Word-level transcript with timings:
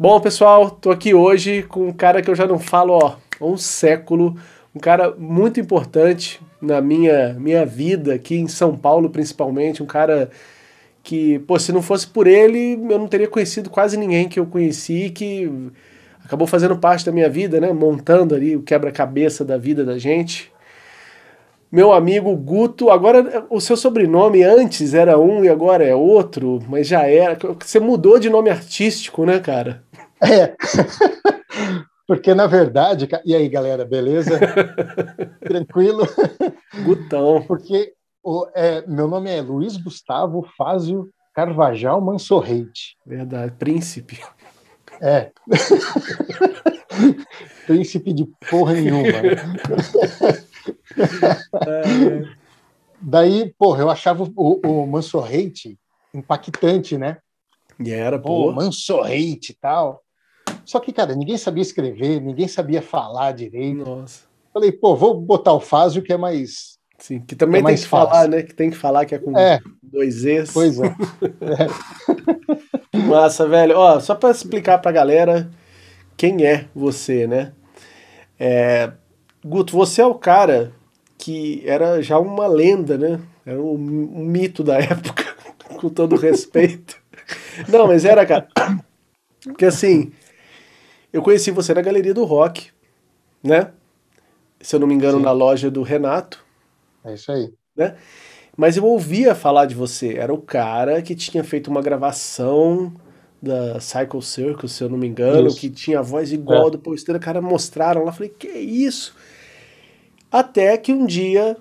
Bom, 0.00 0.20
pessoal, 0.20 0.70
tô 0.70 0.92
aqui 0.92 1.12
hoje 1.12 1.64
com 1.64 1.88
um 1.88 1.92
cara 1.92 2.22
que 2.22 2.30
eu 2.30 2.34
já 2.36 2.46
não 2.46 2.56
falo 2.56 2.92
ó, 2.92 3.16
há 3.40 3.44
um 3.44 3.56
século, 3.56 4.36
um 4.72 4.78
cara 4.78 5.12
muito 5.18 5.58
importante 5.58 6.40
na 6.62 6.80
minha, 6.80 7.34
minha 7.34 7.66
vida 7.66 8.14
aqui 8.14 8.36
em 8.36 8.46
São 8.46 8.76
Paulo, 8.76 9.10
principalmente, 9.10 9.82
um 9.82 9.86
cara 9.86 10.30
que, 11.02 11.40
pô, 11.40 11.58
se 11.58 11.72
não 11.72 11.82
fosse 11.82 12.06
por 12.06 12.28
ele, 12.28 12.74
eu 12.74 12.96
não 12.96 13.08
teria 13.08 13.26
conhecido 13.26 13.68
quase 13.68 13.96
ninguém 13.96 14.28
que 14.28 14.38
eu 14.38 14.46
conheci, 14.46 15.10
que 15.10 15.50
acabou 16.24 16.46
fazendo 16.46 16.78
parte 16.78 17.04
da 17.04 17.10
minha 17.10 17.28
vida, 17.28 17.60
né, 17.60 17.72
montando 17.72 18.36
ali 18.36 18.54
o 18.54 18.62
quebra-cabeça 18.62 19.44
da 19.44 19.58
vida 19.58 19.84
da 19.84 19.98
gente. 19.98 20.52
Meu 21.70 21.92
amigo 21.92 22.34
Guto, 22.34 22.90
agora 22.90 23.46
o 23.50 23.60
seu 23.60 23.76
sobrenome 23.76 24.42
antes 24.42 24.94
era 24.94 25.18
um 25.18 25.44
e 25.44 25.48
agora 25.48 25.84
é 25.84 25.94
outro, 25.94 26.60
mas 26.66 26.88
já 26.88 27.06
era. 27.06 27.36
Você 27.60 27.78
mudou 27.78 28.18
de 28.18 28.30
nome 28.30 28.48
artístico, 28.48 29.26
né, 29.26 29.38
cara? 29.38 29.84
É. 30.22 30.54
Porque, 32.06 32.34
na 32.34 32.46
verdade, 32.46 33.06
e 33.22 33.34
aí, 33.34 33.46
galera, 33.50 33.84
beleza? 33.84 34.40
Tranquilo? 35.44 36.08
Gutão. 36.82 37.44
Porque 37.46 37.92
o, 38.24 38.46
é, 38.54 38.82
meu 38.86 39.06
nome 39.06 39.30
é 39.30 39.42
Luiz 39.42 39.76
Gustavo 39.76 40.48
Fázio 40.56 41.10
Carvajal 41.34 42.00
Mansorrente. 42.00 42.96
Verdade, 43.06 43.52
príncipe. 43.58 44.18
É. 45.02 45.30
príncipe 47.66 48.14
de 48.14 48.26
porra 48.50 48.72
nenhuma. 48.72 49.12
É. 51.66 52.24
Daí, 53.00 53.54
porra, 53.56 53.82
eu 53.82 53.90
achava 53.90 54.28
o, 54.36 54.60
o 54.64 54.86
Mansorrente 54.86 55.78
impactante, 56.12 56.98
né? 56.98 57.18
E 57.78 57.92
era, 57.92 58.18
pô. 58.18 58.46
pô 58.46 58.52
Mansorrente 58.52 59.52
e 59.52 59.54
tal. 59.54 60.02
Só 60.64 60.80
que, 60.80 60.92
cara, 60.92 61.14
ninguém 61.14 61.36
sabia 61.36 61.62
escrever, 61.62 62.20
ninguém 62.20 62.48
sabia 62.48 62.82
falar 62.82 63.32
direito. 63.32 63.84
Nossa. 63.84 64.26
Falei, 64.52 64.72
pô, 64.72 64.96
vou 64.96 65.20
botar 65.20 65.52
o 65.52 65.60
Fázio, 65.60 66.02
que 66.02 66.12
é 66.12 66.16
mais. 66.16 66.78
Sim, 66.98 67.20
que 67.20 67.36
também 67.36 67.62
é 67.62 67.64
tem 67.64 67.76
que 67.76 67.86
fácil. 67.86 68.08
falar, 68.08 68.28
né? 68.28 68.42
Que 68.42 68.54
tem 68.54 68.70
que 68.70 68.76
falar 68.76 69.06
que 69.06 69.14
é 69.14 69.18
com 69.18 69.38
é. 69.38 69.60
dois 69.82 70.14
Z's. 70.14 70.52
Pois 70.52 70.80
é. 70.80 70.88
é. 72.92 72.98
Massa, 72.98 73.46
velho. 73.46 73.76
Ó, 73.76 74.00
só 74.00 74.16
para 74.16 74.30
explicar 74.30 74.78
pra 74.78 74.90
galera 74.90 75.48
quem 76.16 76.44
é 76.44 76.66
você, 76.74 77.26
né? 77.26 77.52
É... 78.38 78.92
Guto, 79.44 79.76
você 79.76 80.00
é 80.00 80.06
o 80.06 80.14
cara 80.14 80.72
que 81.16 81.62
era 81.66 82.00
já 82.02 82.18
uma 82.18 82.46
lenda, 82.46 82.96
né? 82.96 83.20
Era 83.44 83.60
um, 83.60 83.74
um 83.74 84.24
mito 84.24 84.62
da 84.62 84.78
época, 84.78 85.24
com 85.80 85.88
todo 85.88 86.16
respeito. 86.16 86.96
Não, 87.68 87.86
mas 87.86 88.04
era, 88.04 88.24
cara. 88.24 88.48
Porque 89.42 89.64
assim, 89.64 90.12
eu 91.12 91.22
conheci 91.22 91.50
você 91.50 91.72
na 91.74 91.82
Galeria 91.82 92.14
do 92.14 92.24
Rock, 92.24 92.70
né? 93.42 93.72
Se 94.60 94.74
eu 94.74 94.80
não 94.80 94.86
me 94.86 94.94
engano, 94.94 95.18
Sim. 95.18 95.24
na 95.24 95.32
loja 95.32 95.70
do 95.70 95.82
Renato. 95.82 96.44
É 97.04 97.14
isso 97.14 97.30
aí. 97.30 97.52
Né? 97.76 97.96
Mas 98.56 98.76
eu 98.76 98.84
ouvia 98.84 99.34
falar 99.34 99.66
de 99.66 99.74
você. 99.74 100.14
Era 100.16 100.34
o 100.34 100.42
cara 100.42 101.00
que 101.00 101.14
tinha 101.14 101.44
feito 101.44 101.70
uma 101.70 101.80
gravação 101.80 102.92
da 103.40 103.78
Cycle 103.78 104.20
Circus, 104.20 104.72
se 104.72 104.82
eu 104.82 104.88
não 104.88 104.98
me 104.98 105.06
engano, 105.06 105.46
isso. 105.46 105.60
que 105.60 105.70
tinha 105.70 106.00
a 106.00 106.02
voz 106.02 106.32
igual 106.32 106.66
é. 106.68 106.70
do 106.72 106.78
Paul 106.78 106.96
Stanley. 106.96 107.22
Cara, 107.22 107.40
mostraram 107.40 108.04
lá. 108.04 108.12
Falei, 108.12 108.30
que 108.30 108.48
isso? 108.48 109.14
Até 110.30 110.76
que 110.76 110.92
um 110.92 111.06
dia 111.06 111.56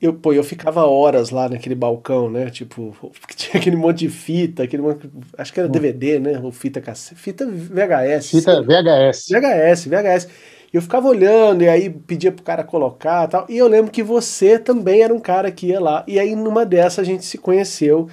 eu, 0.00 0.12
pô, 0.12 0.32
eu 0.32 0.44
ficava 0.44 0.84
horas 0.84 1.30
lá 1.30 1.48
naquele 1.48 1.74
balcão, 1.74 2.28
né? 2.28 2.50
Tipo, 2.50 2.94
tinha 3.34 3.58
aquele 3.60 3.76
monte 3.76 4.00
de 4.00 4.10
fita, 4.10 4.62
aquele 4.62 4.82
monte, 4.82 5.08
acho 5.38 5.52
que 5.52 5.60
era 5.60 5.68
DVD, 5.68 6.18
né? 6.18 6.38
Ou 6.40 6.52
fita 6.52 6.80
cassete, 6.80 7.20
fita 7.20 7.46
VHS. 7.46 8.30
Fita 8.30 8.62
VHS. 8.62 9.28
VHS, 9.30 9.86
VHS. 9.86 10.28
E 10.72 10.76
eu 10.76 10.82
ficava 10.82 11.08
olhando 11.08 11.62
e 11.62 11.68
aí 11.68 11.88
pedia 11.88 12.32
pro 12.32 12.44
cara 12.44 12.64
colocar 12.64 13.28
tal. 13.28 13.46
E 13.48 13.56
eu 13.56 13.68
lembro 13.68 13.90
que 13.90 14.02
você 14.02 14.58
também 14.58 15.02
era 15.02 15.14
um 15.14 15.20
cara 15.20 15.50
que 15.50 15.68
ia 15.68 15.80
lá. 15.80 16.04
E 16.06 16.18
aí 16.18 16.34
numa 16.34 16.66
dessa 16.66 17.00
a 17.00 17.04
gente 17.04 17.24
se 17.24 17.38
conheceu, 17.38 18.08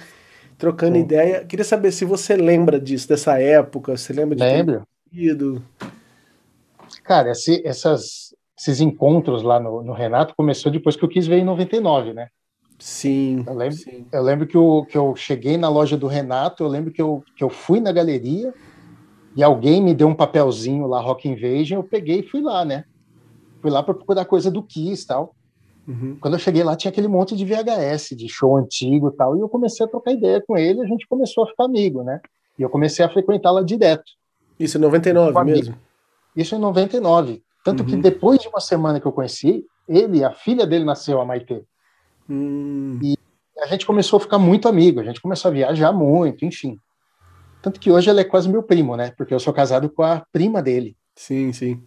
trocando 0.56 0.96
Sim. 0.96 1.02
ideia. 1.02 1.44
Queria 1.44 1.64
saber 1.64 1.92
se 1.92 2.04
você 2.04 2.36
lembra 2.36 2.80
disso, 2.80 3.08
dessa 3.08 3.38
época, 3.38 3.96
você 3.96 4.12
lembra 4.12 4.36
de 4.36 4.42
Lembro. 4.42 4.86
Cara, 7.04 7.32
esse, 7.32 7.60
essas, 7.66 8.31
esses 8.62 8.80
encontros 8.80 9.42
lá 9.42 9.58
no, 9.58 9.82
no, 9.82 9.92
Renato 9.92 10.36
começou 10.36 10.70
depois 10.70 10.94
que 10.94 11.04
eu 11.04 11.08
quis 11.08 11.26
ver 11.26 11.38
em 11.38 11.44
99, 11.44 12.12
né? 12.12 12.28
Sim. 12.78 13.42
Eu 13.44 13.54
lembro, 13.54 13.76
sim. 13.76 14.06
Eu 14.12 14.22
lembro 14.22 14.46
que, 14.46 14.56
eu, 14.56 14.86
que 14.88 14.96
eu 14.96 15.16
cheguei 15.16 15.56
na 15.56 15.68
loja 15.68 15.96
do 15.96 16.06
Renato, 16.06 16.62
eu 16.62 16.68
lembro 16.68 16.92
que 16.92 17.02
eu, 17.02 17.24
que 17.36 17.42
eu 17.42 17.50
fui 17.50 17.80
na 17.80 17.90
galeria 17.90 18.54
e 19.34 19.42
alguém 19.42 19.82
me 19.82 19.92
deu 19.92 20.06
um 20.06 20.14
papelzinho 20.14 20.86
lá, 20.86 21.00
Rock 21.00 21.28
Invasion, 21.28 21.80
eu 21.80 21.82
peguei 21.82 22.20
e 22.20 22.22
fui 22.22 22.40
lá, 22.40 22.64
né? 22.64 22.84
Fui 23.60 23.68
lá 23.68 23.82
para 23.82 23.94
procurar 23.94 24.24
coisa 24.26 24.48
do 24.48 24.62
Kiss 24.62 25.02
e 25.02 25.06
tal. 25.08 25.34
Uhum. 25.88 26.16
Quando 26.20 26.34
eu 26.34 26.40
cheguei 26.40 26.62
lá, 26.62 26.76
tinha 26.76 26.90
aquele 26.92 27.08
monte 27.08 27.34
de 27.34 27.44
VHS, 27.44 28.10
de 28.16 28.28
show 28.28 28.56
antigo 28.56 29.08
e 29.08 29.16
tal, 29.16 29.36
e 29.36 29.40
eu 29.40 29.48
comecei 29.48 29.84
a 29.84 29.88
trocar 29.88 30.12
ideia 30.12 30.40
com 30.46 30.56
ele, 30.56 30.80
a 30.80 30.86
gente 30.86 31.08
começou 31.08 31.42
a 31.42 31.48
ficar 31.48 31.64
amigo, 31.64 32.04
né? 32.04 32.20
E 32.56 32.62
eu 32.62 32.70
comecei 32.70 33.04
a 33.04 33.08
frequentá-la 33.08 33.62
direto. 33.64 34.12
Isso 34.58 34.78
em 34.78 34.80
99 34.80 35.44
mesmo? 35.44 35.74
Isso 36.36 36.54
em 36.54 36.58
99. 36.58 37.42
Tanto 37.64 37.82
uhum. 37.82 37.88
que 37.88 37.96
depois 37.96 38.40
de 38.40 38.48
uma 38.48 38.60
semana 38.60 39.00
que 39.00 39.06
eu 39.06 39.12
conheci, 39.12 39.64
ele, 39.88 40.24
a 40.24 40.32
filha 40.32 40.66
dele 40.66 40.84
nasceu, 40.84 41.20
a 41.20 41.24
Maite. 41.24 41.62
Hum. 42.28 42.98
E 43.02 43.16
a 43.60 43.66
gente 43.66 43.86
começou 43.86 44.16
a 44.16 44.20
ficar 44.20 44.38
muito 44.38 44.68
amigo, 44.68 45.00
a 45.00 45.04
gente 45.04 45.20
começou 45.20 45.50
a 45.50 45.54
viajar 45.54 45.92
muito, 45.92 46.44
enfim. 46.44 46.76
Tanto 47.60 47.78
que 47.78 47.90
hoje 47.90 48.10
ela 48.10 48.20
é 48.20 48.24
quase 48.24 48.48
meu 48.48 48.62
primo, 48.62 48.96
né? 48.96 49.12
Porque 49.16 49.32
eu 49.32 49.38
sou 49.38 49.52
casado 49.52 49.88
com 49.88 50.02
a 50.02 50.24
prima 50.32 50.60
dele. 50.60 50.96
Sim, 51.14 51.52
sim. 51.52 51.82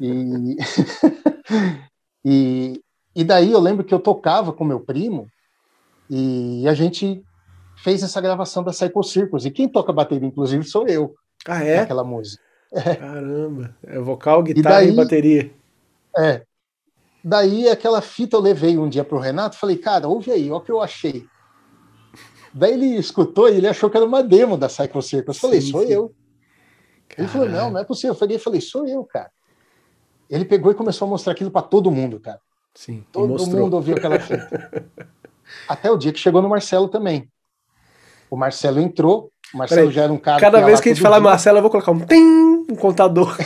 e... 0.00 0.56
e, 2.24 2.82
e 3.14 3.24
daí 3.24 3.52
eu 3.52 3.60
lembro 3.60 3.84
que 3.84 3.92
eu 3.92 4.00
tocava 4.00 4.52
com 4.52 4.64
meu 4.64 4.80
primo 4.80 5.28
e 6.08 6.66
a 6.66 6.74
gente 6.74 7.22
fez 7.76 8.02
essa 8.02 8.20
gravação 8.20 8.62
da 8.62 8.70
Psycho 8.70 9.02
Circus. 9.02 9.44
E 9.44 9.50
quem 9.50 9.68
toca 9.68 9.92
bateria, 9.92 10.26
inclusive, 10.26 10.64
sou 10.64 10.86
eu. 10.86 11.14
Ah, 11.46 11.62
é? 11.62 11.80
Aquela 11.80 12.04
música. 12.04 12.42
Caramba, 12.98 13.76
é 13.84 13.98
vocal, 13.98 14.42
guitarra 14.42 14.82
e, 14.82 14.86
daí, 14.86 14.92
e, 14.92 14.96
bateria. 14.96 15.50
É. 16.18 16.42
Daí 17.22 17.68
aquela 17.68 18.00
fita 18.00 18.36
eu 18.36 18.40
levei 18.40 18.76
um 18.76 18.88
dia 18.88 19.04
pro 19.04 19.18
Renato, 19.18 19.56
falei, 19.56 19.76
cara, 19.76 20.08
ouve 20.08 20.30
aí, 20.30 20.50
olha 20.50 20.56
o 20.56 20.60
que 20.60 20.72
eu 20.72 20.80
achei. 20.80 21.26
Daí 22.52 22.72
ele 22.74 22.96
escutou 22.96 23.48
e 23.48 23.56
ele 23.56 23.66
achou 23.66 23.90
que 23.90 23.96
era 23.96 24.06
uma 24.06 24.22
demo 24.22 24.56
da 24.56 24.68
Psycho 24.68 25.02
Circus. 25.02 25.36
Eu 25.36 25.40
falei, 25.40 25.60
sim, 25.60 25.70
sou 25.70 25.86
sim. 25.86 25.92
eu. 25.92 26.14
Ele 27.16 27.28
falou, 27.28 27.48
não, 27.48 27.70
não 27.70 27.80
é 27.80 27.84
possível. 27.84 28.12
Eu 28.14 28.18
falei, 28.18 28.38
falei, 28.38 28.60
sou 28.60 28.86
eu, 28.86 29.04
cara. 29.04 29.30
Ele 30.30 30.44
pegou 30.44 30.70
e 30.70 30.74
começou 30.74 31.06
a 31.06 31.10
mostrar 31.10 31.32
aquilo 31.32 31.50
para 31.50 31.62
todo 31.62 31.90
mundo, 31.90 32.20
cara. 32.20 32.40
Sim. 32.74 33.04
Todo 33.12 33.46
mundo 33.46 33.74
ouviu 33.74 33.96
aquela 33.96 34.18
fita. 34.18 34.88
Até 35.68 35.90
o 35.90 35.96
dia 35.96 36.12
que 36.12 36.18
chegou 36.18 36.42
no 36.42 36.48
Marcelo 36.48 36.88
também. 36.88 37.30
O 38.30 38.36
Marcelo 38.36 38.80
entrou, 38.80 39.30
Marcelo 39.54 39.82
Peraí, 39.82 39.94
já 39.94 40.02
era 40.02 40.12
um 40.12 40.18
cara. 40.18 40.40
Cada 40.40 40.60
vez 40.60 40.80
que 40.80 40.88
a 40.88 40.92
gente 40.92 41.02
falar 41.02 41.18
dia. 41.18 41.30
Marcelo, 41.30 41.58
eu 41.58 41.62
vou 41.62 41.70
colocar 41.70 41.92
um 41.92 42.00
tem, 42.00 42.22
um 42.22 42.74
contador. 42.76 43.36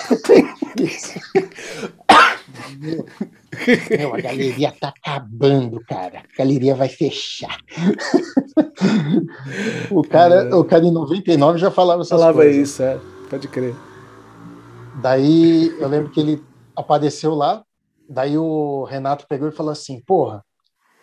Meu, 3.98 4.14
a 4.14 4.20
galeria 4.20 4.72
tá 4.78 4.88
acabando, 4.88 5.80
cara. 5.86 6.20
A 6.20 6.38
galeria 6.38 6.74
vai 6.74 6.88
fechar. 6.88 7.58
o, 9.90 10.02
cara, 10.02 10.48
é. 10.48 10.54
o 10.54 10.64
cara 10.64 10.84
em 10.84 10.92
99 10.92 11.58
já 11.58 11.70
falava 11.70 12.02
essas 12.02 12.18
falava 12.18 12.38
coisas. 12.38 12.70
isso, 12.70 12.82
é. 12.82 12.98
Pode 13.28 13.48
crer. 13.48 13.74
Daí 15.02 15.74
eu 15.78 15.88
lembro 15.88 16.10
que 16.10 16.20
ele 16.20 16.42
apareceu 16.74 17.34
lá, 17.34 17.62
daí 18.08 18.38
o 18.38 18.84
Renato 18.84 19.26
pegou 19.28 19.48
e 19.48 19.52
falou 19.52 19.72
assim: 19.72 20.00
Porra, 20.06 20.44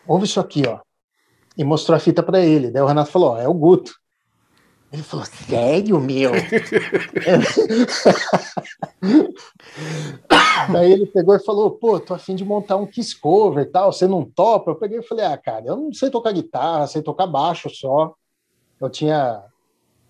ouve 0.07 0.25
isso 0.25 0.39
aqui, 0.39 0.63
ó. 0.67 0.79
E 1.57 1.63
mostrou 1.63 1.95
a 1.95 1.99
fita 1.99 2.23
para 2.23 2.39
ele. 2.39 2.71
Daí 2.71 2.81
o 2.81 2.87
Renato 2.87 3.11
falou: 3.11 3.31
Ó, 3.31 3.37
é 3.39 3.47
o 3.47 3.53
Guto. 3.53 3.93
Ele 4.91 5.03
falou, 5.03 5.25
sério, 5.25 5.99
meu? 5.99 6.31
Daí 10.71 10.91
ele 10.91 11.05
pegou 11.07 11.35
e 11.35 11.43
falou, 11.43 11.71
pô, 11.71 11.99
tô 11.99 12.13
afim 12.13 12.35
de 12.35 12.45
montar 12.45 12.77
um 12.77 12.85
Kiss 12.85 13.19
Cover 13.19 13.63
e 13.63 13.69
tal, 13.69 13.91
você 13.91 14.07
não 14.07 14.23
topa? 14.23 14.71
Eu 14.71 14.75
peguei 14.75 14.99
e 14.99 15.03
falei, 15.03 15.25
ah, 15.25 15.37
cara, 15.37 15.65
eu 15.65 15.75
não 15.75 15.93
sei 15.93 16.09
tocar 16.09 16.31
guitarra, 16.31 16.87
sei 16.87 17.01
tocar 17.01 17.27
baixo 17.27 17.69
só. 17.69 18.13
Eu 18.79 18.89
tinha 18.89 19.43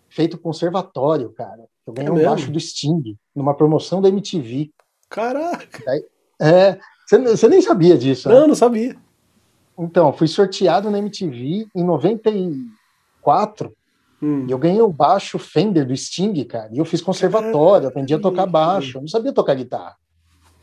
feito 0.09 0.37
conservatório, 0.37 1.31
cara. 1.31 1.65
Eu 1.85 1.93
ganhei 1.93 2.09
é 2.09 2.13
um 2.13 2.23
baixo 2.23 2.51
do 2.51 2.59
Sting, 2.59 3.17
numa 3.35 3.53
promoção 3.53 4.01
da 4.01 4.09
MTV. 4.09 4.71
Caraca! 5.09 5.83
Daí, 5.85 6.03
é, 6.41 6.79
você, 7.05 7.19
você 7.19 7.47
nem 7.47 7.61
sabia 7.61 7.97
disso, 7.97 8.29
Não, 8.29 8.41
né? 8.41 8.47
não 8.47 8.55
sabia. 8.55 8.95
Então, 9.77 10.13
fui 10.13 10.27
sorteado 10.27 10.89
na 10.89 10.99
MTV 10.99 11.67
em 11.75 11.83
94 11.83 13.75
Hum. 14.25 14.47
Eu 14.49 14.57
ganhei 14.57 14.81
o 14.81 14.91
baixo 14.91 15.37
Fender 15.37 15.85
do 15.85 15.95
Sting, 15.95 16.43
cara. 16.45 16.69
E 16.73 16.79
eu 16.79 16.85
fiz 16.85 16.99
conservatório, 16.99 17.87
aprendi 17.87 18.11
a 18.11 18.19
tocar 18.19 18.47
baixo. 18.47 18.97
Eu 18.97 19.01
não 19.01 19.07
sabia 19.07 19.31
tocar 19.31 19.53
guitarra. 19.53 19.95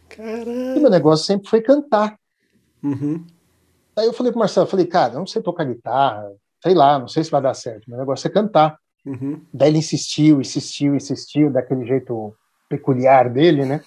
Caralho. 0.09 0.77
E 0.77 0.81
meu 0.81 0.91
negócio 0.91 1.25
sempre 1.25 1.49
foi 1.49 1.61
cantar. 1.61 2.19
Uhum. 2.83 3.25
Aí 3.97 4.07
eu 4.07 4.13
falei 4.13 4.33
pro 4.33 4.41
Marcelo, 4.41 4.67
falei, 4.67 4.87
cara, 4.87 5.13
eu 5.13 5.21
não 5.21 5.29
sei 5.29 5.41
tocar 5.41 5.65
guitarra, 5.65 6.29
sei 6.61 6.75
lá, 6.75 6.99
não 6.99 7.07
sei 7.07 7.23
se 7.23 7.31
vai 7.31 7.41
dar 7.41 7.55
certo. 7.55 7.89
Meu 7.89 8.01
negócio 8.01 8.27
é 8.27 8.31
cantar. 8.31 8.77
Uhum. 9.07 9.41
Daí 9.55 9.69
ele 9.69 9.79
insistiu, 9.79 10.41
insistiu, 10.41 10.97
insistiu, 10.97 11.49
daquele 11.49 11.87
jeito 11.87 12.35
peculiar 12.69 13.31
dele, 13.31 13.65
né? 13.65 13.81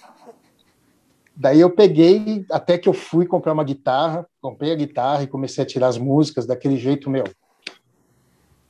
Daí 1.36 1.60
eu 1.60 1.68
peguei, 1.68 2.46
até 2.50 2.78
que 2.78 2.88
eu 2.88 2.94
fui 2.94 3.26
comprar 3.26 3.52
uma 3.52 3.64
guitarra, 3.64 4.26
comprei 4.40 4.72
a 4.72 4.76
guitarra 4.76 5.24
e 5.24 5.26
comecei 5.26 5.62
a 5.62 5.66
tirar 5.66 5.88
as 5.88 5.98
músicas 5.98 6.46
daquele 6.46 6.78
jeito 6.78 7.10
meu. 7.10 7.24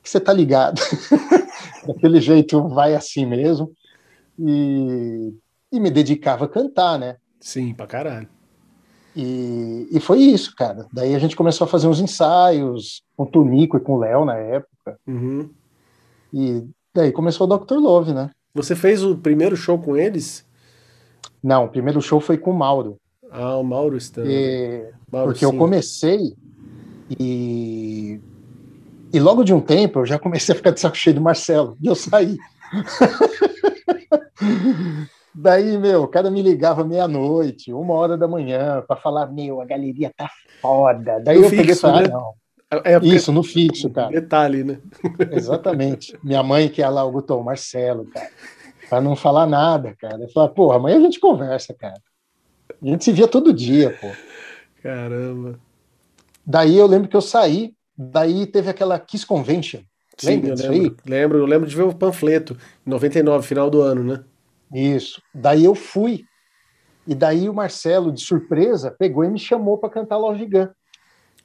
Que 0.07 0.11
você 0.11 0.21
tá 0.21 0.31
ligado? 0.31 0.79
daquele 1.85 2.21
jeito 2.21 2.65
vai 2.69 2.95
assim 2.95 3.25
mesmo. 3.25 3.73
E, 4.39 5.33
e 5.69 5.79
me 5.81 5.91
dedicava 5.91 6.45
a 6.45 6.47
cantar, 6.47 6.97
né? 6.97 7.17
Sim, 7.41 7.73
pra 7.73 7.85
caralho. 7.85 8.29
E, 9.13 9.85
e 9.91 9.99
foi 9.99 10.19
isso, 10.19 10.55
cara. 10.55 10.87
Daí 10.93 11.13
a 11.13 11.19
gente 11.19 11.35
começou 11.35 11.65
a 11.65 11.67
fazer 11.67 11.89
uns 11.89 11.99
ensaios 11.99 13.03
com 13.17 13.23
o 13.23 13.25
Tonico 13.25 13.75
e 13.75 13.81
com 13.81 13.95
o 13.95 13.99
Léo 13.99 14.23
na 14.23 14.35
época. 14.35 14.97
Uhum. 15.05 15.49
E 16.33 16.63
daí 16.95 17.11
começou 17.11 17.45
o 17.45 17.57
Dr. 17.57 17.75
Love, 17.75 18.13
né? 18.13 18.31
Você 18.55 18.77
fez 18.77 19.03
o 19.03 19.17
primeiro 19.17 19.57
show 19.57 19.77
com 19.77 19.97
eles? 19.97 20.45
Não, 21.43 21.65
o 21.65 21.69
primeiro 21.69 22.01
show 22.01 22.21
foi 22.21 22.37
com 22.37 22.51
o 22.51 22.57
Mauro. 22.57 22.97
Ah, 23.29 23.57
o 23.57 23.63
Mauro 23.63 23.97
está. 23.97 24.21
E... 24.23 24.89
Mauro, 25.11 25.33
porque 25.33 25.45
sim. 25.45 25.51
eu 25.51 25.57
comecei 25.57 26.33
e... 27.19 28.21
e 29.13 29.19
logo 29.19 29.43
de 29.43 29.53
um 29.53 29.61
tempo 29.61 29.99
eu 29.99 30.05
já 30.05 30.19
comecei 30.19 30.53
a 30.53 30.55
ficar 30.55 30.71
de 30.71 30.79
saco 30.79 30.95
cheio 30.95 31.15
do 31.15 31.21
Marcelo 31.21 31.77
e 31.81 31.87
eu 31.87 31.95
saí. 31.95 32.37
Daí, 35.39 35.77
meu, 35.77 36.03
o 36.03 36.07
cara 36.07 36.31
me 36.31 36.41
ligava 36.41 36.83
meia-noite, 36.83 37.71
uma 37.71 37.93
hora 37.93 38.17
da 38.17 38.27
manhã, 38.27 38.83
para 38.87 38.95
falar: 38.95 39.27
Meu, 39.27 39.61
a 39.61 39.65
galeria 39.65 40.11
tá 40.17 40.27
foda. 40.59 41.21
Daí 41.23 41.37
no 41.37 41.43
eu 41.43 41.49
fixo, 41.49 41.61
peguei 41.61 41.75
e 41.75 41.77
falei: 41.77 42.07
né? 42.07 42.09
ah, 42.11 42.17
não. 42.17 42.33
É, 42.83 42.93
é 42.93 42.99
Isso, 43.03 43.31
no 43.31 43.43
fixo, 43.43 43.87
cara. 43.91 44.09
Detalhe, 44.09 44.63
né? 44.63 44.79
Exatamente. 45.31 46.17
Minha 46.23 46.41
mãe, 46.41 46.67
que 46.67 46.81
é 46.81 46.89
lá, 46.89 47.03
o 47.03 47.11
Guto, 47.11 47.39
Marcelo, 47.43 48.05
cara, 48.05 48.31
para 48.89 48.99
não 48.99 49.15
falar 49.15 49.45
nada, 49.45 49.95
cara. 49.99 50.23
Eu 50.23 50.29
falei: 50.29 50.49
Porra, 50.49 50.77
amanhã 50.77 50.97
a 50.97 51.01
gente 51.01 51.19
conversa, 51.19 51.71
cara. 51.71 52.01
A 52.81 52.85
gente 52.85 53.03
se 53.03 53.11
via 53.11 53.27
todo 53.27 53.53
dia, 53.53 53.95
pô. 54.01 54.07
Caramba. 54.81 55.59
Daí 56.43 56.75
eu 56.75 56.87
lembro 56.87 57.07
que 57.07 57.15
eu 57.15 57.21
saí, 57.21 57.75
daí 57.97 58.45
teve 58.45 58.69
aquela 58.69 58.99
Kiss 58.99 59.25
Convention. 59.25 59.81
Sim, 60.17 60.41
Lembra 60.41 60.49
eu 60.49 60.71
lembro, 60.71 60.97
lembro, 61.05 61.37
eu 61.37 61.45
lembro 61.45 61.69
de 61.69 61.75
ver 61.75 61.83
o 61.83 61.95
panfleto, 61.95 62.57
em 62.85 62.89
99, 62.89 63.47
final 63.47 63.69
do 63.69 63.81
ano, 63.81 64.03
né? 64.03 64.23
Isso. 64.73 65.21
Daí 65.33 65.63
eu 65.63 65.75
fui. 65.75 66.25
E 67.05 67.15
daí 67.15 67.47
o 67.47 67.53
Marcelo, 67.53 68.11
de 68.11 68.21
surpresa, 68.21 68.91
pegou 68.91 69.23
e 69.23 69.29
me 69.29 69.39
chamou 69.39 69.77
para 69.77 69.89
cantar 69.89 70.17
Love 70.17 70.45
Gun. 70.45 70.67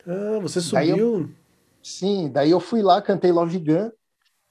Ah, 0.06 0.38
você 0.40 0.60
subiu? 0.60 0.96
Eu, 0.96 1.30
sim, 1.82 2.30
daí 2.32 2.50
eu 2.50 2.58
fui 2.58 2.82
lá, 2.82 3.00
cantei 3.00 3.30
Love 3.30 3.58
Gun. 3.58 3.90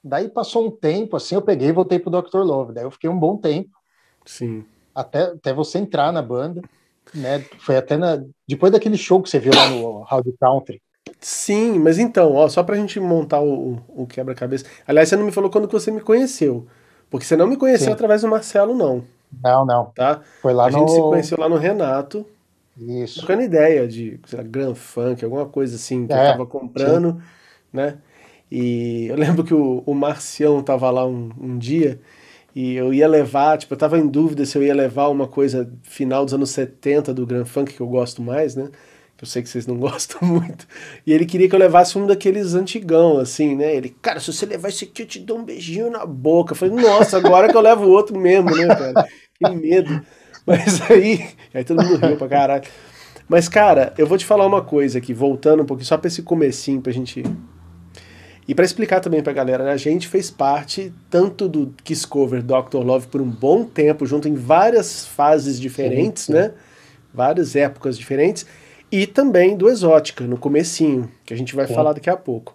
Daí 0.02 0.28
passou 0.28 0.66
um 0.66 0.70
tempo, 0.70 1.16
assim, 1.16 1.34
eu 1.34 1.42
peguei 1.42 1.68
e 1.68 1.72
voltei 1.72 1.98
pro 1.98 2.10
Dr. 2.10 2.38
Love. 2.38 2.72
Daí 2.72 2.84
eu 2.84 2.90
fiquei 2.90 3.10
um 3.10 3.18
bom 3.18 3.36
tempo. 3.36 3.70
Sim. 4.24 4.64
Até, 4.94 5.24
até 5.24 5.52
você 5.52 5.78
entrar 5.78 6.12
na 6.12 6.22
banda. 6.22 6.62
Né? 7.14 7.40
Foi 7.58 7.76
até 7.76 7.96
na, 7.96 8.22
depois 8.48 8.72
daquele 8.72 8.96
show 8.96 9.20
que 9.20 9.28
você 9.28 9.38
viu 9.38 9.52
lá 9.54 9.68
no 9.68 10.06
Howdy 10.10 10.32
Country. 10.40 10.80
Sim, 11.22 11.78
mas 11.78 12.00
então, 12.00 12.34
ó, 12.34 12.48
só 12.48 12.64
pra 12.64 12.74
gente 12.74 12.98
montar 12.98 13.40
o, 13.40 13.78
o 13.88 14.06
quebra-cabeça. 14.06 14.64
Aliás, 14.86 15.08
você 15.08 15.16
não 15.16 15.24
me 15.24 15.30
falou 15.30 15.48
quando 15.48 15.68
que 15.68 15.72
você 15.72 15.90
me 15.90 16.00
conheceu. 16.00 16.66
Porque 17.08 17.24
você 17.24 17.36
não 17.36 17.46
me 17.46 17.56
conheceu 17.56 17.86
Sim. 17.86 17.92
através 17.92 18.22
do 18.22 18.28
Marcelo, 18.28 18.74
não. 18.74 19.04
Não, 19.42 19.64
não. 19.64 19.84
Tá? 19.94 20.20
Foi 20.40 20.52
lá 20.52 20.66
a 20.66 20.70
no... 20.70 20.78
gente 20.78 20.90
se 20.90 21.00
conheceu 21.00 21.38
lá 21.38 21.48
no 21.48 21.56
Renato. 21.56 22.26
Isso. 22.76 23.18
Trocando 23.18 23.42
ideia 23.42 23.86
de, 23.86 24.18
sei 24.26 24.38
lá, 24.38 24.44
Grand 24.44 24.74
Funk, 24.74 25.24
alguma 25.24 25.46
coisa 25.46 25.76
assim, 25.76 26.06
que 26.06 26.12
é, 26.12 26.16
eu 26.16 26.32
tava 26.32 26.46
comprando, 26.46 27.12
sim. 27.12 27.20
né? 27.72 27.98
E 28.50 29.06
eu 29.06 29.16
lembro 29.16 29.44
que 29.44 29.54
o, 29.54 29.82
o 29.86 29.94
Marcião 29.94 30.60
tava 30.60 30.90
lá 30.90 31.06
um, 31.06 31.30
um 31.40 31.56
dia 31.56 32.00
e 32.54 32.74
eu 32.74 32.92
ia 32.92 33.06
levar, 33.06 33.56
tipo, 33.58 33.72
eu 33.72 33.78
tava 33.78 33.98
em 33.98 34.06
dúvida 34.06 34.44
se 34.44 34.58
eu 34.58 34.62
ia 34.62 34.74
levar 34.74 35.08
uma 35.08 35.28
coisa 35.28 35.72
final 35.82 36.24
dos 36.24 36.34
anos 36.34 36.50
70 36.50 37.14
do 37.14 37.26
Grand 37.26 37.44
Funk, 37.44 37.72
que 37.72 37.80
eu 37.80 37.86
gosto 37.86 38.20
mais, 38.20 38.56
né? 38.56 38.70
Eu 39.22 39.26
sei 39.26 39.40
que 39.40 39.48
vocês 39.48 39.68
não 39.68 39.76
gostam 39.78 40.18
muito. 40.28 40.66
E 41.06 41.12
ele 41.12 41.24
queria 41.24 41.48
que 41.48 41.54
eu 41.54 41.58
levasse 41.58 41.96
um 41.96 42.06
daqueles 42.06 42.54
antigão, 42.54 43.18
assim, 43.18 43.54
né? 43.54 43.74
Ele, 43.74 43.94
cara, 44.02 44.18
se 44.18 44.32
você 44.32 44.44
levar 44.44 44.68
esse 44.68 44.84
aqui, 44.84 45.02
eu 45.02 45.06
te 45.06 45.20
dou 45.20 45.38
um 45.38 45.44
beijinho 45.44 45.88
na 45.88 46.04
boca. 46.04 46.52
Eu 46.52 46.56
falei, 46.56 46.74
nossa, 46.74 47.16
agora 47.16 47.48
que 47.48 47.56
eu 47.56 47.60
levo 47.60 47.84
o 47.84 47.90
outro 47.90 48.18
mesmo, 48.18 48.50
né, 48.50 48.66
cara? 48.66 49.08
Que 49.38 49.48
medo. 49.54 50.04
Mas 50.44 50.90
aí, 50.90 51.24
aí 51.54 51.62
todo 51.62 51.84
mundo 51.84 52.04
riu 52.04 52.16
pra 52.16 52.28
caralho. 52.28 52.64
Mas, 53.28 53.48
cara, 53.48 53.94
eu 53.96 54.08
vou 54.08 54.18
te 54.18 54.26
falar 54.26 54.44
uma 54.44 54.60
coisa 54.60 54.98
aqui, 54.98 55.14
voltando 55.14 55.62
um 55.62 55.66
pouquinho, 55.66 55.86
só 55.86 55.96
pra 55.96 56.08
esse 56.08 56.22
comecinho, 56.22 56.82
pra 56.82 56.92
gente... 56.92 57.22
E 58.46 58.56
para 58.56 58.64
explicar 58.64 58.98
também 58.98 59.22
pra 59.22 59.32
galera, 59.32 59.62
né? 59.62 59.70
a 59.70 59.76
gente 59.76 60.08
fez 60.08 60.28
parte 60.28 60.92
tanto 61.08 61.48
do 61.48 61.72
Kiss 61.84 62.04
Cover 62.04 62.42
Dr. 62.42 62.78
Love 62.78 63.06
por 63.06 63.22
um 63.22 63.30
bom 63.30 63.62
tempo, 63.62 64.04
junto 64.04 64.28
em 64.28 64.34
várias 64.34 65.06
fases 65.06 65.60
diferentes, 65.60 66.24
sim, 66.24 66.32
sim. 66.32 66.38
né? 66.40 66.52
Várias 67.14 67.54
épocas 67.54 67.96
diferentes 67.96 68.44
e 68.92 69.06
também 69.06 69.56
do 69.56 69.70
Exótica, 69.70 70.24
no 70.24 70.36
comecinho, 70.36 71.10
que 71.24 71.32
a 71.32 71.36
gente 71.36 71.56
vai 71.56 71.66
Sim. 71.66 71.74
falar 71.74 71.94
daqui 71.94 72.10
a 72.10 72.16
pouco. 72.16 72.54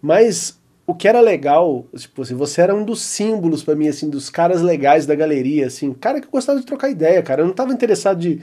Mas 0.00 0.58
o 0.86 0.94
que 0.94 1.06
era 1.06 1.20
legal, 1.20 1.84
tipo 1.94 2.22
assim, 2.22 2.34
você 2.34 2.62
era 2.62 2.74
um 2.74 2.82
dos 2.82 3.02
símbolos 3.02 3.62
para 3.62 3.74
mim, 3.74 3.86
assim, 3.86 4.08
dos 4.08 4.30
caras 4.30 4.62
legais 4.62 5.04
da 5.04 5.14
galeria, 5.14 5.66
assim, 5.66 5.92
cara 5.92 6.18
que 6.18 6.28
gostava 6.28 6.58
de 6.58 6.64
trocar 6.64 6.88
ideia, 6.88 7.22
cara. 7.22 7.42
Eu 7.42 7.46
não 7.46 7.52
tava 7.52 7.74
interessado 7.74 8.18
de, 8.18 8.40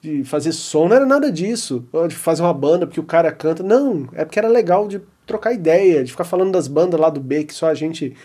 de 0.00 0.24
fazer 0.24 0.52
som, 0.52 0.88
não 0.88 0.96
era 0.96 1.04
nada 1.04 1.30
disso, 1.30 1.86
de 2.08 2.14
fazer 2.14 2.40
uma 2.40 2.54
banda 2.54 2.86
porque 2.86 3.00
o 3.00 3.04
cara 3.04 3.30
canta. 3.30 3.62
Não, 3.62 4.08
é 4.14 4.24
porque 4.24 4.38
era 4.38 4.48
legal 4.48 4.88
de 4.88 5.02
trocar 5.26 5.52
ideia, 5.52 6.02
de 6.02 6.10
ficar 6.10 6.24
falando 6.24 6.52
das 6.52 6.68
bandas 6.68 6.98
lá 6.98 7.10
do 7.10 7.20
B 7.20 7.44
que 7.44 7.52
só 7.52 7.68
a 7.68 7.74
gente 7.74 8.16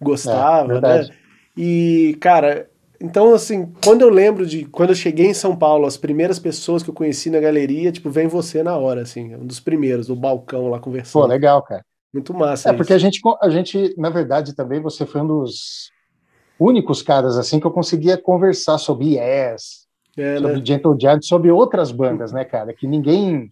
gostava, 0.00 0.78
é, 0.78 0.80
né? 0.80 1.08
E, 1.54 2.16
cara, 2.18 2.69
então, 3.00 3.32
assim, 3.32 3.72
quando 3.82 4.02
eu 4.02 4.10
lembro 4.10 4.44
de 4.44 4.64
quando 4.66 4.90
eu 4.90 4.94
cheguei 4.94 5.26
em 5.26 5.34
São 5.34 5.56
Paulo, 5.56 5.86
as 5.86 5.96
primeiras 5.96 6.38
pessoas 6.38 6.82
que 6.82 6.90
eu 6.90 6.94
conheci 6.94 7.30
na 7.30 7.40
galeria, 7.40 7.90
tipo, 7.90 8.10
vem 8.10 8.26
você 8.26 8.62
na 8.62 8.76
hora, 8.76 9.02
assim, 9.02 9.34
um 9.34 9.46
dos 9.46 9.58
primeiros, 9.58 10.08
do 10.08 10.14
balcão 10.14 10.68
lá 10.68 10.78
conversando. 10.78 11.22
Pô, 11.22 11.26
legal, 11.26 11.62
cara. 11.62 11.82
Muito 12.12 12.34
massa. 12.34 12.68
É, 12.68 12.70
isso. 12.70 12.76
porque 12.76 12.92
a 12.92 12.98
gente, 12.98 13.20
a 13.40 13.48
gente, 13.48 13.94
na 13.96 14.10
verdade, 14.10 14.54
também 14.54 14.80
você 14.80 15.06
foi 15.06 15.22
um 15.22 15.26
dos 15.26 15.90
únicos 16.58 17.00
caras, 17.00 17.38
assim, 17.38 17.58
que 17.58 17.66
eu 17.66 17.70
conseguia 17.70 18.18
conversar 18.18 18.76
sobre 18.76 19.14
Yes, 19.14 19.86
é, 20.16 20.36
sobre 20.36 20.56
né? 20.56 20.62
Gentle 20.62 20.96
Giant, 21.00 21.22
sobre 21.22 21.50
outras 21.50 21.90
bandas, 21.90 22.32
né, 22.32 22.44
cara, 22.44 22.74
que 22.74 22.86
ninguém 22.86 23.48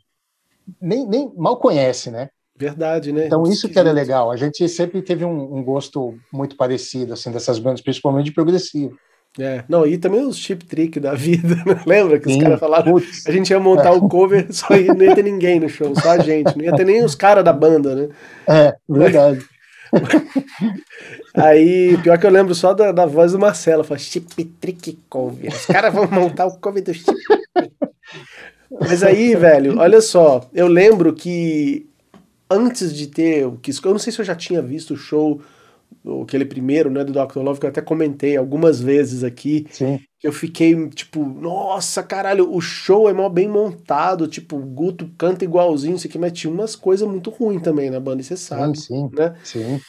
nem, 0.80 1.06
nem 1.06 1.32
mal 1.36 1.56
conhece, 1.56 2.10
né? 2.10 2.28
Verdade, 2.54 3.12
né? 3.12 3.26
Então, 3.26 3.44
isso 3.44 3.68
que 3.68 3.78
era 3.78 3.92
legal. 3.92 4.30
A 4.30 4.36
gente 4.36 4.68
sempre 4.68 5.00
teve 5.00 5.24
um, 5.24 5.56
um 5.56 5.62
gosto 5.62 6.18
muito 6.32 6.56
parecido, 6.56 7.12
assim, 7.12 7.30
dessas 7.30 7.58
bandas, 7.58 7.80
principalmente 7.80 8.26
de 8.26 8.32
progressivo. 8.32 8.98
É, 9.38 9.62
não, 9.68 9.86
e 9.86 9.96
também 9.96 10.24
os 10.24 10.36
chip 10.36 10.64
trick 10.64 10.98
da 10.98 11.14
vida, 11.14 11.54
né? 11.64 11.80
lembra 11.86 12.18
que 12.18 12.28
Sim, 12.28 12.38
os 12.38 12.42
caras 12.42 12.60
falaram 12.60 12.92
putz. 12.92 13.26
a 13.26 13.30
gente 13.30 13.50
ia 13.50 13.60
montar 13.60 13.92
o 13.92 14.08
cover, 14.08 14.46
só 14.50 14.74
ia, 14.74 14.92
não 14.92 15.04
ia 15.04 15.14
ter 15.14 15.22
ninguém 15.22 15.60
no 15.60 15.68
show, 15.68 15.94
só 15.94 16.10
a 16.10 16.18
gente, 16.18 16.56
não 16.56 16.64
ia 16.64 16.74
ter 16.74 16.84
nem 16.84 17.04
os 17.04 17.14
caras 17.14 17.44
da 17.44 17.52
banda, 17.52 17.94
né? 17.94 18.08
É, 18.48 18.74
verdade. 18.88 19.44
Aí, 21.34 21.96
pior 22.02 22.18
que 22.18 22.26
eu 22.26 22.30
lembro 22.30 22.54
só 22.54 22.74
da, 22.74 22.90
da 22.90 23.06
voz 23.06 23.32
do 23.32 23.38
Marcelo, 23.38 23.84
fala 23.84 23.98
chip 23.98 24.44
trick 24.44 24.98
cover, 25.08 25.52
os 25.52 25.66
caras 25.66 25.94
vão 25.94 26.08
montar 26.10 26.46
o 26.46 26.58
cover 26.58 26.82
do 26.82 26.92
chip 26.92 27.16
Mas 28.80 29.02
aí, 29.02 29.34
velho, 29.34 29.78
olha 29.78 30.00
só, 30.00 30.48
eu 30.52 30.66
lembro 30.66 31.14
que 31.14 31.88
antes 32.50 32.94
de 32.94 33.06
ter 33.06 33.46
o 33.46 33.52
Kiss, 33.52 33.80
eu 33.84 33.92
não 33.92 33.98
sei 33.98 34.12
se 34.12 34.20
eu 34.20 34.24
já 34.24 34.34
tinha 34.34 34.60
visto 34.60 34.94
o 34.94 34.96
show 34.96 35.40
aquele 36.22 36.44
primeiro, 36.44 36.90
né, 36.90 37.04
do 37.04 37.12
Dr. 37.12 37.38
Love, 37.38 37.60
que 37.60 37.66
eu 37.66 37.70
até 37.70 37.80
comentei 37.80 38.36
algumas 38.36 38.80
vezes 38.80 39.24
aqui, 39.24 39.66
Sim. 39.70 40.00
que 40.18 40.26
eu 40.26 40.32
fiquei, 40.32 40.88
tipo, 40.90 41.24
nossa, 41.24 42.02
caralho, 42.02 42.52
o 42.52 42.60
show 42.60 43.08
é 43.08 43.12
mó 43.12 43.28
bem 43.28 43.48
montado, 43.48 44.26
tipo, 44.26 44.56
o 44.56 44.64
Guto 44.64 45.10
canta 45.18 45.44
igualzinho, 45.44 45.96
isso 45.96 46.06
aqui, 46.06 46.18
mas 46.18 46.32
tinha 46.32 46.52
umas 46.52 46.74
coisas 46.74 47.06
muito 47.06 47.30
ruins 47.30 47.62
também 47.62 47.90
na 47.90 48.00
banda, 48.00 48.22
e 48.22 48.24
você 48.24 48.36
sabe, 48.36 48.78
sim, 48.78 49.10
né? 49.12 49.34
Sim. 49.44 49.80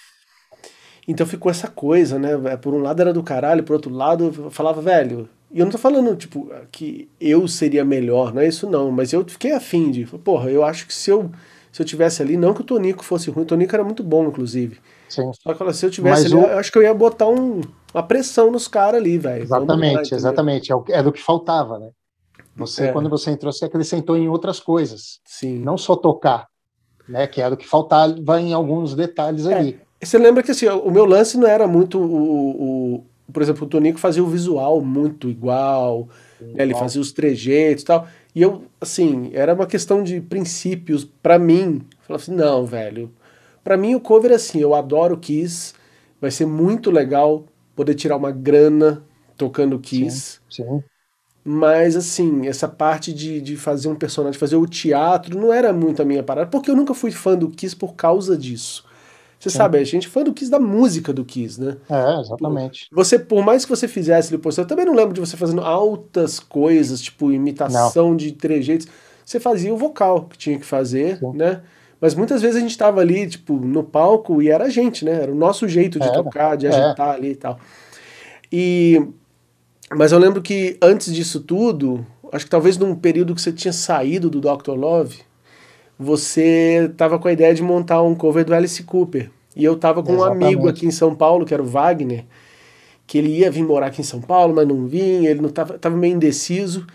Então 1.07 1.25
ficou 1.25 1.49
essa 1.49 1.67
coisa, 1.67 2.19
né, 2.19 2.37
por 2.57 2.73
um 2.73 2.79
lado 2.79 3.01
era 3.01 3.13
do 3.13 3.23
caralho, 3.23 3.63
por 3.63 3.73
outro 3.73 3.91
lado 3.93 4.25
eu 4.25 4.51
falava, 4.51 4.81
velho, 4.81 5.27
e 5.51 5.59
eu 5.59 5.65
não 5.65 5.71
tô 5.71 5.79
falando, 5.79 6.15
tipo, 6.15 6.51
que 6.71 7.09
eu 7.19 7.47
seria 7.47 7.83
melhor, 7.83 8.33
não 8.33 8.41
é 8.41 8.47
isso 8.47 8.69
não, 8.69 8.91
mas 8.91 9.11
eu 9.11 9.25
fiquei 9.27 9.51
afim 9.51 9.89
de, 9.89 10.05
porra, 10.05 10.51
eu 10.51 10.63
acho 10.63 10.85
que 10.85 10.93
se 10.93 11.09
eu, 11.09 11.31
se 11.71 11.81
eu 11.81 11.85
tivesse 11.85 12.21
ali, 12.21 12.37
não 12.37 12.53
que 12.53 12.61
o 12.61 12.63
Tonico 12.63 13.03
fosse 13.03 13.31
ruim, 13.31 13.43
o 13.43 13.47
Tonico 13.47 13.75
era 13.75 13.83
muito 13.83 14.03
bom, 14.03 14.27
inclusive, 14.27 14.77
Sim. 15.09 15.31
Só 15.33 15.53
que 15.53 15.73
se 15.73 15.85
eu 15.85 15.91
tivesse 15.91 16.27
ali, 16.27 16.35
o... 16.35 16.41
eu 16.43 16.57
acho 16.57 16.71
que 16.71 16.77
eu 16.77 16.83
ia 16.83 16.93
botar 16.93 17.27
um, 17.27 17.61
uma 17.93 18.03
pressão 18.03 18.51
nos 18.51 18.67
caras 18.67 19.01
ali, 19.01 19.17
velho. 19.17 19.43
Exatamente, 19.43 20.11
lá, 20.11 20.17
exatamente. 20.17 20.71
É, 20.71 20.75
é 20.89 21.03
do 21.03 21.11
que 21.11 21.21
faltava, 21.21 21.79
né? 21.79 21.89
Você, 22.55 22.85
é. 22.85 22.91
quando 22.91 23.09
você 23.09 23.31
entrou, 23.31 23.51
você 23.51 23.65
acrescentou 23.65 24.15
em 24.15 24.29
outras 24.29 24.59
coisas. 24.59 25.19
Sim. 25.25 25.59
Não 25.59 25.77
só 25.77 25.95
tocar, 25.95 26.47
né? 27.07 27.25
Que 27.25 27.41
era 27.41 27.53
o 27.53 27.57
que 27.57 27.67
faltava 27.67 28.39
em 28.39 28.53
alguns 28.53 28.95
detalhes 28.95 29.45
é. 29.45 29.53
ali. 29.53 29.79
Você 30.01 30.17
lembra 30.17 30.43
que 30.43 30.51
assim, 30.51 30.67
o 30.67 30.91
meu 30.91 31.05
lance 31.05 31.37
não 31.37 31.47
era 31.47 31.67
muito 31.67 31.99
o, 31.99 32.95
o 32.95 33.05
por 33.31 33.41
exemplo, 33.41 33.65
o 33.65 33.69
Tonico 33.69 33.99
fazia 33.99 34.23
o 34.23 34.27
visual 34.27 34.81
muito 34.81 35.29
igual, 35.29 36.07
né? 36.39 36.63
ele 36.63 36.73
fazia 36.73 37.01
os 37.01 37.11
trejeitos 37.11 37.83
e 37.83 37.85
tal. 37.85 38.07
E 38.33 38.41
eu, 38.41 38.63
assim, 38.79 39.31
era 39.33 39.53
uma 39.53 39.65
questão 39.65 40.03
de 40.03 40.21
princípios 40.21 41.03
para 41.03 41.37
mim. 41.37 41.81
Eu 41.91 41.97
falava 42.07 42.23
assim, 42.23 42.35
não, 42.35 42.65
velho, 42.65 43.11
para 43.63 43.77
mim 43.77 43.95
o 43.95 43.99
cover 43.99 44.31
é 44.31 44.35
assim, 44.35 44.59
eu 44.59 44.73
adoro 44.73 45.17
Kiss, 45.17 45.73
vai 46.19 46.31
ser 46.31 46.45
muito 46.45 46.91
legal 46.91 47.45
poder 47.75 47.95
tirar 47.95 48.17
uma 48.17 48.31
grana 48.31 49.03
tocando 49.37 49.79
Kiss. 49.79 50.39
Sim, 50.49 50.63
sim. 50.63 50.83
Mas, 51.43 51.95
assim, 51.95 52.47
essa 52.47 52.67
parte 52.67 53.13
de, 53.13 53.41
de 53.41 53.55
fazer 53.55 53.87
um 53.87 53.95
personagem, 53.95 54.39
fazer 54.39 54.57
o 54.57 54.67
teatro, 54.67 55.39
não 55.39 55.51
era 55.51 55.71
muito 55.71 56.01
a 56.01 56.05
minha 56.05 56.21
parada, 56.21 56.49
porque 56.49 56.69
eu 56.69 56.75
nunca 56.75 56.93
fui 56.93 57.11
fã 57.11 57.35
do 57.35 57.49
Kiss 57.49 57.75
por 57.75 57.95
causa 57.95 58.37
disso. 58.37 58.85
Você 59.39 59.49
sabe, 59.49 59.77
a 59.77 59.83
gente 59.85 60.07
é 60.07 60.09
fã 60.09 60.21
do 60.21 60.33
Kiss, 60.33 60.51
da 60.51 60.59
música 60.59 61.13
do 61.13 61.23
Kiss, 61.23 61.59
né? 61.61 61.77
É, 61.89 62.19
exatamente. 62.19 62.87
Você, 62.91 63.17
por 63.17 63.43
mais 63.43 63.63
que 63.63 63.69
você 63.69 63.87
fizesse 63.87 64.29
depois, 64.29 64.57
eu 64.57 64.65
também 64.67 64.85
não 64.85 64.93
lembro 64.93 65.13
de 65.13 65.21
você 65.21 65.37
fazendo 65.37 65.61
altas 65.61 66.41
coisas, 66.41 67.01
tipo 67.01 67.31
imitação 67.31 68.09
não. 68.09 68.15
de 68.17 68.33
trejeitos. 68.33 68.87
Você 69.25 69.39
fazia 69.39 69.73
o 69.73 69.77
vocal 69.77 70.25
que 70.25 70.37
tinha 70.37 70.59
que 70.59 70.65
fazer, 70.65 71.19
né? 71.33 71.61
Mas 72.01 72.15
muitas 72.15 72.41
vezes 72.41 72.57
a 72.57 72.59
gente 72.59 72.77
tava 72.77 73.01
ali, 73.01 73.27
tipo, 73.27 73.57
no 73.57 73.83
palco 73.83 74.41
e 74.41 74.49
era 74.49 74.65
a 74.65 74.69
gente, 74.69 75.03
né? 75.03 75.23
Era 75.23 75.31
o 75.31 75.35
nosso 75.35 75.67
jeito 75.67 75.99
de 75.99 76.07
era. 76.07 76.23
tocar, 76.23 76.55
de 76.55 76.67
é. 76.67 76.69
agitar 76.69 77.09
é. 77.09 77.17
ali 77.17 77.31
e 77.31 77.35
tal. 77.35 77.59
E. 78.51 79.01
Mas 79.95 80.11
eu 80.11 80.19
lembro 80.19 80.41
que 80.41 80.77
antes 80.81 81.13
disso 81.13 81.39
tudo, 81.39 82.05
acho 82.31 82.45
que 82.45 82.51
talvez 82.51 82.77
num 82.77 82.95
período 82.95 83.33
que 83.33 83.41
você 83.41 83.51
tinha 83.51 83.73
saído 83.73 84.29
do 84.29 84.39
Dr. 84.39 84.73
Love, 84.73 85.19
você 85.97 86.91
tava 86.95 87.19
com 87.19 87.27
a 87.27 87.33
ideia 87.33 87.53
de 87.53 87.63
montar 87.63 88.01
um 88.01 88.15
cover 88.15 88.45
do 88.45 88.53
Alice 88.53 88.81
Cooper. 88.83 89.29
E 89.55 89.63
eu 89.63 89.75
tava 89.75 90.01
com 90.01 90.13
Exatamente. 90.13 90.43
um 90.43 90.47
amigo 90.47 90.69
aqui 90.69 90.85
em 90.85 90.91
São 90.91 91.13
Paulo, 91.13 91.45
que 91.45 91.53
era 91.53 91.61
o 91.61 91.65
Wagner, 91.65 92.23
que 93.05 93.17
ele 93.17 93.39
ia 93.39 93.51
vir 93.51 93.63
morar 93.63 93.87
aqui 93.87 94.01
em 94.01 94.05
São 94.05 94.21
Paulo, 94.21 94.55
mas 94.55 94.67
não 94.67 94.85
vinha, 94.85 95.29
ele 95.29 95.41
não 95.41 95.49
tava, 95.49 95.77
tava 95.77 95.97
meio 95.97 96.15
indeciso. 96.15 96.85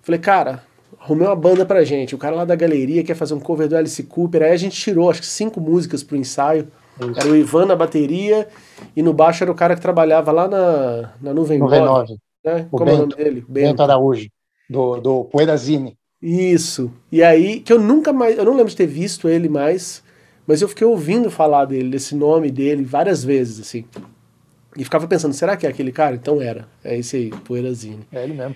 Falei, 0.00 0.20
cara, 0.20 0.62
arrumei 1.04 1.28
uma 1.28 1.36
banda 1.36 1.66
pra 1.66 1.84
gente. 1.84 2.14
O 2.14 2.18
cara 2.18 2.34
lá 2.34 2.44
da 2.44 2.56
galeria 2.56 3.04
quer 3.04 3.14
fazer 3.14 3.34
um 3.34 3.40
cover 3.40 3.68
do 3.68 3.76
Alice 3.76 4.02
Cooper. 4.04 4.42
Aí 4.42 4.52
a 4.52 4.56
gente 4.56 4.80
tirou, 4.80 5.10
acho 5.10 5.20
que 5.20 5.26
cinco 5.26 5.60
músicas 5.60 6.02
pro 6.02 6.16
ensaio. 6.16 6.66
Isso. 6.98 7.20
Era 7.20 7.28
o 7.28 7.36
Ivan 7.36 7.66
na 7.66 7.76
bateria 7.76 8.48
e 8.96 9.02
no 9.02 9.12
baixo 9.12 9.44
era 9.44 9.52
o 9.52 9.54
cara 9.54 9.74
que 9.74 9.82
trabalhava 9.82 10.32
lá 10.32 10.48
na, 10.48 11.12
na 11.20 11.34
Nuvem 11.34 11.58
9. 11.58 11.78
9. 11.78 12.16
Né? 12.44 12.68
O 12.70 12.78
Como 12.78 12.90
Bento, 12.90 12.90
é 12.90 12.94
o 12.94 13.06
nome 13.08 13.14
dele? 13.16 13.40
Bento, 13.40 13.48
Bento 13.48 13.82
Araújo, 13.82 14.28
do, 14.70 15.00
do 15.00 15.24
Poeirazine. 15.24 15.96
Isso. 16.22 16.90
E 17.12 17.22
aí, 17.22 17.60
que 17.60 17.72
eu 17.72 17.80
nunca 17.80 18.12
mais, 18.12 18.38
eu 18.38 18.44
não 18.44 18.52
lembro 18.52 18.70
de 18.70 18.76
ter 18.76 18.86
visto 18.86 19.28
ele 19.28 19.48
mais, 19.48 20.02
mas 20.46 20.62
eu 20.62 20.68
fiquei 20.68 20.86
ouvindo 20.86 21.30
falar 21.30 21.64
dele, 21.64 21.90
desse 21.90 22.14
nome 22.14 22.50
dele, 22.50 22.84
várias 22.84 23.24
vezes, 23.24 23.60
assim. 23.60 23.84
E 24.76 24.84
ficava 24.84 25.06
pensando, 25.06 25.34
será 25.34 25.56
que 25.56 25.66
é 25.66 25.70
aquele 25.70 25.92
cara? 25.92 26.14
Então 26.14 26.40
era. 26.40 26.68
É 26.82 26.96
esse 26.96 27.16
aí, 27.16 27.30
Poeirazine. 27.44 28.06
É 28.12 28.22
ele 28.22 28.34
mesmo. 28.34 28.54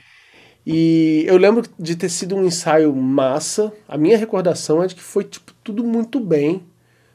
E 0.71 1.25
eu 1.27 1.39
lembro 1.39 1.63
de 1.79 1.97
ter 1.97 2.11
sido 2.11 2.37
um 2.37 2.45
ensaio 2.45 2.95
massa. 2.95 3.73
A 3.89 3.97
minha 3.97 4.19
recordação 4.19 4.83
é 4.83 4.87
de 4.87 4.95
que 4.95 5.01
foi 5.01 5.25
tipo, 5.25 5.55
tudo 5.65 5.83
muito 5.83 6.21
bem. 6.21 6.63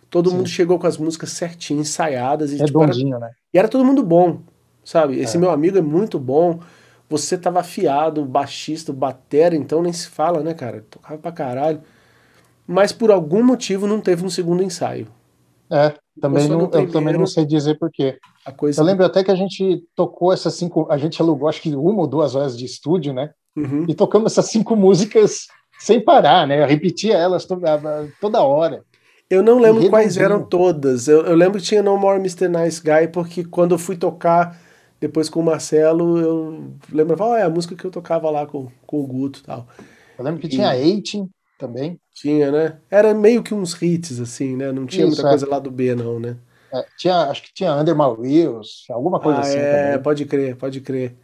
Todo 0.09 0.31
Sim. 0.31 0.37
mundo 0.37 0.49
chegou 0.49 0.79
com 0.79 0.87
as 0.87 0.97
músicas 0.97 1.29
certinho, 1.33 1.81
ensaiadas. 1.81 2.51
E, 2.51 2.59
é 2.59 2.65
tipo, 2.65 2.81
era, 2.81 3.19
né? 3.19 3.31
E 3.53 3.59
era 3.59 3.67
todo 3.67 3.85
mundo 3.85 4.01
bom, 4.01 4.39
sabe? 4.83 5.19
Esse 5.19 5.37
é. 5.37 5.39
meu 5.39 5.51
amigo 5.51 5.77
é 5.77 5.83
muito 5.83 6.17
bom. 6.17 6.61
Você 7.07 7.37
tava 7.37 7.59
afiado, 7.59 8.25
baixista, 8.25 8.91
batera, 8.91 9.55
então 9.55 9.83
nem 9.83 9.93
se 9.93 10.07
fala, 10.07 10.41
né, 10.41 10.55
cara? 10.55 10.83
Tocava 10.89 11.21
pra 11.21 11.31
caralho. 11.31 11.81
Mas 12.65 12.91
por 12.91 13.11
algum 13.11 13.43
motivo 13.43 13.85
não 13.85 14.01
teve 14.01 14.25
um 14.25 14.31
segundo 14.31 14.63
ensaio. 14.63 15.07
É, 15.71 15.93
também 16.19 16.47
não, 16.47 16.67
primeiro, 16.67 16.89
eu 16.89 16.91
também 16.91 17.13
não 17.13 17.27
sei 17.27 17.45
dizer 17.45 17.77
porquê. 17.77 18.17
Coisa... 18.57 18.81
Eu 18.81 18.85
lembro 18.85 19.05
até 19.05 19.23
que 19.23 19.29
a 19.29 19.35
gente 19.35 19.83
tocou 19.95 20.33
essas 20.33 20.55
cinco. 20.55 20.87
A 20.89 20.97
gente 20.97 21.21
alugou 21.21 21.47
acho 21.47 21.61
que 21.61 21.75
uma 21.75 22.01
ou 22.01 22.07
duas 22.07 22.33
horas 22.33 22.57
de 22.57 22.65
estúdio, 22.65 23.13
né? 23.13 23.29
Uhum. 23.55 23.85
E 23.87 23.93
tocamos 23.93 24.31
essas 24.31 24.49
cinco 24.49 24.75
músicas 24.75 25.47
sem 25.79 25.99
parar, 25.99 26.47
né? 26.47 26.61
Eu 26.61 26.67
repetia 26.67 27.15
elas 27.15 27.45
toda, 27.45 27.79
toda 28.19 28.41
hora. 28.41 28.83
Eu 29.29 29.41
não 29.41 29.59
lembro 29.59 29.89
quais 29.89 30.17
eram 30.17 30.43
todas. 30.43 31.07
Eu, 31.07 31.25
eu, 31.25 31.35
lembro 31.35 31.59
que 31.59 31.65
tinha 31.65 31.81
No 31.81 31.97
More 31.97 32.19
Mr. 32.19 32.47
Nice 32.47 32.81
Guy, 32.81 33.07
porque 33.11 33.43
quando 33.43 33.73
eu 33.73 33.79
fui 33.79 33.95
tocar 33.95 34.59
depois 34.99 35.27
com 35.27 35.39
o 35.39 35.43
Marcelo, 35.43 36.19
eu 36.19 36.73
lembrava, 36.91 37.29
oh, 37.29 37.35
é 37.35 37.41
a 37.41 37.49
música 37.49 37.75
que 37.75 37.83
eu 37.83 37.91
tocava 37.91 38.29
lá 38.29 38.45
com, 38.45 38.69
com 38.85 39.01
o 39.01 39.07
Guto 39.07 39.39
e 39.39 39.43
tal. 39.43 39.67
Eu 40.17 40.23
lembro 40.23 40.39
que 40.39 40.47
e... 40.47 40.49
tinha 40.49 40.77
Eighteen 40.77 41.29
também. 41.57 41.99
Tinha, 42.13 42.51
né? 42.51 42.77
Era 42.89 43.13
meio 43.13 43.41
que 43.41 43.53
uns 43.53 43.79
hits, 43.81 44.19
assim, 44.19 44.55
né? 44.55 44.71
Não 44.71 44.85
tinha 44.85 45.05
Isso, 45.05 45.15
muita 45.15 45.27
é. 45.27 45.31
coisa 45.31 45.49
lá 45.49 45.59
do 45.59 45.71
B, 45.71 45.95
não, 45.95 46.19
né? 46.19 46.37
É, 46.71 46.85
tinha, 46.97 47.23
acho 47.23 47.43
que 47.43 47.53
tinha 47.53 47.75
Under 47.75 47.95
My 47.95 48.05
Wheels, 48.17 48.85
alguma 48.89 49.19
coisa 49.19 49.39
ah, 49.39 49.41
assim. 49.41 49.57
É, 49.57 49.87
também. 49.87 50.03
pode 50.03 50.25
crer, 50.25 50.55
pode 50.55 50.81
crer. 50.81 51.15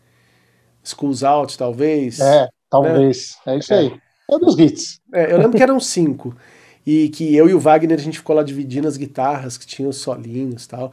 Schools 0.89 1.24
Out, 1.24 1.58
talvez. 1.58 2.19
É, 2.19 2.48
talvez. 2.69 3.38
Né? 3.46 3.55
É 3.55 3.58
isso 3.58 3.74
aí. 3.74 4.00
É 4.29 4.38
dos 4.38 4.58
hits. 4.58 5.00
É, 5.13 5.34
eu 5.34 5.38
lembro 5.38 5.58
que 5.58 5.63
eram 5.63 5.79
cinco. 5.79 6.36
E 6.86 7.10
que 7.10 7.36
eu 7.36 7.50
e 7.50 7.53
o 7.53 7.60
Wagner 7.60 7.98
a 7.98 8.01
gente 8.01 8.17
ficou 8.17 8.36
lá 8.36 8.43
dividindo 8.43 8.88
as 8.88 8.98
guitarras, 8.98 9.58
que 9.58 9.65
tinham 9.65 9.89
os 9.89 9.98
solinhos 9.98 10.65
e 10.65 10.69
tal. 10.69 10.91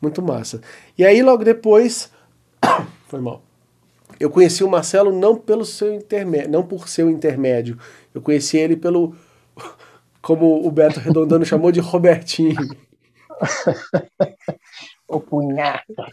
Muito 0.00 0.22
massa. 0.22 0.60
E 0.96 1.04
aí, 1.04 1.22
logo 1.22 1.44
depois. 1.44 2.10
Foi 3.08 3.20
mal. 3.20 3.42
Eu 4.18 4.30
conheci 4.30 4.64
o 4.64 4.68
Marcelo 4.68 5.12
não 5.12 5.36
pelo 5.36 5.64
seu 5.64 5.94
intermédio, 5.94 6.50
não 6.50 6.64
por 6.64 6.88
seu 6.88 7.08
intermédio. 7.10 7.78
Eu 8.14 8.20
conheci 8.20 8.56
ele 8.56 8.76
pelo. 8.76 9.14
Como 10.20 10.66
o 10.66 10.70
Beto 10.70 11.00
Redondano 11.00 11.44
chamou 11.44 11.70
de 11.70 11.80
Robertinho. 11.80 12.56
o 15.08 15.20
punhata. 15.20 16.06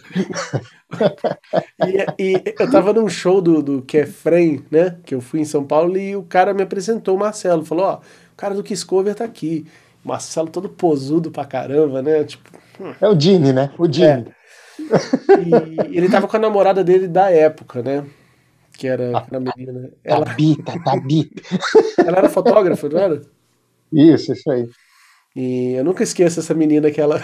e, 1.85 2.23
e, 2.23 2.55
eu 2.57 2.71
tava 2.71 2.93
num 2.93 3.09
show 3.09 3.41
do, 3.41 3.61
do 3.61 3.81
Kefren, 3.81 4.63
né? 4.71 4.97
Que 5.05 5.13
eu 5.13 5.21
fui 5.21 5.41
em 5.41 5.45
São 5.45 5.63
Paulo 5.63 5.97
e 5.97 6.15
o 6.15 6.23
cara 6.23 6.53
me 6.53 6.63
apresentou 6.63 7.15
o 7.15 7.19
Marcelo. 7.19 7.65
Falou: 7.65 7.85
Ó, 7.85 7.95
o 7.97 8.35
cara 8.37 8.55
do 8.55 8.63
Kiss 8.63 8.85
Cover 8.85 9.13
tá 9.13 9.25
aqui. 9.25 9.65
O 10.03 10.07
Marcelo 10.07 10.49
todo 10.49 10.69
posudo 10.69 11.29
pra 11.29 11.45
caramba, 11.45 12.01
né? 12.01 12.23
Tipo. 12.23 12.49
Hum. 12.79 12.93
É 12.99 13.07
o 13.07 13.15
Dini, 13.15 13.51
né? 13.51 13.71
O 13.77 13.87
Dini. 13.87 14.07
É. 14.07 14.35
E 15.91 15.97
ele 15.97 16.09
tava 16.09 16.27
com 16.27 16.35
a 16.37 16.39
namorada 16.39 16.83
dele 16.83 17.07
da 17.07 17.29
época, 17.29 17.81
né? 17.81 18.05
Que 18.77 18.87
era 18.87 19.17
a, 19.17 19.39
menina. 19.39 19.89
Ela... 20.03 20.25
Tabita, 20.25 20.83
Tabita. 20.83 21.41
Ela 21.97 22.17
era 22.17 22.29
fotógrafa, 22.29 22.89
não 22.89 22.99
era? 22.99 23.21
Isso, 23.91 24.33
isso 24.33 24.51
aí. 24.51 24.69
E 25.35 25.73
eu 25.73 25.83
nunca 25.83 26.03
esqueço 26.03 26.39
essa 26.39 26.53
menina 26.53 26.89
que 26.89 27.01
ela. 27.01 27.21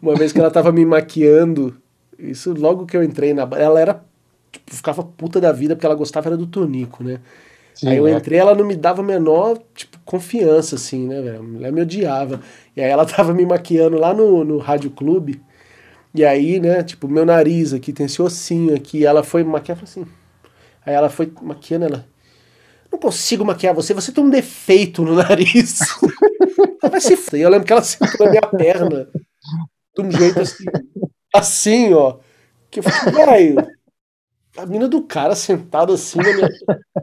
Uma 0.00 0.14
vez 0.14 0.32
que 0.32 0.38
ela 0.38 0.50
tava 0.50 0.72
me 0.72 0.84
maquiando, 0.84 1.76
isso 2.18 2.52
logo 2.52 2.86
que 2.86 2.96
eu 2.96 3.02
entrei 3.02 3.34
na. 3.34 3.42
Ela 3.56 3.80
era. 3.80 4.04
Tipo, 4.50 4.74
ficava 4.74 5.02
puta 5.02 5.40
da 5.40 5.52
vida 5.52 5.74
porque 5.74 5.86
ela 5.86 5.94
gostava 5.94 6.28
era 6.28 6.36
do 6.36 6.46
Tonico, 6.46 7.04
né? 7.04 7.20
Sim, 7.74 7.88
aí 7.88 7.98
eu 7.98 8.06
é. 8.06 8.12
entrei, 8.12 8.38
ela 8.38 8.54
não 8.54 8.64
me 8.64 8.74
dava 8.74 9.02
a 9.02 9.04
menor, 9.04 9.58
tipo, 9.74 9.98
confiança, 10.02 10.76
assim, 10.76 11.06
né, 11.06 11.20
velho? 11.20 11.58
Ela 11.58 11.70
me 11.70 11.82
odiava. 11.82 12.40
E 12.74 12.80
aí 12.80 12.90
ela 12.90 13.04
tava 13.06 13.34
me 13.34 13.44
maquiando 13.44 13.98
lá 13.98 14.14
no, 14.14 14.44
no 14.44 14.56
Rádio 14.56 14.90
Clube. 14.90 15.42
E 16.14 16.24
aí, 16.24 16.58
né, 16.58 16.82
tipo, 16.82 17.06
meu 17.06 17.26
nariz 17.26 17.74
aqui, 17.74 17.92
tem 17.92 18.06
esse 18.06 18.22
ossinho 18.22 18.74
aqui. 18.74 19.04
Ela 19.04 19.22
foi 19.22 19.44
maquiar, 19.44 19.78
assim. 19.82 20.06
Aí 20.86 20.94
ela 20.94 21.10
foi 21.10 21.30
maquiando, 21.42 21.84
ela. 21.84 22.06
Não 22.90 22.98
consigo 22.98 23.44
maquiar 23.44 23.74
você, 23.74 23.92
você 23.92 24.10
tem 24.10 24.24
um 24.24 24.30
defeito 24.30 25.02
no 25.02 25.14
nariz. 25.14 25.80
Vai 26.80 27.00
se 27.00 27.12
f... 27.12 27.38
Eu 27.38 27.50
lembro 27.50 27.66
que 27.66 27.72
ela 27.72 27.82
sentou 27.82 28.24
na 28.24 28.30
minha 28.30 28.42
perna 28.42 29.06
de 29.96 30.02
um 30.02 30.10
jeito 30.10 30.40
assim, 30.40 30.64
assim, 31.34 31.94
ó. 31.94 32.18
Que 32.70 32.80
eu 32.80 32.82
falei, 32.82 33.52
velho, 33.54 33.68
a 34.56 34.66
mina 34.66 34.88
do 34.88 35.02
cara 35.02 35.34
sentada 35.34 35.92
assim 35.92 36.18
minha. 36.18 36.48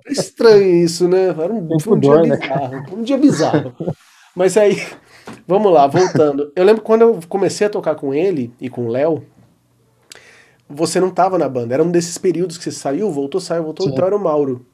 É 0.07 0.11
estranho 0.11 0.83
isso, 0.83 1.07
né? 1.07 1.27
Era 1.27 1.53
um, 1.53 1.79
foi 1.79 1.97
um 1.97 1.99
dia 1.99 2.21
né? 2.21 2.37
bizarro. 2.37 2.97
Um 2.97 3.03
dia 3.03 3.17
bizarro. 3.17 3.75
Mas 4.35 4.57
aí, 4.57 4.81
vamos 5.47 5.71
lá, 5.71 5.87
voltando. 5.87 6.51
Eu 6.55 6.63
lembro 6.63 6.81
quando 6.81 7.01
eu 7.01 7.19
comecei 7.29 7.67
a 7.67 7.69
tocar 7.69 7.95
com 7.95 8.13
ele 8.13 8.51
e 8.59 8.69
com 8.69 8.85
o 8.85 8.89
Léo, 8.89 9.23
você 10.67 10.99
não 10.99 11.11
tava 11.11 11.37
na 11.37 11.47
banda. 11.47 11.73
Era 11.73 11.83
um 11.83 11.91
desses 11.91 12.17
períodos 12.17 12.57
que 12.57 12.63
você 12.63 12.71
saiu, 12.71 13.11
voltou, 13.11 13.39
saiu, 13.39 13.63
voltou, 13.63 13.85
Sim. 13.85 13.93
então 13.93 14.05
era 14.05 14.15
o 14.15 14.19
Mauro. 14.19 14.65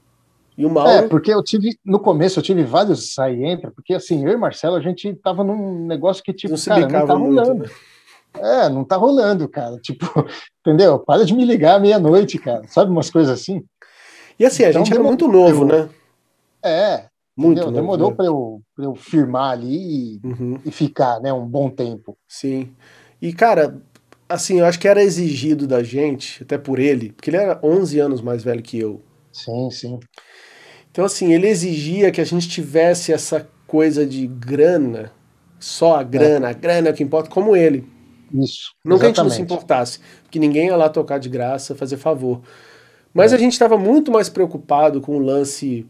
E 0.59 0.65
o 0.65 0.69
Mauro. 0.69 0.91
É, 0.91 1.07
porque 1.07 1.33
eu 1.33 1.41
tive, 1.41 1.79
no 1.85 2.01
começo, 2.01 2.37
eu 2.37 2.43
tive 2.43 2.63
vários 2.63 3.13
sai 3.13 3.33
e 3.33 3.45
entra, 3.45 3.71
porque 3.71 3.93
assim, 3.93 4.25
eu 4.25 4.33
e 4.33 4.35
Marcelo, 4.35 4.75
a 4.75 4.81
gente 4.81 5.15
tava 5.15 5.41
num 5.41 5.87
negócio 5.87 6.21
que, 6.21 6.33
tipo, 6.33 6.51
não 6.51 6.57
se 6.57 6.67
cara, 6.67 6.81
não 6.81 7.07
tá 7.07 7.15
muito, 7.15 7.39
rolando. 7.39 7.63
Né? 7.63 7.69
É, 8.37 8.69
não 8.69 8.83
tá 8.83 8.97
rolando, 8.97 9.47
cara. 9.47 9.77
Tipo, 9.81 10.05
entendeu? 10.59 10.99
Para 10.99 11.23
de 11.23 11.33
me 11.33 11.45
ligar 11.45 11.77
à 11.77 11.79
meia-noite, 11.79 12.37
cara. 12.37 12.67
Sabe 12.67 12.91
umas 12.91 13.09
coisas 13.09 13.39
assim? 13.39 13.63
E 14.37 14.45
assim, 14.45 14.65
a 14.65 14.69
então, 14.69 14.83
gente 14.83 14.93
era 14.93 15.01
muito 15.01 15.29
novo, 15.29 15.63
né? 15.63 15.87
É. 16.61 17.05
Muito 17.37 17.61
novo, 17.61 17.71
Demorou 17.71 18.09
né? 18.09 18.15
para 18.17 18.25
eu, 18.25 18.61
pra 18.75 18.83
eu 18.83 18.95
firmar 18.95 19.51
ali 19.53 20.17
e, 20.17 20.27
uhum. 20.27 20.59
e 20.65 20.71
ficar, 20.71 21.21
né, 21.21 21.31
um 21.31 21.45
bom 21.45 21.69
tempo. 21.69 22.17
Sim. 22.27 22.75
E, 23.21 23.31
cara, 23.31 23.81
assim, 24.27 24.59
eu 24.59 24.65
acho 24.65 24.77
que 24.77 24.89
era 24.89 25.01
exigido 25.01 25.65
da 25.65 25.81
gente, 25.81 26.43
até 26.43 26.57
por 26.57 26.79
ele, 26.79 27.13
porque 27.13 27.29
ele 27.29 27.37
era 27.37 27.57
11 27.63 27.97
anos 27.97 28.21
mais 28.21 28.43
velho 28.43 28.61
que 28.61 28.77
eu. 28.77 29.01
Sim, 29.31 29.71
sim. 29.71 29.99
Então, 30.99 31.05
assim, 31.05 31.33
ele 31.33 31.47
exigia 31.47 32.11
que 32.11 32.19
a 32.19 32.25
gente 32.25 32.49
tivesse 32.49 33.13
essa 33.13 33.47
coisa 33.65 34.05
de 34.05 34.27
grana, 34.27 35.13
só 35.57 35.95
a 35.95 36.03
grana, 36.03 36.47
é. 36.47 36.49
a 36.49 36.53
grana 36.53 36.89
é 36.89 36.91
o 36.91 36.93
que 36.93 37.01
importa, 37.01 37.29
como 37.29 37.55
ele. 37.55 37.87
Isso. 38.33 38.73
Não 38.83 38.97
exatamente. 38.97 38.99
que 38.99 39.05
a 39.05 39.07
gente 39.07 39.17
não 39.23 39.29
se 39.29 39.41
importasse, 39.41 39.99
que 40.29 40.37
ninguém 40.37 40.67
ia 40.67 40.75
lá 40.75 40.89
tocar 40.89 41.17
de 41.17 41.29
graça, 41.29 41.73
fazer 41.73 41.95
favor. 41.95 42.41
Mas 43.13 43.31
é. 43.31 43.37
a 43.37 43.39
gente 43.39 43.53
estava 43.53 43.77
muito 43.77 44.11
mais 44.11 44.27
preocupado 44.27 44.99
com 44.99 45.15
o 45.15 45.19
lance 45.19 45.87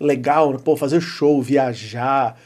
legal, 0.00 0.58
pô, 0.60 0.78
fazer 0.78 1.02
show, 1.02 1.42
viajar. 1.42 2.38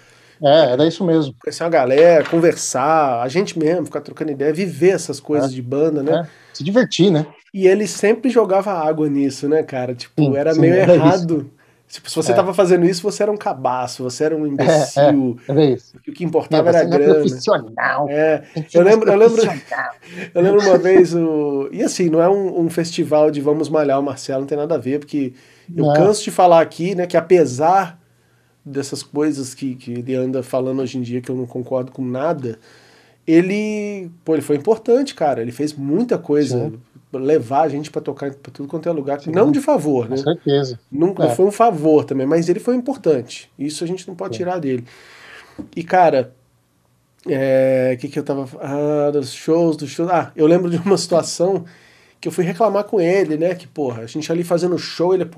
É, 0.43 0.73
era 0.73 0.85
isso 0.89 1.05
mesmo. 1.05 1.37
Conhecer 1.41 1.63
uma 1.63 1.71
galera, 1.71 2.29
conversar, 2.29 3.23
a 3.23 3.29
gente 3.29 3.57
mesmo, 3.57 3.87
ficar 3.87 4.01
trocando 4.01 4.33
ideia, 4.33 4.53
viver 4.53 4.91
essas 4.91 5.21
coisas 5.21 5.53
é. 5.53 5.55
de 5.55 5.63
banda, 5.63 6.03
né? 6.03 6.23
É. 6.25 6.29
Se 6.53 6.65
divertir, 6.65 7.13
né? 7.13 7.25
E 7.55 7.69
ele 7.69 7.87
sempre 7.87 8.31
jogava 8.31 8.73
água 8.73 9.09
nisso, 9.09 9.49
né, 9.49 9.63
cara? 9.63 9.95
Tipo, 9.95 10.25
sim, 10.25 10.37
era 10.37 10.53
sim, 10.53 10.61
meio 10.61 10.75
era 10.75 10.95
errado. 10.95 11.37
Isso. 11.37 11.55
Tipo, 11.87 12.11
se 12.11 12.17
você 12.17 12.33
é. 12.33 12.35
tava 12.35 12.53
fazendo 12.53 12.85
isso, 12.85 13.01
você 13.01 13.23
era 13.23 13.31
um 13.31 13.37
cabaço, 13.37 14.03
você 14.03 14.25
era 14.25 14.37
um 14.37 14.45
imbecil. 14.45 15.39
É, 15.49 15.73
é. 15.73 15.77
O 16.09 16.13
que 16.13 16.25
importava 16.25 16.71
era 16.71 16.81
a 16.81 16.85
grana. 16.85 17.15
Profissional. 17.15 18.09
É. 18.11 18.43
Eu 18.75 18.83
lembro, 18.83 19.09
eu 19.09 19.17
lembro, 19.17 19.41
eu 20.35 20.43
lembro 20.43 20.63
uma 20.63 20.79
vez 20.79 21.15
o 21.15 21.69
e 21.71 21.81
assim, 21.81 22.11
não 22.11 22.21
é 22.21 22.29
um, 22.29 22.63
um, 22.63 22.69
festival 22.69 23.31
de 23.31 23.41
vamos 23.41 23.69
malhar 23.69 24.01
o 24.01 24.03
Marcelo, 24.03 24.41
não 24.41 24.49
tem 24.49 24.59
nada 24.59 24.75
a 24.75 24.79
ver, 24.79 24.99
porque 24.99 25.33
eu 25.73 25.85
não. 25.85 25.95
canso 25.95 26.25
de 26.25 26.33
falar 26.33 26.61
aqui, 26.61 26.97
né, 26.97 27.07
que 27.07 27.17
apesar 27.17 28.01
dessas 28.65 29.05
coisas 29.05 29.55
que, 29.55 29.77
que 29.77 29.93
ele 29.93 30.17
anda 30.17 30.43
falando 30.43 30.83
hoje 30.83 30.99
em 30.99 31.03
dia 31.03 31.21
que 31.21 31.31
eu 31.31 31.37
não 31.37 31.47
concordo 31.47 31.93
com 31.93 32.05
nada, 32.05 32.59
ele, 33.25 34.11
pô, 34.25 34.35
ele 34.35 34.43
foi 34.43 34.57
importante, 34.57 35.15
cara. 35.15 35.41
Ele 35.41 35.53
fez 35.53 35.73
muita 35.73 36.19
coisa. 36.19 36.71
Sim 36.71 36.94
levar 37.19 37.63
a 37.63 37.69
gente 37.69 37.91
para 37.91 38.01
tocar 38.01 38.33
para 38.35 38.53
tudo 38.53 38.69
quanto 38.69 38.89
é 38.89 38.93
lugar. 38.93 39.21
Sim, 39.21 39.31
não 39.31 39.51
de 39.51 39.61
favor, 39.61 40.09
né? 40.09 40.17
Com 40.17 40.23
certeza. 40.23 40.79
Nunca 40.91 41.25
é. 41.25 41.35
foi 41.35 41.47
um 41.47 41.51
favor 41.51 42.05
também, 42.05 42.27
mas 42.27 42.49
ele 42.49 42.61
foi 42.61 42.75
importante. 42.75 43.51
Isso 43.59 43.85
a 43.85 43.87
gente 43.87 44.07
não 44.07 44.15
pode 44.15 44.37
tirar 44.37 44.59
dele. 44.59 44.85
E, 45.75 45.83
cara, 45.83 46.35
o 47.27 47.31
é, 47.31 47.97
que, 48.01 48.09
que 48.09 48.19
eu 48.19 48.23
tava. 48.23 48.49
Ah, 48.61 49.11
dos 49.11 49.33
shows, 49.33 49.77
dos 49.77 49.91
shows. 49.91 50.11
Ah, 50.11 50.33
eu 50.37 50.47
lembro 50.47 50.71
de 50.71 50.77
uma 50.77 50.97
situação 50.99 51.65
que 52.21 52.29
eu 52.29 52.33
fui 52.33 52.45
reclamar 52.45 52.85
com 52.85 53.01
ele, 53.01 53.37
né? 53.37 53.55
Que, 53.55 53.67
porra, 53.67 54.03
a 54.03 54.07
gente 54.07 54.31
ali 54.31 54.45
fazendo 54.45 54.79
show, 54.79 55.15
ele 55.15 55.29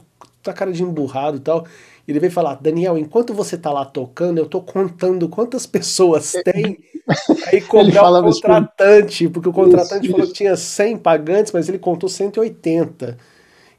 tá 0.43 0.53
cara 0.53 0.73
de 0.73 0.83
emburrado 0.83 1.37
e 1.37 1.41
tal. 1.41 1.67
Ele 2.07 2.21
veio 2.21 2.33
falar, 2.33 2.55
Daniel, 2.55 2.97
enquanto 2.97 3.35
você 3.35 3.59
tá 3.59 3.73
lá 3.73 3.85
tocando, 3.85 4.39
eu 4.39 4.47
tô 4.47 4.61
contando 4.61 5.29
quantas 5.29 5.67
pessoas 5.67 6.33
tem. 6.45 6.79
Aí 7.53 7.61
cobrar 7.61 8.11
o 8.11 8.23
contratante, 8.23 9.29
porque 9.29 9.49
o 9.49 9.53
contratante 9.53 10.05
isso, 10.05 10.13
falou 10.13 10.25
isso. 10.25 10.33
que 10.33 10.39
tinha 10.39 10.57
100 10.57 10.99
pagantes, 10.99 11.53
mas 11.53 11.69
ele 11.69 11.79
contou 11.79 12.09
180. 12.09 13.19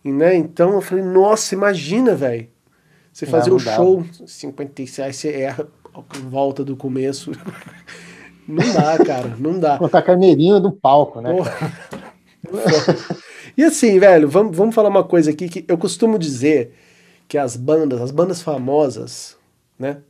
E, 0.03 0.12
né? 0.12 0.36
Então 0.36 0.74
eu 0.74 0.81
falei, 0.81 1.05
nossa, 1.05 1.55
imagina, 1.55 2.15
velho. 2.15 2.50
Você 3.13 3.25
fazer 3.25 3.51
o 3.51 3.57
show, 3.57 4.05
56, 4.27 5.07
aí 5.07 5.13
você 5.13 5.31
erra, 5.31 5.67
volta 6.29 6.63
do 6.63 6.75
começo. 6.75 7.31
Não 8.48 8.74
dá, 8.74 8.98
cara, 9.03 9.36
não 9.38 9.60
dá. 9.60 9.77
Botar 9.77 10.01
carneirinho 10.01 10.62
do 10.62 10.72
palco, 10.72 11.19
né? 11.19 11.36
e 13.57 13.63
assim, 13.65 14.00
velho, 14.00 14.29
vamos, 14.29 14.55
vamos 14.55 14.74
falar 14.74 14.88
uma 14.88 15.03
coisa 15.03 15.31
aqui 15.31 15.50
que 15.50 15.65
eu 15.67 15.77
costumo 15.77 16.17
dizer 16.17 16.72
que 17.27 17.38
as 17.38 17.55
bandas, 17.55 18.01
as 18.01 18.12
bandas 18.12 18.41
famosas, 18.41 19.38
né, 19.77 20.01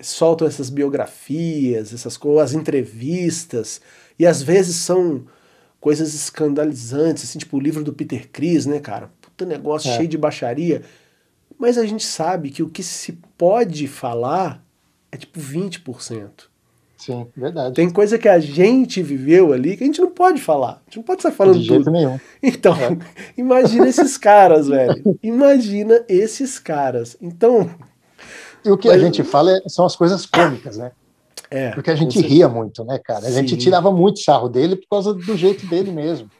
soltam 0.00 0.46
essas 0.46 0.70
biografias, 0.70 1.92
essas 1.92 2.16
coisas, 2.16 2.50
as 2.50 2.52
entrevistas, 2.54 3.80
e 4.18 4.26
às 4.26 4.42
vezes 4.42 4.76
são 4.76 5.24
coisas 5.80 6.14
escandalizantes, 6.14 7.24
assim, 7.24 7.38
tipo 7.38 7.56
o 7.56 7.60
livro 7.60 7.82
do 7.82 7.92
Peter 7.92 8.28
Chris, 8.30 8.66
né, 8.66 8.78
cara? 8.78 9.10
Puta 9.20 9.44
negócio 9.44 9.90
é. 9.90 9.96
cheio 9.96 10.08
de 10.08 10.16
baixaria. 10.16 10.82
Mas 11.58 11.76
a 11.76 11.84
gente 11.84 12.04
sabe 12.04 12.50
que 12.50 12.62
o 12.62 12.68
que 12.68 12.82
se 12.82 13.12
pode 13.36 13.86
falar 13.88 14.64
é 15.10 15.16
tipo 15.16 15.40
20%. 15.40 16.51
Sim, 17.04 17.26
verdade. 17.36 17.74
Tem 17.74 17.90
coisa 17.90 18.16
que 18.16 18.28
a 18.28 18.38
gente 18.38 19.02
viveu 19.02 19.52
ali 19.52 19.76
que 19.76 19.82
a 19.82 19.86
gente 19.86 20.00
não 20.00 20.12
pode 20.12 20.40
falar. 20.40 20.74
A 20.74 20.80
gente 20.84 20.98
não 20.98 21.02
pode 21.02 21.18
estar 21.18 21.32
falando 21.32 21.58
De 21.58 21.64
jeito 21.64 21.82
tudo. 21.82 21.92
nenhum. 21.92 22.16
Então, 22.40 22.76
é. 22.76 22.96
imagina 23.36 23.88
esses 23.88 24.16
caras, 24.16 24.68
velho. 24.68 25.02
Imagina 25.20 26.04
esses 26.08 26.60
caras. 26.60 27.16
Então. 27.20 27.68
E 28.64 28.70
o 28.70 28.78
que 28.78 28.86
mas... 28.86 28.98
a 28.98 29.04
gente 29.04 29.24
fala 29.24 29.50
é, 29.50 29.68
são 29.68 29.84
as 29.84 29.96
coisas 29.96 30.24
cômicas, 30.24 30.76
né? 30.76 30.92
É, 31.50 31.70
Porque 31.72 31.90
a 31.90 31.96
gente 31.96 32.20
ria 32.20 32.48
muito, 32.48 32.84
né, 32.84 33.00
cara? 33.04 33.26
A 33.26 33.30
Sim. 33.30 33.38
gente 33.38 33.56
tirava 33.56 33.90
muito 33.90 34.20
sarro 34.20 34.48
dele 34.48 34.76
por 34.76 34.86
causa 34.88 35.12
do 35.12 35.36
jeito 35.36 35.66
dele 35.66 35.90
mesmo. 35.90 36.30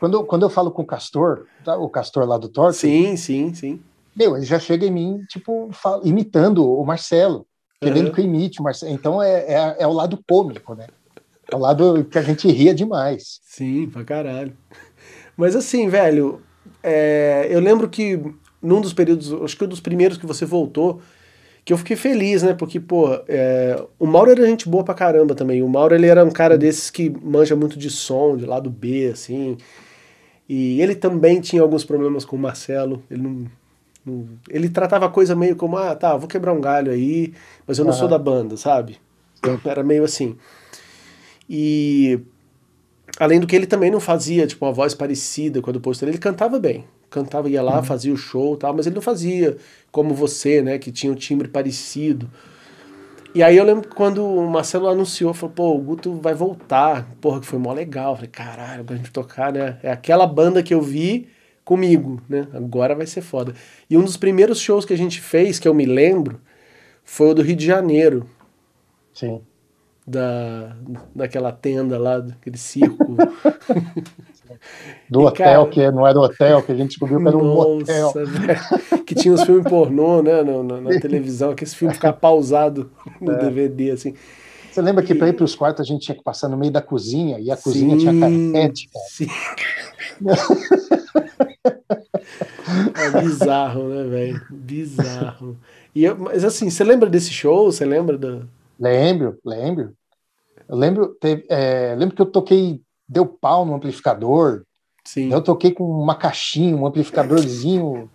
Quando, 0.00 0.14
eu, 0.14 0.24
quando 0.24 0.46
eu 0.46 0.50
falo 0.50 0.70
com 0.70 0.80
o 0.80 0.86
Castor, 0.86 1.44
tá? 1.62 1.76
o 1.76 1.90
Castor 1.90 2.26
lá 2.26 2.38
do 2.38 2.48
Torque. 2.48 2.78
Sim, 2.78 3.18
sim, 3.18 3.52
sim. 3.52 3.82
Meu, 4.16 4.34
ele 4.34 4.46
já 4.46 4.58
chega 4.58 4.86
em 4.86 4.90
mim, 4.90 5.20
tipo, 5.28 5.68
fala, 5.72 6.00
imitando 6.08 6.66
o 6.66 6.82
Marcelo 6.86 7.46
querendo 7.80 8.12
que 8.12 8.20
eu 8.20 8.24
imite 8.24 8.60
o 8.60 8.62
Marcelo. 8.62 8.92
Então 8.92 9.22
é, 9.22 9.44
é, 9.46 9.76
é 9.80 9.86
o 9.86 9.92
lado 9.92 10.18
cômico, 10.28 10.74
né? 10.74 10.86
É 11.50 11.56
o 11.56 11.58
lado 11.58 12.04
que 12.04 12.18
a 12.18 12.22
gente 12.22 12.48
ria 12.48 12.74
demais. 12.74 13.40
Sim, 13.44 13.88
pra 13.88 14.04
caralho. 14.04 14.56
Mas 15.36 15.54
assim, 15.54 15.88
velho, 15.88 16.40
é, 16.82 17.46
eu 17.50 17.60
lembro 17.60 17.88
que 17.88 18.20
num 18.62 18.80
dos 18.80 18.94
períodos, 18.94 19.32
acho 19.42 19.56
que 19.56 19.64
um 19.64 19.68
dos 19.68 19.80
primeiros 19.80 20.16
que 20.16 20.26
você 20.26 20.46
voltou, 20.46 21.02
que 21.64 21.72
eu 21.72 21.78
fiquei 21.78 21.96
feliz, 21.96 22.42
né? 22.42 22.54
Porque, 22.54 22.80
pô, 22.80 23.08
é, 23.28 23.82
o 23.98 24.06
Mauro 24.06 24.30
era 24.30 24.46
gente 24.46 24.68
boa 24.68 24.84
pra 24.84 24.94
caramba 24.94 25.34
também. 25.34 25.62
O 25.62 25.68
Mauro, 25.68 25.94
ele 25.94 26.06
era 26.06 26.24
um 26.24 26.30
cara 26.30 26.58
desses 26.58 26.90
que 26.90 27.10
manja 27.22 27.56
muito 27.56 27.78
de 27.78 27.90
som, 27.90 28.36
de 28.36 28.46
lado 28.46 28.70
B, 28.70 29.10
assim. 29.12 29.56
E 30.48 30.80
ele 30.80 30.94
também 30.94 31.40
tinha 31.40 31.62
alguns 31.62 31.84
problemas 31.84 32.24
com 32.24 32.36
o 32.36 32.38
Marcelo. 32.38 33.02
Ele 33.10 33.22
não, 33.22 33.46
ele 34.48 34.68
tratava 34.68 35.06
a 35.06 35.08
coisa 35.08 35.34
meio 35.34 35.56
como, 35.56 35.76
ah, 35.76 35.94
tá, 35.94 36.16
vou 36.16 36.28
quebrar 36.28 36.52
um 36.52 36.60
galho 36.60 36.92
aí, 36.92 37.32
mas 37.66 37.78
eu 37.78 37.84
não 37.84 37.92
uhum. 37.92 37.98
sou 37.98 38.08
da 38.08 38.18
banda, 38.18 38.56
sabe? 38.56 38.98
Era 39.64 39.82
meio 39.82 40.04
assim. 40.04 40.36
E 41.48 42.20
além 43.18 43.40
do 43.40 43.46
que 43.46 43.56
ele 43.56 43.66
também 43.66 43.90
não 43.90 44.00
fazia, 44.00 44.46
tipo, 44.46 44.64
uma 44.64 44.72
voz 44.72 44.94
parecida 44.94 45.60
com 45.62 45.70
a 45.70 45.72
do 45.72 45.80
Poster, 45.80 46.08
ele 46.08 46.18
cantava 46.18 46.58
bem. 46.58 46.84
Cantava, 47.08 47.48
ia 47.48 47.62
lá, 47.62 47.78
uhum. 47.78 47.84
fazia 47.84 48.12
o 48.12 48.16
show 48.16 48.56
tal, 48.56 48.74
mas 48.74 48.86
ele 48.86 48.94
não 48.94 49.02
fazia 49.02 49.56
como 49.90 50.14
você, 50.14 50.60
né, 50.60 50.78
que 50.78 50.90
tinha 50.90 51.12
um 51.12 51.16
timbre 51.16 51.48
parecido. 51.48 52.30
E 53.34 53.42
aí 53.42 53.56
eu 53.56 53.64
lembro 53.64 53.88
quando 53.88 54.24
o 54.24 54.48
Marcelo 54.48 54.86
anunciou, 54.86 55.34
falou, 55.34 55.54
pô, 55.54 55.74
o 55.74 55.78
Guto 55.78 56.20
vai 56.20 56.34
voltar. 56.34 57.08
Porra, 57.20 57.40
que 57.40 57.46
foi 57.46 57.58
mó 57.58 57.72
legal. 57.72 58.12
Eu 58.12 58.16
falei, 58.16 58.30
caralho, 58.30 58.84
pra 58.84 58.94
gente 58.94 59.10
tocar, 59.10 59.52
né? 59.52 59.76
É 59.82 59.90
aquela 59.90 60.24
banda 60.24 60.62
que 60.62 60.72
eu 60.72 60.80
vi 60.80 61.28
comigo, 61.64 62.20
né? 62.28 62.46
Agora 62.52 62.94
vai 62.94 63.06
ser 63.06 63.22
foda. 63.22 63.54
E 63.88 63.96
um 63.96 64.04
dos 64.04 64.16
primeiros 64.16 64.60
shows 64.60 64.84
que 64.84 64.92
a 64.92 64.98
gente 64.98 65.20
fez, 65.20 65.58
que 65.58 65.66
eu 65.66 65.74
me 65.74 65.86
lembro, 65.86 66.40
foi 67.02 67.30
o 67.30 67.34
do 67.34 67.42
Rio 67.42 67.56
de 67.56 67.64
Janeiro. 67.66 68.28
Sim. 69.12 69.40
Da, 70.06 70.76
daquela 71.14 71.50
tenda 71.50 71.98
lá, 71.98 72.18
daquele 72.18 72.58
circo. 72.58 73.16
do 75.08 75.22
e, 75.22 75.24
hotel, 75.24 75.62
cara, 75.62 75.70
que 75.70 75.90
não 75.90 76.06
era 76.06 76.18
hotel, 76.18 76.62
que 76.62 76.72
a 76.72 76.74
gente 76.74 76.88
descobriu 76.88 77.18
que 77.20 77.28
era 77.28 77.36
um 77.36 77.58
hotel. 77.58 78.12
Que 79.06 79.14
tinha 79.14 79.32
os 79.32 79.42
filmes 79.44 79.64
pornô, 79.64 80.22
né, 80.22 80.42
na, 80.42 80.62
na, 80.62 80.80
na 80.80 81.00
televisão, 81.00 81.54
que 81.54 81.64
esse 81.64 81.74
filme 81.74 81.94
ficava 81.94 82.14
pausado 82.14 82.90
no 83.20 83.32
é. 83.32 83.38
DVD, 83.38 83.92
assim. 83.92 84.14
Você 84.70 84.82
lembra 84.82 85.04
que 85.04 85.14
para 85.14 85.28
ir 85.28 85.34
para 85.34 85.44
os 85.44 85.54
quartos 85.54 85.80
a 85.80 85.84
gente 85.84 86.04
tinha 86.04 86.16
que 86.16 86.24
passar 86.24 86.48
no 86.48 86.56
meio 86.56 86.72
da 86.72 86.82
cozinha 86.82 87.38
e 87.38 87.48
a 87.48 87.56
cozinha 87.56 87.96
tinha 87.96 88.12
carpete, 88.12 88.90
cara? 88.92 89.06
Sim. 89.08 89.26
É 92.94 93.20
bizarro, 93.20 93.88
né, 93.88 94.04
velho? 94.04 94.42
Bizarro. 94.50 95.56
E 95.94 96.04
eu, 96.04 96.18
mas 96.18 96.44
assim, 96.44 96.70
você 96.70 96.82
lembra 96.82 97.08
desse 97.08 97.30
show? 97.30 97.70
Você 97.70 97.84
lembra 97.84 98.16
do. 98.16 98.48
Lembro, 98.78 99.38
lembro. 99.44 99.92
Eu 100.68 100.76
lembro, 100.76 101.08
teve, 101.20 101.44
é, 101.48 101.94
lembro 101.96 102.16
que 102.16 102.22
eu 102.22 102.26
toquei, 102.26 102.80
deu 103.08 103.26
pau 103.26 103.64
no 103.64 103.74
amplificador. 103.74 104.62
Sim. 105.04 105.30
Eu 105.30 105.42
toquei 105.42 105.72
com 105.72 105.84
uma 105.84 106.14
caixinha, 106.14 106.74
um 106.74 106.86
amplificadorzinho, 106.86 108.10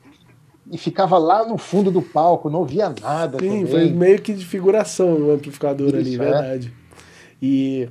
e 0.72 0.78
ficava 0.78 1.18
lá 1.18 1.48
no 1.48 1.58
fundo 1.58 1.92
do 1.92 2.02
palco, 2.02 2.50
não 2.50 2.60
ouvia 2.60 2.94
nada. 3.02 3.38
Sim, 3.40 3.66
também. 3.66 3.68
foi 3.68 3.90
meio 3.92 4.22
que 4.22 4.34
de 4.34 4.46
figuração 4.46 5.14
o 5.14 5.32
amplificador 5.32 5.90
Isso, 5.90 5.98
ali, 5.98 6.16
é. 6.16 6.18
verdade. 6.18 6.74
E 7.42 7.88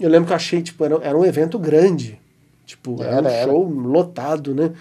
eu 0.00 0.08
lembro 0.08 0.26
que 0.26 0.32
eu 0.32 0.36
achei, 0.36 0.62
tipo, 0.62 0.82
era, 0.84 0.96
era 1.02 1.16
um 1.16 1.24
evento 1.24 1.58
grande. 1.58 2.18
Tipo, 2.66 3.02
era, 3.02 3.30
era 3.30 3.50
um 3.50 3.52
show 3.52 3.62
era. 3.64 3.88
lotado, 3.88 4.54
né? 4.54 4.72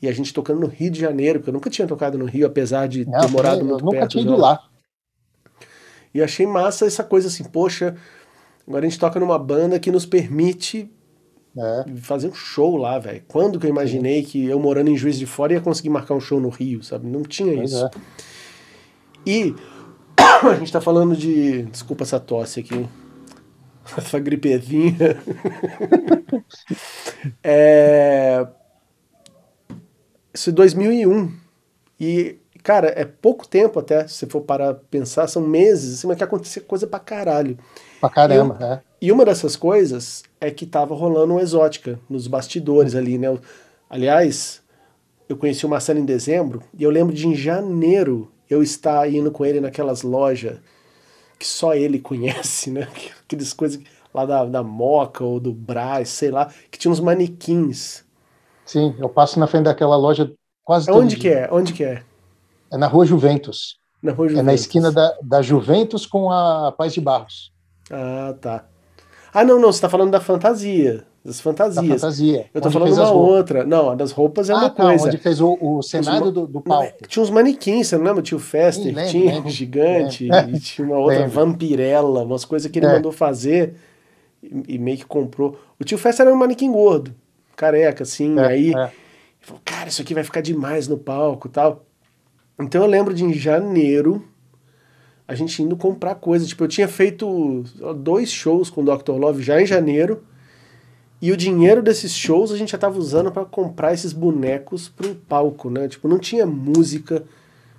E 0.00 0.06
a 0.06 0.12
gente 0.12 0.34
tocando 0.34 0.60
no 0.60 0.66
Rio 0.66 0.90
de 0.90 1.00
Janeiro, 1.00 1.38
porque 1.38 1.50
eu 1.50 1.54
nunca 1.54 1.70
tinha 1.70 1.88
tocado 1.88 2.18
no 2.18 2.26
Rio, 2.26 2.46
apesar 2.46 2.86
de 2.86 3.04
Não, 3.06 3.20
ter 3.20 3.30
morado 3.30 3.60
eu 3.60 3.64
muito 3.64 3.84
nunca 3.84 3.98
perto. 3.98 4.10
tinha 4.10 4.22
ido 4.22 4.36
lá. 4.36 4.60
E 6.14 6.20
achei 6.20 6.46
massa 6.46 6.84
essa 6.84 7.02
coisa 7.02 7.28
assim, 7.28 7.44
poxa, 7.44 7.96
agora 8.68 8.84
a 8.84 8.88
gente 8.88 8.98
toca 8.98 9.18
numa 9.18 9.38
banda 9.38 9.78
que 9.80 9.90
nos 9.90 10.04
permite 10.04 10.90
é. 11.56 11.84
fazer 11.96 12.28
um 12.28 12.34
show 12.34 12.76
lá, 12.76 12.98
velho. 12.98 13.22
Quando 13.26 13.58
que 13.58 13.66
eu 13.66 13.70
imaginei 13.70 14.22
Sim. 14.22 14.28
que 14.28 14.44
eu 14.44 14.58
morando 14.58 14.90
em 14.90 14.96
Juiz 14.96 15.18
de 15.18 15.24
Fora 15.24 15.54
ia 15.54 15.60
conseguir 15.60 15.88
marcar 15.88 16.14
um 16.14 16.20
show 16.20 16.38
no 16.38 16.50
Rio, 16.50 16.82
sabe? 16.82 17.06
Não 17.06 17.22
tinha 17.22 17.54
pois 17.54 17.72
isso. 17.72 17.86
É. 17.86 17.90
E 19.24 19.54
a 20.50 20.54
gente 20.54 20.72
tá 20.72 20.80
falando 20.80 21.16
de. 21.16 21.62
Desculpa 21.62 22.02
essa 22.02 22.20
tosse 22.20 22.60
aqui. 22.60 22.86
Essa 23.96 24.18
gripezinha. 24.18 25.16
é 27.42 28.46
isso 30.34 30.50
é 30.50 30.52
2001. 30.52 31.32
E, 32.00 32.38
cara, 32.62 32.88
é 32.96 33.04
pouco 33.04 33.46
tempo 33.46 33.78
até, 33.78 34.06
se 34.08 34.26
for 34.26 34.40
para 34.40 34.74
pensar, 34.74 35.26
são 35.28 35.42
meses, 35.42 35.98
assim, 35.98 36.06
mas 36.06 36.16
que 36.16 36.24
acontecia 36.24 36.62
coisa 36.62 36.86
pra 36.86 36.98
caralho. 36.98 37.58
Pra 38.00 38.08
caramba, 38.08 38.56
e, 38.60 38.64
é. 38.64 38.80
E 39.02 39.12
uma 39.12 39.24
dessas 39.24 39.56
coisas 39.56 40.22
é 40.40 40.50
que 40.50 40.64
tava 40.64 40.94
rolando 40.94 41.34
uma 41.34 41.42
exótica 41.42 41.98
nos 42.08 42.26
bastidores 42.26 42.94
ali, 42.94 43.18
né? 43.18 43.36
Aliás, 43.90 44.62
eu 45.28 45.36
conheci 45.36 45.66
o 45.66 45.68
Marcelo 45.68 45.98
em 45.98 46.04
dezembro 46.04 46.62
e 46.76 46.82
eu 46.82 46.90
lembro 46.90 47.14
de 47.14 47.28
em 47.28 47.34
janeiro 47.34 48.32
eu 48.48 48.62
estar 48.62 49.10
indo 49.10 49.30
com 49.30 49.44
ele 49.44 49.60
naquelas 49.60 50.02
lojas 50.02 50.58
que 51.42 51.48
só 51.48 51.74
ele 51.74 51.98
conhece, 52.00 52.70
né? 52.70 52.88
Aqueles 53.24 53.52
coisas 53.52 53.82
lá 54.14 54.24
da, 54.26 54.44
da 54.44 54.62
Moca 54.62 55.24
ou 55.24 55.40
do 55.40 55.52
Brás, 55.52 56.08
sei 56.10 56.30
lá, 56.30 56.52
que 56.70 56.78
tinha 56.78 56.92
uns 56.92 57.00
manequins. 57.00 58.04
Sim, 58.64 58.94
eu 58.98 59.08
passo 59.08 59.38
na 59.38 59.46
frente 59.46 59.64
daquela 59.64 59.96
loja 59.96 60.32
quase 60.64 60.90
todo 60.90 61.08
Onde 61.08 61.16
dia. 61.16 61.22
que 61.22 61.28
é? 61.28 61.48
Onde 61.52 61.72
que 61.72 61.82
é? 61.84 62.04
É 62.72 62.76
na 62.76 62.88
Rua 62.88 63.06
Juventus. 63.06 63.78
Na 64.02 64.12
Rua 64.12 64.28
É 64.34 64.42
na 64.42 64.54
Juventus. 64.54 64.54
esquina 64.54 64.92
da, 64.92 65.16
da 65.22 65.42
Juventus 65.42 66.06
com 66.06 66.30
a 66.30 66.72
Paz 66.72 66.94
de 66.94 67.00
Barros. 67.00 67.52
Ah, 67.90 68.34
tá. 68.40 68.68
Ah, 69.32 69.44
não, 69.44 69.60
não, 69.60 69.72
você 69.72 69.80
tá 69.82 69.88
falando 69.90 70.12
da 70.12 70.20
fantasia. 70.20 71.06
Das 71.24 71.36
Da 71.36 71.42
fantasias. 71.42 72.00
fantasia. 72.00 72.46
Eu 72.52 72.60
tô 72.60 72.66
onde 72.68 72.78
falando 72.78 72.92
uma 72.98 73.10
outra. 73.12 73.64
Não, 73.64 73.90
a 73.90 73.94
das 73.94 74.10
roupas 74.10 74.50
é 74.50 74.52
ah, 74.52 74.56
uma 74.56 74.70
tá, 74.70 74.82
coisa. 74.86 75.06
onde 75.06 75.18
fez 75.18 75.40
o, 75.40 75.56
o 75.60 75.80
cenário 75.82 76.32
do, 76.32 76.46
do 76.48 76.60
palco. 76.60 77.06
Tinha 77.06 77.22
uns 77.22 77.30
manequins, 77.30 77.86
você 77.86 77.96
não 77.96 78.04
lembra? 78.04 78.22
Tinha 78.22 78.36
o 78.36 78.40
Fester, 78.40 78.92
tinha 79.08 79.40
o 79.40 79.48
Gigante, 79.48 80.28
lembro. 80.28 80.56
e 80.56 80.60
tinha 80.60 80.86
uma 80.86 80.98
outra. 80.98 81.28
Vampirella, 81.28 82.22
umas 82.24 82.44
coisas 82.44 82.68
que 82.70 82.78
ele 82.78 82.86
É. 82.86 82.92
mandou 82.94 83.12
fazer 83.12 83.74
e, 84.42 84.74
e 84.74 84.78
meio 84.78 84.98
que 84.98 85.04
comprou. 85.06 85.56
O 85.78 85.84
tio 85.84 85.96
Fester 85.96 86.26
era 86.26 86.34
um 86.34 86.38
manequim 86.38 86.72
gordo, 86.72 87.14
careca, 87.54 88.02
assim, 88.02 88.36
É, 88.40 88.44
aí 88.46 88.74
é. 88.74 88.78
ele 88.82 88.90
falou, 89.40 89.62
cara, 89.64 89.88
isso 89.88 90.02
aqui 90.02 90.14
vai 90.14 90.24
ficar 90.24 90.40
demais 90.40 90.88
no 90.88 90.98
palco 90.98 91.46
e 91.46 91.50
tal. 91.50 91.84
Então 92.60 92.82
eu 92.82 92.88
lembro 92.88 93.14
de 93.14 93.24
em 93.24 93.32
janeiro 93.32 94.24
a 95.28 95.36
gente 95.36 95.62
indo 95.62 95.76
comprar 95.76 96.16
coisa. 96.16 96.44
Tipo, 96.44 96.64
eu 96.64 96.68
tinha 96.68 96.88
feito 96.88 97.62
dois 97.96 98.30
shows 98.30 98.68
com 98.68 98.82
o 98.82 98.84
Dr. 98.84 99.12
Love 99.12 99.40
já 99.40 99.62
em 99.62 99.66
janeiro. 99.66 100.24
E 101.22 101.30
o 101.30 101.36
dinheiro 101.36 101.80
desses 101.80 102.12
shows 102.12 102.50
a 102.50 102.56
gente 102.56 102.72
já 102.72 102.78
tava 102.78 102.98
usando 102.98 103.30
para 103.30 103.44
comprar 103.44 103.94
esses 103.94 104.12
bonecos 104.12 104.88
pro 104.88 105.14
palco, 105.14 105.70
né? 105.70 105.86
Tipo, 105.86 106.08
não 106.08 106.18
tinha 106.18 106.44
música. 106.44 107.22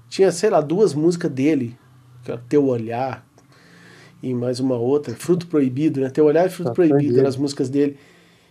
Tinha, 0.07 0.31
sei 0.31 0.49
lá, 0.49 0.61
duas 0.61 0.93
músicas 0.93 1.29
dele. 1.29 1.77
Que 2.23 2.31
é 2.31 2.39
Teu 2.47 2.65
Olhar 2.65 3.27
e 4.23 4.33
mais 4.33 4.61
uma 4.61 4.77
outra. 4.77 5.13
Fruto 5.13 5.45
Proibido, 5.47 5.99
né? 5.99 6.09
Teu 6.09 6.23
Olhar 6.23 6.45
e 6.47 6.49
Fruto 6.49 6.69
Tá 6.69 6.73
Proibido 6.73 7.19
eram 7.19 7.27
as 7.27 7.35
músicas 7.35 7.69
dele. 7.69 7.97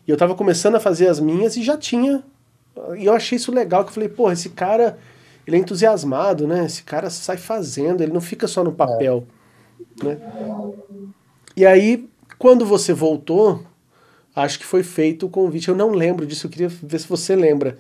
E 0.06 0.10
eu 0.10 0.16
tava 0.18 0.34
começando 0.34 0.74
a 0.74 0.80
fazer 0.80 1.08
as 1.08 1.18
minhas 1.18 1.56
e 1.56 1.62
já 1.62 1.78
tinha. 1.78 2.22
E 2.98 3.06
eu 3.06 3.14
achei 3.14 3.36
isso 3.36 3.50
legal, 3.50 3.84
que 3.84 3.90
eu 3.90 3.94
falei, 3.94 4.10
pô, 4.10 4.30
esse 4.30 4.50
cara, 4.50 4.98
ele 5.46 5.56
é 5.56 5.58
entusiasmado, 5.58 6.46
né? 6.46 6.66
Esse 6.66 6.82
cara 6.82 7.08
sai 7.08 7.38
fazendo, 7.38 8.02
ele 8.02 8.12
não 8.12 8.20
fica 8.20 8.46
só 8.46 8.62
no 8.62 8.72
papel, 8.72 9.26
né? 10.02 10.18
E 11.56 11.64
aí, 11.64 12.06
quando 12.38 12.66
você 12.66 12.92
voltou, 12.92 13.62
acho 14.34 14.58
que 14.58 14.64
foi 14.64 14.82
feito 14.82 15.26
o 15.26 15.30
convite. 15.30 15.68
Eu 15.68 15.76
não 15.76 15.90
lembro 15.90 16.26
disso, 16.26 16.46
eu 16.46 16.50
queria 16.50 16.68
ver 16.68 16.98
se 16.98 17.08
você 17.08 17.36
lembra. 17.36 17.78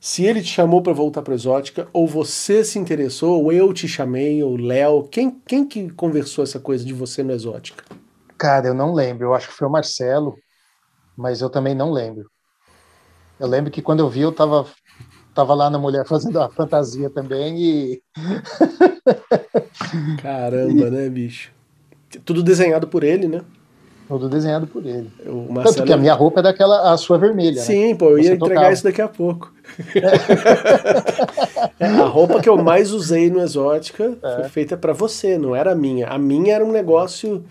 Se 0.00 0.24
ele 0.24 0.42
te 0.42 0.48
chamou 0.48 0.82
para 0.82 0.92
voltar 0.92 1.22
para 1.22 1.34
Exótica, 1.34 1.88
ou 1.92 2.06
você 2.06 2.62
se 2.62 2.78
interessou, 2.78 3.42
ou 3.42 3.52
eu 3.52 3.72
te 3.72 3.88
chamei, 3.88 4.42
ou 4.42 4.56
Léo. 4.56 5.04
Quem, 5.04 5.30
quem 5.46 5.66
que 5.66 5.90
conversou 5.90 6.44
essa 6.44 6.60
coisa 6.60 6.84
de 6.84 6.92
você 6.92 7.22
no 7.22 7.32
Exótica? 7.32 7.84
Cara, 8.36 8.66
eu 8.66 8.74
não 8.74 8.92
lembro. 8.92 9.24
Eu 9.24 9.34
acho 9.34 9.48
que 9.48 9.54
foi 9.54 9.66
o 9.66 9.70
Marcelo, 9.70 10.36
mas 11.16 11.40
eu 11.40 11.48
também 11.48 11.74
não 11.74 11.90
lembro. 11.90 12.30
Eu 13.40 13.48
lembro 13.48 13.70
que 13.70 13.80
quando 13.80 14.00
eu 14.00 14.08
vi, 14.08 14.20
eu 14.20 14.30
tava, 14.30 14.66
tava 15.34 15.54
lá 15.54 15.70
na 15.70 15.78
mulher 15.78 16.06
fazendo 16.06 16.38
a 16.40 16.50
fantasia 16.50 17.08
também 17.08 17.58
e 17.58 18.02
Caramba, 20.20 20.90
né, 20.90 21.08
bicho? 21.08 21.50
Tudo 22.24 22.42
desenhado 22.42 22.86
por 22.86 23.02
ele, 23.02 23.26
né? 23.26 23.40
Tudo 24.08 24.28
desenhado 24.28 24.66
por 24.66 24.84
ele. 24.84 25.10
O 25.26 25.42
Tanto 25.46 25.52
Marcelo... 25.52 25.86
que 25.86 25.92
a 25.92 25.96
minha 25.96 26.14
roupa 26.14 26.40
é 26.40 26.42
daquela, 26.42 26.92
a 26.92 26.96
sua 26.96 27.16
vermelha, 27.18 27.56
né? 27.56 27.62
Sim, 27.62 27.94
pô, 27.96 28.10
eu 28.10 28.18
ia 28.18 28.32
entregar 28.34 28.54
tocava. 28.56 28.72
isso 28.72 28.84
daqui 28.84 29.00
a 29.02 29.08
pouco. 29.08 29.52
É, 31.80 31.86
a 31.86 32.04
roupa 32.04 32.40
que 32.40 32.48
eu 32.48 32.56
mais 32.56 32.92
usei 32.92 33.30
no 33.30 33.40
Exótica 33.40 34.16
É. 34.22 34.34
foi 34.36 34.44
feita 34.48 34.76
pra 34.76 34.92
você, 34.92 35.36
não 35.38 35.54
era 35.54 35.72
a 35.72 35.74
minha. 35.74 36.06
A 36.08 36.18
minha 36.18 36.54
era 36.54 36.64
um 36.64 36.72
negócio 36.72 37.44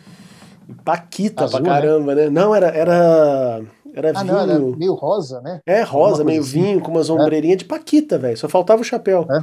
paquita 0.83 1.43
Azul, 1.45 1.61
pra 1.61 1.69
caramba, 1.73 2.15
né? 2.15 2.29
Não, 2.29 2.53
era 2.55 2.67
era 2.67 3.61
era 3.95 4.11
Ah, 4.15 4.21
vinho. 4.23 4.33
não, 4.33 4.39
era 4.41 4.59
meio 4.77 4.93
rosa, 4.93 5.41
né? 5.41 5.59
É, 5.65 5.81
rosa, 5.81 6.23
meio 6.23 6.41
assim. 6.41 6.61
vinho, 6.63 6.79
com 6.81 6.91
umas 6.91 7.09
ombreirinhas 7.09 7.57
de 7.59 7.65
paquita, 7.65 8.17
velho. 8.17 8.37
Só 8.37 8.47
faltava 8.49 8.81
o 8.81 8.85
chapéu. 8.85 9.27
É. 9.29 9.39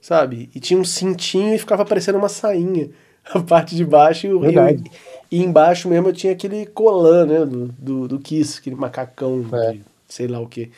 Sabe? 0.00 0.50
E 0.54 0.60
tinha 0.60 0.78
um 0.78 0.84
cintinho 0.84 1.54
e 1.54 1.58
ficava 1.58 1.84
parecendo 1.84 2.18
uma 2.18 2.28
sainha. 2.28 2.90
A 3.34 3.40
parte 3.40 3.74
de 3.74 3.84
baixo 3.84 4.28
e 4.28 4.32
o 4.32 4.38
Verdade. 4.40 4.84
e, 4.86 4.90
e 5.30 5.42
embaixo 5.42 5.88
mesmo 5.88 6.08
eu 6.08 6.12
tinha 6.12 6.32
aquele 6.32 6.66
colã, 6.66 7.24
né? 7.26 7.44
Do, 7.44 7.68
do, 7.68 8.08
do 8.08 8.18
Kiss, 8.18 8.58
aquele 8.58 8.76
macacão 8.76 9.44
É. 9.52 9.72
de 9.72 9.84
sei 10.08 10.26
lá 10.28 10.40
o 10.40 10.46
que. 10.48 10.70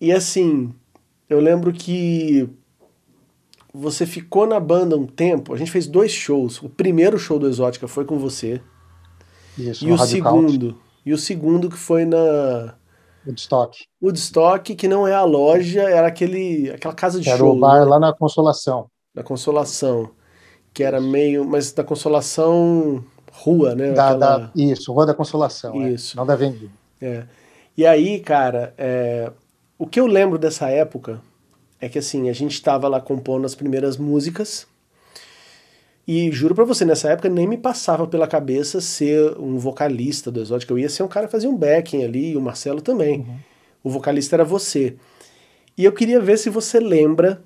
E 0.00 0.12
assim, 0.12 0.74
eu 1.28 1.40
lembro 1.40 1.72
que 1.72 2.48
você 3.72 4.06
ficou 4.06 4.46
na 4.46 4.58
banda 4.58 4.96
um 4.96 5.06
tempo. 5.06 5.52
A 5.52 5.56
gente 5.56 5.70
fez 5.70 5.86
dois 5.86 6.10
shows. 6.12 6.62
O 6.62 6.68
primeiro 6.68 7.18
show 7.18 7.38
do 7.38 7.46
Exótica 7.48 7.86
foi 7.86 8.04
com 8.04 8.18
você. 8.18 8.60
Isso, 9.58 9.86
e 9.86 9.92
o 9.92 9.96
Rádio 9.96 10.12
segundo. 10.12 10.78
E 11.04 11.12
o 11.12 11.18
segundo 11.18 11.68
que 11.68 11.76
foi 11.76 12.04
na 12.04 12.74
Woodstock. 13.26 13.78
Woodstock, 14.02 14.74
que 14.74 14.88
não 14.88 15.06
é 15.06 15.14
a 15.14 15.24
loja, 15.24 15.82
era 15.82 16.06
aquele, 16.08 16.70
aquela 16.70 16.94
casa 16.94 17.20
de 17.20 17.28
Era 17.28 17.38
show 17.38 17.56
o 17.56 17.58
bar 17.60 17.80
né? 17.80 17.84
lá 17.84 17.98
na 17.98 18.12
Consolação. 18.14 18.90
da 19.14 19.22
Consolação. 19.22 20.10
Que 20.72 20.82
era 20.82 21.00
meio. 21.00 21.44
Mas 21.44 21.72
da 21.72 21.84
Consolação 21.84 23.04
rua, 23.36 23.74
né? 23.74 23.92
Da, 23.92 24.08
Aquela- 24.10 24.38
da- 24.38 24.50
isso, 24.56 24.92
Rua 24.92 25.06
da 25.06 25.14
Consolação. 25.14 25.82
é. 25.82 25.90
Isso. 25.92 26.16
Não 26.16 26.26
da 26.26 26.32
Avenida. 26.34 26.68
É. 27.00 27.24
E 27.76 27.84
aí, 27.86 28.20
cara, 28.20 28.74
é, 28.78 29.30
o 29.78 29.86
que 29.86 30.00
eu 30.00 30.06
lembro 30.06 30.38
dessa 30.38 30.68
época 30.68 31.20
é 31.80 31.88
que 31.88 31.98
assim, 31.98 32.28
a 32.28 32.32
gente 32.32 32.60
tava 32.62 32.88
lá 32.88 33.00
compondo 33.00 33.44
as 33.44 33.54
primeiras 33.54 33.96
músicas. 33.96 34.66
E 36.08 36.30
juro 36.30 36.54
pra 36.54 36.64
você, 36.64 36.84
nessa 36.84 37.10
época 37.10 37.28
nem 37.28 37.46
me 37.48 37.58
passava 37.58 38.06
pela 38.06 38.28
cabeça 38.28 38.80
ser 38.80 39.36
um 39.38 39.58
vocalista 39.58 40.30
do 40.30 40.40
Exótico. 40.40 40.72
Eu 40.72 40.78
ia 40.78 40.88
ser 40.88 41.02
um 41.02 41.08
cara 41.08 41.26
que 41.26 41.32
fazia 41.32 41.50
um 41.50 41.56
backing 41.56 42.04
ali, 42.04 42.30
e 42.32 42.36
o 42.36 42.40
Marcelo 42.40 42.80
também. 42.80 43.26
O 43.82 43.90
vocalista 43.90 44.36
era 44.36 44.44
você. 44.44 44.96
E 45.76 45.84
eu 45.84 45.92
queria 45.92 46.20
ver 46.20 46.38
se 46.38 46.48
você 46.48 46.78
lembra 46.78 47.42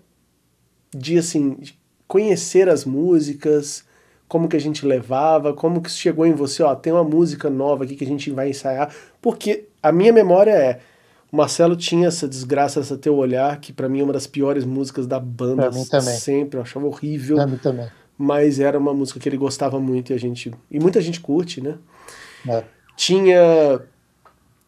de, 0.95 1.17
assim, 1.19 1.55
de 1.55 1.79
conhecer 2.07 2.69
as 2.69 2.85
músicas, 2.85 3.83
como 4.31 4.49
que 4.49 4.57
a 4.57 4.61
gente 4.61 4.87
levava, 4.87 5.53
como 5.53 5.83
que 5.83 5.91
chegou 5.91 6.25
em 6.25 6.33
você, 6.33 6.63
ó, 6.63 6.73
tem 6.77 6.93
uma 6.93 7.03
música 7.03 7.51
nova 7.51 7.83
aqui 7.83 7.97
que 7.97 8.05
a 8.05 8.07
gente 8.07 8.31
vai 8.31 8.49
ensaiar. 8.51 8.89
Porque 9.21 9.65
a 9.83 9.91
minha 9.91 10.13
memória 10.13 10.53
é, 10.53 10.79
o 11.33 11.37
Marcelo 11.37 11.75
tinha 11.75 12.07
essa 12.07 12.29
desgraça, 12.29 12.79
essa 12.79 12.97
teu 12.97 13.17
olhar, 13.17 13.59
que 13.61 13.73
pra 13.73 13.89
mim 13.89 13.99
é 13.99 14.05
uma 14.05 14.13
das 14.13 14.29
piores 14.29 14.65
músicas 14.65 15.05
da 15.09 15.19
banda 15.19 15.65
sempre, 16.13 16.59
eu 16.59 16.63
achava 16.63 16.87
horrível 16.87 17.39
Pra 17.39 17.47
mim 17.49 17.57
também. 17.57 17.89
mas 18.17 18.61
era 18.61 18.79
uma 18.79 18.95
música 18.95 19.19
que 19.19 19.29
ele 19.29 19.37
gostava 19.37 19.81
muito 19.81 20.13
e 20.13 20.15
a 20.15 20.19
gente 20.19 20.53
e 20.71 20.79
muita 20.79 21.01
gente 21.01 21.19
curte, 21.19 21.61
né? 21.61 21.75
É. 22.49 22.63
Tinha 22.97 23.81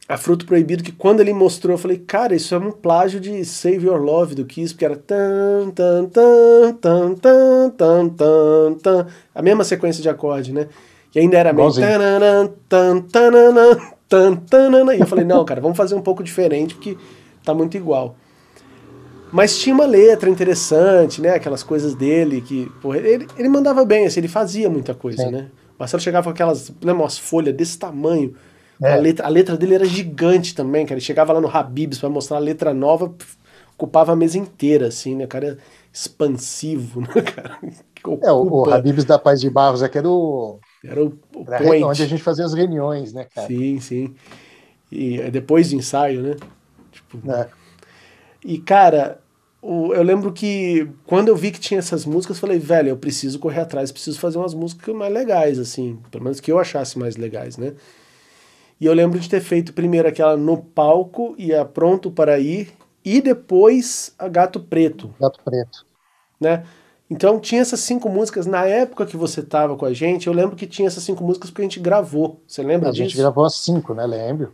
a 0.08 0.16
Fruto 0.16 0.44
Proibido, 0.44 0.82
que 0.82 0.92
quando 0.92 1.20
ele 1.20 1.32
mostrou, 1.32 1.74
eu 1.74 1.78
falei, 1.78 1.98
cara, 1.98 2.34
isso 2.34 2.54
é 2.54 2.58
um 2.58 2.70
plágio 2.70 3.20
de 3.20 3.44
Save 3.44 3.86
Your 3.86 4.00
Love 4.00 4.34
do 4.34 4.44
Kiss, 4.44 4.74
porque 4.74 4.84
era 4.84 4.96
tan, 4.96 5.70
tan, 5.70 6.06
tan, 6.06 6.74
tan, 6.74 7.14
tan, 7.14 7.70
tan, 7.70 8.08
tan, 8.08 8.74
tan 8.74 9.06
a 9.34 9.42
mesma 9.42 9.64
sequência 9.64 10.02
de 10.02 10.08
acorde, 10.08 10.52
né? 10.52 10.68
E 11.14 11.20
ainda 11.20 11.38
era 11.38 11.52
meio 11.52 11.72
tan 11.72 12.48
tan, 12.68 12.98
tan 13.08 13.76
tan, 14.08 14.36
tan 14.36 14.94
e 14.94 15.00
eu 15.00 15.06
falei, 15.06 15.24
não, 15.24 15.44
cara, 15.44 15.60
vamos 15.60 15.76
fazer 15.76 15.94
um 15.94 16.02
pouco 16.02 16.22
diferente, 16.22 16.74
porque 16.74 16.96
tá 17.44 17.54
muito 17.54 17.76
igual. 17.76 18.16
Mas 19.32 19.58
tinha 19.58 19.74
uma 19.74 19.86
letra 19.86 20.28
interessante, 20.28 21.22
né? 21.22 21.30
Aquelas 21.30 21.62
coisas 21.62 21.94
dele 21.94 22.42
que. 22.42 22.70
Porra, 22.82 22.98
ele, 22.98 23.26
ele 23.38 23.48
mandava 23.48 23.82
bem, 23.82 24.04
assim, 24.04 24.20
ele 24.20 24.28
fazia 24.28 24.68
muita 24.68 24.92
coisa, 24.94 25.24
Sim. 25.24 25.30
né? 25.30 25.48
O 25.70 25.76
Marcelo 25.78 26.02
chegava 26.02 26.24
com 26.24 26.30
aquelas, 26.30 26.70
né, 26.84 26.92
umas 26.92 27.16
folhas 27.16 27.54
desse 27.54 27.78
tamanho 27.78 28.34
é. 28.80 28.92
A, 28.92 28.96
letra, 28.96 29.26
a 29.26 29.28
letra 29.28 29.56
dele 29.56 29.74
era 29.74 29.85
gigante 29.85 30.54
também, 30.54 30.85
cara. 30.85 30.94
Ele 30.98 31.04
chegava 31.04 31.32
lá 31.32 31.40
no 31.40 31.48
Habibs 31.48 31.98
pra 31.98 32.08
mostrar 32.08 32.37
a 32.38 32.40
letra 32.40 32.72
nova, 32.72 33.14
ocupava 33.74 34.12
a 34.12 34.16
mesa 34.16 34.38
inteira, 34.38 34.88
assim, 34.88 35.14
né? 35.14 35.24
O 35.24 35.28
cara 35.28 35.46
é 35.46 35.56
expansivo, 35.92 37.00
né, 37.14 37.22
cara? 37.22 37.58
É, 38.22 38.32
o, 38.32 38.70
Habibs 38.70 39.04
da 39.04 39.18
Paz 39.18 39.40
de 39.40 39.48
Barros 39.48 39.82
aqui 39.82 39.98
era, 39.98 40.08
o, 40.08 40.58
Era 40.85 41.04
o, 41.04 41.18
o 41.37 41.44
era 41.46 41.64
point. 41.64 41.85
onde 41.85 42.02
a 42.02 42.06
gente 42.06 42.22
fazia 42.22 42.44
as 42.44 42.52
reuniões, 42.54 43.12
né, 43.12 43.26
cara? 43.32 43.46
Sim, 43.46 43.78
sim. 43.78 44.14
E 44.90 45.20
é 45.20 45.30
depois 45.30 45.70
do 45.70 45.76
ensaio, 45.76 46.20
né? 46.22 46.37
Tipo, 46.90 47.30
É. 47.30 47.48
E, 48.44 48.58
cara, 48.58 49.20
eu 49.62 50.02
lembro 50.02 50.32
que 50.32 50.88
quando 51.06 51.28
eu 51.28 51.37
vi 51.37 51.52
que 51.52 51.61
tinha 51.61 51.78
essas 51.78 52.04
músicas, 52.04 52.37
eu 52.37 52.40
falei, 52.40 52.58
velho, 52.58 52.88
eu 52.88 52.96
preciso 52.96 53.38
correr 53.38 53.61
atrás, 53.61 53.92
preciso 53.92 54.18
fazer 54.18 54.38
umas 54.38 54.54
músicas 54.54 54.94
mais 54.94 55.12
legais, 55.14 55.58
assim. 55.58 56.00
Pelo 56.11 56.24
menos 56.24 56.40
que 56.40 56.50
eu 56.50 56.58
achasse 56.58 56.98
mais 56.98 57.16
legais, 57.16 57.56
né? 57.56 57.72
E 58.82 58.86
eu 58.86 58.92
lembro 58.92 59.20
de 59.20 59.28
ter 59.28 59.40
feito 59.40 59.72
primeiro 59.72 60.08
aquela 60.08 60.36
no 60.36 60.60
palco 60.60 61.36
e 61.38 61.54
a 61.54 61.64
Pronto 61.64 62.10
para 62.10 62.40
Ir, 62.40 62.72
e 63.04 63.20
depois 63.20 64.12
a 64.18 64.26
Gato 64.26 64.58
Preto, 64.58 65.14
Gato 65.20 65.40
Preto. 65.44 65.86
né? 66.40 66.64
Então 67.08 67.38
tinha 67.38 67.60
essas 67.62 67.78
cinco 67.78 68.08
músicas. 68.08 68.44
Na 68.44 68.66
época 68.66 69.06
que 69.06 69.16
você 69.16 69.40
tava 69.40 69.76
com 69.76 69.84
a 69.84 69.92
gente, 69.92 70.26
eu 70.26 70.32
lembro 70.32 70.56
que 70.56 70.66
tinha 70.66 70.88
essas 70.88 71.04
cinco 71.04 71.22
músicas 71.22 71.48
porque 71.50 71.62
a 71.62 71.64
gente 71.64 71.78
gravou. 71.78 72.40
Você 72.44 72.60
lembra 72.60 72.88
A 72.88 72.92
disso? 72.92 73.04
gente 73.10 73.18
gravou 73.18 73.44
as 73.44 73.54
cinco, 73.54 73.94
né? 73.94 74.04
Lembro. 74.04 74.52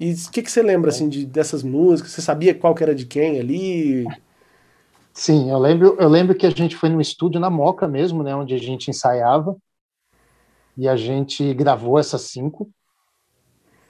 E 0.00 0.12
o 0.12 0.30
que, 0.30 0.42
que 0.42 0.50
você 0.50 0.62
lembra 0.62 0.88
assim 0.88 1.06
de, 1.08 1.26
dessas 1.26 1.62
músicas? 1.62 2.12
Você 2.12 2.22
sabia 2.22 2.54
qual 2.54 2.74
que 2.74 2.82
era 2.82 2.94
de 2.94 3.04
quem 3.04 3.38
ali? 3.38 4.06
Sim, 5.12 5.50
eu 5.50 5.58
lembro, 5.58 5.96
eu 6.00 6.08
lembro 6.08 6.34
que 6.34 6.46
a 6.46 6.50
gente 6.50 6.74
foi 6.74 6.88
no 6.88 7.02
estúdio 7.02 7.38
na 7.38 7.50
Moca 7.50 7.86
mesmo, 7.86 8.22
né, 8.22 8.34
onde 8.34 8.54
a 8.54 8.58
gente 8.58 8.88
ensaiava, 8.88 9.56
e 10.76 10.88
a 10.88 10.96
gente 10.96 11.52
gravou 11.52 11.98
essas 11.98 12.22
cinco, 12.22 12.70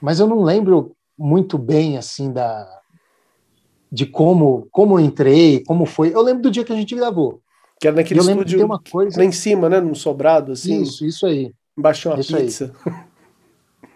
mas 0.01 0.19
eu 0.19 0.27
não 0.27 0.43
lembro 0.43 0.95
muito 1.17 1.57
bem 1.57 1.97
assim 1.97 2.31
da 2.31 2.67
de 3.91 4.05
como 4.05 4.67
como 4.71 4.99
eu 4.99 5.03
entrei, 5.03 5.63
como 5.63 5.85
foi. 5.85 6.13
Eu 6.13 6.21
lembro 6.21 6.43
do 6.43 6.51
dia 6.51 6.63
que 6.63 6.73
a 6.73 6.75
gente 6.75 6.95
gravou. 6.95 7.41
Que 7.79 7.87
era 7.87 7.95
naquele 7.95 8.19
estúdio 8.19 8.65
uma 8.65 8.79
coisa... 8.79 9.17
lá 9.17 9.23
em 9.23 9.31
cima, 9.31 9.69
né, 9.69 9.79
num 9.79 9.95
sobrado 9.95 10.51
assim. 10.51 10.81
Isso, 10.81 11.05
isso 11.05 11.25
aí. 11.25 11.53
Embaixo 11.77 12.09
uma 12.09 12.19
isso 12.19 12.35
pizza. 12.35 12.73
Aí. 12.85 12.93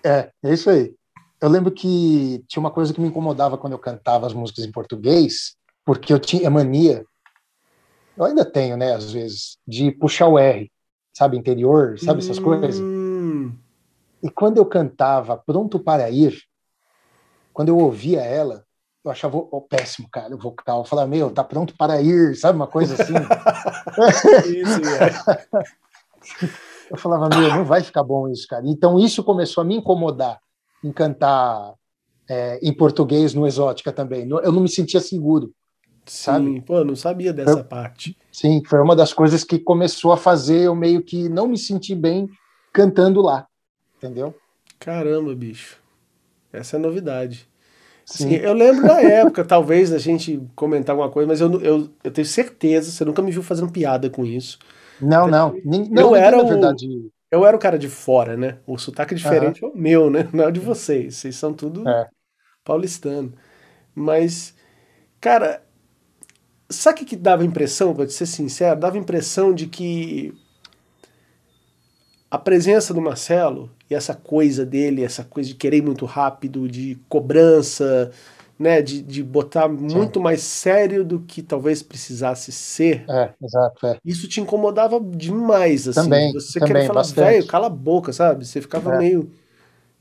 É, 0.06 0.30
é 0.44 0.54
isso 0.54 0.70
aí. 0.70 0.94
Eu 1.42 1.48
lembro 1.48 1.72
que 1.72 2.44
tinha 2.50 2.60
uma 2.60 2.72
coisa 2.72 2.94
que 2.94 3.00
me 3.00 3.08
incomodava 3.08 3.58
quando 3.58 3.72
eu 3.72 3.80
cantava 3.80 4.28
as 4.28 4.34
músicas 4.34 4.66
em 4.66 4.72
português, 4.72 5.56
porque 5.86 6.12
eu 6.12 6.20
tinha 6.20 6.50
mania 6.50 7.06
eu 8.18 8.26
ainda 8.26 8.46
tenho, 8.46 8.78
né, 8.78 8.94
às 8.94 9.12
vezes, 9.12 9.58
de 9.68 9.92
puxar 9.92 10.28
o 10.28 10.38
R, 10.38 10.72
sabe, 11.14 11.38
interior, 11.38 11.98
sabe 12.00 12.20
essas 12.20 12.38
hum. 12.38 12.44
coisas. 12.44 12.80
E 14.24 14.30
quando 14.30 14.58
eu 14.58 14.66
cantava 14.66 15.38
Pronto 15.38 15.80
para 15.80 16.10
Ir, 16.10 16.42
quando 17.52 17.70
eu 17.70 17.78
ouvia 17.78 18.22
ela, 18.22 18.66
eu 19.04 19.12
achava 19.12 19.38
oh, 19.38 19.62
péssimo, 19.62 20.08
cara, 20.10 20.34
o 20.34 20.40
vocal. 20.40 20.80
Eu 20.80 20.86
falava, 20.86 21.08
meu, 21.08 21.30
tá 21.30 21.44
pronto 21.44 21.76
para 21.78 22.02
ir, 22.02 22.36
sabe, 22.36 22.56
uma 22.56 22.68
coisa 22.68 22.96
assim. 22.96 23.14
isso, 24.50 24.82
é. 24.90 26.50
Eu 26.90 26.98
falava, 26.98 27.28
meu, 27.36 27.50
não 27.50 27.66
vai 27.66 27.82
ficar 27.82 28.04
bom 28.04 28.30
isso, 28.30 28.48
cara. 28.48 28.64
Então 28.68 29.00
isso 29.00 29.24
começou 29.24 29.62
a 29.62 29.66
me 29.66 29.76
incomodar 29.76 30.40
em 30.84 30.92
cantar 30.92 31.74
é, 32.30 32.60
em 32.62 32.72
português 32.72 33.34
no 33.34 33.48
Exótica 33.48 33.92
também. 33.92 34.30
Eu 34.30 34.52
não 34.52 34.62
me 34.62 34.70
sentia 34.70 35.00
seguro. 35.00 35.52
Sabe? 36.06 36.46
Sim, 36.46 36.62
pô, 36.62 36.84
não 36.84 36.96
sabia 36.96 37.34
dessa 37.34 37.54
foi, 37.54 37.64
parte. 37.64 38.18
Sim, 38.32 38.62
foi 38.66 38.80
uma 38.80 38.96
das 38.96 39.14
coisas 39.14 39.44
que 39.44 39.58
começou 39.58 40.12
a 40.12 40.18
fazer 40.18 40.64
eu 40.64 40.76
meio 40.76 41.02
que 41.02 41.30
não 41.30 41.48
me 41.48 41.58
sentir 41.58 41.96
bem 41.96 42.30
cantando 42.74 43.22
lá, 43.22 43.48
entendeu? 44.04 44.36
Caramba, 44.80 45.34
bicho. 45.36 45.82
Essa 46.52 46.78
é 46.78 46.80
novidade. 46.80 47.48
Sim. 48.06 48.26
Assim, 48.26 48.36
eu 48.36 48.54
lembro 48.54 48.84
da 48.88 49.02
época, 49.02 49.46
talvez, 49.46 49.92
a 49.94 49.98
gente 49.98 50.42
comentar 50.56 50.94
alguma 50.94 51.10
coisa, 51.10 51.28
mas 51.28 51.42
eu, 51.42 51.62
eu, 51.62 51.90
eu 52.04 52.12
tenho 52.12 52.28
certeza, 52.28 52.92
você 52.92 53.06
nunca 53.06 53.22
me 53.22 53.32
viu 53.32 53.42
fazendo 53.42 53.72
piada 53.72 54.10
com 54.10 54.26
isso. 54.26 54.60
Não, 55.02 55.28
não. 55.28 55.56
não 55.64 56.02
eu 56.02 56.16
era 56.16 56.38
o, 56.38 56.48
verdade... 56.48 56.88
Eu 57.32 57.46
era 57.46 57.58
o 57.58 57.60
cara 57.60 57.80
de 57.80 57.90
fora, 57.90 58.38
né? 58.38 58.60
O 58.68 58.78
sotaque 58.78 59.16
diferente 59.16 59.64
uhum. 59.64 59.72
é 59.72 59.74
o 59.74 59.78
meu, 59.78 60.10
né? 60.10 60.30
Não 60.32 60.44
é 60.44 60.48
o 60.48 60.52
de 60.52 60.60
vocês. 60.60 61.16
Vocês 61.16 61.36
são 61.36 61.52
tudo 61.52 61.88
é. 61.90 62.08
paulistano. 62.64 63.34
Mas, 63.96 64.54
cara, 65.20 65.64
Sabe 66.74 66.96
o 66.96 67.00
que, 67.00 67.06
que 67.06 67.16
dava 67.16 67.46
impressão, 67.46 67.94
para 67.94 68.08
ser 68.10 68.26
sincero? 68.26 68.80
Dava 68.80 68.98
impressão 68.98 69.54
de 69.54 69.68
que 69.68 70.34
a 72.34 72.38
presença 72.40 72.96
do 72.96 73.00
Marcelo 73.00 73.70
e 73.88 73.94
essa 73.94 74.16
coisa 74.16 74.66
dele, 74.66 75.04
essa 75.04 75.24
coisa 75.24 75.50
de 75.50 75.54
querer 75.54 75.84
muito 75.84 76.04
rápido, 76.04 76.68
de 76.68 76.98
cobrança, 77.08 78.10
né, 78.58 78.82
de, 78.82 79.04
de 79.04 79.22
botar 79.22 79.70
Sim. 79.70 79.76
muito 79.76 80.20
mais 80.20 80.42
sério 80.42 81.06
do 81.06 81.20
que 81.20 81.44
talvez 81.44 81.84
precisasse 81.84 82.52
ser. 82.52 83.06
É, 83.08 83.32
exato. 83.40 83.86
É. 83.86 84.00
Isso 84.04 84.28
te 84.28 84.42
incomodava 84.42 85.00
demais, 85.00 85.88
assim. 85.88 86.02
Também, 86.02 86.34
Você 86.34 86.60
também, 86.60 86.74
queria 86.74 86.88
falar, 86.88 87.04
velho, 87.04 87.46
cala 87.46 87.68
a 87.68 87.70
boca, 87.70 88.12
sabe? 88.12 88.48
Você 88.48 88.60
ficava 88.62 88.96
é. 88.96 88.98
meio. 88.98 89.32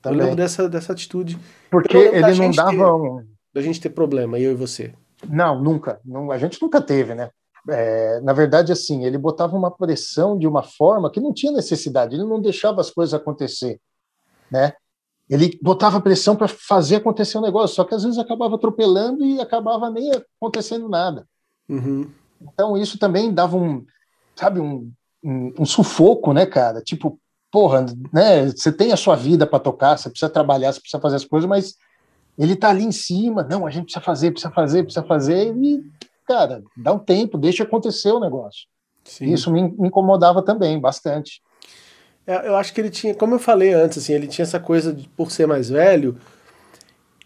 Também. 0.00 0.18
Eu 0.18 0.24
lembro 0.24 0.36
dessa, 0.36 0.66
dessa 0.70 0.94
atitude. 0.94 1.38
Porque 1.70 1.98
ele 1.98 2.34
não 2.34 2.50
dava 2.50 2.70
ter, 2.70 2.82
um. 2.82 3.26
Da 3.52 3.60
gente 3.60 3.78
ter 3.78 3.90
problema, 3.90 4.38
eu 4.38 4.52
e 4.52 4.54
você. 4.54 4.94
Não, 5.28 5.62
nunca. 5.62 6.00
Não, 6.02 6.30
a 6.30 6.38
gente 6.38 6.62
nunca 6.62 6.80
teve, 6.80 7.14
né? 7.14 7.28
É, 7.68 8.20
na 8.20 8.33
verdade, 8.33 8.72
assim, 8.72 9.05
ele 9.05 9.16
botava 9.16 9.57
uma 9.57 9.70
pressão 9.70 10.37
de 10.37 10.46
uma 10.46 10.62
forma 10.62 11.11
que 11.11 11.20
não 11.20 11.33
tinha 11.33 11.53
necessidade, 11.53 12.14
ele 12.14 12.25
não 12.25 12.40
deixava 12.40 12.81
as 12.81 12.90
coisas 12.90 13.14
acontecer, 13.14 13.81
né? 14.51 14.72
Ele 15.31 15.59
botava 15.62 16.01
pressão 16.01 16.35
para 16.35 16.48
fazer 16.48 16.96
acontecer 16.96 17.38
o 17.38 17.40
um 17.40 17.44
negócio, 17.44 17.77
só 17.77 17.85
que 17.85 17.94
às 17.94 18.03
vezes 18.03 18.18
acabava 18.18 18.57
atropelando 18.57 19.25
e 19.25 19.40
acabava 19.40 19.88
nem 19.88 20.11
acontecendo 20.12 20.88
nada. 20.88 21.27
Uhum. 21.68 22.11
Então 22.40 22.77
isso 22.77 22.98
também 22.98 23.33
dava 23.33 23.57
um, 23.57 23.87
sabe, 24.35 24.61
um, 24.61 24.90
um, 25.22 25.55
um 25.61 25.64
sufoco, 25.64 26.33
né, 26.33 26.44
cara? 26.44 26.83
Tipo, 26.83 27.18
porra, 27.51 27.87
né? 28.12 28.46
Você 28.46 28.72
tem 28.72 28.92
a 28.92 28.96
sua 28.96 29.14
vida 29.14 29.46
para 29.46 29.61
tocar, 29.61 29.96
você 29.96 30.11
precisa 30.11 30.31
trabalhar, 30.31 30.72
você 30.72 30.81
precisa 30.81 31.01
fazer 31.01 31.16
as 31.16 31.25
coisas, 31.25 31.48
mas 31.48 31.77
ele 32.37 32.57
tá 32.57 32.70
ali 32.70 32.85
em 32.85 32.92
cima, 32.92 33.42
não, 33.42 33.66
a 33.66 33.70
gente 33.70 33.85
precisa 33.85 34.05
fazer, 34.05 34.33
precisa 34.33 34.53
fazer, 34.53 34.83
precisa 34.83 35.05
fazer, 35.05 35.55
e, 35.57 35.85
cara, 36.32 36.62
dá 36.76 36.92
um 36.92 36.98
tempo, 36.98 37.36
deixa 37.36 37.64
acontecer 37.64 38.10
o 38.10 38.20
negócio. 38.20 38.66
Sim. 39.04 39.32
Isso 39.32 39.52
me, 39.52 39.62
me 39.62 39.88
incomodava 39.88 40.42
também, 40.42 40.80
bastante. 40.80 41.42
É, 42.26 42.48
eu 42.48 42.56
acho 42.56 42.72
que 42.72 42.80
ele 42.80 42.90
tinha, 42.90 43.14
como 43.14 43.34
eu 43.34 43.38
falei 43.38 43.72
antes, 43.74 43.98
assim, 43.98 44.14
ele 44.14 44.26
tinha 44.26 44.44
essa 44.44 44.58
coisa 44.58 44.92
de, 44.92 45.08
por 45.10 45.30
ser 45.30 45.46
mais 45.46 45.68
velho, 45.68 46.16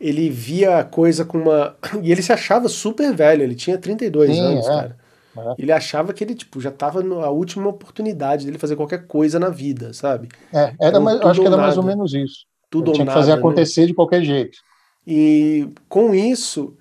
ele 0.00 0.28
via 0.28 0.78
a 0.78 0.84
coisa 0.84 1.24
com 1.24 1.38
uma. 1.38 1.76
E 2.02 2.10
ele 2.10 2.22
se 2.22 2.32
achava 2.32 2.68
super 2.68 3.14
velho, 3.14 3.42
ele 3.42 3.54
tinha 3.54 3.78
32 3.78 4.30
Sim, 4.30 4.40
anos, 4.40 4.66
é. 4.66 4.68
cara. 4.68 4.96
É. 5.38 5.54
Ele 5.58 5.70
achava 5.70 6.14
que 6.14 6.24
ele 6.24 6.34
tipo, 6.34 6.60
já 6.60 6.70
estava 6.70 7.02
na 7.02 7.28
última 7.28 7.68
oportunidade 7.68 8.46
dele 8.46 8.58
fazer 8.58 8.74
qualquer 8.74 9.06
coisa 9.06 9.38
na 9.38 9.50
vida, 9.50 9.92
sabe? 9.92 10.28
É, 10.52 10.74
era 10.80 10.98
mais, 10.98 11.20
acho 11.20 11.40
que 11.40 11.46
era 11.46 11.56
nada. 11.56 11.62
mais 11.62 11.76
ou 11.76 11.84
menos 11.84 12.14
isso. 12.14 12.46
Tudo 12.70 12.92
tinha 12.92 13.06
que 13.06 13.12
fazer 13.12 13.32
né? 13.32 13.38
acontecer 13.38 13.82
né? 13.82 13.86
de 13.88 13.94
qualquer 13.94 14.22
jeito. 14.22 14.58
E 15.06 15.68
com 15.88 16.14
isso, 16.14 16.74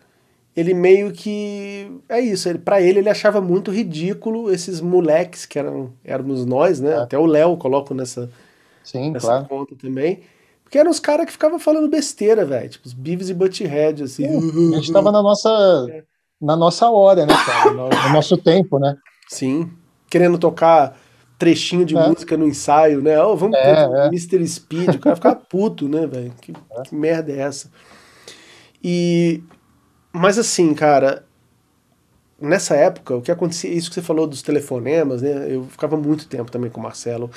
ele 0.56 0.74
meio 0.74 1.12
que. 1.12 1.92
É 2.08 2.20
isso, 2.20 2.48
ele, 2.48 2.60
para 2.60 2.82
ele, 2.82 3.00
ele 3.00 3.10
achava 3.10 3.42
muito 3.42 3.72
ridículo 3.72 4.50
esses 4.50 4.80
moleques 4.80 5.46
que 5.46 5.60
eram 5.60 5.92
éramos 6.04 6.46
nós, 6.46 6.80
né? 6.80 6.92
É. 6.92 6.98
Até 6.98 7.18
o 7.18 7.26
Léo 7.26 7.58
coloco 7.58 7.94
nessa, 7.94 8.30
Sim, 8.84 9.12
nessa 9.12 9.28
claro. 9.28 9.46
conta 9.46 9.76
também. 9.76 10.22
Porque 10.64 10.78
eram 10.78 10.90
os 10.90 11.00
caras 11.00 11.26
que 11.26 11.32
ficavam 11.32 11.60
falando 11.60 11.90
besteira, 11.90 12.46
velho. 12.46 12.70
Tipo, 12.70 12.88
os 12.88 12.94
Beavis 12.94 13.30
e 13.30 13.34
Butthead, 13.34 14.04
assim. 14.04 14.26
a 14.74 14.78
gente 14.78 14.92
tava 14.92 15.12
na 15.12 15.22
nossa, 15.22 15.50
é. 15.92 16.04
na 16.42 16.56
nossa 16.56 16.90
hora, 16.90 17.26
né, 17.26 17.36
cara? 17.46 17.72
No, 17.72 17.90
no, 17.90 18.10
nosso 18.14 18.38
tempo, 18.38 18.80
né? 18.80 18.96
Sim. 19.28 19.70
Querendo 20.10 20.38
tocar 20.38 20.98
trechinho 21.38 21.86
de 21.86 21.96
é. 21.96 22.08
música 22.08 22.38
no 22.38 22.48
ensaio, 22.48 23.02
né? 23.02 23.22
Oh, 23.22 23.36
vamos 23.36 23.58
é, 23.58 23.84
é. 23.84 24.08
Mr. 24.08 24.48
Speed. 24.48 24.96
O 24.96 25.00
cara 25.00 25.16
ficava 25.16 25.36
puto, 25.36 25.88
né, 25.88 26.08
velho? 26.08 26.34
Que, 26.42 26.54
que 26.88 26.96
merda 26.96 27.32
é 27.32 27.40
essa? 27.40 27.70
E 28.84 29.44
mas 30.16 30.40
assim, 30.40 30.74
cara, 30.74 31.26
nessa 32.40 32.74
época, 32.74 33.18
o 33.18 33.22
que 33.22 33.30
acontecia, 33.30 33.70
isso 33.70 33.90
que 33.90 33.96
você 33.96 34.02
falou 34.02 34.26
dos 34.26 34.42
telefonemas, 34.42 35.22
né? 35.22 35.54
Eu 35.54 35.66
ficava 35.66 35.98
muito 35.98 36.26
tempo 36.26 36.50
também 36.50 36.72
com 36.72 36.80
o 36.80 36.84
Marcelo 36.84 37.30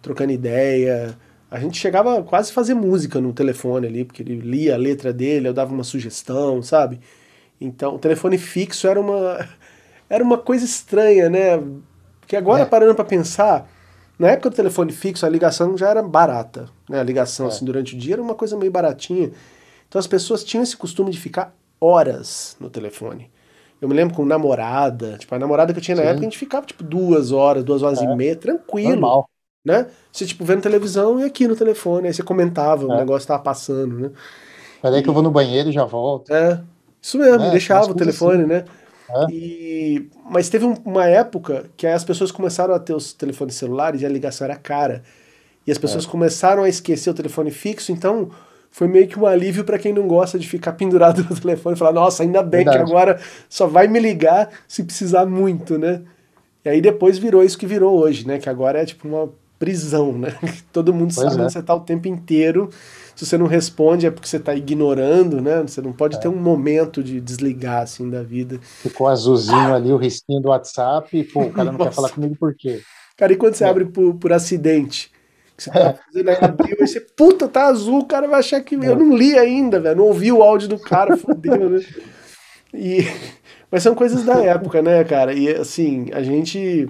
trocando 0.00 0.30
ideia. 0.30 1.18
A 1.50 1.58
gente 1.58 1.80
chegava 1.80 2.22
quase 2.22 2.52
a 2.52 2.54
fazer 2.54 2.74
música 2.74 3.20
no 3.20 3.32
telefone 3.32 3.88
ali, 3.88 4.04
porque 4.04 4.22
ele 4.22 4.36
lia 4.36 4.74
a 4.74 4.78
letra 4.78 5.12
dele, 5.12 5.48
eu 5.48 5.52
dava 5.52 5.74
uma 5.74 5.82
sugestão, 5.82 6.62
sabe? 6.62 7.00
Então, 7.60 7.96
o 7.96 7.98
telefone 7.98 8.38
fixo 8.38 8.86
era 8.86 9.00
uma 9.00 9.48
era 10.08 10.22
uma 10.22 10.38
coisa 10.38 10.64
estranha, 10.64 11.28
né? 11.28 11.60
Porque 12.20 12.36
agora 12.36 12.62
é. 12.62 12.66
parando 12.66 12.94
para 12.94 13.04
pensar, 13.04 13.68
na 14.16 14.30
época 14.30 14.50
do 14.50 14.54
telefone 14.54 14.92
fixo 14.92 15.26
a 15.26 15.28
ligação 15.28 15.76
já 15.76 15.90
era 15.90 16.00
barata, 16.04 16.68
né? 16.88 17.00
A 17.00 17.02
ligação 17.02 17.46
é. 17.46 17.48
assim 17.48 17.64
durante 17.64 17.96
o 17.96 17.98
dia 17.98 18.14
era 18.14 18.22
uma 18.22 18.36
coisa 18.36 18.56
meio 18.56 18.70
baratinha. 18.70 19.32
Então 19.88 19.98
as 19.98 20.06
pessoas 20.06 20.44
tinham 20.44 20.62
esse 20.62 20.76
costume 20.76 21.10
de 21.10 21.18
ficar 21.18 21.52
horas 21.82 22.56
no 22.60 22.70
telefone. 22.70 23.30
Eu 23.80 23.88
me 23.88 23.94
lembro 23.94 24.14
com 24.14 24.24
namorada, 24.24 25.18
tipo, 25.18 25.34
a 25.34 25.38
namorada 25.38 25.72
que 25.72 25.78
eu 25.80 25.82
tinha 25.82 25.96
na 25.96 26.02
Sim. 26.02 26.08
época, 26.08 26.20
a 26.20 26.24
gente 26.24 26.38
ficava, 26.38 26.64
tipo, 26.64 26.84
duas 26.84 27.32
horas, 27.32 27.64
duas 27.64 27.82
horas 27.82 28.00
é. 28.00 28.04
e 28.04 28.16
meia, 28.16 28.36
tranquilo. 28.36 28.90
Normal. 28.90 29.28
Né? 29.64 29.86
Você, 30.12 30.24
tipo, 30.24 30.44
vendo 30.44 30.62
televisão 30.62 31.18
e 31.18 31.24
aqui 31.24 31.48
no 31.48 31.56
telefone, 31.56 32.06
aí 32.06 32.14
você 32.14 32.22
comentava, 32.22 32.84
é. 32.84 32.86
o 32.86 32.96
negócio 32.96 33.26
tava 33.26 33.42
passando, 33.42 33.98
né? 33.98 34.10
Peraí 34.80 35.00
e... 35.00 35.02
que 35.02 35.08
eu 35.08 35.12
vou 35.12 35.22
no 35.22 35.30
banheiro 35.32 35.68
e 35.68 35.72
já 35.72 35.84
volto. 35.84 36.32
É, 36.32 36.60
isso 37.00 37.18
mesmo, 37.18 37.42
é, 37.42 37.50
deixava 37.50 37.90
o 37.90 37.94
telefone, 37.94 38.44
assim. 38.44 38.46
né? 38.46 38.64
É. 39.10 39.26
E... 39.32 40.10
Mas 40.30 40.48
teve 40.48 40.64
uma 40.84 41.06
época 41.06 41.64
que 41.76 41.86
as 41.86 42.04
pessoas 42.04 42.30
começaram 42.30 42.74
a 42.74 42.78
ter 42.78 42.94
os 42.94 43.12
telefones 43.12 43.56
celulares 43.56 44.02
e 44.02 44.06
a 44.06 44.08
ligação 44.08 44.44
era 44.44 44.56
cara. 44.56 45.02
E 45.66 45.72
as 45.72 45.78
pessoas 45.78 46.04
é. 46.04 46.08
começaram 46.08 46.62
a 46.62 46.68
esquecer 46.68 47.10
o 47.10 47.14
telefone 47.14 47.50
fixo, 47.50 47.90
então 47.90 48.30
foi 48.72 48.88
meio 48.88 49.06
que 49.06 49.18
um 49.18 49.26
alívio 49.26 49.64
para 49.64 49.78
quem 49.78 49.92
não 49.92 50.08
gosta 50.08 50.38
de 50.38 50.48
ficar 50.48 50.72
pendurado 50.72 51.24
no 51.28 51.36
telefone 51.38 51.76
e 51.76 51.78
falar, 51.78 51.92
nossa, 51.92 52.22
ainda 52.22 52.42
bem 52.42 52.64
Verdade. 52.64 52.84
que 52.84 52.90
agora 52.90 53.20
só 53.48 53.66
vai 53.66 53.86
me 53.86 54.00
ligar 54.00 54.48
se 54.66 54.82
precisar 54.82 55.26
muito, 55.26 55.78
né? 55.78 56.00
E 56.64 56.68
aí 56.70 56.80
depois 56.80 57.18
virou 57.18 57.44
isso 57.44 57.58
que 57.58 57.66
virou 57.66 57.98
hoje, 57.98 58.26
né? 58.26 58.38
Que 58.38 58.48
agora 58.48 58.80
é 58.80 58.86
tipo 58.86 59.06
uma 59.06 59.28
prisão, 59.58 60.12
né? 60.12 60.34
Todo 60.72 60.92
mundo 60.92 61.12
pois 61.14 61.30
sabe 61.30 61.42
é. 61.42 61.50
você 61.50 61.62
tá 61.62 61.74
o 61.74 61.80
tempo 61.80 62.08
inteiro. 62.08 62.70
Se 63.14 63.26
você 63.26 63.36
não 63.36 63.46
responde 63.46 64.06
é 64.06 64.10
porque 64.10 64.26
você 64.26 64.38
tá 64.38 64.54
ignorando, 64.54 65.42
né? 65.42 65.60
Você 65.60 65.82
não 65.82 65.92
pode 65.92 66.16
é. 66.16 66.18
ter 66.18 66.28
um 66.28 66.36
momento 66.36 67.02
de 67.02 67.20
desligar 67.20 67.82
assim 67.82 68.08
da 68.08 68.22
vida. 68.22 68.58
Ficou 68.62 69.06
azulzinho 69.06 69.74
ali, 69.74 69.92
o 69.92 69.98
risquinho 69.98 70.40
do 70.40 70.48
WhatsApp, 70.48 71.14
e, 71.16 71.24
pô, 71.24 71.42
o 71.42 71.52
cara 71.52 71.70
não 71.70 71.76
Nossa. 71.78 71.90
quer 71.90 71.94
falar 71.94 72.08
comigo 72.08 72.36
por 72.36 72.54
quê? 72.54 72.80
Cara, 73.18 73.34
e 73.34 73.36
quando 73.36 73.54
você 73.54 73.64
é. 73.64 73.68
abre 73.68 73.84
por, 73.84 74.14
por 74.14 74.32
acidente? 74.32 75.12
Que 75.70 75.78
você 75.78 75.84
tá 75.84 75.94
fazendo 75.94 76.28
aí 76.28 76.36
abriu, 76.40 76.76
aí 76.80 76.86
você, 76.86 77.00
puta, 77.00 77.48
tá 77.48 77.66
azul, 77.66 78.00
o 78.00 78.06
cara 78.06 78.26
vai 78.26 78.40
achar 78.40 78.60
que. 78.60 78.74
Eu 78.74 78.96
não 78.96 79.16
li 79.16 79.38
ainda, 79.38 79.80
velho. 79.80 79.96
Não 79.96 80.04
ouvi 80.04 80.32
o 80.32 80.42
áudio 80.42 80.68
do 80.68 80.78
cara, 80.78 81.16
fodeu, 81.16 81.70
né? 81.70 81.80
E, 82.74 83.00
mas 83.70 83.82
são 83.82 83.94
coisas 83.94 84.24
da 84.24 84.42
época, 84.42 84.82
né, 84.82 85.04
cara? 85.04 85.32
E 85.32 85.48
assim, 85.48 86.10
a 86.12 86.22
gente 86.22 86.88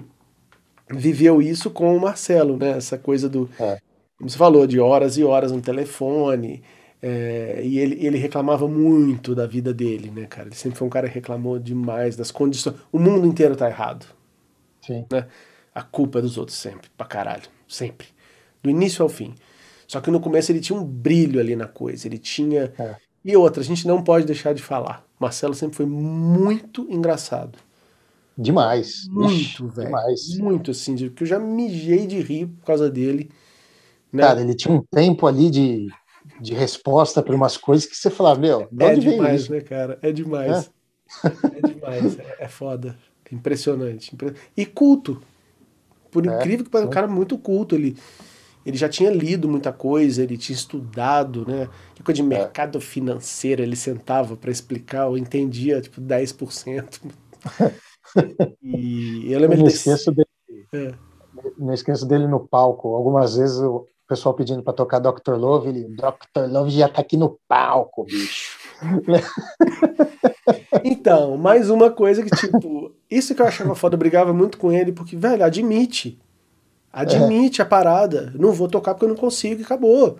viveu 0.89 1.41
isso 1.41 1.69
com 1.69 1.95
o 1.95 1.99
Marcelo, 2.01 2.57
né? 2.57 2.71
Essa 2.77 2.97
coisa 2.97 3.27
do. 3.29 3.49
É. 3.59 3.77
Como 4.17 4.29
você 4.29 4.37
falou, 4.37 4.65
de 4.65 4.79
horas 4.79 5.17
e 5.17 5.23
horas 5.23 5.51
no 5.51 5.61
telefone. 5.61 6.63
É, 7.05 7.59
e 7.61 7.79
ele, 7.79 7.97
ele 8.05 8.17
reclamava 8.17 8.65
muito 8.65 9.35
da 9.35 9.45
vida 9.45 9.73
dele, 9.73 10.09
né, 10.09 10.25
cara? 10.25 10.47
Ele 10.47 10.55
sempre 10.55 10.79
foi 10.79 10.87
um 10.87 10.89
cara 10.89 11.09
que 11.09 11.15
reclamou 11.15 11.59
demais 11.59 12.15
das 12.15 12.31
condições. 12.31 12.77
O 12.93 12.97
mundo 12.97 13.27
inteiro 13.27 13.57
tá 13.57 13.67
errado. 13.67 14.05
Sim. 14.81 15.05
Né? 15.11 15.27
A 15.75 15.81
culpa 15.81 16.19
é 16.19 16.21
dos 16.21 16.37
outros 16.37 16.57
sempre, 16.57 16.89
pra 16.95 17.05
caralho. 17.05 17.43
Sempre. 17.67 18.07
Do 18.63 18.69
início 18.69 19.03
ao 19.03 19.09
fim. 19.09 19.35
Só 19.87 20.01
que 20.01 20.09
no 20.09 20.19
começo 20.19 20.51
ele 20.51 20.61
tinha 20.61 20.79
um 20.79 20.83
brilho 20.83 21.39
ali 21.39 21.55
na 21.55 21.67
coisa. 21.67 22.07
Ele 22.07 22.17
tinha. 22.17 22.73
É. 22.79 22.95
E 23.23 23.37
outra, 23.37 23.61
a 23.61 23.65
gente 23.65 23.85
não 23.87 24.01
pode 24.03 24.25
deixar 24.25 24.53
de 24.53 24.61
falar. 24.61 25.05
Marcelo 25.19 25.53
sempre 25.53 25.77
foi 25.77 25.85
muito 25.85 26.87
engraçado. 26.89 27.57
Demais. 28.37 29.07
Muito, 29.09 29.67
velho. 29.67 29.87
Demais. 29.87 30.37
Muito, 30.37 30.71
assim, 30.71 30.95
que 30.95 31.23
eu 31.23 31.27
já 31.27 31.39
mijei 31.39 32.07
de 32.07 32.19
rir 32.19 32.47
por 32.47 32.65
causa 32.65 32.89
dele. 32.89 33.29
Né? 34.11 34.23
Cara, 34.23 34.41
ele 34.41 34.55
tinha 34.55 34.73
um 34.73 34.81
tempo 34.81 35.25
ali 35.27 35.49
de, 35.49 35.87
de 36.41 36.53
resposta 36.53 37.21
para 37.21 37.35
umas 37.35 37.57
coisas 37.57 37.85
que 37.85 37.95
você 37.95 38.09
falava, 38.09 38.39
meu, 38.39 38.67
de 38.71 38.83
é 38.83 38.95
demais, 38.95 39.49
né, 39.49 39.61
cara? 39.61 39.97
É 40.01 40.11
demais. 40.11 40.71
É, 41.23 41.27
é 41.27 41.67
demais. 41.67 42.19
É, 42.19 42.35
é, 42.39 42.47
foda. 42.47 42.97
É 43.31 43.35
impressionante. 43.35 44.15
E 44.57 44.65
culto. 44.65 45.21
Por 46.11 46.27
é, 46.27 46.35
incrível 46.35 46.65
que 46.65 46.71
pareça, 46.71 46.89
um 46.89 46.91
cara 46.91 47.07
muito 47.07 47.37
culto. 47.37 47.75
Ele, 47.75 47.95
ele 48.65 48.77
já 48.77 48.87
tinha 48.87 49.09
lido 49.09 49.49
muita 49.49 49.73
coisa, 49.73 50.23
ele 50.23 50.37
tinha 50.37 50.55
estudado, 50.55 51.45
né? 51.47 51.67
Que 51.95 52.03
coisa 52.03 52.21
de 52.21 52.21
é. 52.21 52.25
mercado 52.25 52.79
financeiro, 52.79 53.61
ele 53.61 53.75
sentava 53.75 54.35
para 54.35 54.51
explicar, 54.51 55.07
eu 55.07 55.17
entendia, 55.17 55.81
tipo, 55.81 56.01
10%. 56.01 57.01
E 58.61 59.31
eu 59.31 59.39
lembro 59.39 59.57
não 59.57 59.65
desse... 59.65 59.89
esqueço 59.89 60.11
dele. 60.11 60.27
É. 60.73 60.93
Não 61.57 61.73
esqueço 61.73 62.05
dele 62.05 62.27
no 62.27 62.39
palco. 62.39 62.95
Algumas 62.95 63.35
vezes 63.35 63.57
o 63.57 63.87
pessoal 64.07 64.35
pedindo 64.35 64.61
para 64.61 64.73
tocar 64.73 64.99
Dr. 64.99 65.33
Love, 65.33 65.69
ele, 65.69 65.95
Dr. 65.95 66.47
Love 66.47 66.69
já 66.69 66.87
tá 66.87 67.01
aqui 67.01 67.17
no 67.17 67.39
palco, 67.47 68.03
bicho. 68.03 68.59
então, 70.83 71.37
mais 71.37 71.69
uma 71.69 71.89
coisa 71.89 72.23
que, 72.23 72.35
tipo, 72.35 72.93
isso 73.09 73.33
que 73.33 73.41
eu 73.41 73.47
achava 73.47 73.75
foda, 73.75 73.95
eu 73.95 73.99
brigava 73.99 74.33
muito 74.33 74.57
com 74.57 74.71
ele, 74.71 74.91
porque, 74.91 75.15
velho, 75.15 75.43
admite. 75.43 76.19
Admite 76.93 77.59
é. 77.59 77.63
a 77.63 77.67
parada. 77.67 78.31
Não 78.35 78.51
vou 78.51 78.67
tocar 78.67 78.93
porque 78.93 79.05
eu 79.05 79.09
não 79.09 79.15
consigo 79.15 79.61
e 79.61 79.63
acabou. 79.65 80.19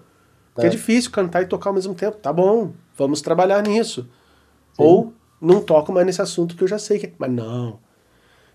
Porque 0.53 0.65
é. 0.65 0.69
é 0.69 0.71
difícil 0.71 1.12
cantar 1.12 1.43
e 1.43 1.45
tocar 1.45 1.69
ao 1.69 1.75
mesmo 1.75 1.93
tempo. 1.93 2.17
Tá 2.17 2.33
bom, 2.33 2.71
vamos 2.97 3.21
trabalhar 3.21 3.62
nisso. 3.62 4.09
Sim. 4.73 4.83
Ou 4.83 5.13
não 5.39 5.62
toco 5.62 5.91
mais 5.91 6.05
nesse 6.05 6.21
assunto 6.21 6.55
que 6.55 6.63
eu 6.63 6.67
já 6.67 6.79
sei 6.79 6.97
que. 6.97 7.05
É. 7.05 7.12
Mas 7.17 7.31
não. 7.31 7.79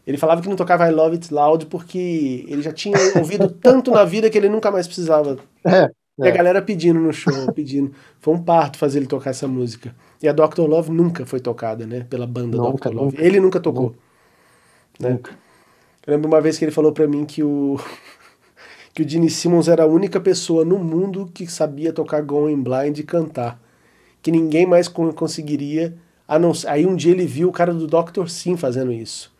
Ele 0.04 0.16
falava 0.16 0.40
que 0.40 0.48
não 0.48 0.57
tocava 0.57 0.88
I 0.88 0.90
Love 0.90 1.16
It 1.16 1.33
Loud 1.33 1.66
porque 1.66 2.44
ele 2.48 2.62
já 2.62 2.72
tinha 2.72 2.96
ouvido 3.16 3.48
tanto 3.62 3.90
na 3.90 4.04
vida 4.04 4.28
que 4.28 4.38
ele 4.38 4.48
nunca 4.48 4.70
mais 4.70 4.87
precisava. 4.87 5.38
É, 5.62 5.81
é. 5.81 5.90
E 6.18 6.28
a 6.28 6.31
galera 6.31 6.62
pedindo 6.62 6.98
no 6.98 7.12
show, 7.12 7.52
pedindo. 7.52 7.92
Foi 8.18 8.35
um 8.35 8.42
parto 8.42 8.78
fazer 8.78 8.98
ele 8.98 9.07
tocar 9.07 9.31
essa 9.31 9.46
música. 9.46 9.94
E 10.22 10.26
a 10.28 10.33
Dr. 10.33 10.62
Love 10.62 10.90
nunca 10.90 11.24
foi 11.24 11.40
tocada, 11.40 11.87
né? 11.87 12.07
Pela 12.09 12.26
banda 12.26 12.57
nunca, 12.57 12.88
Dr. 12.88 12.96
Love. 12.96 13.12
Nunca, 13.12 13.22
ele 13.22 13.38
nunca 13.38 13.61
tocou. 13.61 13.94
Nunca. 14.98 15.31
Né? 15.31 15.38
Eu 16.09 16.14
lembro 16.14 16.27
uma 16.27 16.40
vez 16.40 16.59
que 16.59 16.64
ele 16.64 16.73
falou 16.73 16.90
para 16.90 17.07
mim 17.07 17.25
que 17.25 17.44
o 17.44 17.79
que 18.94 19.03
o 19.03 19.09
Gene 19.09 19.31
Simmons 19.31 19.68
era 19.68 19.85
a 19.85 19.87
única 19.87 20.18
pessoa 20.18 20.64
no 20.64 20.79
mundo 20.79 21.31
que 21.33 21.47
sabia 21.47 21.92
tocar 21.92 22.23
Going 22.23 22.61
Blind 22.61 22.99
e 22.99 23.05
cantar. 23.05 23.61
Que 24.21 24.33
ninguém 24.33 24.66
mais 24.66 24.88
conseguiria 24.88 25.94
ah, 26.29 26.38
não, 26.38 26.53
aí 26.66 26.85
um 26.85 26.94
dia 26.94 27.12
ele 27.12 27.27
viu 27.27 27.49
o 27.49 27.53
cara 27.53 27.73
do 27.73 27.87
Dr. 27.87 28.29
Sim 28.29 28.55
fazendo 28.55 28.92
isso. 28.92 29.33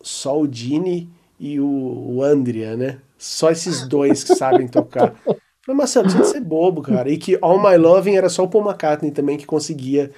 Só 0.00 0.40
o 0.40 0.46
Dini 0.46 1.10
e 1.40 1.58
o, 1.58 1.66
o 1.66 2.22
Andrea, 2.22 2.76
né? 2.76 2.98
Só 3.18 3.50
esses 3.50 3.88
dois 3.88 4.22
que 4.22 4.36
sabem 4.36 4.68
tocar. 4.68 5.12
Falei, 5.66 5.76
Marcelo, 5.76 6.08
você 6.08 6.24
ser 6.24 6.40
bobo, 6.40 6.82
cara. 6.82 7.10
E 7.10 7.16
que 7.16 7.36
All 7.42 7.60
My 7.60 7.76
Loving 7.76 8.14
era 8.14 8.28
só 8.28 8.44
o 8.44 8.48
Paul 8.48 8.64
McCartney 8.64 9.10
também 9.10 9.36
que 9.36 9.46
conseguia. 9.46 10.12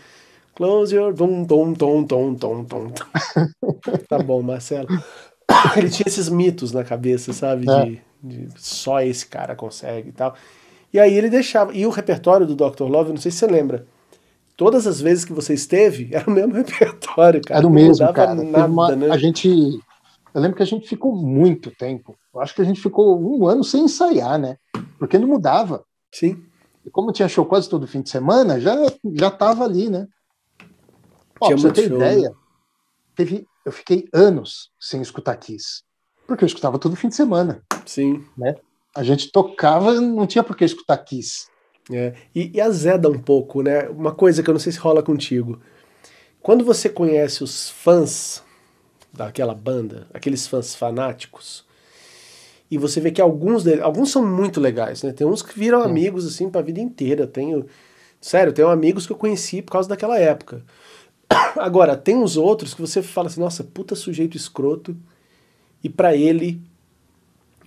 Close 0.55 0.95
your. 0.95 1.15
Tom, 1.15 1.45
tom, 1.45 1.73
tom, 1.73 2.05
tom, 2.05 2.35
tom, 2.35 2.65
tom. 2.65 2.93
tá 4.09 4.19
bom, 4.19 4.43
Marcelo. 4.43 4.89
Ele 5.77 5.91
tinha 5.91 6.07
esses 6.07 6.29
mitos 6.29 6.73
na 6.73 6.85
cabeça, 6.85 7.33
sabe? 7.33 7.69
É. 7.71 7.85
De, 7.85 8.47
de 8.47 8.49
só 8.57 9.01
esse 9.01 9.27
cara 9.27 9.55
consegue 9.55 10.09
e 10.11 10.13
tal. 10.13 10.35
E 10.93 10.99
aí 10.99 11.15
ele 11.15 11.29
deixava. 11.29 11.75
E 11.75 11.85
o 11.85 11.91
repertório 11.91 12.47
do 12.47 12.55
Dr. 12.55 12.85
Love, 12.85 13.11
não 13.11 13.19
sei 13.19 13.31
se 13.31 13.39
você 13.39 13.47
lembra 13.47 13.87
todas 14.57 14.87
as 14.87 15.01
vezes 15.01 15.25
que 15.25 15.33
você 15.33 15.55
esteve, 15.55 16.09
era 16.15 16.29
o 16.29 16.33
mesmo 16.33 16.55
repertório, 16.55 17.41
cara. 17.45 17.61
Era 17.61 17.67
o 17.67 17.71
mesmo, 17.71 18.13
cara. 18.13 18.35
Nada, 18.35 18.67
uma, 18.67 18.97
né? 18.97 19.11
A 19.11 19.19
gente. 19.19 19.49
Eu 20.35 20.41
lembro 20.41 20.57
que 20.57 20.63
a 20.63 20.67
gente 20.67 20.89
ficou 20.89 21.15
muito 21.15 21.71
tempo. 21.71 22.17
Eu 22.35 22.41
acho 22.41 22.55
que 22.55 22.61
a 22.61 22.65
gente 22.65 22.81
ficou 22.81 23.19
um 23.19 23.47
ano 23.47 23.65
sem 23.65 23.85
ensaiar, 23.85 24.39
né? 24.39 24.57
Porque 24.99 25.19
não 25.19 25.29
mudava. 25.29 25.85
Sim. 26.13 26.43
E 26.85 26.91
como 26.91 27.13
tinha 27.13 27.29
show 27.29 27.47
quase 27.47 27.69
todo 27.69 27.87
fim 27.87 28.03
de 28.03 28.11
semana, 28.11 28.61
já 28.61 28.75
já 29.15 29.31
tava 29.31 29.65
ali, 29.65 29.89
né? 29.89 30.07
Ó, 31.41 31.49
pra 31.49 31.57
você 31.57 31.73
ter 31.73 31.89
show, 31.89 31.97
ideia, 31.97 32.29
né? 32.29 32.37
teve, 33.15 33.47
eu 33.67 33.73
fiquei 33.73 34.09
anos 34.13 34.71
sem 34.79 35.03
escutar 35.03 35.37
Kiss. 35.37 35.83
Porque 36.25 36.45
eu 36.45 36.47
escutava 36.47 36.79
todo 36.79 36.95
fim 36.95 37.09
de 37.09 37.17
semana. 37.17 37.63
Sim. 37.85 38.25
Né? 38.39 38.55
A 38.95 39.03
gente 39.03 39.33
tocava, 39.33 40.01
não 40.01 40.25
tinha 40.25 40.45
por 40.45 40.57
que 40.57 40.65
escutar 40.65 40.97
Kiss. 40.99 41.49
É, 41.93 42.15
e, 42.35 42.53
e 42.55 42.61
azeda 42.61 43.09
um 43.09 43.19
pouco, 43.19 43.63
né? 43.63 43.89
Uma 43.89 44.15
coisa 44.15 44.43
que 44.43 44.49
eu 44.49 44.55
não 44.55 44.61
sei 44.61 44.73
se 44.73 44.79
rola 44.79 45.03
contigo. 45.03 45.61
Quando 46.41 46.65
você 46.65 46.89
conhece 46.89 47.43
os 47.43 47.69
fãs 47.69 48.43
daquela 49.13 49.55
banda, 49.55 50.07
aqueles 50.15 50.47
fãs 50.47 50.75
fanáticos, 50.75 51.65
e 52.71 52.79
você 52.79 53.01
vê 53.01 53.11
que 53.11 53.21
alguns 53.21 53.63
deles, 53.63 53.83
alguns 53.83 54.11
são 54.11 54.25
muito 54.25 54.61
legais, 54.61 55.03
né? 55.03 55.13
Tem 55.13 55.27
uns 55.27 55.43
que 55.43 55.59
viram 55.59 55.83
Sim. 55.83 55.89
amigos 55.89 56.27
assim 56.27 56.51
para 56.51 56.61
a 56.61 56.65
vida 56.65 56.81
inteira. 56.81 57.27
Tenho, 57.27 57.67
sério, 58.21 58.53
tenho 58.53 58.69
amigos 58.69 59.07
que 59.07 59.13
eu 59.13 59.17
conheci 59.17 59.63
por 59.63 59.73
causa 59.73 59.89
daquela 59.89 60.19
época. 60.19 60.65
Agora, 61.59 61.97
tem 61.97 62.17
uns 62.17 62.37
outros 62.37 62.75
que 62.75 62.81
você 62.81 63.03
fala 63.03 63.29
assim, 63.29 63.41
nossa, 63.41 63.65
puta 63.65 63.95
sujeito 63.95 64.37
escroto, 64.37 64.97
e 65.83 65.89
para 65.89 66.17
ele 66.17 66.61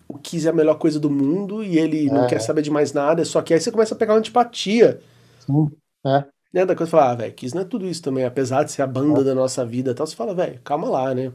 o 0.08 0.17
Kiss 0.17 0.48
é 0.48 0.50
a 0.50 0.54
melhor 0.54 0.76
coisa 0.76 1.00
do 1.00 1.10
mundo 1.10 1.63
e 1.63 1.78
ele 1.78 2.08
é. 2.08 2.12
não 2.12 2.26
quer 2.26 2.39
saber 2.39 2.63
de 2.63 2.72
mais 2.72 2.91
nada, 2.91 3.24
só 3.24 3.43
que 3.43 3.54
aí 3.54 3.60
você 3.60 3.72
começa 3.72 3.93
a 3.93 3.98
pegar 3.98 4.13
uma 4.13 4.19
antipatia. 4.19 5.00
Sim, 5.45 5.69
é. 6.06 6.26
Né, 6.52 6.65
da 6.65 6.76
coisa 6.76 6.89
falar, 6.89 7.12
ah, 7.12 7.15
velho, 7.15 7.34
Kiss 7.34 7.54
não 7.54 7.62
é 7.62 7.65
tudo 7.65 7.86
isso 7.86 8.02
também, 8.02 8.26
apesar 8.26 8.63
de 8.63 8.72
ser 8.72 8.82
a 8.82 8.88
banda 8.88 9.22
é. 9.22 9.24
da 9.24 9.36
nossa 9.36 9.63
vida 9.63 9.91
e 9.91 9.93
tal, 9.93 10.08
você 10.08 10.15
fala, 10.15 10.34
velho, 10.34 10.60
calma 10.63 10.89
lá, 10.89 11.13
né? 11.13 11.32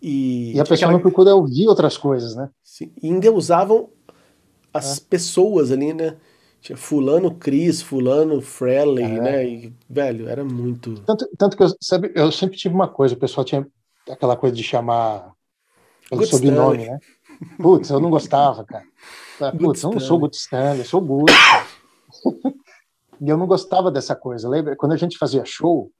E, 0.00 0.54
e 0.54 0.60
a 0.60 0.64
pessoa 0.64 0.90
não 0.90 1.00
procura 1.00 1.34
ouvir 1.34 1.68
outras 1.68 1.98
coisas, 1.98 2.34
né? 2.34 2.48
Sim, 2.64 2.90
e 3.02 3.08
ainda 3.08 3.30
usavam 3.30 3.90
as 4.72 4.98
é. 4.98 5.00
pessoas 5.10 5.70
ali, 5.70 5.92
né? 5.92 6.16
Tinha 6.66 6.76
fulano 6.76 7.32
Chris, 7.32 7.80
fulano 7.80 8.40
Freley, 8.40 9.04
é. 9.04 9.20
né? 9.20 9.46
E, 9.46 9.72
velho, 9.88 10.28
era 10.28 10.44
muito... 10.44 11.00
Tanto, 11.02 11.28
tanto 11.38 11.56
que 11.56 11.62
eu, 11.62 11.68
sabe, 11.80 12.10
eu 12.12 12.32
sempre 12.32 12.56
tive 12.58 12.74
uma 12.74 12.88
coisa, 12.88 13.14
o 13.14 13.18
pessoal 13.18 13.44
tinha 13.44 13.64
aquela 14.10 14.36
coisa 14.36 14.56
de 14.56 14.64
chamar 14.64 15.30
pelo 16.10 16.22
Good 16.22 16.30
sobrenome, 16.32 16.78
Stanley. 16.78 16.90
né? 16.90 16.98
Putz, 17.62 17.88
eu 17.88 18.00
não 18.00 18.10
gostava, 18.10 18.64
cara. 18.64 18.84
Putz, 19.56 19.80
eu 19.84 19.92
não 19.92 20.00
sou 20.00 20.18
Good 20.18 20.34
Stanley, 20.34 20.80
eu 20.80 20.84
sou 20.84 21.00
Good. 21.00 21.32
e 23.20 23.28
eu 23.28 23.36
não 23.36 23.46
gostava 23.46 23.88
dessa 23.88 24.16
coisa. 24.16 24.48
Lembra? 24.48 24.74
Quando 24.74 24.90
a 24.90 24.96
gente 24.96 25.16
fazia 25.16 25.44
show, 25.44 25.92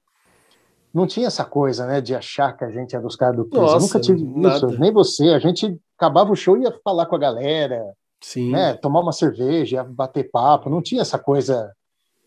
não 0.93 1.07
tinha 1.07 1.27
essa 1.27 1.45
coisa, 1.45 1.87
né, 1.87 2.01
de 2.01 2.13
achar 2.13 2.51
que 2.51 2.65
a 2.65 2.69
gente 2.69 2.93
era 2.93 3.01
dos 3.01 3.15
caras 3.15 3.37
do 3.37 3.45
Kiss. 3.45 3.57
eu 3.57 3.79
nunca 3.79 4.01
tive 4.01 4.21
nada. 4.21 4.57
isso, 4.57 4.79
nem 4.81 4.91
você. 4.91 5.29
A 5.29 5.39
gente 5.39 5.79
acabava 5.97 6.29
o 6.29 6.35
show 6.35 6.57
e 6.57 6.63
ia 6.63 6.77
falar 6.83 7.05
com 7.05 7.15
a 7.15 7.19
galera, 7.19 7.81
Sim. 8.21 8.51
né, 8.51 8.73
tomar 8.73 9.01
uma 9.01 9.11
cerveja, 9.11 9.83
bater 9.83 10.29
papo. 10.29 10.69
Não 10.69 10.81
tinha 10.81 11.01
essa 11.01 11.19
coisa, 11.19 11.71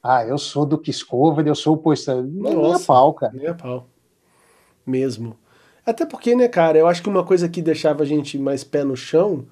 ah, 0.03 0.25
eu 0.25 0.39
sou 0.39 0.65
do 0.65 0.79
Kiss 0.79 1.05
Cover, 1.05 1.47
eu 1.47 1.55
sou 1.55 1.75
o 1.75 1.79
poista. 1.79 2.23
Nem 2.23 2.73
a 2.73 2.79
pau, 2.79 3.15
cara. 3.15 3.33
Nem 3.33 3.47
a 3.47 3.55
pau. 3.55 3.87
Mesmo. 4.87 5.37
Até 5.85 6.07
porque, 6.07 6.35
né, 6.35 6.49
cara, 6.49 6.79
eu 6.79 6.87
acho 6.87 7.03
que 7.03 7.09
uma 7.09 7.25
coisa 7.25 7.49
que 7.49 7.61
deixava 7.61 8.03
a 8.03 8.07
gente 8.07 8.39
mais 8.39 8.63
pé 8.63 8.85
no 8.85 8.97
chão 8.97 9.47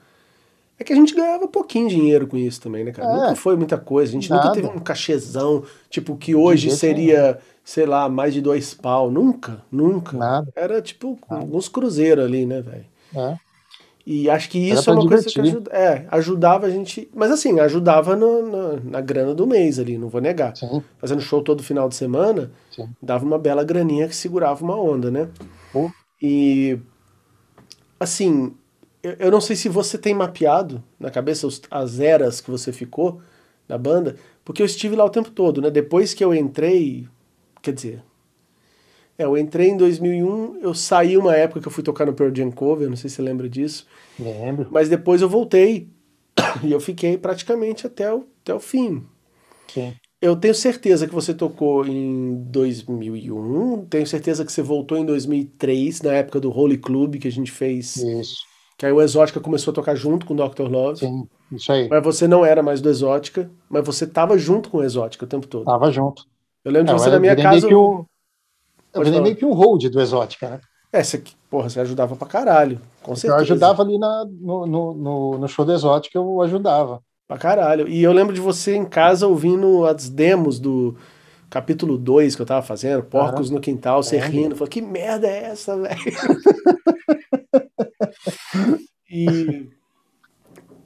é 0.78 0.84
que 0.84 0.92
a 0.92 0.96
gente 0.96 1.14
ganhava 1.14 1.48
pouquinho 1.48 1.88
dinheiro 1.88 2.26
com 2.28 2.36
isso 2.36 2.60
também, 2.60 2.84
né, 2.84 2.92
cara? 2.92 3.08
É, 3.08 3.14
nunca 3.14 3.34
foi 3.34 3.56
muita 3.56 3.76
coisa. 3.76 4.12
A 4.12 4.14
gente 4.14 4.30
nada. 4.30 4.44
nunca 4.44 4.54
teve 4.54 4.68
um 4.68 4.78
cachezão, 4.78 5.64
tipo, 5.90 6.16
que 6.16 6.36
hoje 6.36 6.70
seria, 6.70 7.38
sei 7.64 7.84
lá, 7.84 8.08
mais 8.08 8.32
de 8.32 8.40
dois 8.40 8.74
pau. 8.74 9.10
Nunca, 9.10 9.60
nunca. 9.72 10.16
Nada. 10.16 10.52
Era 10.54 10.80
tipo 10.80 11.18
nada. 11.28 11.44
uns 11.44 11.68
cruzeiros 11.68 12.24
ali, 12.24 12.46
né, 12.46 12.62
velho? 12.62 12.86
É. 13.14 13.36
E 14.10 14.30
acho 14.30 14.48
que 14.48 14.58
isso 14.70 14.88
é 14.88 14.92
uma 14.94 15.02
divertir. 15.02 15.34
coisa 15.34 15.50
que 15.50 15.54
ajuda, 15.54 15.70
é, 15.70 16.06
ajudava 16.10 16.66
a 16.66 16.70
gente. 16.70 17.10
Mas 17.14 17.30
assim, 17.30 17.60
ajudava 17.60 18.16
no, 18.16 18.40
no, 18.40 18.90
na 18.90 19.02
grana 19.02 19.34
do 19.34 19.46
mês 19.46 19.78
ali, 19.78 19.98
não 19.98 20.08
vou 20.08 20.18
negar. 20.18 20.56
Sim. 20.56 20.82
Fazendo 20.96 21.20
show 21.20 21.42
todo 21.42 21.62
final 21.62 21.90
de 21.90 21.94
semana, 21.94 22.50
Sim. 22.70 22.88
dava 23.02 23.26
uma 23.26 23.38
bela 23.38 23.62
graninha 23.62 24.08
que 24.08 24.16
segurava 24.16 24.64
uma 24.64 24.80
onda, 24.80 25.10
né? 25.10 25.28
Pô. 25.70 25.90
E 26.22 26.78
assim, 28.00 28.54
eu, 29.02 29.12
eu 29.18 29.30
não 29.30 29.42
sei 29.42 29.54
se 29.54 29.68
você 29.68 29.98
tem 29.98 30.14
mapeado 30.14 30.82
na 30.98 31.10
cabeça 31.10 31.46
os, 31.46 31.60
as 31.70 32.00
eras 32.00 32.40
que 32.40 32.50
você 32.50 32.72
ficou 32.72 33.20
na 33.68 33.76
banda, 33.76 34.16
porque 34.42 34.62
eu 34.62 34.66
estive 34.66 34.96
lá 34.96 35.04
o 35.04 35.10
tempo 35.10 35.30
todo, 35.30 35.60
né? 35.60 35.70
Depois 35.70 36.14
que 36.14 36.24
eu 36.24 36.34
entrei, 36.34 37.06
quer 37.60 37.74
dizer, 37.74 38.02
é, 39.18 39.24
eu 39.24 39.36
entrei 39.36 39.68
em 39.70 39.76
2001, 39.76 40.60
eu 40.60 40.72
saí 40.72 41.18
uma 41.18 41.34
época 41.34 41.60
que 41.60 41.66
eu 41.66 41.72
fui 41.72 41.82
tocar 41.82 42.06
no 42.06 42.14
Pearl 42.14 42.32
Jam 42.34 42.52
Cover, 42.52 42.88
não 42.88 42.96
sei 42.96 43.10
se 43.10 43.16
você 43.16 43.22
lembra 43.22 43.48
disso. 43.48 43.84
Lembro. 44.18 44.68
Mas 44.70 44.88
depois 44.88 45.20
eu 45.20 45.28
voltei 45.28 45.88
e 46.62 46.70
eu 46.70 46.78
fiquei 46.80 47.18
praticamente 47.18 47.86
até 47.86 48.12
o, 48.14 48.24
até 48.42 48.54
o 48.54 48.60
fim. 48.60 49.04
Sim. 49.66 49.92
Eu 50.20 50.34
tenho 50.34 50.54
certeza 50.54 51.06
que 51.06 51.14
você 51.14 51.32
tocou 51.32 51.86
em 51.86 52.42
2001, 52.44 53.86
tenho 53.86 54.06
certeza 54.06 54.44
que 54.44 54.52
você 54.52 54.62
voltou 54.62 54.98
em 54.98 55.04
2003, 55.04 56.02
na 56.02 56.12
época 56.12 56.40
do 56.40 56.50
Holy 56.50 56.78
Club 56.78 57.16
que 57.16 57.28
a 57.28 57.32
gente 57.32 57.52
fez. 57.52 57.96
Isso. 57.96 58.36
Que 58.76 58.86
aí 58.86 58.92
o 58.92 59.00
Exótica 59.00 59.40
começou 59.40 59.72
a 59.72 59.74
tocar 59.74 59.94
junto 59.96 60.26
com 60.26 60.34
o 60.34 60.36
Dr. 60.36 60.62
Love. 60.62 61.00
Sim, 61.00 61.28
isso 61.52 61.72
aí. 61.72 61.88
Mas 61.88 62.02
você 62.02 62.28
não 62.28 62.44
era 62.44 62.62
mais 62.62 62.80
do 62.80 62.88
Exótica, 62.88 63.50
mas 63.68 63.84
você 63.84 64.06
tava 64.06 64.38
junto 64.38 64.70
com 64.70 64.78
o 64.78 64.84
Exótica 64.84 65.24
o 65.24 65.28
tempo 65.28 65.46
todo. 65.46 65.64
Tava 65.64 65.90
junto. 65.90 66.24
Eu 66.64 66.72
lembro 66.72 66.86
de 66.86 66.92
Não, 66.92 66.98
você 66.98 67.10
na 67.10 67.20
minha 67.20 67.36
casa. 67.36 67.66
que 67.66 67.74
um- 67.74 68.04
eu 68.94 69.00
virei 69.00 69.12
falar. 69.12 69.22
meio 69.22 69.36
que 69.36 69.44
um 69.44 69.52
hold 69.52 69.84
do 69.88 70.00
Exótica, 70.00 70.48
né? 70.48 70.60
É, 70.92 71.02
você, 71.02 71.22
porra, 71.50 71.68
você 71.68 71.80
ajudava 71.80 72.16
pra 72.16 72.26
caralho. 72.26 72.80
Com 73.02 73.12
Eu 73.12 73.16
certeza. 73.16 73.42
ajudava 73.42 73.82
ali 73.82 73.98
na, 73.98 74.24
no, 74.24 74.66
no, 74.66 75.38
no, 75.38 75.48
show 75.48 75.64
do 75.64 75.72
Exótica, 75.72 76.18
eu 76.18 76.40
ajudava. 76.42 77.02
Pra 77.26 77.36
caralho. 77.36 77.86
E 77.86 78.02
eu 78.02 78.12
lembro 78.12 78.34
de 78.34 78.40
você 78.40 78.74
em 78.74 78.86
casa 78.86 79.26
ouvindo 79.26 79.84
as 79.84 80.08
demos 80.08 80.58
do 80.58 80.96
capítulo 81.50 81.98
2 81.98 82.34
que 82.34 82.42
eu 82.42 82.46
tava 82.46 82.62
fazendo, 82.62 83.02
Porcos 83.02 83.50
no 83.50 83.60
Quintal, 83.60 84.02
você 84.02 84.16
Lembro. 84.16 84.32
rindo. 84.32 84.56
Falei, 84.56 84.70
que 84.70 84.80
merda 84.80 85.26
é 85.26 85.44
essa, 85.44 85.76
velho? 85.76 85.98
e. 89.10 89.68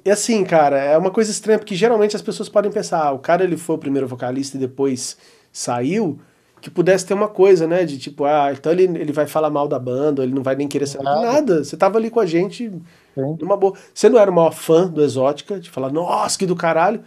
E 0.05 0.11
assim, 0.11 0.42
cara, 0.42 0.78
é 0.78 0.98
uma 0.98 1.12
coisa 1.12 1.30
estranha, 1.30 1.61
porque 1.61 1.76
geralmente 1.76 2.16
as 2.16 2.22
pessoas 2.22 2.48
podem 2.48 2.72
pensar, 2.72 3.05
ah, 3.07 3.12
o 3.12 3.20
cara 3.20 3.44
ele 3.44 3.57
foi 3.57 3.76
o 3.76 3.78
primeiro 3.78 4.09
vocalista 4.09 4.57
e 4.57 4.61
depois 4.61 5.16
saiu, 5.53 6.18
que 6.62 6.70
pudesse 6.70 7.04
ter 7.04 7.14
uma 7.14 7.28
coisa, 7.28 7.66
né? 7.66 7.84
De 7.84 7.98
tipo, 7.98 8.24
ah, 8.24 8.50
então 8.52 8.72
ele, 8.72 8.84
ele 8.84 9.12
vai 9.12 9.26
falar 9.26 9.50
mal 9.50 9.68
da 9.68 9.78
banda, 9.78 10.22
ele 10.22 10.32
não 10.32 10.42
vai 10.42 10.54
nem 10.56 10.68
querer 10.68 10.86
saber. 10.86 11.04
Nada. 11.04 11.32
Nada. 11.32 11.64
Você 11.64 11.76
tava 11.76 11.98
ali 11.98 12.08
com 12.10 12.20
a 12.20 12.26
gente 12.26 12.70
Sim. 13.14 13.36
numa 13.40 13.56
boa. 13.56 13.74
Você 13.92 14.08
não 14.08 14.18
era 14.18 14.30
o 14.30 14.34
maior 14.34 14.52
fã 14.52 14.86
do 14.88 15.02
Exótica, 15.02 15.60
de 15.60 15.70
falar, 15.70 15.92
nossa, 15.92 16.38
que 16.38 16.46
do 16.46 16.56
caralho. 16.56 17.02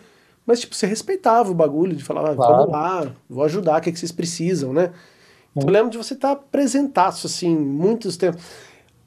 Mas, 0.46 0.60
tipo, 0.60 0.76
você 0.76 0.86
respeitava 0.86 1.50
o 1.50 1.56
bagulho, 1.56 1.96
de 1.96 2.04
falar, 2.04 2.22
ah, 2.22 2.34
vamos 2.34 2.38
Claro. 2.38 2.72
lá, 2.72 3.08
vou 3.28 3.44
ajudar, 3.46 3.80
o 3.80 3.82
que, 3.82 3.90
é 3.90 3.92
que 3.92 3.98
vocês 4.00 4.12
precisam, 4.12 4.72
né? 4.74 4.92
Então, 5.56 5.70
eu 5.70 5.74
lembro 5.74 5.90
de 5.90 5.98
você 5.98 6.14
estar 6.14 6.32
apresentaço, 6.32 7.28
assim, 7.28 7.56
muitos 7.56 8.18
tempos. 8.18 8.44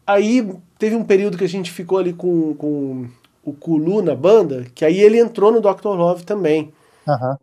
Aí 0.07 0.49
teve 0.79 0.97
um 0.97 1.05
período 1.05 1.37
que 1.39 1.45
a 1.45 1.49
gente 1.49 1.71
ficou 1.71 1.99
ali 1.99 2.13
com, 2.13 2.55
com 2.55 3.07
o 3.45 3.53
Kulu 3.53 4.03
na 4.03 4.15
banda, 4.15 4.67
que 4.75 4.85
aí 4.85 4.99
ele 5.01 5.19
entrou 5.19 5.53
no 5.53 5.61
Dr. 5.61 5.95
Love 5.95 6.25
também. 6.25 6.73
Aham. 7.07 7.39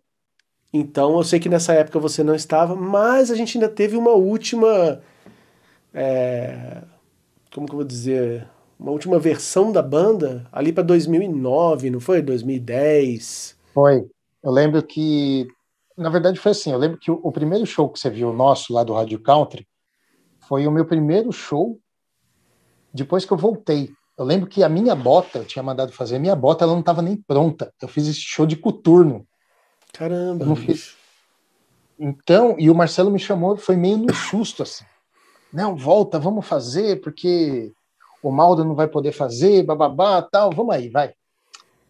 Então 0.76 1.15
eu 1.15 1.23
sei 1.23 1.39
que 1.39 1.47
nessa 1.47 1.71
época 1.71 1.99
você 1.99 2.21
não 2.21 2.36
estava, 2.36 2.76
mas 2.76 3.32
a 3.32 3.36
gente 3.36 3.57
ainda 3.57 3.69
teve 3.69 3.95
uma 3.95 4.11
última. 4.11 5.01
é, 5.93 6.82
como 7.53 7.65
que 7.65 7.71
eu 7.71 7.78
vou 7.78 7.86
dizer? 7.86 8.45
Uma 8.78 8.91
última 8.91 9.17
versão 9.17 9.71
da 9.71 9.82
banda 9.82 10.45
ali 10.51 10.73
para 10.73 10.84
2009, 10.84 11.89
não 11.89 12.01
foi? 12.01 12.21
2010. 12.21 13.57
Foi. 13.73 14.05
Eu 14.43 14.51
lembro 14.51 14.84
que, 14.84 15.47
na 15.97 16.09
verdade, 16.09 16.38
foi 16.38 16.51
assim. 16.51 16.73
Eu 16.73 16.78
lembro 16.78 16.97
que 16.97 17.09
o, 17.09 17.21
o 17.23 17.32
primeiro 17.32 17.65
show 17.65 17.88
que 17.88 17.97
você 17.97 18.09
viu 18.09 18.34
nosso 18.34 18.73
lá 18.73 18.84
do 18.84 18.91
Rádio 18.91 19.21
Country 19.21 19.65
foi 20.41 20.67
o 20.67 20.71
meu 20.71 20.86
primeiro 20.86 21.32
show 21.32 21.80
depois 22.93 23.23
que 23.23 23.32
eu 23.32 23.38
voltei. 23.38 23.89
Eu 24.17 24.26
lembro 24.26 24.49
que 24.49 24.61
a 24.61 24.67
minha 24.67 24.93
bota, 24.93 25.38
eu 25.38 25.45
tinha 25.45 25.63
mandado 25.63 25.93
fazer, 25.93 26.17
a 26.17 26.19
minha 26.19 26.36
bota 26.36 26.65
ela 26.65 26.73
não 26.73 26.82
estava 26.82 27.01
nem 27.01 27.15
pronta. 27.15 27.73
Eu 27.82 27.88
fiz 27.88 28.09
esse 28.09 28.19
show 28.19 28.45
de 28.45 28.57
coturno. 28.57 29.26
Caramba, 29.97 30.55
fiz. 30.55 30.95
Então, 31.97 32.55
e 32.59 32.69
o 32.69 32.75
Marcelo 32.75 33.09
me 33.09 33.19
chamou, 33.19 33.55
foi 33.55 33.75
meio 33.75 33.97
no 33.97 34.13
susto 34.13 34.63
assim. 34.63 34.83
Não, 35.51 35.75
volta, 35.75 36.19
vamos 36.19 36.45
fazer, 36.45 36.99
porque 36.99 37.71
o 38.21 38.29
Maldo 38.29 38.65
não 38.65 38.75
vai 38.75 38.87
poder 38.87 39.13
fazer, 39.13 39.63
bababá, 39.63 40.21
tal, 40.21 40.51
vamos 40.51 40.75
aí, 40.75 40.89
vai. 40.89 41.13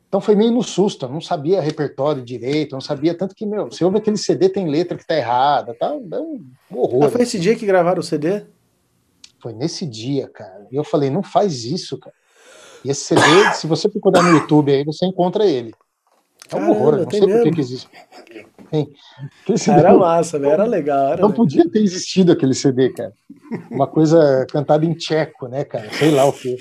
Então 0.07 0.21
foi 0.21 0.35
meio 0.35 0.51
no 0.51 0.61
susto, 0.61 1.05
eu 1.05 1.09
não 1.09 1.19
sabia 1.19 1.59
repertório 1.59 2.23
direito, 2.23 2.73
não 2.73 2.81
sabia 2.81 3.17
tanto 3.17 3.33
que, 3.33 3.45
meu, 3.45 3.71
você 3.71 3.83
ouve 3.83 3.97
aquele 3.97 4.17
CD, 4.17 4.49
tem 4.49 4.69
letra 4.69 4.97
que 4.97 5.05
tá 5.05 5.17
errada, 5.17 5.73
tá? 5.73 5.87
É 5.87 6.19
um 6.19 6.45
horror. 6.71 7.05
Ah, 7.05 7.09
foi 7.09 7.23
esse 7.23 7.39
dia 7.39 7.55
que 7.55 7.65
gravaram 7.65 7.99
o 7.99 8.03
CD? 8.03 8.45
Foi 9.39 9.51
nesse 9.51 9.85
dia, 9.85 10.29
cara. 10.29 10.67
E 10.71 10.75
eu 10.75 10.83
falei, 10.83 11.09
não 11.09 11.23
faz 11.23 11.65
isso, 11.65 11.97
cara. 11.97 12.15
E 12.83 12.89
esse 12.91 13.01
CD, 13.01 13.21
se 13.55 13.65
você 13.65 13.89
procurar 13.89 14.21
no 14.21 14.29
YouTube 14.29 14.71
aí, 14.71 14.83
você 14.83 15.05
encontra 15.07 15.45
ele. 15.45 15.73
É 16.51 16.55
um 16.55 16.59
Caramba, 16.59 16.71
horror, 16.71 16.97
não 16.97 17.11
sei 17.11 17.21
por 17.21 17.43
que 17.43 17.51
que 17.51 17.61
existe. 17.61 17.89
Tem. 18.69 18.89
Era 19.67 19.93
massa, 19.93 20.37
velho, 20.37 20.53
era 20.53 20.65
legal. 20.65 21.13
Era 21.13 21.21
Não 21.21 21.29
legal. 21.29 21.33
podia 21.33 21.69
ter 21.69 21.79
existido 21.79 22.31
aquele 22.31 22.53
CD, 22.53 22.89
cara. 22.89 23.13
Uma 23.71 23.87
coisa 23.87 24.45
cantada 24.49 24.85
em 24.85 24.93
tcheco, 24.93 25.47
né, 25.47 25.63
cara? 25.63 25.91
Sei 25.93 26.11
lá 26.11 26.25
o 26.25 26.33
quê. 26.33 26.57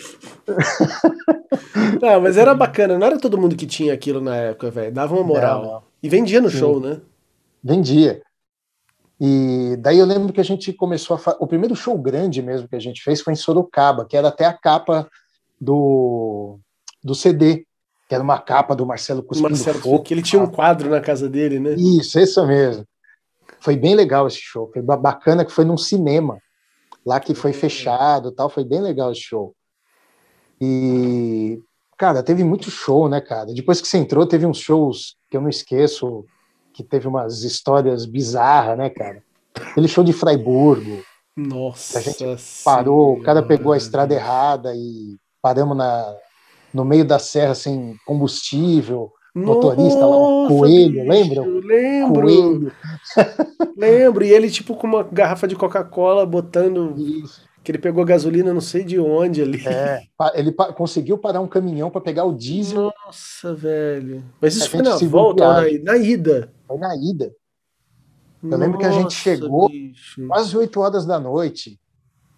Não, 2.01 2.21
mas 2.21 2.37
era 2.37 2.55
bacana, 2.55 2.99
não 2.99 3.07
era 3.07 3.19
todo 3.19 3.39
mundo 3.39 3.57
que 3.57 3.67
tinha 3.67 3.93
aquilo 3.93 4.21
na 4.21 4.37
época, 4.37 4.71
velho. 4.71 4.93
Dava 4.93 5.15
uma 5.15 5.25
moral. 5.25 5.63
Não, 5.63 5.73
não. 5.73 5.83
E 6.03 6.09
vendia 6.09 6.41
no 6.41 6.51
Sim. 6.51 6.59
show, 6.59 6.81
né? 6.81 7.01
Vendia. 7.63 8.23
E 9.21 9.77
daí 9.79 9.99
eu 9.99 10.07
lembro 10.07 10.33
que 10.33 10.41
a 10.41 10.45
gente 10.45 10.73
começou 10.73 11.17
a. 11.17 11.19
Fa... 11.19 11.37
O 11.41 11.47
primeiro 11.47 11.75
show 11.75 11.97
grande 11.97 12.43
mesmo 12.43 12.69
que 12.69 12.77
a 12.77 12.81
gente 12.81 13.03
fez 13.03 13.21
foi 13.21 13.33
em 13.33 13.37
Sorocaba, 13.37 14.05
que 14.05 14.17
era 14.17 14.29
até 14.29 14.45
a 14.45 14.53
capa 14.53 15.09
do, 15.61 16.59
do 17.03 17.15
CD, 17.15 17.65
que 18.15 18.17
era 18.17 18.23
uma 18.23 18.39
capa 18.39 18.77
do 18.77 18.87
Marcelo 18.87 19.21
O 19.21 19.23
Cuspindo 19.25 19.51
Marcelo, 19.51 19.81
Fogo. 19.81 20.05
que 20.05 20.15
ele 20.15 20.23
tinha 20.23 20.41
um 20.41 20.47
quadro 20.47 20.89
na 20.89 21.01
casa 21.01 21.29
dele, 21.29 21.59
né? 21.59 21.75
Isso, 21.75 22.19
isso 22.21 22.47
mesmo. 22.47 22.85
Foi 23.59 23.77
bem 23.77 23.95
legal 23.97 24.27
esse 24.29 24.39
show. 24.41 24.71
Foi 24.73 24.81
ba- 24.81 24.97
bacana 24.97 25.45
que 25.45 25.51
foi 25.51 25.65
num 25.65 25.77
cinema. 25.77 26.39
Lá 27.05 27.19
que 27.19 27.35
foi 27.35 27.53
fechado 27.53 28.29
e 28.29 28.33
tal. 28.33 28.49
Foi 28.49 28.65
bem 28.65 28.81
legal 28.81 29.11
esse 29.11 29.21
show. 29.23 29.53
E, 30.61 31.59
cara, 31.99 32.23
teve 32.23 32.45
muito 32.45 32.71
show, 32.71 33.09
né, 33.09 33.21
cara? 33.21 33.47
Depois 33.53 33.81
que 33.81 33.89
você 33.89 33.99
entrou, 33.99 34.27
teve 34.27 34.47
uns 34.47 34.59
shows 34.59 35.17
que 35.29 35.37
eu 35.37 35.41
não 35.41 35.49
esqueço, 35.49 36.25
que 36.73 36.85
teve 36.85 37.09
umas 37.09 37.43
histórias 37.43 38.07
bizarras, 38.07 38.79
né, 38.79 38.91
cara? 38.91 39.23
Aquele 39.55 39.89
show 39.89 40.05
de 40.05 40.13
Fraiburgo. 40.13 41.03
Nossa. 41.37 41.99
A 41.99 42.03
gente 42.03 42.25
Parou, 42.65 43.15
o 43.15 43.23
cara 43.23 43.43
pegou 43.43 43.73
a 43.73 43.77
estrada 43.77 44.15
errada 44.15 44.73
e 44.75 45.17
paramos 45.43 45.77
na, 45.77 46.17
no 46.75 46.85
meio 46.85 47.05
da 47.05 47.19
serra 47.19 47.55
sem 47.55 47.97
combustível. 48.05 49.13
motorista 49.35 50.01
lá, 50.01 50.17
o 50.17 50.43
Nossa, 50.43 50.55
Coelho, 50.55 50.93
bicho, 50.93 51.09
lembra? 51.09 51.43
Lembro, 51.47 52.21
Coelho. 52.23 52.73
lembro. 53.77 54.25
E 54.25 54.31
ele, 54.33 54.51
tipo, 54.51 54.75
com 54.77 54.87
uma 54.87 55.03
garrafa 55.05 55.47
de 55.49 55.57
Coca-Cola, 55.57 56.27
botando. 56.27 56.95
Isso. 56.99 57.43
Que 57.63 57.71
ele 57.71 57.79
pegou 57.79 58.05
gasolina, 58.05 58.53
não 58.53 58.61
sei 58.61 58.85
de 58.85 58.99
onde 59.01 59.41
ali. 59.41 59.67
É, 59.67 60.03
ele 60.35 60.53
pa- 60.53 60.71
conseguiu 60.75 61.17
parar 61.17 61.41
um 61.41 61.47
caminhão 61.49 61.89
para 61.91 62.01
pegar 62.03 62.25
o 62.27 62.35
diesel, 62.35 62.93
Nossa, 63.07 63.55
velho. 63.55 64.23
Mas 64.39 64.55
isso 64.55 64.69
foi 64.69 64.83
na 64.83 64.97
volta 64.99 65.47
na, 65.83 65.97
ida? 65.97 66.53
foi 66.69 66.77
na 66.77 66.95
ida, 66.95 67.35
Eu 68.43 68.59
lembro 68.59 68.79
que 68.79 68.85
a 68.85 68.91
gente 68.91 69.05
Nossa, 69.05 69.17
chegou- 69.17 69.71
bicho. 69.71 70.27
quase 70.29 70.55
8 70.55 70.79
horas 70.79 71.07
da 71.07 71.19
noite. 71.19 71.81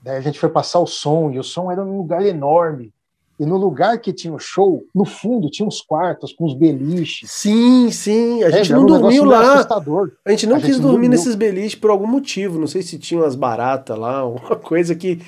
Daí 0.00 0.16
a 0.16 0.20
gente 0.20 0.38
foi 0.38 0.48
passar 0.48 0.78
o 0.78 0.86
som, 0.86 1.32
e 1.32 1.40
o 1.40 1.42
som 1.42 1.72
era 1.72 1.84
num 1.84 1.96
lugar 1.98 2.24
enorme. 2.24 2.94
E 3.38 3.44
no 3.44 3.56
lugar 3.58 3.98
que 4.00 4.12
tinha 4.12 4.32
o 4.32 4.38
show, 4.38 4.82
no 4.94 5.04
fundo 5.04 5.50
tinha 5.50 5.66
uns 5.68 5.80
quartos 5.82 6.32
com 6.32 6.44
os 6.46 6.54
beliches. 6.54 7.30
Sim, 7.30 7.90
sim. 7.90 8.42
A 8.42 8.48
É, 8.48 8.52
gente 8.52 8.72
era 8.72 8.80
não 8.80 8.86
dormiu 8.86 9.24
lá. 9.24 9.54
assustador. 9.54 10.12
A 10.24 10.30
gente 10.30 10.46
não 10.46 10.56
A 10.56 10.60
quis 10.60 10.68
gente 10.76 10.80
dormir 10.80 10.92
dormiu. 10.92 11.10
nesses 11.10 11.34
beliches 11.34 11.74
por 11.74 11.90
algum 11.90 12.06
motivo. 12.06 12.58
Não 12.58 12.66
sei 12.66 12.80
se 12.82 12.98
tinham 12.98 13.22
umas 13.22 13.34
baratas 13.34 13.98
lá, 13.98 14.24
uma 14.26 14.56
coisa 14.56 14.94
que. 14.94 15.20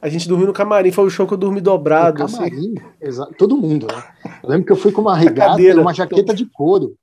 A 0.00 0.08
gente 0.08 0.28
dormiu 0.28 0.46
no 0.46 0.52
camarim. 0.52 0.92
Foi 0.92 1.04
o 1.04 1.10
show 1.10 1.26
que 1.26 1.34
eu 1.34 1.38
dormi 1.38 1.60
dobrado. 1.60 2.20
No 2.20 2.24
assim. 2.26 2.36
camarim, 2.36 2.74
exa- 3.00 3.28
todo 3.36 3.56
mundo, 3.56 3.88
né? 3.88 4.04
Eu 4.44 4.48
lembro 4.50 4.64
que 4.66 4.70
eu 4.72 4.76
fui 4.76 4.92
com 4.92 5.00
uma 5.00 5.16
regata 5.18 5.60
e 5.60 5.72
uma 5.74 5.92
jaqueta 5.92 6.32
de 6.32 6.46
couro. 6.46 6.94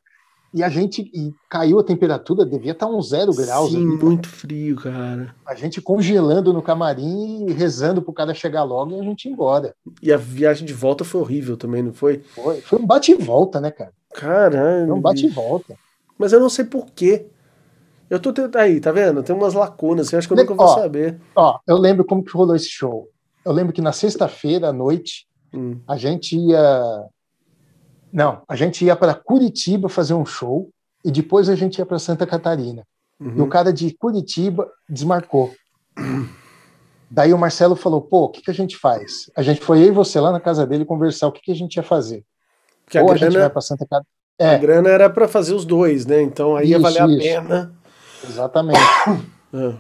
E 0.56 0.64
a 0.64 0.70
gente 0.70 1.01
e 1.14 1.34
caiu 1.49 1.78
a 1.80 1.84
temperatura, 1.84 2.45
devia 2.45 2.72
estar 2.72 2.88
uns 2.88 3.10
zero 3.10 3.34
graus. 3.36 3.72
Sim, 3.72 3.86
ali. 3.86 4.03
muito 4.03 4.30
frio, 4.30 4.78
cara. 4.78 5.36
A 5.45 5.53
gente 5.53 5.82
congelando 5.82 6.53
no 6.53 6.62
camarim 6.62 7.45
e 7.49 7.51
rezando 7.51 8.01
pro 8.01 8.14
cara 8.14 8.34
chegar 8.34 8.64
logo 8.64 8.95
e 8.95 8.99
a 9.01 9.03
gente 9.03 9.26
ir 9.28 9.32
embora. 9.34 9.76
E 10.01 10.14
a 10.14 10.18
viagem 10.18 10.66
de 10.66 10.74
volta 10.74 11.03
foi 11.03 11.20
horrível 11.20 11.58
também, 11.58 11.84
não 11.84 11.91
foi? 11.93 12.20
Foi, 12.34 12.62
foi 12.62 12.80
um 12.80 12.86
bate 12.86 13.12
e 13.12 13.16
volta, 13.16 13.60
né, 13.60 13.70
cara? 13.70 13.91
Caralho. 14.14 14.88
Foi 14.88 14.95
um 14.97 15.01
bate 15.01 15.26
e 15.26 15.30
volta. 15.30 15.76
Mas 16.18 16.32
eu 16.32 16.39
não 16.39 16.49
sei 16.49 16.64
por 16.64 16.86
quê. 16.95 17.28
Eu 18.10 18.18
tô 18.20 18.32
tentando. 18.32 18.56
Aí, 18.56 18.80
tá 18.80 18.93
vendo? 18.93 19.22
Tem 19.24 19.36
umas 19.36 19.53
lacunas. 19.53 20.10
Eu 20.14 20.20
acho 20.20 20.28
que 20.30 20.34
eu 20.34 20.38
nunca 20.38 20.53
vou 20.53 20.66
Ó. 20.68 20.76
saber. 20.76 21.20
Ó, 21.36 21.60
eu 21.68 21.76
lembro 21.78 22.06
como 22.06 22.24
que 22.24 22.32
rolou 22.32 22.56
esse 22.56 22.70
show. 22.70 23.10
Eu 23.43 23.51
lembro 23.51 23.74
que 23.74 23.82
na 23.82 23.91
sexta-feira 23.91 24.70
à 24.70 24.74
noite 24.74 25.28
Hum. 25.53 25.80
a 25.88 25.97
gente 25.97 26.38
ia. 26.38 27.03
Não, 28.16 28.41
a 28.47 28.55
gente 28.55 28.86
ia 28.86 28.95
para 28.95 29.13
Curitiba 29.13 29.89
fazer 29.89 30.13
um 30.13 30.26
show 30.26 30.70
e 31.03 31.11
depois 31.11 31.49
a 31.49 31.55
gente 31.55 31.80
ia 31.80 31.86
para 31.86 31.99
Santa 31.99 32.26
Catarina. 32.26 32.84
E 33.20 33.26
o 33.26 33.43
Uhum. 33.43 33.49
cara 33.49 33.74
de 33.74 33.93
Curitiba 33.93 34.72
desmarcou. 34.89 35.53
Daí 37.11 37.34
o 37.34 37.38
Marcelo 37.38 37.76
falou: 37.76 38.01
pô, 38.01 38.24
o 38.24 38.30
que, 38.30 38.41
que 38.41 38.49
a 38.51 38.53
gente 38.53 38.78
faz? 38.78 39.30
A 39.36 39.41
gente 39.41 39.59
foi 39.61 39.80
eu 39.84 39.88
e 39.88 39.91
você 39.91 40.18
lá 40.20 40.32
na 40.32 40.39
casa 40.39 40.66
dele 40.66 40.86
conversar 40.86 41.28
o 41.28 41.32
que, 41.32 41.41
que 41.41 41.51
a 41.51 41.55
gente 41.55 41.76
ia 41.76 41.84
fazer. 41.84 42.24
Porque 42.86 42.97
a 42.97 43.03
Ou 43.03 43.11
a 43.11 43.16
gente 43.16 43.24
vai 43.24 43.32
grana, 43.32 43.49
para 43.49 43.61
Santa 43.61 43.86
Catarina. 43.86 44.07
a 44.39 44.45
É, 44.45 44.57
grana 44.57 44.89
era 44.89 45.09
pra 45.09 45.28
fazer 45.28 45.53
os 45.53 45.66
dois, 45.66 46.05
né? 46.05 46.22
Então 46.22 46.55
aí 46.55 46.68
ia 46.70 46.78
Isso, 46.78 46.82
valer 46.84 47.01
a 47.01 47.07
isso. 47.07 47.18
pena. 47.20 47.76
exatamente. 48.24 48.80
Ah. 49.57 49.78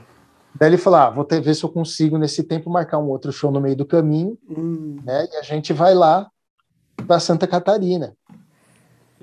Daí 0.57 0.69
ele 0.69 0.77
falou: 0.77 0.99
ah, 0.99 1.09
vou 1.09 1.25
ter, 1.25 1.41
ver 1.41 1.53
se 1.53 1.61
eu 1.65 1.69
consigo 1.69 2.17
nesse 2.17 2.43
tempo 2.43 2.69
marcar 2.69 2.97
um 2.97 3.09
outro 3.09 3.29
show 3.33 3.51
no 3.51 3.59
meio 3.59 3.75
do 3.75 3.85
caminho, 3.85 4.37
hum. 4.49 4.95
né? 5.03 5.27
E 5.33 5.35
a 5.35 5.41
gente 5.41 5.73
vai 5.73 5.93
lá 5.93 6.29
para 7.05 7.19
Santa 7.19 7.45
Catarina. 7.45 8.15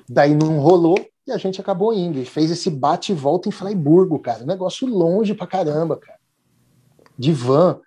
Daí 0.08 0.34
não 0.34 0.58
rolou 0.58 0.96
e 1.26 1.32
a 1.32 1.38
gente 1.38 1.60
acabou 1.60 1.92
indo. 1.92 2.18
E 2.18 2.24
fez 2.24 2.50
esse 2.50 2.68
bate 2.70 3.12
e 3.12 3.14
volta 3.14 3.48
em 3.48 3.52
Freiburgo, 3.52 4.18
cara. 4.18 4.42
Um 4.42 4.46
negócio 4.46 4.86
longe 4.88 5.34
pra 5.34 5.46
caramba, 5.46 5.96
cara. 5.96 6.18
De 7.18 7.32
van, 7.32 7.80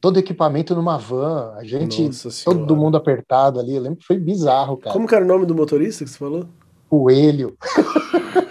todo 0.00 0.18
equipamento 0.18 0.74
numa 0.74 0.96
van, 0.96 1.54
a 1.56 1.64
gente, 1.64 2.10
todo 2.44 2.76
mundo 2.76 2.96
apertado 2.96 3.60
ali. 3.60 3.76
Eu 3.76 3.82
lembro 3.82 3.98
que 3.98 4.06
foi 4.06 4.18
bizarro, 4.18 4.76
cara. 4.76 4.92
Como 4.92 5.06
que 5.06 5.14
era 5.14 5.24
o 5.24 5.28
nome 5.28 5.46
do 5.46 5.54
motorista 5.54 6.04
que 6.04 6.10
você 6.10 6.18
falou? 6.18 6.46
Coelho. 6.88 7.56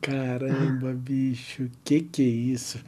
Caramba, 0.00 0.94
bicho, 0.94 1.68
que 1.84 2.00
que 2.00 2.22
é 2.22 2.26
isso? 2.26 2.82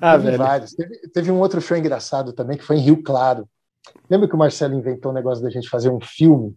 Ah, 0.00 0.12
teve 0.12 0.24
velho. 0.26 0.38
Vários. 0.38 0.72
Teve, 0.72 0.98
teve, 1.08 1.30
um 1.30 1.38
outro 1.38 1.60
show 1.60 1.76
engraçado 1.76 2.32
também 2.32 2.56
que 2.56 2.64
foi 2.64 2.76
em 2.76 2.80
Rio 2.80 3.02
Claro. 3.02 3.48
Lembra 4.08 4.28
que 4.28 4.34
o 4.34 4.38
Marcelo 4.38 4.74
inventou 4.74 5.10
o 5.10 5.12
um 5.12 5.16
negócio 5.16 5.42
da 5.42 5.50
gente 5.50 5.68
fazer 5.68 5.90
um 5.90 6.00
filme? 6.00 6.54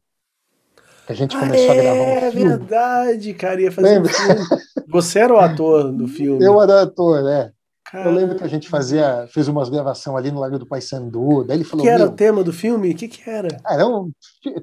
Que 1.05 1.11
a 1.11 1.15
gente 1.15 1.38
começou 1.38 1.69
ah, 1.69 1.74
a 1.74 1.76
gravar 1.76 1.99
um 1.99 2.01
é 2.01 2.32
filme. 2.32 2.45
É 2.45 2.57
verdade, 2.57 3.34
cara, 3.34 3.61
ia 3.61 3.71
fazer 3.71 3.88
Lembra? 3.88 4.11
um 4.11 4.13
filme. 4.13 4.41
Você 4.88 5.19
era 5.19 5.34
o 5.34 5.38
ator 5.38 5.91
do 5.91 6.07
filme. 6.09 6.43
Eu 6.43 6.61
era 6.61 6.84
ator, 6.84 7.24
né? 7.24 7.51
Caramba. 7.93 8.09
Eu 8.09 8.15
lembro 8.15 8.38
que 8.38 8.43
a 8.43 8.47
gente 8.47 8.69
fazia, 8.69 9.28
fez 9.30 9.47
umas 9.47 9.69
gravações 9.69 10.17
ali 10.17 10.32
no 10.32 10.39
Lago 10.39 10.57
do 10.57 10.65
Paissandu. 10.65 11.43
Daí 11.43 11.57
ele 11.57 11.63
falou. 11.63 11.86
O 11.86 11.88
que 11.88 11.93
era 11.93 12.05
o 12.05 12.11
tema 12.11 12.43
do 12.43 12.51
filme? 12.53 12.91
O 12.91 12.95
que, 12.95 13.07
que 13.07 13.30
era? 13.30 13.49
Ah, 13.63 13.76
era 13.76 13.88
um 13.88 14.11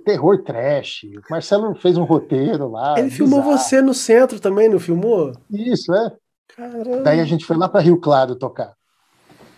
terror 0.04 0.42
trash. 0.42 1.04
O 1.04 1.30
Marcelo 1.30 1.74
fez 1.76 1.96
um 1.96 2.04
roteiro 2.04 2.68
lá. 2.68 2.98
Ele 2.98 3.08
bizarro. 3.08 3.30
filmou 3.30 3.42
você 3.42 3.80
no 3.80 3.94
centro 3.94 4.40
também, 4.40 4.68
não 4.68 4.80
filmou? 4.80 5.32
Isso, 5.48 5.94
é. 5.94 6.12
Caramba. 6.56 7.02
Daí 7.02 7.20
a 7.20 7.24
gente 7.24 7.44
foi 7.44 7.56
lá 7.56 7.68
para 7.68 7.80
Rio 7.80 8.00
Claro 8.00 8.34
tocar. 8.34 8.74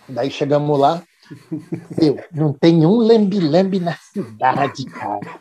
Daí 0.07 0.29
chegamos 0.29 0.77
lá. 0.77 1.01
Meu, 1.99 2.19
não 2.33 2.53
tem 2.53 2.85
um 2.85 2.97
lembe-lembe 2.97 3.79
na 3.79 3.95
cidade, 3.95 4.85
cara. 4.85 5.39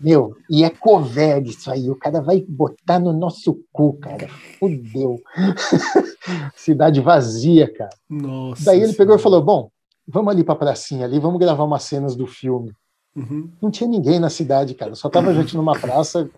Meu, 0.00 0.34
e 0.48 0.64
é 0.64 0.70
cover 0.70 1.42
isso 1.44 1.70
aí. 1.70 1.90
O 1.90 1.94
cara 1.94 2.22
vai 2.22 2.42
botar 2.48 2.98
no 2.98 3.12
nosso 3.12 3.62
cu, 3.70 3.92
cara. 3.94 4.28
Fudeu. 4.58 5.20
Cidade 6.56 7.02
vazia, 7.02 7.70
cara. 7.70 7.90
Nossa. 8.08 8.64
Daí 8.64 8.78
ele 8.78 8.86
senhora. 8.86 8.98
pegou 8.98 9.16
e 9.16 9.18
falou: 9.18 9.42
Bom, 9.42 9.70
vamos 10.08 10.32
ali 10.32 10.42
pra 10.42 10.54
pracinha 10.54 11.04
ali, 11.04 11.18
vamos 11.18 11.38
gravar 11.38 11.64
umas 11.64 11.82
cenas 11.82 12.16
do 12.16 12.26
filme. 12.26 12.72
Uhum. 13.14 13.50
Não 13.60 13.70
tinha 13.70 13.88
ninguém 13.88 14.18
na 14.18 14.30
cidade, 14.30 14.74
cara. 14.74 14.94
Só 14.94 15.10
tava 15.10 15.30
a 15.30 15.34
gente 15.34 15.54
numa 15.54 15.78
praça 15.78 16.30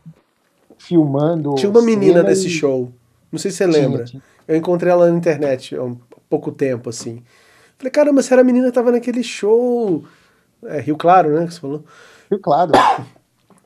filmando. 0.77 1.55
Tinha 1.55 1.71
uma 1.71 1.83
menina 1.83 2.23
nesse 2.23 2.49
e... 2.49 2.51
show. 2.51 2.93
Não 3.31 3.39
sei 3.39 3.53
se 3.53 3.59
você 3.59 3.67
lembra. 3.67 4.05
Tinha, 4.05 4.21
tinha. 4.21 4.23
Eu 4.49 4.57
encontrei 4.57 4.91
ela 4.91 5.09
na 5.09 5.17
internet 5.17 5.77
há 5.77 5.85
um 5.85 5.97
pouco 6.29 6.51
tempo, 6.51 6.91
assim. 6.91 7.23
Falei, 7.83 7.91
caramba, 7.91 8.23
se 8.23 8.33
era 8.33 8.45
menina 8.45 8.67
que 8.67 8.73
tava 8.73 8.93
naquele 8.93 9.25
show. 9.25 10.05
É, 10.65 10.81
Rio 10.81 10.97
Claro, 10.97 11.31
né? 11.35 11.47
Que 11.47 11.55
você 11.55 11.61
falou? 11.61 11.85
Rio 12.31 12.41
Claro. 12.41 12.71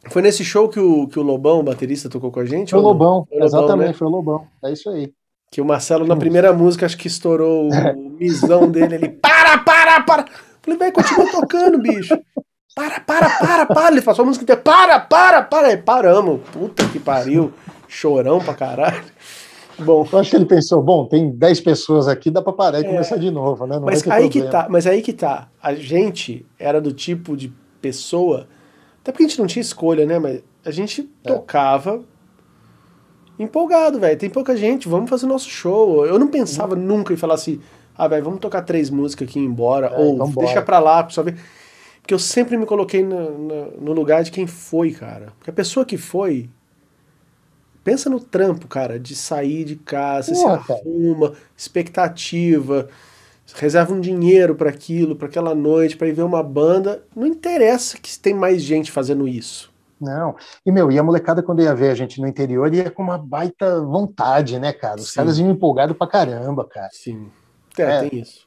Foi 0.09 0.23
nesse 0.23 0.43
show 0.43 0.71
que 0.71 0.81
o, 0.81 1.07
que 1.07 1.19
o 1.19 1.23
Lobão, 1.23 1.61
o 1.61 1.63
baterista, 1.63 2.09
tocou 2.09 2.31
com 2.33 2.41
a 2.41 2.47
gente? 2.47 2.71
Foi 2.71 2.79
o 2.79 2.83
Lobão, 2.83 3.27
foi 3.29 3.45
exatamente, 3.45 3.89
né? 3.89 3.93
foi 3.93 4.07
o 4.07 4.11
Lobão. 4.11 4.47
É 4.65 4.73
isso 4.73 4.89
aí. 4.89 5.13
Que 5.51 5.61
o 5.61 5.67
Marcelo, 5.67 6.07
na 6.07 6.17
primeira 6.17 6.51
música, 6.51 6.87
acho 6.87 6.97
que 6.97 7.09
estourou 7.09 7.69
o 7.69 7.71
misão 8.19 8.71
dele 8.71 8.95
ali. 8.95 9.09
Para, 9.11 9.59
para, 9.59 10.01
para! 10.01 10.25
Falei, 10.63 10.79
velho, 10.79 10.93
continua 10.95 11.31
tocando, 11.31 11.79
bicho. 11.79 12.19
Para, 12.75 13.01
para, 13.01 13.29
para, 13.39 13.67
para. 13.67 13.93
Ele 13.93 14.01
passou 14.01 14.23
a 14.23 14.27
música 14.27 14.45
inteira. 14.45 14.63
Para, 14.63 14.99
para, 14.99 15.43
para. 15.43 15.69
Aí 15.69 15.77
paramos. 15.77 16.41
Puta 16.51 16.89
que 16.89 16.99
pariu. 16.99 17.53
Chorão 17.87 18.39
pra 18.39 18.55
caralho. 18.55 19.05
Bom. 19.79 20.07
Eu 20.11 20.19
acho 20.19 20.31
que 20.31 20.37
ele 20.37 20.47
pensou, 20.47 20.83
bom, 20.83 21.07
tem 21.07 21.31
10 21.31 21.61
pessoas 21.61 22.09
aqui, 22.09 22.31
dá 22.31 22.41
pra 22.41 22.53
parar 22.53 22.81
e 22.81 22.85
é, 22.85 22.89
começar 22.89 23.17
de 23.17 23.31
novo, 23.31 23.67
né? 23.67 23.77
Não 23.77 23.85
mas 23.85 24.07
aí 24.09 24.29
que 24.29 24.43
tá, 24.43 24.67
mas 24.71 24.87
aí 24.87 25.03
que 25.03 25.13
tá. 25.13 25.49
A 25.63 25.75
gente 25.75 26.47
era 26.59 26.81
do 26.81 26.93
tipo 26.93 27.37
de 27.37 27.53
pessoa 27.81 28.47
até 29.07 29.13
porque 29.13 29.23
a 29.23 29.29
gente 29.29 29.39
não 29.39 29.47
tinha 29.47 29.61
escolha, 29.61 30.05
né? 30.05 30.19
Mas 30.19 30.43
a 30.65 30.71
gente 30.73 31.09
é. 31.23 31.29
tocava 31.29 32.03
empolgado, 33.39 34.01
velho. 34.01 34.19
Tem 34.19 34.29
pouca 34.29 34.57
gente, 34.57 34.89
vamos 34.89 35.09
fazer 35.09 35.27
nosso 35.27 35.49
show. 35.49 36.05
Eu 36.05 36.19
não 36.19 36.27
pensava 36.27 36.75
uhum. 36.75 36.83
nunca 36.83 37.15
em 37.15 37.17
falar 37.17 37.35
assim, 37.35 37.61
ah, 37.97 38.09
velho, 38.09 38.25
vamos 38.25 38.41
tocar 38.41 38.63
três 38.63 38.91
músicas 38.91 39.29
aqui 39.29 39.39
e 39.39 39.43
ir 39.43 39.47
embora. 39.47 39.87
É, 39.87 39.97
ou 39.97 40.27
deixa 40.33 40.61
pra 40.61 40.81
lá, 40.81 41.09
só 41.09 41.23
ver. 41.23 41.39
Porque 42.01 42.13
eu 42.13 42.19
sempre 42.19 42.57
me 42.57 42.67
coloquei 42.67 43.05
no, 43.05 43.39
no, 43.39 43.71
no, 43.81 43.93
lugar 43.93 44.25
de 44.25 44.33
quem 44.33 44.45
foi, 44.45 44.91
cara. 44.91 45.33
Porque 45.39 45.51
a 45.51 45.55
pessoa 45.55 45.87
que 45.87 45.97
foi. 45.97 46.51
Pensa 47.87 48.11
no 48.11 48.19
trampo, 48.19 48.67
cara, 48.67 48.99
de 48.99 49.15
sair 49.15 49.65
de 49.65 49.77
casa, 49.77 50.33
Pô, 50.33 50.37
se 50.37 50.73
arruma, 50.73 51.35
expectativa 51.57 52.89
reserva 53.55 53.95
um 53.95 54.01
dinheiro 54.01 54.57
para 54.57 54.71
aquilo, 54.71 55.15
para 55.15 55.29
aquela 55.29 55.55
noite, 55.55 55.97
para 55.97 56.09
ir 56.09 56.13
ver 56.13 56.25
uma 56.25 56.43
banda. 56.43 57.05
Não 57.15 57.25
interessa 57.25 57.97
que 57.97 58.19
tem 58.19 58.35
mais 58.35 58.61
gente 58.61 58.91
fazendo 58.91 59.29
isso. 59.29 59.73
Não. 60.01 60.35
E, 60.65 60.73
meu, 60.73 60.91
e 60.91 60.99
a 60.99 61.03
molecada, 61.03 61.45
quando 61.45 61.63
ia 61.63 61.75
ver 61.75 61.91
a 61.91 61.95
gente 61.95 62.21
no 62.21 62.27
interior, 62.27 62.75
ia 62.75 62.91
com 62.91 63.05
uma 63.05 63.17
baita 63.17 63.81
vontade, 63.81 64.59
né, 64.59 64.73
cara? 64.73 64.97
Os 64.97 65.11
Sim. 65.11 65.15
caras 65.15 65.39
iam 65.39 65.51
empolgados 65.51 65.97
pra 65.97 66.09
caramba, 66.09 66.67
cara. 66.67 66.91
Sim. 66.93 67.31
É, 67.79 67.83
é, 67.83 68.09
tem 68.09 68.21
isso. 68.21 68.47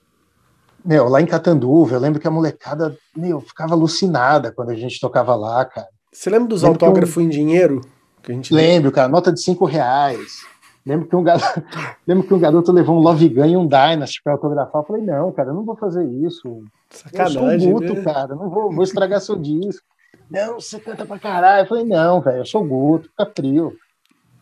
Meu, 0.83 1.07
lá 1.07 1.21
em 1.21 1.25
Catanduva, 1.25 1.95
eu 1.95 1.99
lembro 1.99 2.19
que 2.19 2.27
a 2.27 2.31
molecada, 2.31 2.95
meu, 3.15 3.39
ficava 3.39 3.73
alucinada 3.73 4.51
quando 4.51 4.69
a 4.71 4.75
gente 4.75 4.99
tocava 4.99 5.33
lá, 5.35 5.65
cara. 5.65 5.87
Você 6.11 6.29
lembra 6.29 6.49
dos 6.49 6.63
autógrafos 6.63 7.17
um... 7.17 7.21
em 7.21 7.29
dinheiro? 7.29 7.81
Que 8.23 8.31
a 8.31 8.35
gente 8.35 8.53
Lembro, 8.53 8.91
cara, 8.91 9.07
nota 9.07 9.31
de 9.31 9.41
cinco 9.41 9.65
reais. 9.65 10.43
Lembro 10.85 11.07
que 11.07 11.15
um 11.15 11.23
garoto, 11.23 11.63
lembro 12.07 12.27
que 12.27 12.33
um 12.33 12.39
garoto 12.39 12.71
levou 12.71 12.97
um 12.97 12.99
Love 12.99 13.29
Gun 13.29 13.45
e 13.45 13.57
um 13.57 13.67
Dynasty 13.67 14.21
para 14.23 14.33
autografar. 14.33 14.81
Eu 14.81 14.85
falei, 14.85 15.03
não, 15.03 15.31
cara, 15.31 15.49
eu 15.49 15.53
não 15.53 15.63
vou 15.63 15.75
fazer 15.75 16.05
isso. 16.05 16.63
Sacanagem, 16.89 17.69
eu 17.69 17.77
sou 17.77 17.87
guto, 17.87 17.93
né? 17.93 18.03
cara, 18.03 18.35
não 18.35 18.49
vou, 18.49 18.71
vou 18.71 18.83
estragar 18.83 19.21
seu 19.21 19.35
disco. 19.35 19.85
Não, 20.29 20.59
você 20.59 20.79
canta 20.79 21.05
pra 21.05 21.19
caralho. 21.19 21.63
Eu 21.63 21.67
falei, 21.67 21.83
não, 21.83 22.21
velho, 22.21 22.39
eu 22.39 22.45
sou 22.45 22.63
guto, 22.63 23.09
fica 23.09 23.31
frio. 23.35 23.75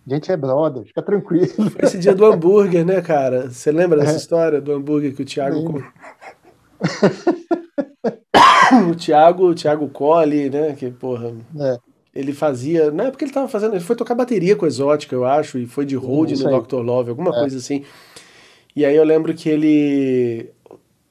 A 0.05 0.13
gente 0.13 0.31
é 0.31 0.37
brother, 0.37 0.85
fica 0.85 1.01
tranquilo. 1.01 1.47
Foi 1.47 1.71
esse 1.83 1.99
dia 1.99 2.15
do 2.15 2.25
hambúrguer, 2.25 2.85
né, 2.85 3.01
cara? 3.01 3.49
Você 3.49 3.71
lembra 3.71 3.99
dessa 3.99 4.13
é. 4.13 4.17
história 4.17 4.61
do 4.61 4.71
hambúrguer 4.71 5.13
que 5.13 5.23
o 5.23 5.25
Thiago. 5.25 5.57
o 8.89 8.95
Thiago, 8.95 9.49
o 9.49 9.55
Thiago 9.55 9.89
Colli, 9.89 10.49
né? 10.49 10.73
Que, 10.75 10.89
porra. 10.91 11.33
É 11.59 11.77
ele 12.17 12.33
fazia. 12.33 12.89
Na 12.89 13.05
época 13.05 13.23
ele 13.23 13.31
tava 13.31 13.47
fazendo. 13.47 13.75
Ele 13.75 13.83
foi 13.83 13.95
tocar 13.95 14.15
bateria 14.15 14.55
com 14.55 14.65
Exótica, 14.65 15.13
eu 15.13 15.23
acho, 15.23 15.59
e 15.59 15.67
foi 15.67 15.85
de 15.85 15.95
road 15.95 16.35
no 16.43 16.61
Dr. 16.61 16.77
Love, 16.77 17.11
alguma 17.11 17.29
é. 17.29 17.39
coisa 17.39 17.57
assim. 17.57 17.83
E 18.75 18.83
aí 18.83 18.95
eu 18.95 19.03
lembro 19.03 19.33
que 19.35 19.47
ele. 19.47 20.49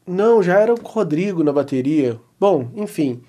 Não, 0.04 0.42
já 0.42 0.58
era 0.58 0.74
o 0.74 0.80
Rodrigo 0.80 1.44
na 1.44 1.52
bateria. 1.52 2.18
Bom, 2.40 2.70
enfim. 2.74 3.22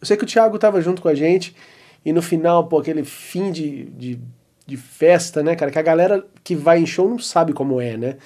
Eu 0.00 0.06
sei 0.06 0.16
que 0.16 0.24
o 0.24 0.26
Thiago 0.26 0.58
tava 0.58 0.80
junto 0.80 1.00
com 1.00 1.08
a 1.08 1.14
gente. 1.14 1.54
E 2.04 2.12
no 2.12 2.22
final, 2.22 2.66
pô, 2.66 2.78
aquele 2.78 3.04
fim 3.04 3.52
de, 3.52 3.84
de, 3.84 4.20
de 4.66 4.76
festa, 4.76 5.42
né, 5.42 5.54
cara? 5.54 5.70
Que 5.70 5.78
a 5.78 5.82
galera 5.82 6.26
que 6.42 6.56
vai 6.56 6.80
em 6.80 6.86
show 6.86 7.08
não 7.08 7.18
sabe 7.18 7.52
como 7.52 7.80
é, 7.80 7.96
né? 7.96 8.16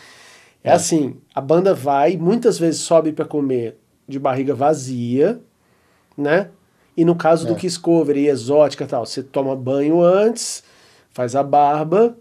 É, 0.62 0.70
é. 0.70 0.72
assim, 0.72 1.16
a 1.34 1.40
banda 1.40 1.74
vai, 1.74 2.16
muitas 2.16 2.58
vezes 2.58 2.80
sobe 2.80 3.12
para 3.12 3.26
comer 3.26 3.76
de 4.08 4.18
barriga 4.18 4.54
vazia, 4.54 5.40
né? 6.16 6.48
E 6.96 7.04
no 7.04 7.14
caso 7.14 7.46
é. 7.46 7.48
do 7.48 7.56
Kiss 7.56 7.78
Cover 7.78 8.16
e 8.16 8.28
exótica 8.28 8.86
tal, 8.86 9.04
você 9.04 9.22
toma 9.22 9.56
banho 9.56 10.02
antes, 10.02 10.62
faz 11.10 11.34
a 11.34 11.42
barba, 11.42 12.16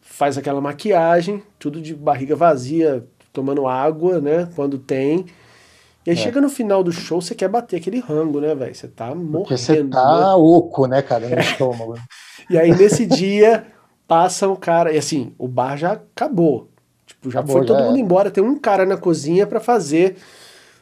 faz 0.00 0.36
aquela 0.36 0.60
maquiagem, 0.60 1.42
tudo 1.58 1.80
de 1.80 1.94
barriga 1.94 2.34
vazia, 2.34 3.06
tomando 3.32 3.66
água, 3.66 4.20
né? 4.20 4.48
Quando 4.54 4.78
tem. 4.78 5.26
E 6.04 6.10
aí 6.10 6.16
é. 6.16 6.18
chega 6.18 6.40
no 6.40 6.48
final 6.48 6.82
do 6.82 6.90
show, 6.90 7.20
você 7.20 7.34
quer 7.34 7.48
bater 7.48 7.76
aquele 7.76 8.00
rango, 8.00 8.40
né, 8.40 8.54
velho? 8.54 8.74
Você 8.74 8.88
tá 8.88 9.14
morrendo. 9.14 9.32
Porque 9.32 9.56
você 9.56 9.84
tá 9.84 10.20
né? 10.20 10.34
oco, 10.34 10.86
né, 10.86 11.00
cara, 11.00 11.28
no 11.28 11.38
estômago. 11.38 11.94
e 12.50 12.58
aí 12.58 12.74
nesse 12.76 13.06
dia 13.06 13.66
passa 14.06 14.48
o 14.48 14.56
cara, 14.56 14.92
e 14.92 14.98
assim, 14.98 15.32
o 15.38 15.46
bar 15.46 15.76
já 15.76 15.92
acabou. 15.92 16.68
Tipo, 17.06 17.30
já 17.30 17.38
acabou, 17.38 17.58
foi 17.58 17.66
todo 17.66 17.78
já 17.78 17.84
mundo 17.84 17.96
é. 17.96 18.00
embora. 18.00 18.30
Tem 18.30 18.42
um 18.42 18.58
cara 18.58 18.84
na 18.84 18.96
cozinha 18.96 19.46
para 19.46 19.60
fazer 19.60 20.16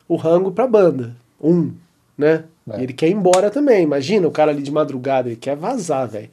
o 0.09 0.17
rango 0.17 0.53
pra 0.53 0.67
banda. 0.67 1.15
Um, 1.41 1.73
né? 2.21 2.45
É. 2.71 2.81
E 2.81 2.83
ele 2.85 2.93
quer 2.93 3.09
ir 3.09 3.13
embora 3.13 3.51
também. 3.51 3.83
Imagina 3.83 4.29
o 4.29 4.31
cara 4.31 4.53
ali 4.53 4.63
de 4.63 4.71
madrugada, 4.71 5.29
ele 5.29 5.37
quer 5.37 5.57
vazar, 5.57 6.09
velho. 6.09 6.31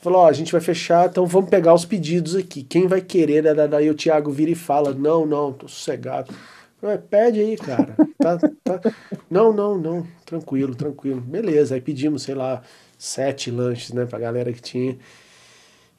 Falou, 0.00 0.20
ó, 0.20 0.28
a 0.28 0.32
gente 0.32 0.52
vai 0.52 0.60
fechar, 0.60 1.08
então 1.08 1.26
vamos 1.26 1.48
pegar 1.48 1.72
os 1.72 1.84
pedidos 1.84 2.36
aqui. 2.36 2.62
Quem 2.62 2.86
vai 2.86 3.00
querer? 3.00 3.42
Daí 3.68 3.88
o 3.88 3.94
Thiago 3.94 4.30
vira 4.30 4.50
e 4.50 4.54
fala, 4.54 4.92
não, 4.92 5.24
não, 5.24 5.52
tô 5.52 5.66
sossegado. 5.66 6.32
Falei, 6.80 6.98
pede 6.98 7.40
aí, 7.40 7.56
cara. 7.56 7.96
Tá, 8.18 8.38
tá. 8.62 8.80
Não, 9.30 9.52
não, 9.52 9.78
não. 9.78 10.06
Tranquilo, 10.24 10.74
tranquilo. 10.74 11.20
Beleza, 11.20 11.74
aí 11.74 11.80
pedimos, 11.80 12.22
sei 12.22 12.34
lá, 12.34 12.62
sete 12.98 13.50
lanches, 13.50 13.92
né, 13.92 14.04
pra 14.04 14.18
galera 14.18 14.52
que 14.52 14.60
tinha. 14.60 14.98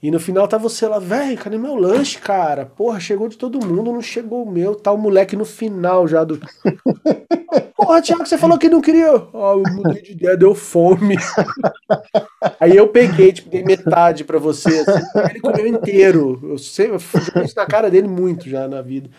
E 0.01 0.12
no 0.12 0.20
final 0.20 0.47
tá 0.47 0.60
você 0.60 0.88
lá, 0.88 0.99
velho, 0.99 1.38
cadê 1.38 1.58
meu 1.58 1.76
lanche, 1.76 2.20
cara? 2.20 2.66
Porra, 2.66 2.99
chegou 2.99 3.28
de 3.28 3.36
todo 3.36 3.66
mundo, 3.66 3.91
não 3.91 4.01
chegou 4.01 4.43
o 4.43 4.51
meu. 4.51 4.76
Tá 4.76 4.91
o 4.91 4.97
moleque 4.97 5.36
no 5.36 5.45
final 5.45 6.08
já 6.08 6.24
do. 6.24 6.39
Porra, 7.78 8.01
Thiago, 8.01 8.25
você 8.25 8.39
falou 8.39 8.57
que 8.57 8.67
não 8.67 8.82
queria. 8.82 9.11
Ah, 9.11 9.53
eu 9.53 9.63
mudei 9.71 10.01
de 10.01 10.13
ideia, 10.13 10.36
deu 10.36 10.55
fome. 10.55 11.15
Aí 12.59 12.75
eu 12.75 12.88
peguei, 12.88 13.32
tipo, 13.32 13.51
dei 13.51 13.63
metade 13.63 14.23
pra 14.23 14.39
você. 14.39 14.80
Assim, 14.80 15.05
ele 15.30 15.39
comeu 15.39 15.67
inteiro. 15.67 16.39
Eu 16.41 16.57
sei, 16.57 16.89
eu 16.89 16.97
joguei 16.97 17.43
isso 17.43 17.55
na 17.55 17.67
cara 17.67 17.91
dele 17.91 18.07
muito 18.07 18.49
já 18.49 18.67
na 18.67 18.82
vida. 18.82 19.11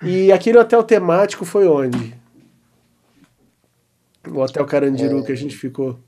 E 0.00 0.30
aquele 0.30 0.58
hotel 0.58 0.84
temático 0.84 1.44
foi 1.44 1.66
onde? 1.66 2.14
O 4.28 4.38
Hotel 4.38 4.64
Carandiru 4.64 5.18
é... 5.18 5.22
que 5.22 5.32
a 5.32 5.36
gente 5.36 5.56
ficou. 5.56 5.98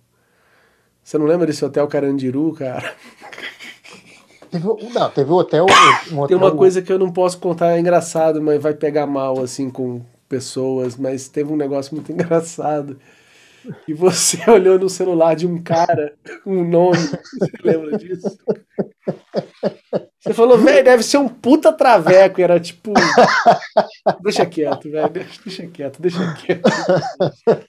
Você 1.03 1.19
não 1.19 1.27
lembra 1.27 1.47
desse 1.47 1.65
Hotel 1.65 1.89
Carandiru, 1.89 2.53
cara? 2.53 2.95
Teve, 4.49 4.65
não, 4.65 5.11
teve 5.11 5.31
um 5.31 5.35
hotel, 5.35 5.67
um 6.13 6.15
hotel. 6.21 6.27
Tem 6.29 6.37
uma 6.37 6.55
coisa 6.55 6.81
que 6.81 6.93
eu 6.93 6.99
não 6.99 7.13
posso 7.13 7.39
contar, 7.39 7.73
é 7.73 7.81
engraçado, 7.81 8.41
mas 8.41 8.63
vai 8.63 8.75
pegar 8.75 9.07
mal, 9.07 9.43
assim, 9.43 9.69
com 9.69 10.03
pessoas. 10.29 10.97
Mas 10.97 11.29
teve 11.29 11.53
um 11.53 11.57
negócio 11.57 11.95
muito 11.95 12.11
engraçado. 12.13 12.99
E 13.87 13.93
você 13.93 14.39
olhou 14.51 14.79
no 14.79 14.89
celular 14.89 15.35
de 15.35 15.47
um 15.47 15.63
cara, 15.63 16.15
um 16.47 16.65
nome. 16.65 16.99
Você 16.99 17.51
lembra 17.63 17.99
disso? 17.99 18.39
Você 20.21 20.35
falou, 20.35 20.59
velho, 20.59 20.85
deve 20.85 21.03
ser 21.03 21.19
um 21.19 21.29
puta 21.29 21.73
traveco. 21.73 22.41
E 22.41 22.45
era 22.45 22.59
tipo. 22.61 22.93
Deixa 24.23 24.45
quieto, 24.47 24.91
velho. 24.91 25.09
Deixa 25.11 25.67
quieto, 25.67 26.01
deixa 26.01 26.35
quieto. 26.35 26.71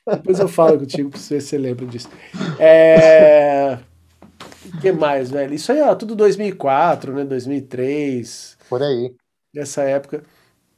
Depois 0.07 0.39
eu 0.39 0.47
falo 0.47 0.79
contigo 0.79 1.09
pra 1.09 1.19
ver 1.19 1.41
se 1.41 1.41
você 1.41 1.57
lembra 1.57 1.85
disso. 1.85 2.09
É. 2.59 3.79
O 4.73 4.81
que 4.81 4.91
mais, 4.91 5.31
velho? 5.31 5.53
Isso 5.53 5.71
aí, 5.71 5.81
ó, 5.81 5.95
tudo 5.95 6.15
2004, 6.15 7.13
né? 7.13 7.23
2003. 7.23 8.57
Por 8.69 8.83
aí. 8.83 9.13
Nessa 9.53 9.83
época. 9.83 10.23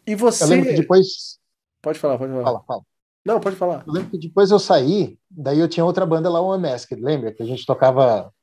E 0.05 0.15
você. 0.15 0.43
Eu 0.43 0.47
lembro 0.47 0.69
que 0.69 0.75
depois. 0.75 1.39
Pode 1.81 1.99
falar, 1.99 2.17
pode 2.17 2.31
falar. 2.31 2.43
Fala, 2.43 2.63
fala. 2.67 2.81
Não, 3.25 3.39
pode 3.39 3.55
falar. 3.55 3.83
Eu 3.85 3.93
lembro 3.93 4.09
que 4.09 4.17
depois 4.17 4.51
eu 4.51 4.59
saí, 4.59 5.17
daí 5.29 5.59
eu 5.59 5.67
tinha 5.67 5.85
outra 5.85 6.05
banda 6.05 6.29
lá, 6.29 6.41
o 6.41 6.55
Unmasked, 6.55 7.01
lembra? 7.01 7.31
Que 7.31 7.43
a 7.43 7.45
gente 7.45 7.65
tocava 7.65 8.33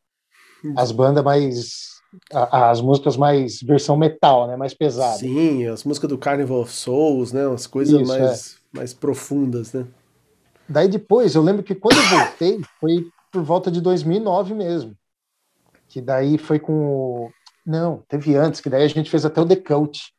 as 0.77 0.93
bandas 0.93 1.25
mais. 1.25 1.89
as 2.31 2.81
músicas 2.81 3.17
mais 3.17 3.61
versão 3.61 3.97
metal, 3.97 4.47
né? 4.47 4.57
Mais 4.57 4.75
pesada. 4.75 5.19
Sim, 5.19 5.67
as 5.67 5.85
músicas 5.85 6.09
do 6.09 6.19
Carnival 6.19 6.61
of 6.61 6.73
Souls, 6.73 7.33
né? 7.33 7.47
As 7.53 7.67
coisas 7.67 8.01
Isso, 8.01 8.09
mais, 8.09 8.59
é. 8.75 8.79
mais 8.79 8.95
profundas, 8.95 9.73
né? 9.73 9.87
Daí 10.69 10.87
depois, 10.87 11.35
eu 11.35 11.43
lembro 11.43 11.63
que 11.63 11.75
quando 11.75 11.97
eu 11.97 12.19
voltei, 12.19 12.61
foi 12.79 13.07
por 13.33 13.43
volta 13.43 13.71
de 13.71 13.81
2009 13.81 14.55
mesmo. 14.55 14.95
Que 15.89 16.01
daí 16.01 16.37
foi 16.37 16.59
com 16.59 16.73
o... 16.73 17.31
Não, 17.65 18.03
teve 18.09 18.37
antes, 18.37 18.61
que 18.61 18.69
daí 18.69 18.85
a 18.85 18.89
gente 18.89 19.11
fez 19.11 19.25
até 19.25 19.41
o 19.41 19.47
The 19.47 19.57
Cult. 19.57 20.13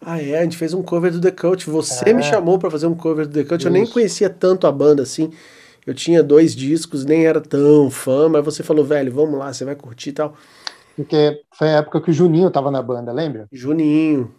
Ah, 0.00 0.20
é, 0.20 0.38
a 0.38 0.42
gente 0.42 0.56
fez 0.56 0.72
um 0.72 0.82
cover 0.82 1.12
do 1.12 1.20
The 1.20 1.30
Cult. 1.30 1.68
Você 1.68 2.08
é. 2.08 2.12
me 2.12 2.22
chamou 2.22 2.58
para 2.58 2.70
fazer 2.70 2.86
um 2.86 2.94
cover 2.94 3.26
do 3.26 3.32
The 3.32 3.44
Cult. 3.44 3.60
Isso. 3.60 3.68
Eu 3.68 3.72
nem 3.72 3.86
conhecia 3.86 4.30
tanto 4.30 4.66
a 4.66 4.72
banda 4.72 5.02
assim. 5.02 5.30
Eu 5.86 5.94
tinha 5.94 6.22
dois 6.22 6.54
discos, 6.54 7.04
nem 7.04 7.26
era 7.26 7.40
tão 7.40 7.90
fã, 7.90 8.28
mas 8.28 8.44
você 8.44 8.62
falou, 8.62 8.84
velho, 8.84 9.12
vamos 9.12 9.38
lá, 9.38 9.52
você 9.52 9.64
vai 9.64 9.74
curtir 9.74 10.10
e 10.10 10.12
tal. 10.12 10.34
Porque 10.96 11.42
foi 11.52 11.68
a 11.68 11.78
época 11.78 12.00
que 12.00 12.10
o 12.10 12.14
Juninho 12.14 12.50
tava 12.50 12.70
na 12.70 12.82
banda, 12.82 13.12
lembra? 13.12 13.48
Juninho. 13.50 14.32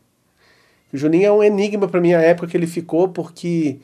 O 0.93 0.97
Juninho 0.97 1.25
é 1.25 1.31
um 1.31 1.43
enigma 1.43 1.87
para 1.87 2.01
mim 2.01 2.13
a 2.13 2.21
época 2.21 2.47
que 2.47 2.57
ele 2.57 2.67
ficou, 2.67 3.07
porque 3.07 3.79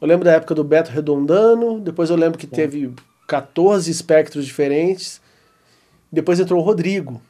eu 0.00 0.06
lembro 0.06 0.24
da 0.24 0.32
época 0.32 0.54
do 0.54 0.64
Beto 0.64 0.90
Redondano, 0.90 1.80
depois 1.80 2.10
eu 2.10 2.16
lembro 2.16 2.38
que 2.38 2.46
é. 2.46 2.48
teve 2.48 2.92
14 3.26 3.90
espectros 3.90 4.46
diferentes, 4.46 5.20
depois 6.10 6.40
entrou 6.40 6.60
o 6.60 6.64
Rodrigo. 6.64 7.20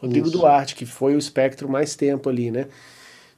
Rodrigo 0.00 0.26
Isso. 0.26 0.36
Duarte, 0.36 0.74
que 0.74 0.84
foi 0.84 1.14
o 1.14 1.18
espectro 1.18 1.68
mais 1.68 1.94
tempo 1.94 2.28
ali, 2.28 2.50
né? 2.50 2.66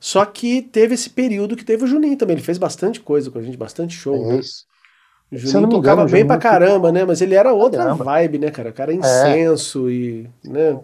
Só 0.05 0.23
que 0.27 0.61
teve 0.61 0.93
esse 0.93 1.09
período 1.09 1.57
que 1.57 1.65
teve 1.65 1.83
o 1.83 1.87
Juninho 1.87 2.15
também. 2.19 2.37
Ele 2.37 2.45
fez 2.45 2.59
bastante 2.59 3.01
coisa 3.01 3.31
com 3.31 3.39
a 3.39 3.43
gente, 3.43 3.57
bastante 3.57 3.97
show. 3.97 4.15
É 4.15 4.35
né? 4.35 4.41
O 5.33 5.39
Juninho 5.39 5.71
tocava 5.71 6.03
bem 6.03 6.11
Juninho 6.11 6.27
pra 6.27 6.37
caramba, 6.37 6.93
né? 6.93 7.07
Mas 7.07 7.23
ele 7.23 7.35
era 7.35 7.55
outra 7.55 7.85
caramba. 7.85 8.05
vibe, 8.05 8.39
né, 8.39 8.51
cara? 8.51 8.69
O 8.69 8.73
cara 8.75 8.93
é 8.93 8.97
incenso 8.97 9.89
é. 9.89 9.93
e. 9.93 10.31
Né? 10.45 10.79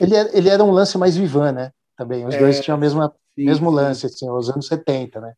Ele, 0.00 0.16
era, 0.16 0.30
ele 0.32 0.48
era 0.48 0.64
um 0.64 0.70
lance 0.70 0.96
mais 0.96 1.14
vivan, 1.14 1.52
né? 1.52 1.72
Também. 1.94 2.26
Os 2.26 2.34
é, 2.34 2.38
dois 2.38 2.58
tinham 2.60 2.78
o 2.78 2.80
mesmo, 2.80 3.12
mesmo 3.36 3.70
lance, 3.70 4.06
assim, 4.06 4.28
os 4.30 4.48
anos 4.48 4.66
70, 4.66 5.20
né? 5.20 5.34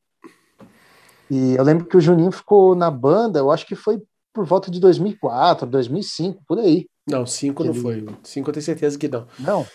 E 1.29 1.57
eu 1.57 1.65
lembro 1.65 1.87
que 1.87 1.97
o 1.97 2.01
Juninho 2.01 2.31
ficou 2.31 2.77
na 2.77 2.93
banda, 2.93 3.41
eu 3.41 3.51
acho 3.51 3.67
que 3.67 3.75
foi 3.75 4.01
por 4.33 4.47
volta 4.47 4.71
de 4.71 4.79
2004, 4.79 5.67
2005, 5.67 6.45
por 6.47 6.61
aí. 6.61 6.87
Não, 7.11 7.27
5 7.27 7.65
não 7.65 7.73
ele... 7.73 7.81
foi. 7.81 8.07
5 8.23 8.49
eu 8.49 8.53
tenho 8.55 8.65
certeza 8.65 8.97
que 8.97 9.09
não. 9.09 9.27
Não. 9.41 9.67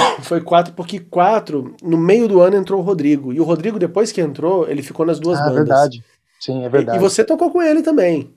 Foi 0.22 0.40
4 0.40 0.74
porque 0.74 1.00
4, 1.00 1.76
no 1.82 1.96
meio 1.96 2.28
do 2.28 2.40
ano 2.40 2.56
entrou 2.56 2.80
o 2.80 2.84
Rodrigo. 2.84 3.32
E 3.32 3.40
o 3.40 3.44
Rodrigo, 3.44 3.78
depois 3.78 4.12
que 4.12 4.20
entrou, 4.20 4.68
ele 4.68 4.82
ficou 4.82 5.06
nas 5.06 5.18
duas 5.18 5.38
ah, 5.38 5.44
bandas. 5.44 5.54
É 5.54 5.58
verdade. 5.58 6.04
Sim, 6.40 6.64
é 6.64 6.68
verdade. 6.68 6.98
E, 6.98 7.00
e, 7.00 7.02
você 7.02 7.24
tocou 7.24 7.50
com 7.50 7.62
ele 7.62 7.82
também. 7.82 8.32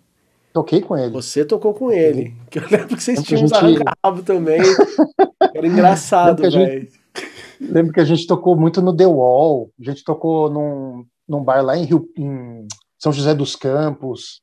Toquei 0.53 0.81
com 0.81 0.97
ele. 0.97 1.11
Você 1.11 1.45
tocou 1.45 1.73
com 1.73 1.91
ele. 1.91 2.35
Que 2.49 2.59
eu 2.59 2.63
lembro 2.69 2.97
que 2.97 3.03
vocês 3.03 3.21
tinham 3.23 3.43
uns 3.43 3.51
gente... 3.51 3.83
arranca 3.83 4.23
também. 4.23 4.59
Era 5.55 5.67
engraçado, 5.67 6.41
velho. 6.41 6.51
Gente... 6.51 7.01
Lembro 7.59 7.93
que 7.93 7.99
a 7.99 8.05
gente 8.05 8.25
tocou 8.25 8.55
muito 8.55 8.81
no 8.81 8.95
The 8.95 9.05
Wall. 9.05 9.69
A 9.79 9.83
gente 9.83 10.03
tocou 10.03 10.49
num, 10.49 11.05
num 11.27 11.43
bar 11.43 11.63
lá 11.63 11.77
em, 11.77 11.85
Rio, 11.85 12.09
em 12.17 12.67
São 12.97 13.11
José 13.11 13.33
dos 13.33 13.55
Campos. 13.55 14.41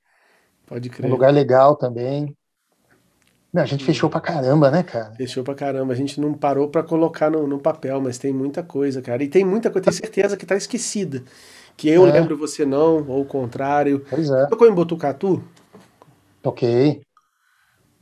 Pode 0.66 0.88
crer. 0.88 1.08
Um 1.08 1.12
lugar 1.12 1.32
legal 1.32 1.76
também. 1.76 2.34
Não, 3.52 3.62
a 3.62 3.66
gente 3.66 3.84
fechou 3.84 4.10
pra 4.10 4.20
caramba, 4.20 4.70
né, 4.70 4.82
cara? 4.82 5.12
Fechou 5.12 5.42
pra 5.42 5.54
caramba. 5.54 5.92
A 5.92 5.96
gente 5.96 6.20
não 6.20 6.34
parou 6.34 6.68
pra 6.68 6.82
colocar 6.82 7.30
no, 7.30 7.46
no 7.46 7.58
papel, 7.58 8.00
mas 8.00 8.18
tem 8.18 8.32
muita 8.32 8.62
coisa, 8.62 9.00
cara. 9.00 9.22
E 9.22 9.28
tem 9.28 9.44
muita 9.44 9.70
coisa, 9.70 9.86
tenho 9.86 9.96
certeza 9.96 10.36
que 10.36 10.44
tá 10.44 10.54
esquecida. 10.54 11.22
Que 11.76 11.88
eu 11.88 12.06
é. 12.06 12.12
lembro 12.12 12.36
você 12.36 12.66
não, 12.66 13.06
ou 13.08 13.22
o 13.22 13.24
contrário. 13.24 14.04
Pois 14.10 14.30
é. 14.30 14.46
tocou 14.46 14.68
em 14.68 14.74
Botucatu? 14.74 15.42
Toquei. 16.42 17.00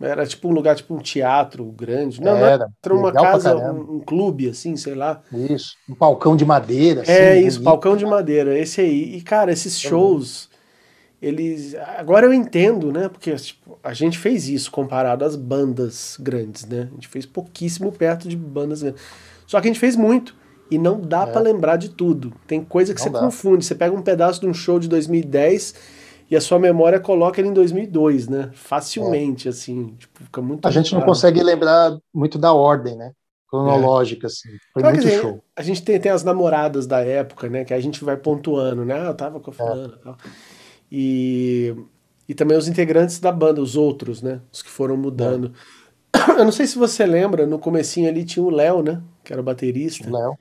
Era 0.00 0.26
tipo 0.26 0.48
um 0.48 0.52
lugar, 0.52 0.76
tipo 0.76 0.94
um 0.94 0.98
teatro 0.98 1.64
grande. 1.64 2.20
Não, 2.20 2.36
era, 2.36 2.68
era 2.84 2.94
uma 2.94 3.12
casa, 3.12 3.56
um, 3.56 3.96
um, 3.96 4.00
clube, 4.00 4.48
assim, 4.48 4.76
sei 4.76 4.94
lá. 4.94 5.22
Isso, 5.32 5.74
um 5.88 5.94
palcão 5.94 6.36
de 6.36 6.44
madeira. 6.44 7.00
Assim, 7.00 7.12
é 7.12 7.40
isso, 7.40 7.58
bonito, 7.58 7.64
palcão 7.64 7.96
de 7.96 8.04
madeira, 8.04 8.58
esse 8.58 8.80
aí. 8.80 9.16
E, 9.16 9.22
cara, 9.22 9.50
esses 9.50 9.78
shows 9.78 10.50
eles. 11.26 11.74
Agora 11.96 12.26
eu 12.26 12.32
entendo, 12.32 12.92
né? 12.92 13.08
Porque 13.08 13.34
tipo, 13.34 13.78
a 13.82 13.92
gente 13.92 14.18
fez 14.18 14.48
isso 14.48 14.70
comparado 14.70 15.24
às 15.24 15.34
bandas 15.36 16.16
grandes, 16.20 16.64
né? 16.64 16.88
A 16.90 16.94
gente 16.94 17.08
fez 17.08 17.26
pouquíssimo 17.26 17.90
perto 17.90 18.28
de 18.28 18.36
bandas 18.36 18.82
grandes. 18.82 19.02
Só 19.46 19.60
que 19.60 19.68
a 19.68 19.70
gente 19.70 19.80
fez 19.80 19.96
muito. 19.96 20.34
E 20.70 20.78
não 20.78 21.00
dá 21.00 21.22
é. 21.22 21.26
para 21.26 21.40
lembrar 21.40 21.76
de 21.76 21.90
tudo. 21.90 22.32
Tem 22.46 22.62
coisa 22.64 22.92
que 22.92 23.00
não 23.00 23.06
você 23.06 23.10
dá. 23.10 23.20
confunde. 23.20 23.64
Você 23.64 23.74
pega 23.74 23.94
um 23.94 24.02
pedaço 24.02 24.40
de 24.40 24.46
um 24.46 24.54
show 24.54 24.78
de 24.78 24.88
2010 24.88 25.74
e 26.28 26.36
a 26.36 26.40
sua 26.40 26.58
memória 26.58 26.98
coloca 26.98 27.40
ele 27.40 27.48
em 27.48 27.52
2002, 27.52 28.28
né? 28.28 28.50
Facilmente, 28.52 29.46
é. 29.46 29.50
assim. 29.50 29.94
Tipo, 29.98 30.24
fica 30.24 30.42
muito. 30.42 30.66
A 30.66 30.70
gente 30.70 30.92
não 30.92 31.02
consegue 31.02 31.42
lembrar 31.42 31.96
muito 32.12 32.36
da 32.38 32.52
ordem, 32.52 32.96
né? 32.96 33.12
Cronológica, 33.48 34.26
é. 34.26 34.28
assim. 34.28 34.48
Foi 34.72 34.82
claro, 34.82 34.96
muito 34.96 35.08
dizer, 35.08 35.22
show. 35.22 35.42
A 35.54 35.62
gente 35.62 35.82
tem, 35.82 36.00
tem 36.00 36.10
as 36.10 36.24
namoradas 36.24 36.86
da 36.86 37.00
época, 37.00 37.48
né? 37.48 37.64
Que 37.64 37.72
a 37.72 37.80
gente 37.80 38.04
vai 38.04 38.16
pontuando, 38.16 38.84
né? 38.84 38.94
Ah, 38.94 39.06
eu 39.06 39.14
tava 39.14 39.38
com 39.38 39.50
a 39.50 39.54
é. 39.54 39.56
fulana 39.56 39.94
e 39.96 40.02
tal. 40.02 40.16
E, 40.98 41.76
e 42.26 42.34
também 42.34 42.56
os 42.56 42.68
integrantes 42.68 43.20
da 43.20 43.30
banda, 43.30 43.60
os 43.60 43.76
outros, 43.76 44.22
né? 44.22 44.40
Os 44.50 44.62
que 44.62 44.70
foram 44.70 44.96
mudando. 44.96 45.52
É. 46.14 46.30
Eu 46.40 46.44
não 46.46 46.52
sei 46.52 46.66
se 46.66 46.78
você 46.78 47.04
lembra, 47.04 47.46
no 47.46 47.58
comecinho 47.58 48.08
ali 48.08 48.24
tinha 48.24 48.42
o 48.42 48.48
Léo, 48.48 48.82
né? 48.82 49.02
Que 49.22 49.30
era 49.30 49.42
o 49.42 49.44
baterista. 49.44 50.10
Léo. 50.10 50.38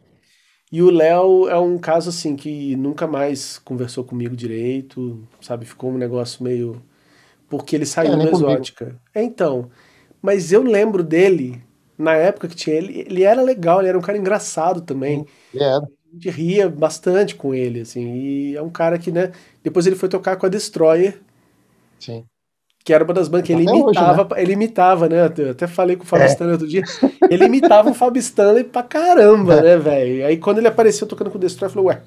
E 0.72 0.82
o 0.82 0.90
Léo 0.90 1.50
é 1.50 1.60
um 1.60 1.78
caso 1.78 2.10
assim 2.10 2.38
que 2.38 2.74
nunca 2.78 3.06
mais 3.06 3.60
conversou 3.60 4.06
comigo 4.06 4.34
direito, 4.34 5.28
sabe? 5.42 5.66
Ficou 5.66 5.92
um 5.92 5.98
negócio 5.98 6.42
meio. 6.42 6.82
Porque 7.50 7.76
ele 7.76 7.86
saiu 7.86 8.14
é, 8.14 8.18
do 8.18 8.30
Exótica. 8.30 8.96
É, 9.14 9.22
então. 9.22 9.70
Mas 10.22 10.54
eu 10.54 10.64
lembro 10.64 11.04
dele, 11.04 11.62
na 11.98 12.16
época 12.16 12.48
que 12.48 12.56
tinha 12.56 12.78
ele, 12.78 13.02
ele 13.02 13.24
era 13.24 13.42
legal, 13.42 13.82
ele 13.82 13.90
era 13.90 13.98
um 13.98 14.02
cara 14.02 14.18
engraçado 14.18 14.80
também. 14.80 15.26
Ele 15.54 15.64
era. 15.66 15.86
A 16.16 16.18
gente 16.18 16.30
ria 16.30 16.70
bastante 16.70 17.36
com 17.36 17.54
ele, 17.54 17.82
assim. 17.82 18.16
E 18.16 18.56
é 18.56 18.62
um 18.62 18.70
cara 18.70 18.98
que, 18.98 19.12
né? 19.12 19.34
Depois 19.62 19.86
ele 19.86 19.98
foi 19.98 20.08
tocar 20.08 20.38
com 20.38 20.46
a 20.46 20.50
Destroyer. 20.50 21.20
Sim. 22.00 22.24
Que 22.86 22.94
era 22.94 23.04
uma 23.04 23.14
das 23.14 23.28
bandas 23.28 23.48
que 23.48 23.52
ele 23.52 23.64
imitava, 23.64 24.22
hoje, 24.22 24.30
né? 24.36 24.42
ele 24.42 24.54
imitava, 24.54 25.10
né? 25.10 25.32
Eu 25.38 25.52
até 25.52 25.68
falei 25.68 25.98
com 25.98 26.04
o 26.04 26.06
Fábio 26.06 26.26
é. 26.26 26.28
Stanley 26.28 26.54
outro 26.54 26.68
dia. 26.68 26.84
Ele 27.30 27.46
imitava 27.46 27.90
o 27.90 27.94
Fábio 27.94 28.20
Stanley 28.20 28.64
pra 28.64 28.84
caramba, 28.84 29.60
né, 29.62 29.78
velho? 29.78 30.26
Aí 30.26 30.38
quando 30.38 30.60
ele 30.60 30.68
apareceu 30.68 31.06
tocando 31.06 31.32
com 31.32 31.38
o 31.38 31.42
Destroyer, 31.42 31.76
eu 31.76 31.84
falei, 31.84 31.98
ué, 31.98 32.04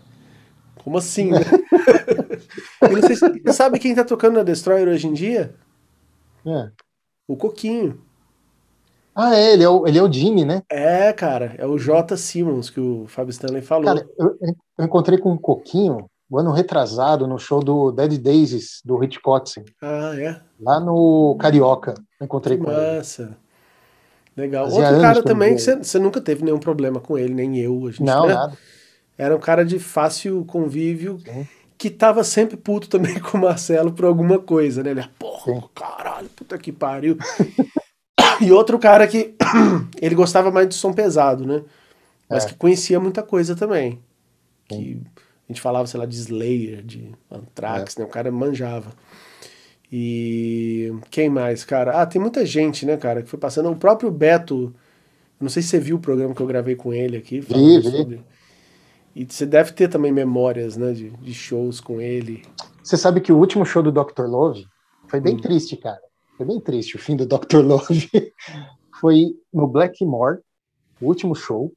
como 0.82 0.96
assim, 0.96 1.32
né? 1.32 1.40
se, 3.09 3.52
sabe 3.52 3.78
quem 3.78 3.94
tá 3.94 4.04
tocando 4.04 4.36
na 4.36 4.42
Destroyer 4.42 4.88
hoje 4.88 5.06
em 5.06 5.12
dia? 5.12 5.54
É. 6.46 6.70
O 7.26 7.36
Coquinho. 7.36 8.00
Ah, 9.21 9.37
é, 9.37 9.53
ele 9.53 9.64
é 9.64 9.69
o, 9.69 9.85
ele 9.85 9.99
é 9.99 10.03
o 10.03 10.12
Jimmy, 10.12 10.45
né? 10.45 10.62
É, 10.71 11.12
cara, 11.12 11.53
é 11.59 11.66
o 11.66 11.77
J. 11.77 12.16
Simmons 12.16 12.71
que 12.71 12.79
o 12.79 13.05
Fábio 13.09 13.33
Stanley 13.33 13.62
falou. 13.62 13.87
Cara, 13.87 14.09
eu, 14.16 14.39
eu 14.79 14.85
encontrei 14.85 15.19
com 15.19 15.33
um 15.33 15.37
Coquinho 15.37 16.09
o 16.31 16.39
ano 16.39 16.53
retrasado 16.53 17.27
no 17.27 17.37
show 17.37 17.59
do 17.61 17.91
Dead 17.91 18.16
Daisies, 18.16 18.81
do 18.85 18.97
Rich 18.97 19.19
Kotzen. 19.21 19.64
Ah, 19.83 20.12
é? 20.16 20.41
Lá 20.61 20.79
no 20.79 21.37
Carioca. 21.41 21.95
Encontrei 22.21 22.57
que 22.59 22.64
com 22.64 22.71
massa. 22.71 23.23
ele. 23.23 23.37
Legal. 24.37 24.66
Fazia 24.66 24.87
Outro 24.87 25.01
cara 25.01 25.23
também 25.25 25.57
que 25.57 25.62
você 25.62 25.99
nunca 25.99 26.21
teve 26.21 26.45
nenhum 26.45 26.61
problema 26.61 27.01
com 27.01 27.19
ele, 27.19 27.35
nem 27.35 27.59
eu. 27.59 27.89
A 27.89 27.91
gente, 27.91 28.05
Não, 28.05 28.25
né? 28.29 28.35
nada. 28.35 28.53
Era 29.16 29.35
um 29.35 29.41
cara 29.41 29.64
de 29.64 29.81
fácil 29.81 30.45
convívio. 30.45 31.19
Sim. 31.27 31.49
que 31.77 31.91
tava 31.91 32.23
sempre 32.23 32.57
puto 32.57 32.89
também 32.89 33.19
com 33.21 33.39
o 33.39 33.41
Marcelo 33.41 33.91
por 33.93 34.05
alguma 34.05 34.39
coisa, 34.39 34.81
né? 34.85 34.91
Ele, 34.91 35.05
porra, 35.19 35.55
Sim. 35.55 35.62
caralho, 35.75 36.29
puta 36.37 36.57
que 36.57 36.71
pariu. 36.71 37.16
e 38.47 38.53
outro 38.53 38.78
cara 38.78 39.07
que 39.07 39.34
ele 40.01 40.14
gostava 40.14 40.51
mais 40.51 40.68
de 40.68 40.74
som 40.74 40.93
pesado, 40.93 41.47
né? 41.47 41.62
Mas 42.28 42.45
É. 42.45 42.49
que 42.49 42.55
conhecia 42.55 43.01
muita 43.01 43.22
coisa 43.22 43.55
também. 43.57 44.01
Que 44.68 45.01
a 45.49 45.53
gente 45.53 45.61
falava, 45.61 45.86
sei 45.86 45.99
lá, 45.99 46.07
de 46.07 46.16
Slayer, 46.16 46.82
de 46.82 47.12
Anthrax, 47.30 47.97
É. 47.97 48.01
né? 48.01 48.07
O 48.07 48.11
cara 48.11 48.30
manjava. 48.30 48.93
E 49.91 50.93
quem 51.11 51.30
mais, 51.30 51.64
cara? 51.64 52.03
Ah, 52.03 52.07
tem 52.07 52.20
muita 52.20 52.45
gente, 52.45 52.84
né, 52.84 52.97
cara, 52.97 53.22
que 53.22 53.28
foi 53.30 53.39
passando. 53.39 53.70
O 53.70 53.76
próprio 53.76 54.11
Beto, 54.11 54.74
não 55.41 55.49
sei 55.49 55.62
se 55.62 55.68
você 55.68 55.80
viu 55.80 55.97
o 55.97 56.01
programa 56.01 56.34
que 56.34 56.43
eu 56.43 56.47
gravei 56.47 56.76
com 56.76 56.93
ele 56.93 57.16
aqui. 57.16 57.41
vi. 57.41 57.82
sobre- 57.82 58.20
E 59.16 59.24
você 59.28 59.47
deve 59.47 59.72
ter 59.72 59.89
também 59.89 60.12
memórias, 60.12 60.76
né, 60.76 60.93
de, 60.93 61.11
de 61.11 61.32
shows 61.34 61.80
com 61.80 62.01
ele. 62.01 62.43
Você 62.82 62.97
sabe 62.97 63.20
que 63.20 63.32
o 63.32 63.39
último 63.39 63.64
show 63.64 63.82
do 63.82 63.91
Dr. 63.91 64.26
Love 64.26 64.66
foi 65.09 65.20
bem 65.20 65.34
Hum. 65.34 65.41
triste, 65.41 65.76
cara. 65.76 65.99
Foi 66.39 66.47
bem 66.47 66.61
triste 66.61 66.95
o 66.95 67.01
fim 67.01 67.16
do 67.16 67.26
Dr. 67.26 67.59
Love. 67.66 68.32
foi 69.01 69.36
no 69.53 69.66
Blackmore, 69.66 70.39
o 71.01 71.07
último 71.07 71.34
show. 71.34 71.72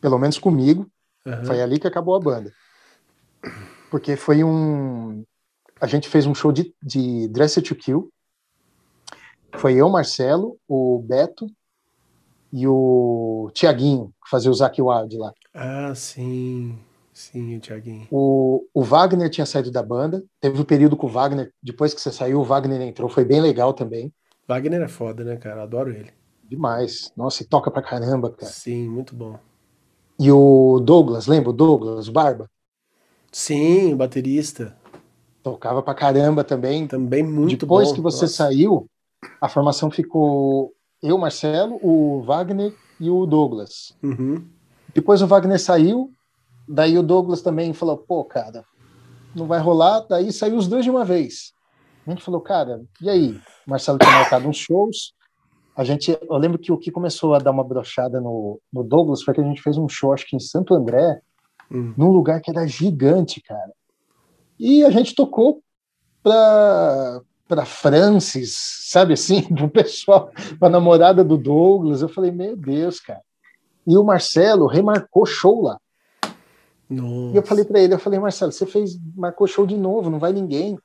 Pelo 0.00 0.20
menos 0.20 0.38
comigo. 0.38 0.88
Aham. 1.26 1.44
Foi 1.44 1.60
ali 1.60 1.80
que 1.80 1.88
acabou 1.88 2.14
a 2.14 2.20
banda. 2.20 2.54
Porque 3.90 4.14
foi 4.14 4.44
um. 4.44 5.24
A 5.80 5.86
gente 5.88 6.08
fez 6.08 6.26
um 6.26 6.34
show 6.34 6.52
de, 6.52 6.72
de 6.80 7.26
Dress 7.28 7.60
to 7.60 7.74
Kill. 7.74 8.08
Foi 9.54 9.74
eu, 9.74 9.88
Marcelo, 9.88 10.56
o 10.68 11.02
Beto 11.04 11.50
e 12.52 12.68
o 12.68 13.50
Tiaguinho, 13.52 14.14
que 14.22 14.30
fazia 14.30 14.50
o 14.50 14.54
Zac 14.54 14.80
Wild 14.80 15.16
lá. 15.16 15.32
Ah, 15.52 15.92
sim. 15.92 16.78
Sim, 17.18 17.56
o 17.56 17.60
Thiaguinho. 17.60 18.06
O, 18.12 18.64
o 18.72 18.80
Wagner 18.84 19.28
tinha 19.28 19.44
saído 19.44 19.72
da 19.72 19.82
banda. 19.82 20.22
Teve 20.40 20.60
um 20.60 20.64
período 20.64 20.96
com 20.96 21.08
o 21.08 21.10
Wagner. 21.10 21.52
Depois 21.60 21.92
que 21.92 22.00
você 22.00 22.12
saiu, 22.12 22.38
o 22.38 22.44
Wagner 22.44 22.80
entrou. 22.80 23.08
Foi 23.08 23.24
bem 23.24 23.40
legal 23.40 23.74
também. 23.74 24.12
Wagner 24.46 24.82
é 24.82 24.86
foda, 24.86 25.24
né, 25.24 25.36
cara? 25.36 25.64
Adoro 25.64 25.90
ele. 25.90 26.12
Demais. 26.48 27.12
Nossa, 27.16 27.42
e 27.42 27.46
toca 27.46 27.72
pra 27.72 27.82
caramba, 27.82 28.30
cara. 28.30 28.52
Sim, 28.52 28.88
muito 28.88 29.16
bom. 29.16 29.36
E 30.16 30.30
o 30.30 30.78
Douglas, 30.78 31.26
lembra 31.26 31.50
o 31.50 31.52
Douglas, 31.52 32.06
o 32.06 32.12
Barba? 32.12 32.48
Sim, 33.32 33.94
o 33.94 33.96
baterista. 33.96 34.76
Tocava 35.42 35.82
pra 35.82 35.94
caramba 35.94 36.44
também. 36.44 36.86
Também 36.86 37.24
muito 37.24 37.66
Depois 37.66 37.88
bom. 37.88 37.94
que 37.96 38.00
você 38.00 38.26
Nossa. 38.26 38.36
saiu, 38.36 38.86
a 39.40 39.48
formação 39.48 39.90
ficou 39.90 40.72
eu, 41.02 41.18
Marcelo, 41.18 41.80
o 41.82 42.22
Wagner 42.22 42.72
e 43.00 43.10
o 43.10 43.26
Douglas. 43.26 43.92
Uhum. 44.04 44.46
Depois 44.94 45.20
o 45.20 45.26
Wagner 45.26 45.60
saiu, 45.60 46.12
daí 46.68 46.98
o 46.98 47.02
Douglas 47.02 47.42
também 47.42 47.72
falou, 47.72 47.96
pô, 47.96 48.24
cara, 48.24 48.64
não 49.34 49.46
vai 49.46 49.58
rolar, 49.58 50.00
daí 50.08 50.32
saiu 50.32 50.56
os 50.56 50.68
dois 50.68 50.84
de 50.84 50.90
uma 50.90 51.04
vez. 51.04 51.52
A 52.06 52.10
gente 52.10 52.22
falou, 52.22 52.40
cara, 52.40 52.82
e 53.00 53.08
aí? 53.08 53.32
O 53.66 53.70
Marcelo 53.70 53.98
tinha 53.98 54.10
marcado 54.10 54.48
uns 54.48 54.56
shows, 54.56 55.12
a 55.76 55.84
gente, 55.84 56.10
eu 56.10 56.36
lembro 56.36 56.58
que 56.58 56.72
o 56.72 56.78
que 56.78 56.90
começou 56.90 57.34
a 57.34 57.38
dar 57.38 57.52
uma 57.52 57.62
brochada 57.62 58.20
no, 58.20 58.60
no 58.72 58.82
Douglas 58.82 59.22
foi 59.22 59.32
que 59.32 59.40
a 59.40 59.44
gente 59.44 59.62
fez 59.62 59.76
um 59.76 59.88
show, 59.88 60.12
acho 60.12 60.26
que 60.26 60.34
em 60.34 60.40
Santo 60.40 60.74
André, 60.74 61.20
Hum. 61.70 61.92
num 61.96 62.10
lugar 62.10 62.40
que 62.40 62.50
era 62.50 62.66
gigante, 62.66 63.40
cara. 63.40 63.72
E 64.58 64.82
a 64.84 64.90
gente 64.90 65.14
tocou 65.14 65.62
pra, 66.22 67.20
pra 67.46 67.64
Francis, 67.64 68.56
sabe 68.88 69.12
assim, 69.12 69.42
pro 69.54 69.68
pessoal, 69.68 70.30
pra 70.58 70.68
namorada 70.68 71.22
do 71.22 71.36
Douglas. 71.36 72.02
Eu 72.02 72.08
falei, 72.08 72.30
meu 72.30 72.56
Deus, 72.56 73.00
cara. 73.00 73.20
E 73.86 73.96
o 73.96 74.04
Marcelo 74.04 74.66
remarcou 74.66 75.24
show 75.26 75.62
lá. 75.62 75.78
Nossa. 76.88 77.34
E 77.34 77.36
eu 77.36 77.42
falei 77.42 77.64
pra 77.64 77.80
ele, 77.80 77.94
eu 77.94 77.98
falei, 77.98 78.18
Marcelo, 78.18 78.52
você 78.52 78.66
fez, 78.66 78.98
marcou 79.14 79.46
show 79.46 79.66
de 79.66 79.76
novo, 79.76 80.10
não 80.10 80.18
vai 80.18 80.32
ninguém. 80.32 80.78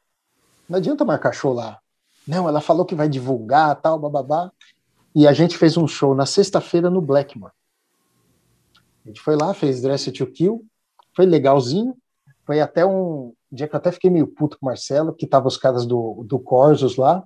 Não 0.67 0.77
adianta 0.77 1.05
marcar 1.05 1.33
show 1.33 1.53
lá. 1.53 1.79
Não, 2.27 2.47
ela 2.47 2.61
falou 2.61 2.85
que 2.85 2.95
vai 2.95 3.07
divulgar, 3.07 3.79
tal, 3.81 3.99
bababá. 3.99 4.51
E 5.15 5.27
a 5.27 5.33
gente 5.33 5.57
fez 5.57 5.77
um 5.77 5.87
show 5.87 6.15
na 6.15 6.25
sexta-feira 6.25 6.89
no 6.89 7.01
Blackmore. 7.01 7.53
A 9.05 9.09
gente 9.09 9.21
foi 9.21 9.35
lá, 9.35 9.53
fez 9.53 9.81
Dress 9.81 10.11
to 10.11 10.25
Kill, 10.25 10.65
foi 11.15 11.25
legalzinho. 11.25 11.95
Foi 12.45 12.59
até 12.59 12.85
um 12.85 13.33
dia 13.51 13.67
que 13.67 13.75
eu 13.75 13.77
até 13.77 13.91
fiquei 13.91 14.09
meio 14.09 14.27
puto 14.27 14.57
com 14.57 14.65
o 14.65 14.69
Marcelo, 14.69 15.13
que 15.13 15.27
tava 15.27 15.47
os 15.47 15.57
caras 15.57 15.85
do, 15.85 16.23
do 16.25 16.39
Corsos 16.39 16.97
lá, 16.97 17.23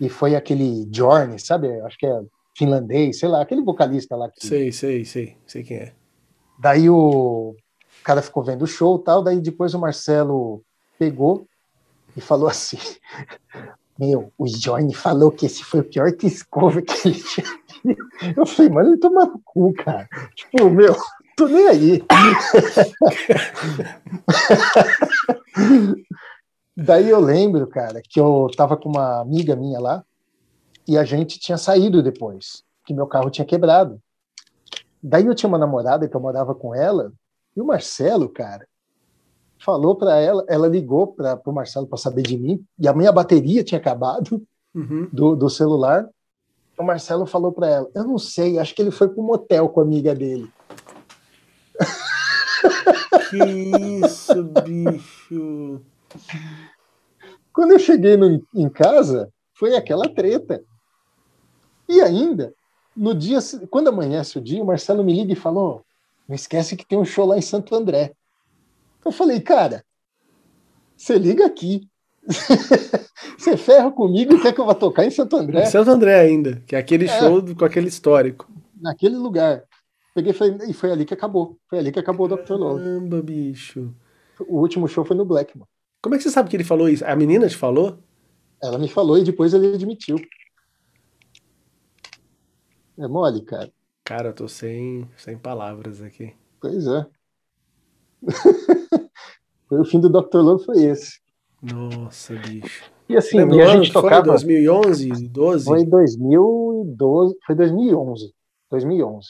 e 0.00 0.08
foi 0.08 0.34
aquele 0.34 0.88
Journey, 0.92 1.38
sabe? 1.38 1.68
Acho 1.82 1.98
que 1.98 2.06
é 2.06 2.20
finlandês, 2.56 3.18
sei 3.18 3.28
lá, 3.28 3.42
aquele 3.42 3.62
vocalista 3.62 4.16
lá. 4.16 4.30
Que... 4.30 4.46
Sei, 4.46 4.72
sei, 4.72 5.04
sei. 5.04 5.36
Sei 5.46 5.62
quem 5.62 5.76
é. 5.76 5.94
Daí 6.58 6.88
o 6.88 7.54
cara 8.06 8.22
ficou 8.22 8.44
vendo 8.44 8.62
o 8.62 8.68
show 8.68 8.96
tal, 9.00 9.20
daí 9.20 9.40
depois 9.40 9.74
o 9.74 9.80
Marcelo 9.80 10.62
pegou 10.96 11.44
e 12.16 12.20
falou 12.20 12.48
assim: 12.48 12.78
Meu, 13.98 14.32
o 14.38 14.44
Johnny 14.46 14.94
falou 14.94 15.32
que 15.32 15.46
esse 15.46 15.64
foi 15.64 15.80
o 15.80 15.84
pior 15.84 16.12
discover 16.12 16.84
que 16.84 17.08
ele 17.08 17.20
tinha. 17.20 17.44
visto." 17.84 18.06
Eu 18.36 18.46
falei, 18.46 18.70
mano, 18.70 18.90
ele 18.90 18.98
toma 18.98 19.24
no 19.26 19.40
cu, 19.44 19.72
cara. 19.74 20.08
Tipo, 20.36 20.70
meu, 20.70 20.94
tô 21.36 21.48
nem 21.48 21.66
aí. 21.66 22.04
Daí 26.76 27.08
eu 27.08 27.18
lembro, 27.18 27.66
cara, 27.66 28.00
que 28.02 28.20
eu 28.20 28.48
tava 28.56 28.76
com 28.76 28.88
uma 28.88 29.20
amiga 29.20 29.56
minha 29.56 29.80
lá 29.80 30.04
e 30.86 30.96
a 30.96 31.04
gente 31.04 31.40
tinha 31.40 31.58
saído 31.58 32.02
depois, 32.02 32.62
que 32.84 32.94
meu 32.94 33.06
carro 33.06 33.30
tinha 33.30 33.46
quebrado. 33.46 34.00
Daí 35.02 35.26
eu 35.26 35.34
tinha 35.34 35.48
uma 35.48 35.58
namorada 35.58 36.06
que 36.08 36.14
eu 36.14 36.20
morava 36.20 36.54
com 36.54 36.72
ela 36.74 37.12
e 37.56 37.60
o 37.60 37.64
Marcelo, 37.64 38.28
cara, 38.28 38.66
falou 39.58 39.96
pra 39.96 40.16
ela, 40.20 40.44
ela 40.48 40.68
ligou 40.68 41.06
para 41.08 41.40
o 41.46 41.52
Marcelo 41.52 41.86
para 41.86 41.96
saber 41.98 42.22
de 42.22 42.36
mim 42.36 42.62
e 42.78 42.86
a 42.86 42.92
minha 42.92 43.10
bateria 43.10 43.64
tinha 43.64 43.78
acabado 43.80 44.46
Uhum. 44.74 45.08
do, 45.10 45.34
do 45.34 45.48
celular. 45.48 46.06
O 46.78 46.82
Marcelo 46.82 47.24
falou 47.24 47.50
pra 47.50 47.66
ela: 47.66 47.90
Eu 47.94 48.04
não 48.04 48.18
sei, 48.18 48.58
acho 48.58 48.74
que 48.74 48.82
ele 48.82 48.90
foi 48.90 49.08
pro 49.08 49.22
motel 49.22 49.70
com 49.70 49.80
a 49.80 49.82
amiga 49.82 50.14
dele. 50.14 50.50
Que 53.30 53.38
isso, 54.04 54.44
bicho. 54.44 55.80
Quando 57.54 57.72
eu 57.72 57.78
cheguei 57.78 58.16
no- 58.18 58.44
em 58.54 58.68
casa, 58.68 59.32
foi 59.54 59.74
aquela 59.74 60.06
treta. 60.08 60.62
E 61.88 62.02
ainda, 62.02 62.52
no 62.94 63.14
dia, 63.14 63.38
quando 63.70 63.88
amanhece 63.88 64.36
o 64.38 64.42
dia, 64.42 64.62
o 64.62 64.66
Marcelo 64.66 65.02
me 65.02 65.14
liga 65.14 65.32
e 65.32 65.36
falou: 65.36 65.85
Não 66.28 66.34
esquece 66.34 66.76
que 66.76 66.86
tem 66.86 66.98
um 66.98 67.04
show 67.04 67.26
lá 67.26 67.38
em 67.38 67.42
Santo 67.42 67.74
André. 67.74 68.12
Eu 69.04 69.12
falei, 69.12 69.40
cara, 69.40 69.84
você 70.96 71.18
liga 71.18 71.46
aqui. 71.46 71.88
você 73.38 73.56
ferra 73.56 73.90
comigo 73.92 74.34
e 74.34 74.42
quer 74.42 74.52
que 74.52 74.60
eu 74.60 74.66
vá 74.66 74.74
tocar 74.74 75.04
em 75.04 75.10
Santo 75.10 75.36
André? 75.36 75.64
Santo 75.66 75.90
André 75.90 76.18
ainda, 76.18 76.62
que 76.66 76.74
é 76.74 76.78
aquele 76.78 77.04
É. 77.06 77.18
show 77.18 77.42
com 77.54 77.64
aquele 77.64 77.88
histórico. 77.88 78.50
naquele 78.80 79.16
lugar. 79.16 79.64
Peguei 80.14 80.32
e 80.32 80.34
falei, 80.34 80.56
e 80.68 80.72
foi 80.72 80.90
ali 80.90 81.04
que 81.04 81.14
acabou. 81.14 81.58
Foi 81.68 81.78
ali 81.78 81.92
que 81.92 81.98
acabou 81.98 82.26
o 82.26 82.36
Dr. 82.36 82.52
Love. 82.54 82.82
Caramba, 82.82 83.22
bicho. 83.22 83.94
O 84.48 84.58
último 84.60 84.88
show 84.88 85.04
foi 85.04 85.16
no 85.16 85.24
Blackman. 85.24 85.66
Como 86.02 86.14
é 86.14 86.18
que 86.18 86.24
você 86.24 86.30
sabe 86.30 86.48
que 86.48 86.56
ele 86.56 86.64
falou 86.64 86.88
isso? 86.88 87.04
A 87.04 87.14
menina 87.14 87.48
te 87.48 87.56
falou? 87.56 87.98
Ela 88.62 88.78
me 88.78 88.88
falou 88.88 89.18
e 89.18 89.24
depois 89.24 89.52
ele 89.54 89.74
admitiu. 89.74 90.16
É 92.98 93.06
mole, 93.06 93.42
cara. 93.42 93.70
Cara, 94.06 94.28
eu 94.28 94.32
tô 94.32 94.46
sem, 94.46 95.10
sem 95.16 95.36
palavras 95.36 96.00
aqui. 96.00 96.32
Pois 96.60 96.86
é. 96.86 97.04
foi 99.68 99.80
o 99.80 99.84
fim 99.84 99.98
do 99.98 100.08
Dr. 100.08 100.36
Love, 100.36 100.64
foi 100.64 100.84
esse. 100.84 101.18
Nossa, 101.60 102.32
bicho. 102.34 102.84
E 103.08 103.16
assim, 103.16 103.38
Lembra 103.38 103.56
e 103.56 103.62
a 103.62 103.66
gente 103.66 103.88
que 103.88 103.92
foi? 103.92 104.02
tocava. 104.02 104.26
2011, 104.28 105.28
12? 105.28 105.64
Foi 105.64 105.84
2012, 105.84 107.36
foi 107.44 107.54
2011. 107.56 108.32
2011. 108.70 109.28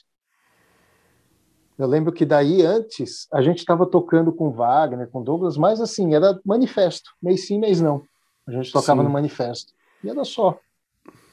Eu 1.78 1.86
lembro 1.86 2.12
que 2.12 2.26
daí 2.26 2.60
antes 2.60 3.26
a 3.32 3.40
gente 3.40 3.60
estava 3.60 3.86
tocando 3.86 4.30
com 4.30 4.50
Wagner, 4.50 5.08
com 5.08 5.22
Douglas, 5.22 5.56
mas 5.56 5.80
assim, 5.80 6.14
era 6.14 6.38
manifesto, 6.44 7.12
mês 7.22 7.46
sim, 7.46 7.58
mês 7.58 7.80
não. 7.80 8.02
A 8.46 8.52
gente 8.52 8.70
tocava 8.70 9.00
Sim. 9.00 9.06
no 9.06 9.12
manifesto. 9.12 9.72
E 10.04 10.10
era 10.10 10.22
só. 10.22 10.58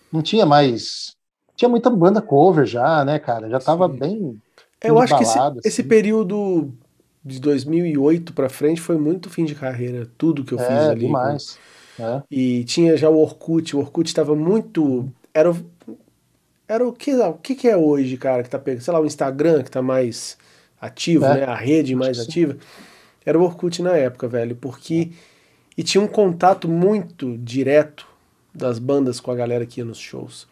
Não 0.09 0.21
tinha 0.21 0.45
mais. 0.45 1.17
Tinha 1.55 1.69
muita 1.69 1.89
banda 1.89 2.21
cover 2.21 2.65
já, 2.65 3.03
né, 3.05 3.19
cara? 3.19 3.49
Já 3.49 3.59
tava 3.59 3.87
Sim. 3.89 3.97
bem. 3.97 4.41
Eu 4.83 4.99
acho 4.99 5.15
que 5.17 5.23
esse, 5.23 5.35
balada, 5.37 5.59
esse 5.63 5.81
assim. 5.81 5.87
período 5.89 6.71
de 7.23 7.39
2008 7.39 8.33
pra 8.33 8.49
frente 8.49 8.81
foi 8.81 8.97
muito 8.97 9.29
fim 9.29 9.45
de 9.45 9.55
carreira. 9.55 10.07
Tudo 10.17 10.43
que 10.43 10.53
eu 10.53 10.57
fiz 10.57 10.67
É, 10.67 10.89
ali. 10.89 11.01
demais. 11.01 11.57
É. 11.99 12.21
E 12.29 12.63
tinha 12.65 12.97
já 12.97 13.09
o 13.09 13.17
Orkut. 13.17 13.75
O 13.75 13.79
Orkut 13.79 14.07
estava 14.07 14.35
muito. 14.35 15.07
Era 15.33 15.51
o. 15.51 15.55
Era 16.67 16.87
o 16.87 16.91
que, 16.93 17.13
o 17.13 17.33
que 17.35 17.55
que 17.55 17.67
é 17.67 17.77
hoje, 17.77 18.17
cara, 18.17 18.41
que 18.41 18.49
tá 18.49 18.57
pegando? 18.57 18.81
Sei 18.83 18.93
lá, 18.93 18.99
o 18.99 19.05
Instagram 19.05 19.63
que 19.63 19.69
tá 19.71 19.81
mais 19.81 20.37
ativo, 20.81 21.25
É, 21.25 21.41
né? 21.41 21.43
A 21.45 21.55
rede 21.55 21.95
mais 21.95 22.19
ativa. 22.19 22.57
Era 23.25 23.37
o 23.39 23.43
Orkut 23.43 23.81
na 23.81 23.95
época, 23.95 24.27
velho. 24.27 24.55
Porque. 24.55 25.11
E 25.77 25.81
tinha 25.83 26.01
um 26.03 26.07
contato 26.07 26.67
muito 26.67 27.37
direto 27.37 28.05
das 28.53 28.77
bandas 28.79 29.19
com 29.19 29.31
a 29.31 29.35
galera 29.35 29.65
que 29.65 29.79
ia 29.81 29.85
nos 29.85 29.97
shows. 29.97 30.47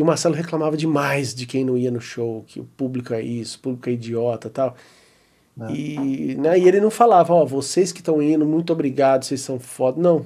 E 0.00 0.02
o 0.02 0.06
Marcelo 0.06 0.34
reclamava 0.34 0.78
demais 0.78 1.34
de 1.34 1.44
quem 1.44 1.62
não 1.62 1.76
ia 1.76 1.90
no 1.90 2.00
show, 2.00 2.42
que 2.46 2.58
o 2.58 2.64
público 2.64 3.12
é 3.12 3.20
isso, 3.20 3.58
o 3.58 3.60
público 3.60 3.90
é 3.90 3.92
idiota 3.92 4.48
tal. 4.48 4.74
É. 5.60 5.72
E, 5.74 6.34
né, 6.36 6.58
e 6.58 6.66
ele 6.66 6.80
não 6.80 6.90
falava, 6.90 7.34
ó, 7.34 7.44
vocês 7.44 7.92
que 7.92 8.00
estão 8.00 8.22
indo, 8.22 8.46
muito 8.46 8.72
obrigado, 8.72 9.26
vocês 9.26 9.42
são 9.42 9.60
foda. 9.60 10.00
Não. 10.00 10.24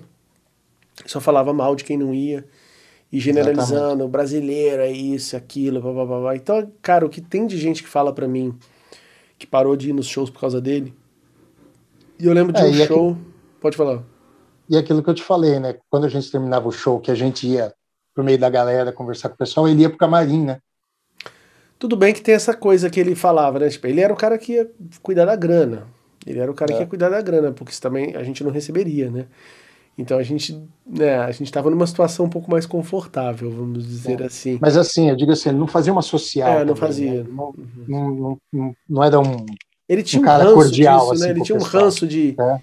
Só 1.04 1.20
falava 1.20 1.52
mal 1.52 1.74
de 1.74 1.82
quem 1.82 1.96
não 1.96 2.14
ia. 2.14 2.44
E 3.10 3.18
generalizando, 3.18 3.74
Exatamente. 3.80 4.10
brasileiro 4.12 4.82
é 4.82 4.92
isso, 4.92 5.36
aquilo, 5.36 5.80
blá, 5.80 5.92
blá, 5.92 6.06
blá, 6.06 6.20
blá. 6.20 6.36
Então, 6.36 6.70
cara, 6.80 7.04
o 7.04 7.08
que 7.08 7.20
tem 7.20 7.44
de 7.44 7.58
gente 7.58 7.82
que 7.82 7.88
fala 7.88 8.12
para 8.12 8.28
mim 8.28 8.56
que 9.36 9.44
parou 9.44 9.74
de 9.74 9.90
ir 9.90 9.92
nos 9.92 10.06
shows 10.06 10.30
por 10.30 10.38
causa 10.38 10.60
dele. 10.60 10.94
E 12.16 12.26
eu 12.26 12.32
lembro 12.32 12.52
de 12.52 12.60
é, 12.60 12.64
um 12.64 12.74
show. 12.86 13.10
Aqui... 13.10 13.20
Pode 13.60 13.76
falar. 13.76 14.04
E 14.70 14.76
aquilo 14.76 15.02
que 15.02 15.10
eu 15.10 15.14
te 15.14 15.22
falei, 15.24 15.58
né? 15.58 15.74
Quando 15.90 16.04
a 16.04 16.08
gente 16.08 16.30
terminava 16.30 16.68
o 16.68 16.72
show, 16.72 17.00
que 17.00 17.10
a 17.10 17.14
gente 17.16 17.48
ia 17.48 17.74
pro 18.14 18.24
meio 18.24 18.38
da 18.38 18.48
galera 18.48 18.92
conversar 18.92 19.28
com 19.28 19.34
o 19.34 19.38
pessoal, 19.38 19.68
ele 19.68 19.82
ia 19.82 19.88
pro 19.88 19.98
camarim, 19.98 20.44
né? 20.44 20.58
Tudo 21.78 21.96
bem 21.96 22.14
que 22.14 22.22
tem 22.22 22.34
essa 22.34 22.54
coisa 22.54 22.88
que 22.88 23.00
ele 23.00 23.14
falava, 23.14 23.58
né? 23.58 23.68
Tipo, 23.68 23.86
ele 23.86 24.00
era 24.00 24.12
o 24.12 24.16
cara 24.16 24.38
que 24.38 24.52
ia 24.52 24.70
cuidar 25.02 25.24
da 25.24 25.36
grana. 25.36 25.86
Ele 26.26 26.38
era 26.38 26.50
o 26.50 26.54
cara 26.54 26.72
é. 26.72 26.76
que 26.76 26.82
ia 26.82 26.86
cuidar 26.86 27.10
da 27.10 27.20
grana, 27.20 27.52
porque 27.52 27.72
isso 27.72 27.82
também 27.82 28.16
a 28.16 28.22
gente 28.22 28.42
não 28.42 28.50
receberia, 28.50 29.10
né? 29.10 29.26
Então 29.96 30.18
a 30.18 30.22
gente, 30.22 30.60
né, 30.84 31.18
a 31.18 31.30
gente 31.30 31.44
estava 31.44 31.70
numa 31.70 31.86
situação 31.86 32.26
um 32.26 32.30
pouco 32.30 32.50
mais 32.50 32.66
confortável, 32.66 33.50
vamos 33.50 33.86
dizer 33.86 34.20
é. 34.20 34.24
assim. 34.24 34.58
Mas 34.60 34.76
assim, 34.76 35.08
eu 35.10 35.16
digo 35.16 35.32
assim, 35.32 35.50
ele 35.50 35.58
não 35.58 35.68
fazia 35.68 35.92
uma 35.92 36.02
social. 36.02 36.48
É, 36.48 36.64
não 36.64 36.74
também, 36.74 36.76
fazia. 36.76 37.22
Né? 37.22 37.30
Não, 37.30 37.52
não, 37.86 38.38
não, 38.52 38.76
não, 38.88 39.04
era 39.04 39.20
um. 39.20 39.46
Ele 39.88 40.02
tinha 40.02 40.20
um, 40.20 40.24
um 40.24 40.28
ranço 40.28 40.54
cordial, 40.54 40.98
disso, 40.98 41.10
né? 41.10 41.14
assim, 41.14 41.24
né? 41.24 41.30
Ele 41.30 41.42
tinha 41.42 41.58
um 41.58 41.62
ranço 41.62 42.06
de 42.06 42.34
é. 42.40 42.58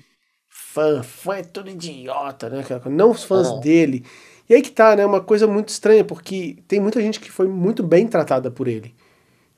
fã, 0.50 1.04
fã 1.04 1.36
é 1.36 1.44
tudo 1.44 1.70
idiota, 1.70 2.50
né? 2.50 2.66
Não 2.90 3.12
os 3.12 3.24
fãs 3.24 3.48
é. 3.48 3.60
dele. 3.60 4.04
E 4.52 4.54
aí 4.54 4.62
que 4.62 4.70
tá, 4.70 4.98
né? 4.98 5.06
Uma 5.06 5.22
coisa 5.22 5.48
muito 5.48 5.70
estranha, 5.70 6.04
porque 6.04 6.58
tem 6.68 6.78
muita 6.78 7.00
gente 7.02 7.22
que 7.22 7.32
foi 7.32 7.48
muito 7.48 7.82
bem 7.82 8.06
tratada 8.06 8.52
por 8.52 8.68
ele. 8.68 8.94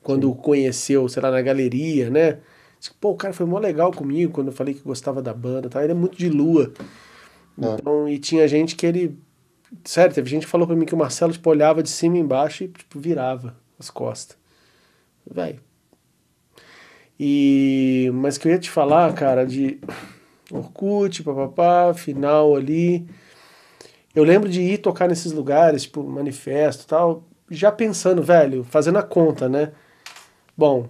Quando 0.00 0.30
o 0.30 0.36
conheceu, 0.36 1.08
sei 1.08 1.20
lá, 1.20 1.32
na 1.32 1.42
galeria, 1.42 2.08
né? 2.08 2.38
Pô, 3.00 3.10
o 3.10 3.16
cara 3.16 3.34
foi 3.34 3.44
mó 3.44 3.58
legal 3.58 3.90
comigo 3.90 4.32
quando 4.32 4.48
eu 4.48 4.52
falei 4.52 4.72
que 4.72 4.82
gostava 4.82 5.20
da 5.20 5.34
banda, 5.34 5.68
tá? 5.68 5.82
Ele 5.82 5.90
é 5.90 5.96
muito 5.96 6.16
de 6.16 6.28
lua. 6.28 6.72
É. 7.60 7.74
Então, 7.74 8.08
e 8.08 8.20
tinha 8.20 8.46
gente 8.46 8.76
que 8.76 8.86
ele. 8.86 9.18
Sério, 9.82 10.14
teve 10.14 10.30
gente 10.30 10.44
que 10.44 10.52
falou 10.52 10.64
pra 10.64 10.76
mim 10.76 10.84
que 10.84 10.94
o 10.94 10.96
Marcelo 10.96 11.32
tipo, 11.32 11.50
olhava 11.50 11.82
de 11.82 11.90
cima 11.90 12.16
e 12.16 12.20
embaixo 12.20 12.62
e 12.62 12.68
tipo, 12.68 13.00
virava 13.00 13.56
as 13.76 13.90
costas. 13.90 14.38
Velho. 15.28 15.58
E. 17.18 18.12
Mas 18.14 18.38
que 18.38 18.46
eu 18.46 18.52
ia 18.52 18.60
te 18.60 18.70
falar, 18.70 19.12
cara, 19.14 19.44
de 19.44 19.80
Orkut, 20.52 21.24
papapá, 21.24 21.92
final 21.94 22.54
ali. 22.54 23.04
Eu 24.14 24.24
lembro 24.24 24.48
de 24.48 24.60
ir 24.60 24.78
tocar 24.78 25.08
nesses 25.08 25.32
lugares, 25.32 25.82
tipo, 25.82 26.02
manifesto 26.02 26.86
tal, 26.86 27.24
já 27.50 27.72
pensando, 27.72 28.22
velho, 28.22 28.64
fazendo 28.64 28.98
a 28.98 29.02
conta, 29.02 29.48
né? 29.48 29.72
Bom, 30.56 30.88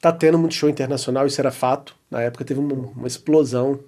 tá 0.00 0.12
tendo 0.12 0.38
muito 0.38 0.54
show 0.54 0.68
internacional, 0.68 1.26
isso 1.26 1.40
era 1.40 1.50
fato. 1.50 1.96
Na 2.10 2.20
época 2.22 2.44
teve 2.44 2.60
uma, 2.60 2.74
uma 2.74 3.06
explosão 3.06 3.80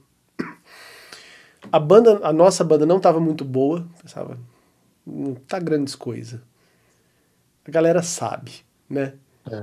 a 1.70 1.78
banda, 1.78 2.20
a 2.22 2.32
nossa 2.32 2.64
banda 2.64 2.86
não 2.86 2.96
estava 2.96 3.20
muito 3.20 3.44
boa, 3.44 3.86
pensava, 4.00 4.38
não 5.06 5.34
tá 5.34 5.58
grandes 5.58 5.94
coisas. 5.94 6.40
A 7.64 7.70
galera 7.70 8.02
sabe, 8.02 8.62
né? 8.88 9.14
É. 9.50 9.62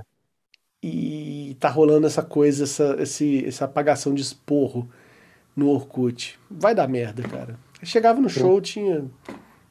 E 0.81 1.57
tá 1.59 1.69
rolando 1.69 2.07
essa 2.07 2.23
coisa, 2.23 2.63
essa, 2.63 2.95
esse, 2.99 3.45
essa 3.45 3.65
apagação 3.65 4.13
de 4.13 4.21
esporro 4.21 4.89
no 5.55 5.69
Orkut. 5.69 6.39
Vai 6.49 6.73
dar 6.73 6.87
merda, 6.87 7.21
cara. 7.23 7.59
Chegava 7.83 8.19
no 8.19 8.29
show, 8.29 8.59
tinha 8.61 9.09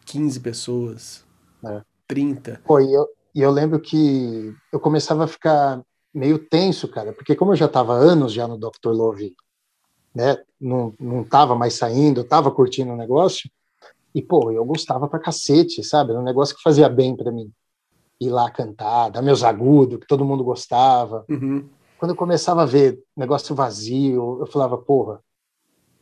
15 0.06 0.40
pessoas, 0.40 1.24
é. 1.64 1.82
30. 2.06 2.62
Pô, 2.64 2.80
e 2.80 2.92
eu, 2.92 3.06
e 3.34 3.42
eu 3.42 3.50
lembro 3.50 3.78
que 3.78 4.54
eu 4.72 4.80
começava 4.80 5.24
a 5.24 5.28
ficar 5.28 5.82
meio 6.14 6.38
tenso, 6.38 6.88
cara, 6.88 7.12
porque 7.12 7.36
como 7.36 7.52
eu 7.52 7.56
já 7.56 7.68
tava 7.68 7.92
anos 7.92 8.32
já 8.32 8.48
no 8.48 8.56
Dr. 8.56 8.90
Love 8.90 9.34
né? 10.14 10.36
Não, 10.60 10.92
não 10.98 11.22
tava 11.22 11.54
mais 11.54 11.74
saindo, 11.74 12.24
tava 12.24 12.50
curtindo 12.50 12.92
o 12.92 12.96
negócio. 12.96 13.48
E, 14.12 14.20
pô, 14.20 14.50
eu 14.50 14.64
gostava 14.64 15.06
pra 15.06 15.20
cacete, 15.20 15.84
sabe? 15.84 16.10
Era 16.10 16.20
um 16.20 16.24
negócio 16.24 16.56
que 16.56 16.62
fazia 16.62 16.88
bem 16.88 17.14
para 17.16 17.30
mim. 17.30 17.52
Ir 18.20 18.30
lá 18.30 18.50
cantar, 18.50 19.10
dar 19.10 19.22
meus 19.22 19.44
agudos, 19.44 20.00
que 20.00 20.06
todo 20.06 20.24
mundo 20.24 20.42
gostava. 20.42 21.24
Uhum. 21.28 21.68
Quando 21.98 22.12
eu 22.12 22.16
começava 22.16 22.62
a 22.62 22.66
ver 22.66 23.00
negócio 23.16 23.54
vazio, 23.54 24.38
eu 24.40 24.46
falava, 24.46 24.76
porra, 24.76 25.20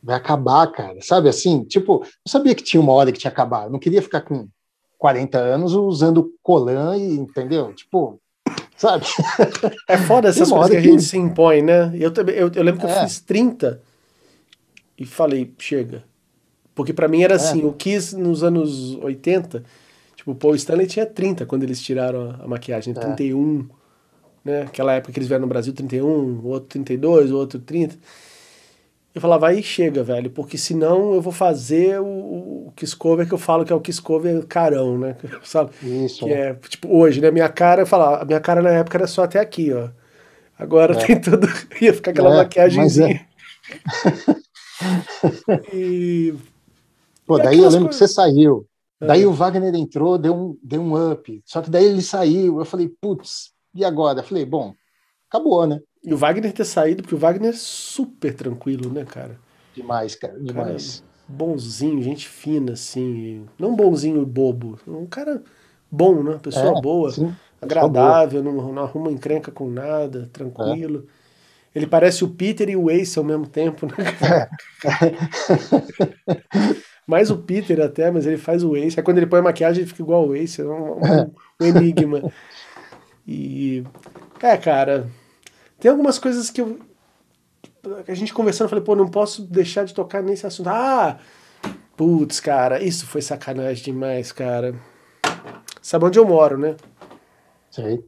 vai 0.01 0.15
acabar, 0.15 0.67
cara. 0.67 0.99
Sabe 1.01 1.29
assim? 1.29 1.63
Tipo, 1.63 2.03
eu 2.03 2.29
sabia 2.29 2.55
que 2.55 2.63
tinha 2.63 2.81
uma 2.81 2.93
hora 2.93 3.11
que 3.11 3.19
tinha 3.19 3.31
acabar. 3.31 3.65
Eu 3.65 3.69
não 3.71 3.79
queria 3.79 4.01
ficar 4.01 4.21
com 4.21 4.47
40 4.97 5.37
anos 5.37 5.73
usando 5.73 6.33
colan 6.41 6.97
e, 6.97 7.15
entendeu? 7.15 7.73
Tipo, 7.73 8.19
sabe? 8.75 9.05
É 9.87 9.97
foda 9.97 10.29
essas 10.29 10.49
coisas 10.49 10.69
que 10.69 10.77
a 10.77 10.81
gente 10.81 11.03
se 11.03 11.17
impõe, 11.17 11.61
né? 11.61 11.91
Eu, 11.95 12.11
eu, 12.33 12.51
eu 12.53 12.63
lembro 12.63 12.79
que 12.79 12.87
é. 12.87 12.97
eu 12.97 13.07
fiz 13.07 13.19
30 13.19 13.81
e 14.97 15.05
falei, 15.05 15.53
chega. 15.59 16.03
Porque 16.73 16.93
para 16.93 17.07
mim 17.07 17.23
era 17.23 17.33
é. 17.33 17.37
assim, 17.37 17.63
o 17.63 17.73
Kiss 17.73 18.15
nos 18.15 18.43
anos 18.43 18.95
80, 18.95 19.63
tipo, 20.15 20.31
o 20.31 20.35
Paul 20.35 20.55
Stanley 20.55 20.87
tinha 20.87 21.05
30 21.05 21.45
quando 21.45 21.63
eles 21.63 21.81
tiraram 21.81 22.31
a, 22.31 22.43
a 22.43 22.47
maquiagem, 22.47 22.93
é. 22.95 22.99
31, 22.99 23.67
né? 24.43 24.61
Aquela 24.61 24.93
época 24.93 25.11
que 25.11 25.19
eles 25.19 25.27
vieram 25.27 25.41
no 25.41 25.47
Brasil, 25.47 25.73
31, 25.73 26.07
o 26.07 26.47
outro 26.47 26.69
32, 26.69 27.31
o 27.31 27.37
outro 27.37 27.59
30. 27.59 27.95
Eu 29.17 29.21
falava, 29.21 29.47
aí 29.47 29.63
chega, 29.63 30.03
velho, 30.03 30.29
porque 30.29 30.59
senão 30.59 31.15
eu 31.15 31.19
vou 31.19 31.33
fazer 31.33 31.99
o, 31.99 32.67
o 32.67 32.73
Kiss 32.75 32.95
Cover 32.95 33.27
que 33.27 33.33
eu 33.33 33.37
falo 33.39 33.65
que 33.65 33.73
é 33.73 33.75
o 33.75 33.81
Kiss 33.81 33.99
Cover 33.99 34.45
carão, 34.45 34.95
né? 34.95 35.17
Sabe? 35.43 35.71
Isso. 35.81 36.23
Que 36.23 36.31
é, 36.31 36.53
tipo, 36.53 36.95
hoje, 36.95 37.19
né? 37.19 37.31
Minha 37.31 37.49
cara, 37.49 37.81
eu 37.81 37.87
falava, 37.87 38.21
a 38.21 38.25
minha 38.25 38.39
cara 38.39 38.61
na 38.61 38.69
época 38.69 38.95
era 38.95 39.07
só 39.07 39.23
até 39.23 39.39
aqui, 39.39 39.73
ó. 39.73 39.89
Agora 40.55 40.93
é. 40.93 41.03
tem 41.03 41.19
tudo. 41.19 41.47
ia 41.81 41.95
ficar 41.95 42.11
aquela 42.11 42.31
é, 42.31 42.37
maquiagemzinha. 42.37 43.27
É. 43.71 44.35
e... 45.73 46.35
Pô, 47.25 47.39
daí 47.39 47.57
eu 47.57 47.69
lembro 47.69 47.85
coisas... 47.85 47.87
que 47.87 47.95
você 47.95 48.07
saiu. 48.07 48.67
É. 49.01 49.07
Daí 49.07 49.25
o 49.25 49.33
Wagner 49.33 49.73
entrou, 49.73 50.19
deu 50.19 50.35
um, 50.35 50.57
deu 50.61 50.79
um 50.79 51.11
up. 51.11 51.41
Só 51.43 51.63
que 51.63 51.71
daí 51.71 51.85
ele 51.85 52.03
saiu. 52.03 52.59
Eu 52.59 52.65
falei, 52.65 52.87
putz, 53.01 53.51
e 53.73 53.83
agora? 53.83 54.19
Eu 54.19 54.23
falei, 54.23 54.45
bom, 54.45 54.75
acabou, 55.27 55.65
né? 55.65 55.79
E 56.03 56.13
o 56.13 56.17
Wagner 56.17 56.53
ter 56.53 56.65
saído, 56.65 57.01
porque 57.01 57.15
o 57.15 57.17
Wagner 57.17 57.49
é 57.49 57.55
super 57.55 58.33
tranquilo, 58.33 58.91
né, 58.91 59.05
cara? 59.05 59.37
Demais, 59.75 60.15
cara, 60.15 60.39
demais. 60.39 60.99
Cara, 60.99 61.07
bonzinho, 61.27 62.01
gente 62.01 62.27
fina, 62.27 62.73
assim. 62.73 63.45
Não 63.59 63.75
bonzinho 63.75 64.21
e 64.21 64.25
bobo. 64.25 64.79
Um 64.87 65.05
cara 65.05 65.43
bom, 65.91 66.23
né? 66.23 66.39
Pessoa 66.41 66.77
é, 66.77 66.81
boa, 66.81 67.11
sim, 67.11 67.35
agradável, 67.61 68.41
boa. 68.41 68.55
Não, 68.55 68.73
não 68.73 68.83
arruma 68.83 69.11
encrenca 69.11 69.51
com 69.51 69.69
nada, 69.69 70.29
tranquilo. 70.31 71.05
É. 71.73 71.77
Ele 71.77 71.85
parece 71.85 72.23
o 72.23 72.29
Peter 72.29 72.69
e 72.69 72.75
o 72.75 72.89
Ace 72.89 73.19
ao 73.19 73.25
mesmo 73.25 73.45
tempo, 73.45 73.85
né? 73.85 73.93
Mais 77.05 77.29
o 77.29 77.37
Peter 77.37 77.79
até, 77.79 78.11
mas 78.11 78.25
ele 78.25 78.37
faz 78.37 78.63
o 78.63 78.75
Ace. 78.75 78.99
Aí 78.99 79.03
quando 79.03 79.17
ele 79.17 79.27
põe 79.27 79.39
a 79.39 79.43
maquiagem, 79.43 79.81
ele 79.81 79.89
fica 79.89 80.01
igual 80.01 80.23
ao 80.23 80.35
Ace. 80.35 80.59
É 80.59 80.65
um, 80.65 80.97
um, 80.97 81.31
um 81.61 81.65
enigma. 81.65 82.23
E. 83.29 83.83
É, 84.41 84.55
cara. 84.55 85.05
Tem 85.79 85.91
algumas 85.91 86.17
coisas 86.19 86.49
que 86.49 86.61
eu. 86.61 86.79
A 88.07 88.13
gente 88.13 88.33
conversando, 88.33 88.65
eu 88.65 88.69
falei, 88.69 88.83
pô, 88.83 88.95
não 88.95 89.07
posso 89.07 89.43
deixar 89.43 89.85
de 89.85 89.93
tocar 89.93 90.21
nesse 90.21 90.45
assunto. 90.45 90.67
Ah! 90.69 91.17
Putz, 91.95 92.39
cara, 92.39 92.83
isso 92.83 93.07
foi 93.07 93.21
sacanagem 93.21 93.83
demais, 93.85 94.31
cara. 94.31 94.75
Sabe 95.81 96.05
onde 96.05 96.19
eu 96.19 96.27
moro, 96.27 96.57
né? 96.57 96.75
Sei. 97.71 98.03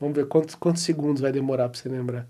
Vamos 0.00 0.16
ver 0.16 0.26
quantos, 0.26 0.54
quantos 0.54 0.82
segundos 0.82 1.20
vai 1.20 1.30
demorar 1.30 1.68
para 1.68 1.78
você 1.78 1.88
lembrar. 1.88 2.26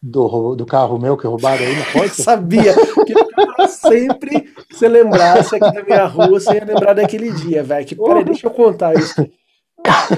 Do, 0.00 0.54
do 0.54 0.64
carro 0.64 0.98
meu 0.98 1.16
que 1.16 1.26
roubaram 1.26 1.64
aí, 1.64 1.74
não 1.74 1.84
pode? 1.92 2.10
Eu 2.18 2.24
sabia 2.24 2.74
que 2.74 3.68
sempre 3.68 4.54
você 4.70 4.88
lembrasse 4.88 5.56
aqui 5.56 5.72
da 5.72 5.82
minha 5.82 6.04
rua, 6.06 6.28
você 6.28 6.54
ia 6.54 6.64
lembrar 6.64 6.94
daquele 6.94 7.32
dia, 7.32 7.62
velho. 7.64 7.86
Que, 7.86 7.96
peraí, 7.96 8.24
deixa 8.24 8.46
eu 8.46 8.50
contar 8.50 8.94
isso. 8.94 9.14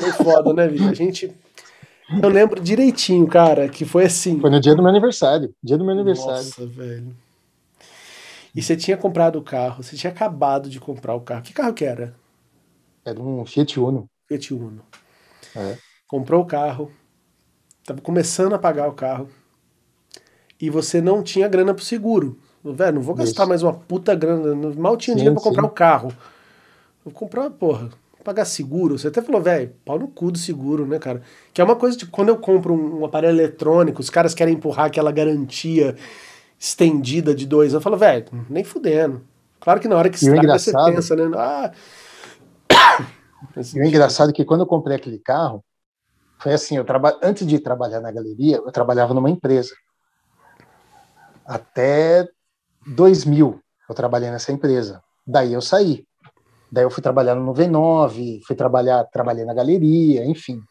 Foi 0.01 0.13
foda, 0.13 0.53
né, 0.53 0.69
Vitor? 0.69 0.89
A 0.89 0.95
gente. 0.95 1.33
Eu 2.23 2.29
lembro 2.29 2.61
direitinho, 2.61 3.27
cara, 3.27 3.69
que 3.69 3.85
foi 3.85 4.05
assim. 4.05 4.41
Foi 4.41 4.51
no 4.51 4.61
dia 4.61 4.75
do 4.75 4.83
meu 4.83 4.91
aniversário. 4.91 5.55
Dia 5.63 5.79
do 5.79 5.85
meu 5.85 5.95
aniversário. 5.95 6.45
Nossa, 6.45 6.67
velho. 6.67 7.15
E 8.55 8.61
você 8.61 8.77
tinha 8.77 8.97
comprado 8.97 9.39
o 9.39 9.43
carro, 9.43 9.83
você 9.83 9.97
tinha 9.97 10.13
acabado 10.13 10.69
de 10.69 10.81
comprar 10.81 11.15
o 11.15 11.21
carro. 11.21 11.43
Que 11.43 11.53
carro 11.53 11.73
que 11.73 11.85
era? 11.85 12.17
Era 13.05 13.21
um 13.21 13.47
Fiat 13.47 13.79
Uno. 13.79 14.07
Fiat 14.27 14.53
Uno. 14.53 14.83
É. 15.55 15.77
Comprou 16.09 16.43
o 16.43 16.47
carro, 16.47 16.91
Tava 17.91 18.01
começando 18.01 18.55
a 18.55 18.59
pagar 18.59 18.89
o 18.89 18.93
carro. 18.93 19.29
E 20.61 20.71
você 20.71 21.01
não 21.01 21.25
tinha 21.25 21.49
grana 21.49 21.75
pro 21.75 21.85
seguro. 21.85 22.39
Velho, 22.63 22.97
não 22.97 23.03
vou 23.03 23.17
gastar 23.17 23.43
Isso. 23.43 23.49
mais 23.49 23.63
uma 23.65 23.73
puta 23.73 24.15
grana. 24.15 24.55
Mal 24.77 24.97
tinha 24.97 25.15
sim, 25.15 25.19
dinheiro 25.19 25.35
pra 25.35 25.43
comprar 25.43 25.67
o 25.67 25.71
carro. 25.71 26.13
Vou 27.05 27.13
comprar, 27.13 27.51
porra, 27.51 27.89
pagar 28.25 28.45
seguro. 28.45 28.99
Você 28.99 29.09
até 29.09 29.23
falou, 29.23 29.41
velho, 29.41 29.75
pau 29.85 29.99
no 29.99 30.09
cu 30.09 30.31
do 30.31 30.39
seguro, 30.39 30.87
né, 30.87 30.99
cara? 30.99 31.23
Que 31.53 31.61
é 31.61 31.65
uma 31.65 31.77
coisa, 31.77 31.97
tipo, 31.97 32.11
quando 32.11 32.29
eu 32.29 32.37
compro 32.39 32.75
um, 32.75 33.01
um 33.01 33.05
aparelho 33.05 33.35
eletrônico, 33.35 34.01
os 34.01 34.11
caras 34.11 34.35
querem 34.35 34.55
empurrar 34.55 34.87
aquela 34.87 35.11
garantia 35.11 35.97
estendida 36.59 37.35
de 37.35 37.47
dois 37.47 37.73
anos. 37.73 37.75
Eu 37.75 37.81
falo, 37.81 37.97
velho, 37.97 38.27
nem 38.49 38.63
fudendo. 38.63 39.25
Claro 39.59 39.81
que 39.81 39.89
na 39.89 39.97
hora 39.97 40.09
que 40.09 40.17
estraga, 40.17 40.59
você 40.59 40.73
pensa, 40.73 41.17
né? 41.17 41.31
Ah. 41.37 41.73
E 43.75 43.81
o 43.81 43.85
engraçado 43.85 44.31
é 44.31 44.33
que 44.35 44.45
quando 44.45 44.61
eu 44.61 44.67
comprei 44.67 44.97
aquele 44.97 45.19
carro, 45.19 45.65
foi 46.39 46.53
assim, 46.53 46.77
eu 46.77 46.85
traba... 46.85 47.19
antes 47.23 47.47
de 47.47 47.59
trabalhar 47.59 47.99
na 47.99 48.13
galeria, 48.13 48.57
eu 48.57 48.71
trabalhava 48.71 49.15
numa 49.15 49.31
empresa. 49.31 49.75
Até 51.47 52.29
2000 52.87 53.59
eu 53.89 53.95
trabalhei 53.95 54.31
nessa 54.31 54.53
empresa. 54.53 55.03
Daí 55.27 55.55
eu 55.55 55.63
saí. 55.63 56.05
Daí 56.71 56.85
eu 56.85 56.91
fui 56.91 57.03
trabalhar 57.03 57.35
no 57.35 57.53
V9, 57.53 58.41
fui 58.47 58.55
trabalhar, 58.55 59.05
trabalhei 59.05 59.45
na 59.45 59.55
galeria, 59.55 60.25
enfim. 60.25 60.63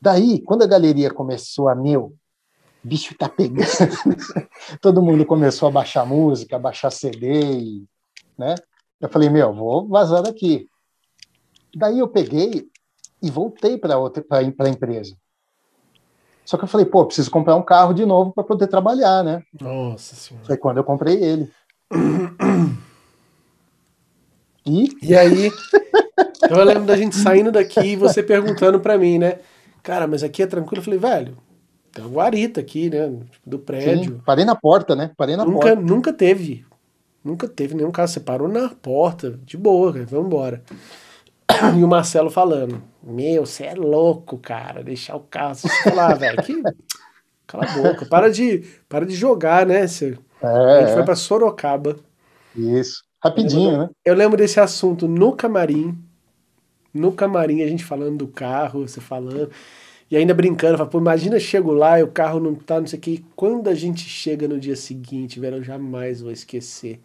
Daí, 0.00 0.42
quando 0.42 0.62
a 0.62 0.66
galeria 0.66 1.10
começou 1.10 1.68
a 1.68 1.74
meu, 1.74 2.14
bicho 2.82 3.16
tá 3.16 3.28
pegando. 3.28 3.66
Todo 4.82 5.02
mundo 5.02 5.24
começou 5.24 5.68
a 5.68 5.72
baixar 5.72 6.04
música, 6.04 6.56
a 6.56 6.58
baixar 6.58 6.90
CD, 6.90 7.42
e, 7.42 7.84
né? 8.36 8.54
Eu 9.00 9.08
falei, 9.08 9.30
meu, 9.30 9.52
vou 9.52 9.88
vazar 9.88 10.22
daqui. 10.22 10.68
Daí 11.74 11.98
eu 11.98 12.08
peguei 12.08 12.68
e 13.22 13.30
voltei 13.30 13.78
para 13.78 13.96
outra 13.98 14.22
para 14.22 14.40
a 14.40 14.68
empresa. 14.68 15.16
Só 16.44 16.58
que 16.58 16.64
eu 16.64 16.68
falei, 16.68 16.84
pô, 16.84 17.06
preciso 17.06 17.30
comprar 17.30 17.56
um 17.56 17.62
carro 17.62 17.94
de 17.94 18.04
novo 18.04 18.32
para 18.32 18.44
poder 18.44 18.66
trabalhar, 18.66 19.24
né? 19.24 19.42
Nossa 19.58 20.14
senhora. 20.14 20.46
Foi 20.46 20.58
quando 20.58 20.76
eu 20.76 20.84
comprei 20.84 21.22
ele. 21.22 21.50
E? 24.66 25.14
Aí, 25.14 25.50
eu 26.50 26.64
lembro 26.64 26.84
da 26.84 26.96
gente 26.96 27.16
saindo 27.16 27.52
daqui 27.52 27.80
e 27.80 27.96
você 27.96 28.22
perguntando 28.22 28.80
para 28.80 28.96
mim, 28.96 29.18
né? 29.18 29.38
Cara, 29.82 30.06
mas 30.06 30.22
aqui 30.22 30.42
é 30.42 30.46
tranquilo? 30.46 30.80
Eu 30.80 30.84
falei, 30.84 30.98
velho, 30.98 31.36
tem 31.92 32.04
uma 32.04 32.10
guarita 32.10 32.60
aqui, 32.60 32.88
né? 32.88 33.12
Do 33.44 33.58
prédio. 33.58 34.14
Sim, 34.14 34.20
parei 34.24 34.44
na 34.44 34.56
porta, 34.56 34.96
né? 34.96 35.10
Parei 35.16 35.36
na 35.36 35.44
nunca, 35.44 35.68
porta. 35.68 35.76
Nunca 35.76 36.12
teve. 36.12 36.64
Nunca 37.22 37.46
teve 37.46 37.74
nenhum 37.74 37.90
caso. 37.90 38.14
Você 38.14 38.20
parou 38.20 38.48
na 38.48 38.68
porta, 38.68 39.38
de 39.44 39.56
boa, 39.56 39.92
vamos 39.92 40.26
embora. 40.26 40.62
E 41.78 41.84
o 41.84 41.88
Marcelo 41.88 42.30
falando: 42.30 42.82
Meu, 43.02 43.46
você 43.46 43.64
é 43.64 43.74
louco, 43.74 44.38
cara, 44.38 44.82
deixar 44.82 45.16
o 45.16 45.20
carro. 45.20 45.56
Ah, 45.98 46.14
velho, 46.14 46.42
que. 46.42 46.62
Cala 47.46 47.66
a 47.66 47.72
boca, 47.76 48.06
para 48.06 48.30
de, 48.30 48.64
para 48.88 49.04
de 49.04 49.14
jogar, 49.14 49.66
né? 49.66 49.86
Você... 49.86 50.18
É, 50.42 50.46
a 50.46 50.80
gente 50.80 50.94
foi 50.94 51.04
pra 51.04 51.14
Sorocaba. 51.14 51.96
Isso, 52.56 53.04
rapidinho, 53.24 53.72
eu 53.72 53.78
né? 53.78 53.88
Eu 54.04 54.14
lembro 54.14 54.36
desse 54.36 54.60
assunto 54.60 55.08
no 55.08 55.32
camarim. 55.32 55.98
No 56.92 57.10
camarim, 57.12 57.62
a 57.62 57.66
gente 57.66 57.84
falando 57.84 58.18
do 58.18 58.28
carro, 58.28 58.86
você 58.86 59.00
falando. 59.00 59.50
E 60.10 60.16
ainda 60.16 60.34
brincando, 60.34 60.78
fala, 60.78 60.88
pô, 60.88 60.98
imagina 60.98 61.40
chego 61.40 61.72
lá 61.72 61.98
e 61.98 62.02
o 62.02 62.08
carro 62.08 62.38
não 62.38 62.54
tá, 62.54 62.78
não 62.78 62.86
sei 62.86 62.98
o 62.98 63.02
que. 63.02 63.24
Quando 63.34 63.68
a 63.68 63.74
gente 63.74 64.02
chega 64.02 64.46
no 64.46 64.60
dia 64.60 64.76
seguinte, 64.76 65.40
velho, 65.40 65.56
eu 65.56 65.62
jamais 65.62 66.20
vou 66.20 66.30
esquecer 66.30 67.00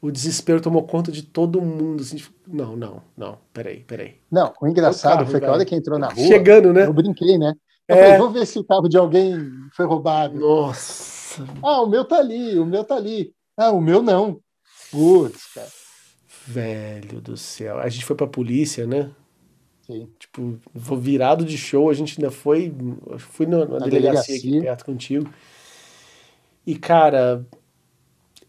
o 0.00 0.10
desespero 0.10 0.60
tomou 0.60 0.82
conta 0.84 1.10
de 1.10 1.22
todo 1.22 1.60
mundo. 1.60 2.02
Assim, 2.02 2.16
tipo, 2.16 2.32
não, 2.46 2.76
não, 2.76 3.02
não, 3.16 3.38
peraí, 3.52 3.80
peraí. 3.80 4.14
Não, 4.30 4.52
o 4.60 4.68
engraçado 4.68 5.14
o 5.14 5.18
carro, 5.18 5.30
foi 5.30 5.40
que 5.40 5.46
a 5.46 5.52
hora 5.52 5.64
que 5.64 5.74
entrou 5.74 5.98
na 5.98 6.08
rua. 6.08 6.26
Chegando, 6.26 6.72
né? 6.72 6.86
Eu 6.86 6.92
brinquei, 6.92 7.38
né? 7.38 7.54
Eu 7.88 7.96
é... 7.96 8.02
falei, 8.02 8.18
vou 8.18 8.30
ver 8.30 8.46
se 8.46 8.58
o 8.58 8.64
carro 8.64 8.88
de 8.88 8.96
alguém 8.96 9.50
foi 9.74 9.86
roubado. 9.86 10.38
Nossa. 10.38 11.44
Ah, 11.62 11.82
o 11.82 11.86
meu 11.86 12.04
tá 12.04 12.18
ali, 12.18 12.58
o 12.58 12.64
meu 12.64 12.84
tá 12.84 12.96
ali. 12.96 13.32
Ah, 13.56 13.70
o 13.70 13.80
meu 13.80 14.02
não. 14.02 14.40
Putz, 14.90 15.46
cara. 15.54 15.68
Velho 16.46 17.20
do 17.20 17.36
céu. 17.36 17.78
A 17.78 17.88
gente 17.88 18.04
foi 18.04 18.16
pra 18.16 18.26
polícia, 18.26 18.86
né? 18.86 19.10
Sim. 19.86 20.08
Tipo, 20.18 20.58
virado 20.74 21.44
de 21.44 21.56
show, 21.56 21.88
a 21.88 21.94
gente 21.94 22.18
ainda 22.18 22.30
foi. 22.30 22.74
Fui 23.18 23.46
na, 23.46 23.58
na, 23.58 23.64
delegacia, 23.64 23.90
delegacia 23.90 24.36
aqui 24.36 24.60
perto 24.60 24.84
contigo. 24.84 25.28
E, 26.66 26.76
cara, 26.76 27.46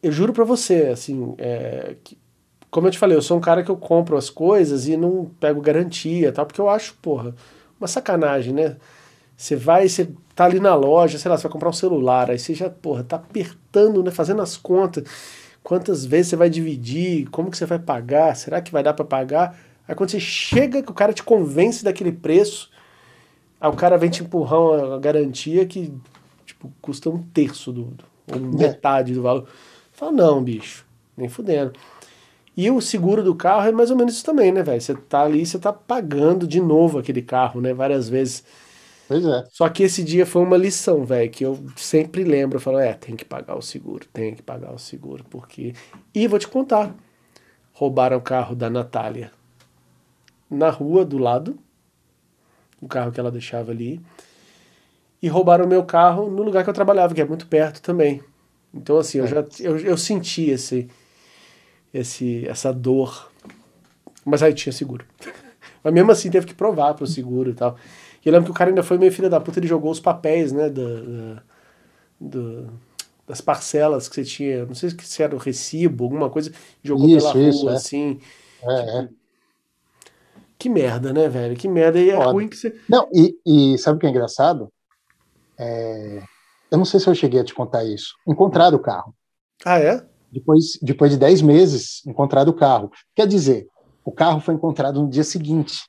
eu 0.02 0.12
juro 0.12 0.34
pra 0.34 0.44
você, 0.44 0.88
assim, 0.88 1.36
é, 1.38 1.96
que, 2.04 2.18
como 2.72 2.88
eu 2.88 2.92
te 2.92 2.98
falei, 2.98 3.16
eu 3.16 3.22
sou 3.22 3.38
um 3.38 3.42
cara 3.42 3.64
que 3.64 3.70
eu 3.70 3.78
compro 3.78 4.18
as 4.18 4.30
coisas 4.30 4.88
e 4.88 4.98
não 4.98 5.30
pego 5.40 5.62
garantia, 5.62 6.32
tal, 6.32 6.46
porque 6.46 6.62
eu 6.62 6.70
acho, 6.70 6.96
porra, 6.96 7.36
uma 7.80 7.88
sacanagem, 7.88 8.54
né? 8.54 8.78
Você 9.36 9.56
vai, 9.56 9.88
você 9.88 10.10
tá 10.36 10.46
ali 10.46 10.60
na 10.60 10.74
loja, 10.74 11.20
sei 11.20 11.30
lá, 11.30 11.38
você 11.38 11.44
vai 11.44 11.52
comprar 11.52 11.70
um 11.70 11.74
celular, 11.74 12.32
aí 12.32 12.40
você 12.40 12.56
já, 12.56 12.70
porra, 12.70 13.04
tá 13.04 13.18
apertando, 13.18 14.04
né, 14.04 14.10
fazendo 14.10 14.42
as 14.42 14.58
contas, 14.58 15.04
quantas 15.68 16.06
vezes 16.06 16.30
você 16.30 16.38
vai 16.38 16.50
dividir, 16.50 17.30
como 17.30 17.52
que 17.52 17.58
você 17.58 17.66
vai 17.66 17.78
pagar, 17.78 18.34
será 18.38 18.62
que 18.62 18.72
vai 18.72 18.82
dar 18.82 18.94
para 18.94 19.04
pagar? 19.04 19.60
Aí 19.86 19.94
quando 19.94 20.12
você 20.12 20.20
chega, 20.20 20.82
que 20.82 20.90
o 20.90 20.94
cara 20.94 21.12
te 21.12 21.22
convence 21.22 21.84
daquele 21.84 22.14
preço, 22.14 22.72
aí 23.60 23.70
o 23.70 23.74
cara 23.74 23.98
vem 23.98 24.10
te 24.10 24.24
empurrar 24.24 24.62
uma 24.62 24.98
garantia 24.98 25.66
que, 25.66 25.94
tipo, 26.46 26.72
custa 26.82 27.10
um 27.10 27.22
terço 27.22 27.74
do, 27.74 27.84
do 27.84 28.06
ou 28.32 28.38
é. 28.38 28.70
metade 28.70 29.14
do 29.14 29.22
valor. 29.22 29.46
Fala, 29.92 30.14
não, 30.14 30.42
bicho, 30.42 30.86
nem 31.18 31.28
fudendo. 31.28 31.74
E 32.56 32.72
o 32.72 32.80
seguro 32.80 33.22
do 33.22 33.36
carro 33.36 33.68
é 33.68 33.72
mais 33.74 33.92
ou 33.92 33.98
menos 33.98 34.14
isso 34.14 34.24
também, 34.24 34.54
né, 34.54 34.64
velho? 34.64 34.80
Você 34.80 34.96
tá 34.96 35.24
ali, 35.24 35.46
você 35.46 35.60
tá 35.60 35.74
pagando 35.74 36.48
de 36.48 36.62
novo 36.62 36.98
aquele 36.98 37.22
carro, 37.22 37.60
né, 37.60 37.74
várias 37.74 38.08
vezes. 38.08 38.42
Pois 39.08 39.26
é. 39.26 39.46
Só 39.52 39.70
que 39.70 39.84
esse 39.84 40.04
dia 40.04 40.26
foi 40.26 40.42
uma 40.42 40.58
lição, 40.58 41.06
velho, 41.06 41.32
que 41.32 41.46
eu 41.46 41.64
sempre 41.78 42.24
lembro. 42.24 42.58
Eu 42.58 42.62
falo, 42.62 42.78
é, 42.78 42.94
tem 42.94 43.16
que 43.16 43.24
pagar 43.24 43.56
o 43.56 43.62
seguro, 43.62 44.06
tem 44.12 44.36
que 44.36 44.42
pagar 44.42 44.74
o 44.74 44.80
seguro, 44.80 45.24
porque. 45.30 45.74
E 46.14 46.28
vou 46.28 46.38
te 46.38 46.48
contar: 46.48 46.94
roubaram 47.72 48.18
o 48.18 48.22
carro 48.22 48.56
da 48.56 48.70
Natália 48.70 49.32
na 50.50 50.70
rua 50.70 51.06
do 51.06 51.18
lado, 51.18 51.58
o 52.82 52.88
carro 52.88 53.12
que 53.12 53.20
ela 53.20 53.32
deixava 53.32 53.72
ali, 53.72 54.02
e 55.22 55.28
roubaram 55.28 55.66
o 55.66 55.68
meu 55.68 55.84
carro 55.84 56.30
no 56.30 56.44
lugar 56.44 56.64
que 56.64 56.70
eu 56.70 56.74
trabalhava, 56.74 57.14
que 57.14 57.22
é 57.22 57.26
muito 57.26 57.48
perto 57.48 57.82
também. 57.82 58.22
Então, 58.74 58.98
assim, 58.98 59.20
eu 59.20 59.26
é. 59.26 59.28
já 59.28 59.46
eu, 59.60 59.78
eu 59.78 59.98
senti 59.98 60.50
esse, 60.50 60.90
esse, 61.94 62.48
essa 62.48 62.74
dor. 62.74 63.32
Mas 64.26 64.44
aí 64.44 64.54
tinha 64.54 64.74
seguro. 64.74 65.06
Mas 65.84 65.94
mesmo 65.94 66.12
assim 66.12 66.30
teve 66.30 66.46
que 66.46 66.54
provar 66.54 66.94
pro 66.94 67.08
seguro 67.08 67.50
e 67.50 67.54
tal. 67.54 67.78
E 68.28 68.30
eu 68.30 68.34
lembro 68.34 68.48
que 68.48 68.52
o 68.52 68.54
cara 68.54 68.70
ainda 68.70 68.84
foi 68.84 68.98
meio 68.98 69.10
filho 69.10 69.30
da 69.30 69.40
puta, 69.40 69.58
ele 69.58 69.68
jogou 69.68 69.90
os 69.90 70.02
papéis, 70.02 70.52
né, 70.52 70.70
da, 70.70 70.84
da, 70.84 71.44
da 72.20 72.74
das 73.26 73.40
parcelas 73.40 74.10
que 74.10 74.16
você 74.16 74.26
tinha, 74.26 74.66
não 74.66 74.76
sei 74.76 74.90
se 74.90 75.24
era 75.24 75.34
o 75.34 75.40
recibo, 75.40 76.04
alguma 76.04 76.30
coisa, 76.30 76.52
jogou 76.84 77.08
isso, 77.08 77.32
pela 77.32 77.48
isso, 77.48 77.62
rua, 77.62 77.72
é. 77.72 77.76
assim. 77.76 78.20
É, 78.62 78.76
tipo, 78.76 78.98
é. 78.98 79.10
Que 80.60 80.68
merda, 80.68 81.14
né, 81.14 81.30
velho? 81.30 81.56
Que 81.56 81.70
merda. 81.70 82.00
E 82.00 82.10
é 82.10 82.18
Foda. 82.18 82.32
ruim 82.32 82.50
que 82.50 82.58
você. 82.58 82.78
Não, 82.90 83.08
e, 83.14 83.38
e 83.46 83.78
sabe 83.78 83.96
o 83.96 84.00
que 84.00 84.08
é 84.08 84.10
engraçado? 84.10 84.70
É, 85.58 86.22
eu 86.70 86.78
não 86.78 86.86
sei 86.86 87.00
se 87.00 87.08
eu 87.08 87.16
cheguei 87.16 87.40
a 87.40 87.46
te 87.46 87.54
contar 87.54 87.86
isso. 87.86 88.14
Encontraram 88.28 88.78
o 88.78 88.82
carro. 88.82 89.16
Ah, 89.64 89.80
é? 89.80 90.06
Depois, 90.30 90.78
depois 90.82 91.12
de 91.12 91.18
10 91.18 91.42
meses, 91.44 92.06
encontraram 92.06 92.52
o 92.52 92.56
carro. 92.56 92.92
Quer 93.16 93.26
dizer, 93.26 93.68
o 94.04 94.12
carro 94.12 94.42
foi 94.42 94.54
encontrado 94.54 95.02
no 95.02 95.10
dia 95.10 95.24
seguinte. 95.24 95.86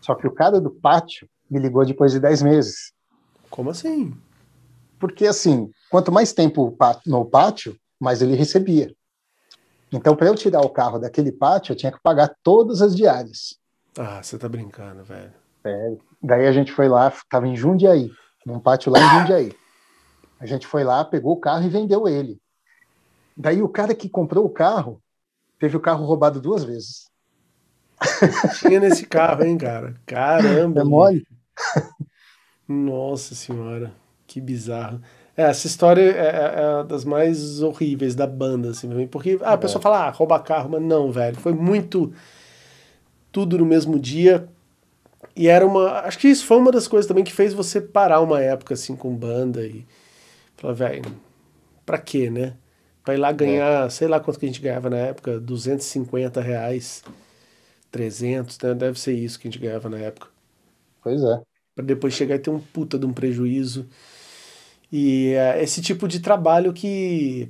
Só 0.00 0.14
que 0.14 0.26
o 0.26 0.32
cara 0.32 0.60
do 0.60 0.70
pátio 0.70 1.28
me 1.54 1.60
ligou 1.60 1.86
depois 1.86 2.10
de 2.10 2.18
10 2.18 2.42
meses. 2.42 2.92
Como 3.48 3.70
assim? 3.70 4.12
Porque, 4.98 5.24
assim, 5.24 5.70
quanto 5.88 6.10
mais 6.10 6.32
tempo 6.32 6.76
no 7.06 7.24
pátio, 7.24 7.78
mais 8.00 8.20
ele 8.20 8.34
recebia. 8.34 8.92
Então, 9.92 10.16
para 10.16 10.26
eu 10.26 10.34
tirar 10.34 10.60
o 10.62 10.70
carro 10.70 10.98
daquele 10.98 11.30
pátio, 11.30 11.72
eu 11.72 11.76
tinha 11.76 11.92
que 11.92 12.02
pagar 12.02 12.34
todas 12.42 12.82
as 12.82 12.96
diárias. 12.96 13.56
Ah, 13.96 14.20
você 14.20 14.36
tá 14.36 14.48
brincando, 14.48 15.04
velho. 15.04 15.32
É, 15.62 15.96
daí 16.20 16.46
a 16.48 16.52
gente 16.52 16.72
foi 16.72 16.88
lá, 16.88 17.12
tava 17.30 17.46
em 17.46 17.54
Jundiaí, 17.54 18.10
num 18.44 18.58
pátio 18.58 18.90
lá 18.90 18.98
em 18.98 19.20
Jundiaí. 19.20 19.56
A 20.40 20.46
gente 20.46 20.66
foi 20.66 20.82
lá, 20.82 21.04
pegou 21.04 21.32
o 21.32 21.40
carro 21.40 21.64
e 21.64 21.68
vendeu 21.68 22.08
ele. 22.08 22.40
Daí 23.36 23.62
o 23.62 23.68
cara 23.68 23.94
que 23.94 24.08
comprou 24.08 24.44
o 24.44 24.50
carro 24.50 25.00
teve 25.60 25.76
o 25.76 25.80
carro 25.80 26.04
roubado 26.04 26.40
duas 26.40 26.64
vezes. 26.64 27.08
Tinha 28.58 28.80
nesse 28.80 29.06
carro, 29.06 29.44
hein, 29.44 29.56
cara? 29.56 29.94
Caramba. 30.04 30.80
É 30.80 30.84
mole? 30.84 31.26
Nossa 32.68 33.34
senhora, 33.34 33.92
que 34.26 34.40
bizarro. 34.40 35.00
É, 35.36 35.42
essa 35.42 35.66
história 35.66 36.00
é, 36.00 36.26
é, 36.26 36.80
é 36.80 36.84
das 36.84 37.04
mais 37.04 37.60
horríveis 37.60 38.14
da 38.14 38.26
banda, 38.26 38.70
assim, 38.70 39.06
porque 39.08 39.38
ah, 39.42 39.54
a 39.54 39.58
pessoa 39.58 39.80
é. 39.80 39.82
fala, 39.82 40.06
ah, 40.06 40.10
rouba 40.10 40.38
carro, 40.38 40.70
mas 40.70 40.82
não, 40.82 41.10
velho, 41.10 41.36
foi 41.36 41.52
muito 41.52 42.12
tudo 43.32 43.58
no 43.58 43.66
mesmo 43.66 43.98
dia. 43.98 44.48
E 45.36 45.48
era 45.48 45.66
uma. 45.66 46.00
Acho 46.00 46.18
que 46.18 46.28
isso 46.28 46.46
foi 46.46 46.58
uma 46.58 46.70
das 46.70 46.86
coisas 46.86 47.08
também 47.08 47.24
que 47.24 47.32
fez 47.32 47.52
você 47.52 47.80
parar 47.80 48.20
uma 48.20 48.40
época 48.40 48.74
assim 48.74 48.94
com 48.94 49.14
banda 49.14 49.66
e 49.66 49.84
Fala, 50.56 50.74
velho, 50.74 51.20
pra 51.84 51.98
quê, 51.98 52.30
né? 52.30 52.54
Pra 53.04 53.14
ir 53.14 53.18
lá 53.18 53.32
ganhar, 53.32 53.86
é. 53.86 53.90
sei 53.90 54.08
lá 54.08 54.18
quanto 54.18 54.38
que 54.38 54.46
a 54.46 54.48
gente 54.48 54.60
ganhava 54.60 54.88
na 54.88 54.96
época, 54.96 55.38
250 55.38 56.40
reais, 56.40 57.04
300, 57.90 58.58
né? 58.60 58.74
Deve 58.74 58.98
ser 58.98 59.12
isso 59.12 59.38
que 59.38 59.46
a 59.46 59.50
gente 59.50 59.60
ganhava 59.60 59.88
na 59.90 59.98
época. 59.98 60.28
Pois 61.04 61.22
é. 61.22 61.40
Pra 61.74 61.84
depois 61.84 62.14
chegar 62.14 62.36
e 62.36 62.38
ter 62.38 62.50
um 62.50 62.58
puta 62.58 62.98
de 62.98 63.06
um 63.06 63.12
prejuízo. 63.12 63.86
E 64.90 65.34
é 65.34 65.62
esse 65.62 65.82
tipo 65.82 66.08
de 66.08 66.20
trabalho 66.20 66.72
que 66.72 67.48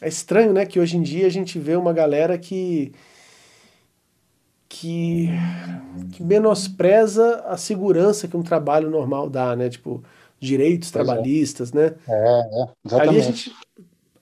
é 0.00 0.08
estranho, 0.08 0.52
né? 0.52 0.64
Que 0.64 0.78
hoje 0.78 0.96
em 0.96 1.02
dia 1.02 1.26
a 1.26 1.30
gente 1.30 1.58
vê 1.58 1.76
uma 1.76 1.92
galera 1.92 2.38
que 2.38 2.92
que, 4.68 5.28
que 6.12 6.22
menospreza 6.22 7.40
a 7.46 7.56
segurança 7.56 8.28
que 8.28 8.36
um 8.36 8.42
trabalho 8.42 8.88
normal 8.88 9.28
dá, 9.28 9.56
né? 9.56 9.68
Tipo, 9.68 10.02
direitos 10.38 10.90
pois 10.90 11.02
é. 11.02 11.04
trabalhistas, 11.04 11.72
é. 11.72 11.76
né? 11.76 11.94
É, 12.08 12.40
é, 12.40 12.66
exatamente. 12.84 13.08
Ali 13.08 13.18
a 13.18 13.22
gente 13.22 13.52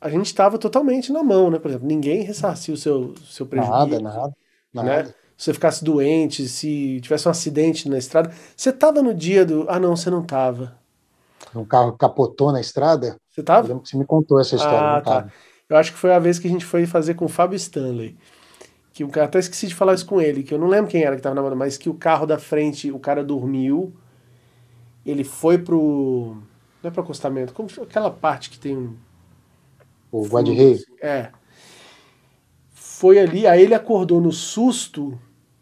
a 0.01 0.09
gente 0.09 0.27
estava 0.27 0.59
totalmente 0.59 1.13
na 1.13 1.23
mão, 1.23 1.51
né? 1.51 1.59
Por 1.59 1.69
exemplo, 1.69 1.87
ninguém 1.87 2.23
ressarciu 2.23 2.75
o 2.75 2.77
seu, 2.77 3.15
seu 3.25 3.47
prejuízo. 3.47 3.73
Nada, 3.73 4.01
nada, 4.01 4.33
nada. 4.73 5.03
Né? 5.03 5.15
Se 5.39 5.45
você 5.45 5.55
ficasse 5.55 5.85
doente, 5.85 6.49
se 6.49 7.01
tivesse 7.01 7.29
um 7.29 7.31
acidente 7.31 7.89
na 7.89 7.97
estrada. 7.97 8.33
Você 8.57 8.73
tava 8.73 9.01
no 9.01 9.15
dia 9.15 9.47
do. 9.47 9.67
Ah, 9.69 9.79
não, 9.79 9.95
você 9.95 10.11
não 10.11 10.25
tava. 10.25 10.77
Um 11.55 11.65
carro 11.65 11.93
capotou 11.93 12.51
na 12.51 12.61
estrada? 12.61 13.17
Você 13.31 13.41
tava? 13.45 13.75
Você 13.75 13.97
me 13.97 14.05
contou 14.05 14.41
essa 14.41 14.57
história. 14.57 14.97
Ah, 14.97 15.01
tá. 15.01 15.29
Eu 15.69 15.77
acho 15.77 15.93
que 15.93 15.99
foi 15.99 16.13
a 16.13 16.19
vez 16.19 16.41
que 16.41 16.49
a 16.49 16.51
gente 16.51 16.65
foi 16.65 16.87
fazer 16.87 17.15
com 17.15 17.27
o 17.27 17.29
Fábio 17.29 17.55
Stanley. 17.55 18.17
Que 18.93 19.05
o 19.05 19.09
cara, 19.09 19.27
até 19.27 19.39
esqueci 19.39 19.69
de 19.69 19.77
falar 19.77 19.95
isso 19.95 20.07
com 20.07 20.21
ele, 20.21 20.43
que 20.43 20.53
eu 20.53 20.59
não 20.59 20.67
lembro 20.67 20.91
quem 20.91 21.05
era 21.05 21.15
que 21.15 21.23
tava 21.23 21.37
na 21.37 21.43
banda, 21.43 21.55
mas 21.55 21.79
que 21.79 21.89
o 21.89 21.95
carro 21.95 22.27
da 22.27 22.37
frente, 22.37 22.91
o 22.91 22.99
cara 22.99 23.23
dormiu, 23.23 23.95
ele 25.07 25.23
foi 25.23 25.57
pro. 25.57 26.37
Não 26.83 26.89
é 26.89 26.91
pro 26.91 27.03
acostamento, 27.03 27.55
como 27.55 27.69
aquela 27.81 28.11
parte 28.11 28.51
que 28.51 28.59
tem 28.59 28.77
um. 28.77 28.97
O 30.11 30.27
guarda-rei? 30.27 30.75
Assim, 30.75 30.85
é. 31.01 31.31
Foi 32.73 33.21
ali, 33.21 33.47
aí 33.47 33.63
ele 33.63 33.75
acordou 33.75 34.21
no 34.21 34.33
susto 34.33 35.17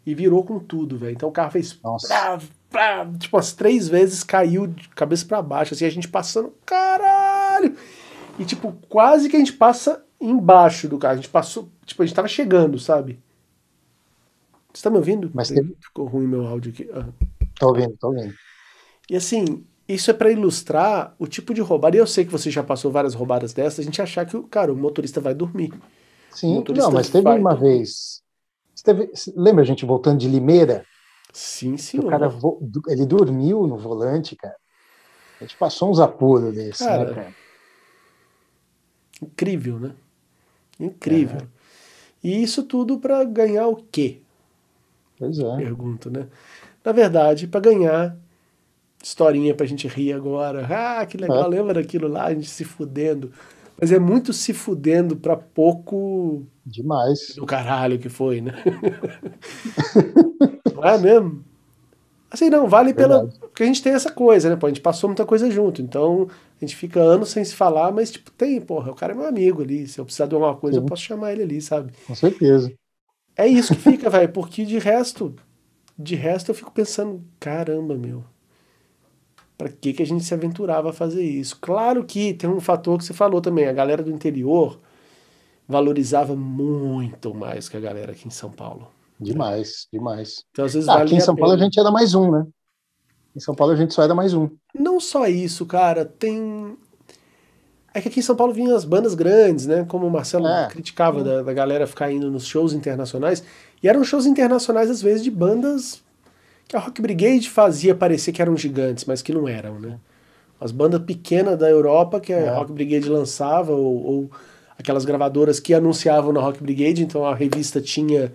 e 0.07 0.15
virou 0.15 0.41
com 0.41 0.57
tudo, 0.57 0.97
velho. 0.97 1.11
Então 1.11 1.27
o 1.27 1.33
carro 1.33 1.51
fez. 1.51 1.77
Nossa. 1.83 2.07
Plá, 2.07 2.39
plá, 2.69 3.11
tipo, 3.19 3.35
umas 3.35 3.51
três 3.51 3.89
vezes 3.89 4.23
caiu 4.23 4.65
de 4.65 4.87
cabeça 4.87 5.25
para 5.25 5.41
baixo, 5.41 5.73
assim, 5.73 5.83
a 5.83 5.89
gente 5.89 6.07
passando, 6.07 6.53
caralho! 6.65 7.75
E, 8.39 8.45
tipo, 8.45 8.71
quase 8.87 9.27
que 9.27 9.35
a 9.35 9.39
gente 9.39 9.51
passa 9.51 10.01
embaixo 10.21 10.87
do 10.87 10.97
carro. 10.97 11.15
A 11.15 11.17
gente 11.17 11.27
passou, 11.27 11.67
tipo, 11.85 12.01
a 12.01 12.05
gente 12.05 12.15
tava 12.15 12.29
chegando, 12.29 12.79
sabe? 12.79 13.19
Você 14.73 14.81
tá 14.81 14.89
me 14.89 14.95
ouvindo? 14.95 15.29
Mas 15.33 15.49
teve... 15.49 15.75
Ficou 15.81 16.05
ruim 16.05 16.25
meu 16.25 16.47
áudio 16.47 16.71
aqui. 16.71 16.89
Ah. 16.93 17.07
Tô 17.59 17.67
ouvindo, 17.67 17.97
tô 17.99 18.07
ouvindo. 18.07 18.33
E 19.09 19.15
assim, 19.17 19.65
isso 19.89 20.09
é 20.09 20.13
para 20.13 20.31
ilustrar 20.31 21.15
o 21.19 21.27
tipo 21.27 21.53
de 21.53 21.59
roubada. 21.59 21.97
E 21.97 21.99
eu 21.99 22.07
sei 22.07 22.23
que 22.23 22.31
você 22.31 22.49
já 22.49 22.63
passou 22.63 22.91
várias 22.91 23.13
roubadas 23.13 23.51
dessas, 23.51 23.79
a 23.79 23.83
gente 23.83 24.01
achar 24.01 24.25
que, 24.25 24.41
cara, 24.43 24.71
o 24.71 24.77
motorista 24.77 25.19
vai 25.19 25.33
dormir. 25.33 25.73
Sim, 26.31 26.63
não, 26.75 26.91
mas 26.91 27.09
teve 27.09 27.23
vai... 27.23 27.37
uma 27.37 27.55
vez. 27.55 28.25
Teve... 28.87 29.11
Lembra 29.35 29.63
a 29.63 29.65
gente 29.65 29.85
voltando 29.85 30.17
de 30.17 30.29
Limeira? 30.29 30.85
Sim, 31.33 31.75
sim. 31.75 31.99
O 31.99 32.07
cara 32.07 32.31
ele 32.87 33.05
dormiu 33.05 33.67
no 33.67 33.77
volante, 33.77 34.33
cara. 34.33 34.55
A 35.41 35.43
gente 35.43 35.57
passou 35.57 35.91
uns 35.91 35.99
apuros 35.99 36.55
desse, 36.55 36.85
né, 36.85 36.89
cara, 36.89 37.09
né, 37.09 37.13
cara? 37.15 37.35
Incrível, 39.21 39.77
né? 39.77 39.91
Incrível. 40.79 41.41
É. 41.41 41.47
E 42.23 42.41
isso 42.41 42.63
tudo 42.63 42.97
para 42.97 43.25
ganhar 43.25 43.67
o 43.67 43.75
quê? 43.75 44.21
Pois 45.19 45.37
é. 45.37 45.57
Pergunto, 45.57 46.09
né? 46.09 46.27
Na 46.83 46.93
verdade, 46.93 47.45
para 47.45 47.59
ganhar 47.59 48.17
historinha 49.03 49.53
pra 49.53 49.65
gente 49.65 49.85
rir 49.85 50.13
agora. 50.13 50.65
Ah, 50.65 51.05
que 51.05 51.17
legal, 51.17 51.43
é. 51.43 51.47
lembra 51.47 51.73
daquilo 51.73 52.07
lá, 52.07 52.27
a 52.27 52.33
gente 52.33 52.49
se 52.49 52.63
fudendo. 52.63 53.33
Mas 53.79 53.91
é 53.91 53.99
muito 53.99 54.33
se 54.33 54.53
fudendo 54.53 55.15
pra 55.15 55.37
pouco. 55.37 56.45
Demais. 56.65 57.35
Do 57.35 57.45
caralho 57.45 57.99
que 57.99 58.09
foi, 58.09 58.41
né? 58.41 58.53
não 60.73 60.83
é 60.83 60.97
mesmo? 60.97 61.45
Assim, 62.29 62.49
não, 62.49 62.67
vale 62.67 62.91
Verdade. 62.91 63.31
pela. 63.31 63.47
Porque 63.47 63.63
a 63.63 63.65
gente 63.65 63.81
tem 63.81 63.93
essa 63.93 64.11
coisa, 64.11 64.49
né? 64.49 64.55
Pô, 64.55 64.65
a 64.65 64.69
gente 64.69 64.81
passou 64.81 65.07
muita 65.07 65.25
coisa 65.25 65.49
junto. 65.49 65.81
Então, 65.81 66.27
a 66.59 66.65
gente 66.65 66.75
fica 66.75 66.99
anos 66.99 67.29
sem 67.29 67.43
se 67.43 67.55
falar, 67.55 67.91
mas, 67.91 68.11
tipo, 68.11 68.31
tem, 68.31 68.59
porra, 68.59 68.91
o 68.91 68.95
cara 68.95 69.13
é 69.13 69.15
meu 69.15 69.27
amigo 69.27 69.61
ali. 69.61 69.87
Se 69.87 69.99
eu 69.99 70.05
precisar 70.05 70.25
de 70.25 70.35
alguma 70.35 70.55
coisa, 70.55 70.77
Sim. 70.77 70.83
eu 70.83 70.87
posso 70.87 71.03
chamar 71.03 71.31
ele 71.31 71.43
ali, 71.43 71.61
sabe? 71.61 71.93
Com 72.05 72.15
certeza. 72.15 72.71
É 73.35 73.47
isso 73.47 73.73
que 73.75 73.79
fica, 73.79 74.09
velho, 74.09 74.29
porque 74.29 74.65
de 74.65 74.79
resto, 74.79 75.35
de 75.97 76.15
resto 76.15 76.49
eu 76.49 76.55
fico 76.55 76.71
pensando, 76.71 77.23
caramba, 77.39 77.95
meu. 77.95 78.23
Pra 79.57 79.69
que, 79.69 79.91
que 79.91 80.03
a 80.03 80.05
gente 80.05 80.23
se 80.23 80.33
aventurava 80.33 80.91
a 80.91 80.93
fazer 80.93 81.23
isso? 81.23 81.57
Claro 81.59 82.05
que 82.05 82.33
tem 82.33 82.49
um 82.49 82.59
fator 82.59 82.97
que 82.97 83.03
você 83.03 83.13
falou 83.13 83.41
também, 83.41 83.67
a 83.67 83.73
galera 83.73 84.03
do 84.03 84.11
interior 84.11 84.79
valorizava 85.67 86.35
muito 86.35 87.33
mais 87.33 87.67
que 87.67 87.75
a 87.75 87.79
galera 87.79 88.11
aqui 88.11 88.27
em 88.27 88.31
São 88.31 88.51
Paulo. 88.51 88.87
Demais, 89.19 89.87
demais. 89.91 90.43
Então, 90.51 90.65
às 90.65 90.73
vezes 90.73 90.87
ah, 90.87 91.01
aqui 91.01 91.15
em 91.15 91.19
São 91.19 91.35
Paulo 91.35 91.55
a 91.55 91.57
gente 91.57 91.79
era 91.79 91.89
mais 91.89 92.13
um, 92.13 92.31
né? 92.31 92.45
Em 93.35 93.39
São 93.39 93.55
Paulo 93.55 93.73
a 93.73 93.75
gente 93.75 93.93
só 93.93 94.03
era 94.03 94.13
mais 94.13 94.33
um. 94.33 94.49
Não 94.73 94.99
só 94.99 95.27
isso, 95.27 95.65
cara, 95.65 96.05
tem. 96.05 96.77
É 97.93 97.99
que 97.99 98.09
aqui 98.09 98.19
em 98.19 98.23
São 98.23 98.35
Paulo 98.35 98.53
vinham 98.53 98.75
as 98.75 98.85
bandas 98.85 99.15
grandes, 99.15 99.65
né? 99.65 99.85
Como 99.85 100.05
o 100.05 100.11
Marcelo 100.11 100.47
é. 100.47 100.67
criticava 100.67 101.23
da, 101.23 101.41
da 101.41 101.53
galera 101.53 101.87
ficar 101.87 102.11
indo 102.11 102.29
nos 102.29 102.45
shows 102.45 102.73
internacionais. 102.73 103.43
E 103.81 103.87
eram 103.87 104.03
shows 104.03 104.25
internacionais, 104.27 104.89
às 104.89 105.01
vezes, 105.01 105.23
de 105.23 105.31
bandas 105.31 106.03
que 106.67 106.75
a 106.75 106.79
Rock 106.79 107.01
Brigade 107.01 107.49
fazia 107.49 107.95
parecer 107.95 108.31
que 108.31 108.41
eram 108.41 108.57
gigantes, 108.57 109.05
mas 109.05 109.21
que 109.21 109.33
não 109.33 109.47
eram, 109.47 109.79
né? 109.79 109.99
As 110.59 110.71
bandas 110.71 111.01
pequenas 111.03 111.57
da 111.57 111.69
Europa 111.69 112.19
que 112.19 112.33
a 112.33 112.37
é. 112.37 112.49
Rock 112.49 112.71
Brigade 112.71 113.07
lançava, 113.07 113.71
ou, 113.71 114.05
ou, 114.05 114.31
aquelas 114.77 115.05
gravadoras 115.05 115.59
que 115.59 115.73
anunciavam 115.73 116.33
na 116.33 116.41
Rock 116.41 116.61
Brigade, 116.61 117.03
então 117.03 117.25
a 117.25 117.33
revista 117.33 117.79
tinha 117.79 118.33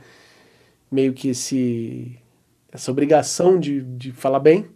meio 0.90 1.12
que 1.12 1.28
esse, 1.28 2.18
essa 2.70 2.90
obrigação 2.90 3.58
de, 3.58 3.82
de 3.82 4.12
falar 4.12 4.40
bem 4.40 4.68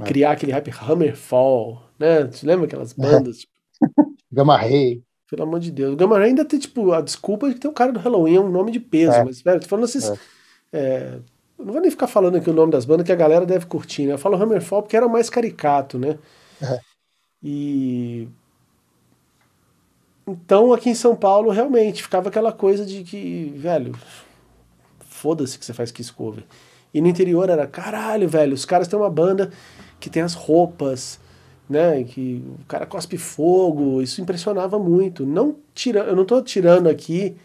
é. 0.00 0.04
criar 0.04 0.32
aquele 0.32 0.52
rap 0.52 0.70
Hammerfall, 0.70 1.82
né? 1.98 2.24
Você 2.24 2.46
lembra 2.46 2.66
aquelas 2.66 2.92
é. 2.92 2.94
bandas? 3.02 3.46
Gamma 4.30 4.56
Ray. 4.56 5.02
Pelo 5.28 5.44
amor 5.44 5.60
de 5.60 5.70
Deus. 5.70 5.94
O 5.94 5.96
Gamma 5.96 6.18
Ray 6.18 6.28
ainda 6.28 6.44
tem, 6.44 6.58
tipo, 6.58 6.92
a 6.92 7.00
desculpa 7.00 7.48
de 7.48 7.56
tem 7.56 7.70
o 7.70 7.74
cara 7.74 7.92
do 7.92 8.00
Halloween, 8.00 8.36
é 8.36 8.40
um 8.40 8.50
nome 8.50 8.70
de 8.70 8.80
peso, 8.80 9.14
é. 9.14 9.24
mas, 9.24 9.40
velho, 9.40 9.60
tô 9.60 9.68
falando 9.68 9.84
esses. 9.84 10.12
É. 10.72 11.18
Não 11.58 11.72
vou 11.72 11.80
nem 11.80 11.90
ficar 11.90 12.06
falando 12.06 12.36
aqui 12.36 12.50
o 12.50 12.54
nome 12.54 12.72
das 12.72 12.84
bandas 12.84 13.06
que 13.06 13.12
a 13.12 13.16
galera 13.16 13.46
deve 13.46 13.66
curtir, 13.66 14.06
né? 14.06 14.14
Eu 14.14 14.18
falo 14.18 14.36
Hammerfall 14.36 14.82
porque 14.82 14.96
era 14.96 15.08
mais 15.08 15.30
caricato, 15.30 15.98
né? 15.98 16.18
É. 16.60 16.80
E. 17.42 18.28
Então, 20.26 20.72
aqui 20.72 20.88
em 20.90 20.94
São 20.94 21.14
Paulo, 21.14 21.50
realmente, 21.50 22.02
ficava 22.02 22.28
aquela 22.28 22.50
coisa 22.50 22.84
de 22.84 23.04
que, 23.04 23.52
velho, 23.56 23.94
foda-se 25.00 25.58
que 25.58 25.64
você 25.64 25.74
faz 25.74 25.92
Kiss 25.92 26.12
Cover. 26.12 26.44
E 26.92 27.00
no 27.00 27.08
interior 27.08 27.48
era, 27.50 27.66
caralho, 27.66 28.28
velho, 28.28 28.54
os 28.54 28.64
caras 28.64 28.88
têm 28.88 28.98
uma 28.98 29.10
banda 29.10 29.50
que 30.00 30.08
tem 30.08 30.22
as 30.22 30.34
roupas, 30.34 31.20
né? 31.68 32.04
Que 32.04 32.42
o 32.60 32.64
cara 32.66 32.86
cospe 32.86 33.18
fogo, 33.18 34.00
isso 34.00 34.20
impressionava 34.20 34.78
muito. 34.78 35.26
Não 35.26 35.56
tira, 35.74 36.00
eu 36.00 36.16
não 36.16 36.22
estou 36.22 36.42
tirando 36.42 36.88
aqui 36.88 37.36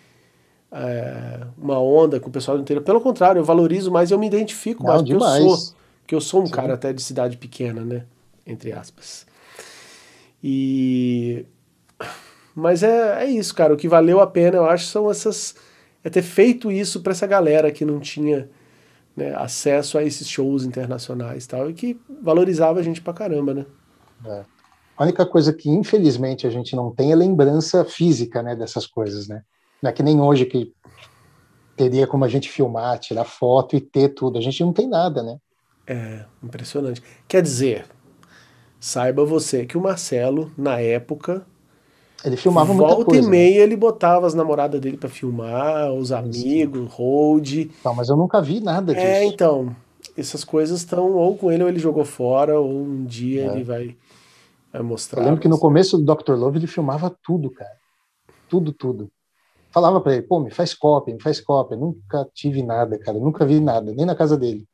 é, 0.71 1.39
uma 1.57 1.79
onda 1.79 2.19
com 2.19 2.29
o 2.29 2.31
pessoal 2.31 2.57
do 2.57 2.61
interior. 2.61 2.83
Pelo 2.83 3.01
contrário, 3.01 3.39
eu 3.39 3.45
valorizo 3.45 3.91
mais, 3.91 4.11
eu 4.11 4.19
me 4.19 4.27
identifico 4.27 4.83
não, 4.83 4.89
mais, 4.89 5.01
porque 5.01 5.13
demais. 5.13 5.43
eu 5.43 5.49
sou, 5.49 5.75
porque 6.01 6.15
eu 6.15 6.21
sou 6.21 6.43
um 6.43 6.45
Sim. 6.45 6.51
cara 6.51 6.73
até 6.73 6.93
de 6.93 7.01
cidade 7.01 7.37
pequena, 7.37 7.81
né? 7.81 8.05
Entre 8.45 8.71
aspas. 8.71 9.25
E 10.43 11.45
mas 12.55 12.83
é, 12.83 13.23
é 13.23 13.25
isso, 13.25 13.53
cara. 13.55 13.73
O 13.73 13.77
que 13.77 13.87
valeu 13.87 14.19
a 14.19 14.27
pena, 14.27 14.57
eu 14.57 14.65
acho, 14.65 14.85
são 14.85 15.09
essas 15.09 15.55
é 16.03 16.09
ter 16.09 16.21
feito 16.21 16.71
isso 16.71 17.01
para 17.01 17.11
essa 17.11 17.27
galera 17.27 17.71
que 17.71 17.83
não 17.83 17.99
tinha 17.99 18.49
né, 19.15 19.35
acesso 19.35 19.97
a 19.97 20.03
esses 20.03 20.29
shows 20.29 20.63
internacionais 20.63 21.45
tal, 21.45 21.69
e 21.69 21.73
que 21.73 21.99
valorizava 22.21 22.79
a 22.79 22.83
gente 22.83 23.01
pra 23.01 23.13
caramba, 23.13 23.53
né? 23.53 23.65
É. 24.25 24.45
A 24.97 25.03
única 25.03 25.25
coisa 25.25 25.53
que, 25.53 25.69
infelizmente, 25.69 26.45
a 26.45 26.49
gente 26.49 26.75
não 26.75 26.91
tem 26.91 27.11
é 27.11 27.15
lembrança 27.15 27.83
física 27.85 28.41
né, 28.43 28.55
dessas 28.55 28.85
coisas, 28.85 29.27
né? 29.27 29.43
Não 29.81 29.89
é 29.89 29.93
que 29.93 30.03
nem 30.03 30.19
hoje 30.19 30.45
que 30.45 30.73
teria 31.75 32.05
como 32.05 32.25
a 32.25 32.27
gente 32.27 32.49
filmar, 32.49 32.99
tirar 32.99 33.23
foto 33.23 33.75
e 33.75 33.79
ter 33.79 34.09
tudo. 34.09 34.37
A 34.37 34.41
gente 34.41 34.61
não 34.61 34.73
tem 34.73 34.87
nada, 34.87 35.23
né? 35.23 35.37
É, 35.87 36.25
impressionante. 36.43 37.01
Quer 37.27 37.41
dizer, 37.41 37.85
saiba 38.79 39.23
você 39.23 39.65
que 39.65 39.77
o 39.77 39.81
Marcelo, 39.81 40.51
na 40.57 40.79
época, 40.79 41.45
ele 42.23 42.35
filmava 42.35 42.73
muita 42.73 42.89
Volta 42.89 43.05
coisa. 43.05 43.21
Volta 43.21 43.27
e 43.27 43.39
meia 43.39 43.59
né? 43.59 43.63
ele 43.63 43.77
botava 43.77 44.27
as 44.27 44.33
namoradas 44.33 44.81
dele 44.81 44.97
para 44.97 45.07
filmar, 45.07 45.91
os 45.93 46.11
amigos, 46.11 46.91
hold. 46.91 47.71
Não, 47.83 47.95
mas 47.95 48.09
eu 48.09 48.17
nunca 48.17 48.41
vi 48.41 48.59
nada 48.59 48.91
é, 48.91 48.95
disso. 48.95 49.07
É, 49.07 49.25
então. 49.25 49.75
Essas 50.17 50.43
coisas 50.43 50.79
estão 50.79 51.13
ou 51.13 51.37
com 51.37 51.49
ele 51.49 51.63
ou 51.63 51.69
ele 51.69 51.79
jogou 51.79 52.03
fora, 52.03 52.59
ou 52.59 52.69
um 52.69 53.05
dia 53.05 53.45
é. 53.45 53.53
ele 53.53 53.63
vai, 53.63 53.95
vai 54.73 54.81
mostrar. 54.81 55.21
Eu 55.21 55.25
lembro 55.25 55.39
que 55.39 55.47
no 55.47 55.57
começo 55.57 55.97
do 55.97 56.15
Dr. 56.15 56.33
Love 56.33 56.59
ele 56.59 56.67
filmava 56.67 57.15
tudo, 57.23 57.49
cara. 57.49 57.71
Tudo, 58.49 58.73
tudo. 58.73 59.09
Falava 59.71 60.01
para 60.01 60.13
ele, 60.13 60.23
pô, 60.23 60.39
me 60.39 60.49
faz 60.49 60.73
cópia, 60.73 61.13
me 61.13 61.21
faz 61.21 61.39
cópia. 61.39 61.77
Nunca 61.77 62.27
tive 62.33 62.63
nada, 62.63 62.97
cara. 62.97 63.19
Nunca 63.19 63.45
vi 63.45 63.59
nada, 63.59 63.93
nem 63.93 64.05
na 64.05 64.15
casa 64.15 64.37
dele. 64.37 64.67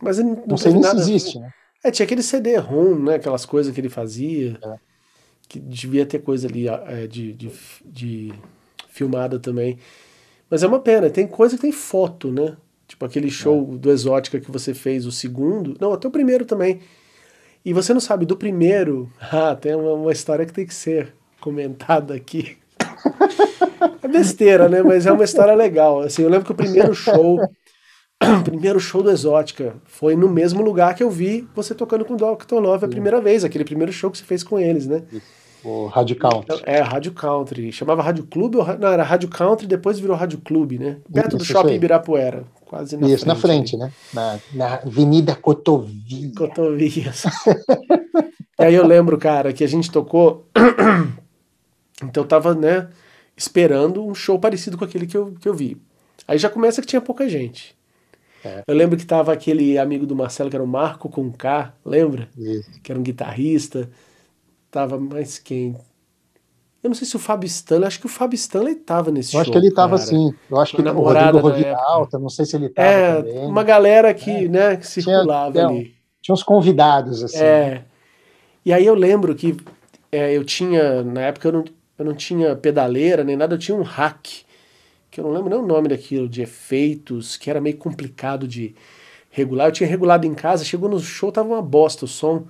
Mas 0.00 0.18
ele 0.18 0.30
não, 0.30 0.46
não 0.48 0.56
sei 0.56 0.72
nem 0.72 0.82
se 0.82 0.96
existe, 0.96 1.38
né? 1.38 1.50
É, 1.84 1.90
tinha 1.90 2.04
aquele 2.04 2.22
CD-ROM, 2.22 2.96
né? 2.96 3.14
Aquelas 3.14 3.44
coisas 3.44 3.72
que 3.72 3.80
ele 3.80 3.88
fazia. 3.88 4.58
É 4.62 4.92
que 5.52 5.60
devia 5.60 6.06
ter 6.06 6.20
coisa 6.20 6.48
ali 6.48 6.66
é, 6.66 7.06
de, 7.06 7.34
de, 7.34 7.52
de, 7.84 8.32
filmada 8.88 9.38
também. 9.38 9.78
Mas 10.48 10.62
é 10.62 10.66
uma 10.66 10.80
pena, 10.80 11.10
tem 11.10 11.26
coisa 11.26 11.56
que 11.56 11.60
tem 11.60 11.72
foto, 11.72 12.32
né? 12.32 12.56
Tipo 12.88 13.04
aquele 13.04 13.30
show 13.30 13.70
é. 13.74 13.76
do 13.76 13.90
Exótica 13.90 14.40
que 14.40 14.50
você 14.50 14.72
fez, 14.72 15.04
o 15.04 15.12
segundo. 15.12 15.76
Não, 15.78 15.92
até 15.92 16.08
o 16.08 16.10
primeiro 16.10 16.46
também. 16.46 16.80
E 17.62 17.74
você 17.74 17.92
não 17.92 18.00
sabe, 18.00 18.24
do 18.24 18.34
primeiro, 18.34 19.12
ah, 19.30 19.54
tem 19.54 19.74
uma, 19.74 19.92
uma 19.92 20.12
história 20.12 20.46
que 20.46 20.54
tem 20.54 20.64
que 20.66 20.72
ser 20.72 21.14
comentada 21.38 22.14
aqui. 22.14 22.56
É 24.02 24.08
besteira, 24.08 24.68
né? 24.68 24.82
Mas 24.82 25.06
é 25.06 25.12
uma 25.12 25.24
história 25.24 25.54
legal. 25.54 26.00
Assim, 26.00 26.22
eu 26.22 26.28
lembro 26.28 26.46
que 26.46 26.52
o 26.52 26.56
primeiro 26.56 26.94
show, 26.94 27.38
o 27.40 28.42
primeiro 28.44 28.80
show 28.80 29.02
do 29.02 29.10
Exótica 29.10 29.74
foi 29.84 30.16
no 30.16 30.28
mesmo 30.28 30.62
lugar 30.62 30.94
que 30.94 31.02
eu 31.02 31.10
vi 31.10 31.48
você 31.54 31.74
tocando 31.74 32.04
com 32.04 32.14
o 32.14 32.16
Dr. 32.16 32.54
Love 32.54 32.84
a 32.84 32.88
primeira 32.88 33.20
vez, 33.20 33.44
aquele 33.44 33.64
primeiro 33.64 33.92
show 33.92 34.10
que 34.10 34.18
você 34.18 34.24
fez 34.24 34.42
com 34.42 34.58
eles, 34.58 34.86
né? 34.86 35.02
Isso. 35.12 35.42
O 35.64 35.86
Rádio 35.86 36.16
Country. 36.16 36.60
É, 36.64 36.80
Rádio 36.80 37.12
Country. 37.12 37.70
Chamava 37.70 38.02
Rádio 38.02 38.26
Clube, 38.26 38.56
ou... 38.56 38.66
não, 38.78 38.88
era 38.88 39.04
Rádio 39.04 39.28
Country, 39.28 39.66
depois 39.66 39.98
virou 39.98 40.16
Rádio 40.16 40.38
Clube, 40.38 40.78
né? 40.78 40.96
Perto 41.12 41.36
do 41.36 41.44
shopping 41.44 41.74
Ibirapuera, 41.74 42.44
quase 42.64 42.96
na 42.96 43.06
isso, 43.06 43.24
frente. 43.24 43.26
na 43.26 43.36
frente, 43.36 43.76
né? 43.76 43.92
Na, 44.12 44.38
na 44.52 44.74
Avenida 44.74 45.36
Cotovia. 45.36 46.32
Cotovias. 46.36 47.22
e 48.58 48.64
aí 48.64 48.74
eu 48.74 48.84
lembro, 48.84 49.16
cara, 49.18 49.52
que 49.52 49.62
a 49.62 49.68
gente 49.68 49.90
tocou. 49.90 50.48
então 52.04 52.22
eu 52.22 52.28
tava, 52.28 52.54
né, 52.54 52.88
esperando 53.36 54.04
um 54.06 54.14
show 54.14 54.38
parecido 54.38 54.76
com 54.78 54.84
aquele 54.84 55.06
que 55.06 55.16
eu, 55.16 55.34
que 55.40 55.48
eu 55.48 55.54
vi. 55.54 55.76
Aí 56.26 56.38
já 56.38 56.48
começa 56.48 56.80
que 56.80 56.86
tinha 56.86 57.00
pouca 57.00 57.28
gente. 57.28 57.76
É. 58.44 58.62
Eu 58.66 58.74
lembro 58.74 58.96
que 58.96 59.06
tava 59.06 59.32
aquele 59.32 59.78
amigo 59.78 60.04
do 60.06 60.16
Marcelo, 60.16 60.50
que 60.50 60.56
era 60.56 60.64
o 60.64 60.68
Marco 60.68 61.08
com 61.08 61.30
K, 61.32 61.72
lembra? 61.84 62.28
Isso. 62.36 62.70
Que 62.82 62.90
era 62.92 62.98
um 62.98 63.02
guitarrista. 63.02 63.88
Tava 64.70 64.98
mais 64.98 65.38
quem? 65.38 65.76
Eu 66.82 66.88
não 66.88 66.94
sei 66.96 67.06
se 67.06 67.14
o 67.14 67.18
Fábio 67.20 67.46
Stanley, 67.46 67.86
acho 67.86 68.00
que 68.00 68.06
o 68.06 68.08
Fábio 68.08 68.34
Stanley 68.34 68.74
tava 68.74 69.12
nesse 69.12 69.28
Eu 69.28 69.32
show. 69.32 69.40
acho 69.42 69.52
que 69.52 69.58
ele 69.58 69.72
tava 69.72 69.96
cara. 69.96 70.08
sim. 70.08 70.34
Eu 70.50 70.58
acho 70.60 70.74
que 70.74 70.82
o 70.82 70.92
Rodrigo 70.92 71.48
época. 71.50 71.76
Alta, 71.76 72.18
não 72.18 72.28
sei 72.28 72.44
se 72.44 72.56
ele 72.56 72.68
tava 72.68 72.88
É, 72.88 73.22
também. 73.22 73.46
uma 73.46 73.62
galera 73.62 74.12
que, 74.12 74.48
né, 74.48 74.76
que 74.76 74.86
circulava 74.86 75.60
é, 75.60 75.64
ali. 75.64 75.94
Tinha 76.20 76.32
uns 76.34 76.42
convidados, 76.42 77.22
assim. 77.22 77.38
É. 77.38 77.84
E 78.64 78.72
aí 78.72 78.84
eu 78.84 78.94
lembro 78.94 79.32
que 79.34 79.56
é, 80.10 80.36
eu 80.36 80.44
tinha, 80.44 81.04
na 81.04 81.20
época 81.22 81.48
eu 81.48 81.52
não, 81.52 81.64
eu 82.02 82.06
não 82.06 82.14
tinha 82.14 82.54
pedaleira 82.56 83.24
nem 83.24 83.36
nada, 83.36 83.54
eu 83.54 83.58
tinha 83.58 83.76
um 83.76 83.82
hack, 83.82 84.26
que 85.10 85.20
eu 85.20 85.24
não 85.24 85.32
lembro 85.32 85.50
nem 85.50 85.58
o 85.58 85.66
nome 85.66 85.88
daquilo, 85.88 86.28
de 86.28 86.42
efeitos, 86.42 87.36
que 87.36 87.48
era 87.48 87.60
meio 87.60 87.76
complicado 87.76 88.46
de 88.46 88.74
regular. 89.30 89.68
Eu 89.68 89.72
tinha 89.72 89.88
regulado 89.88 90.26
em 90.26 90.34
casa, 90.34 90.64
chegou 90.64 90.88
no 90.88 90.98
show, 90.98 91.30
tava 91.30 91.48
uma 91.48 91.62
bosta 91.62 92.04
o 92.04 92.08
som. 92.08 92.46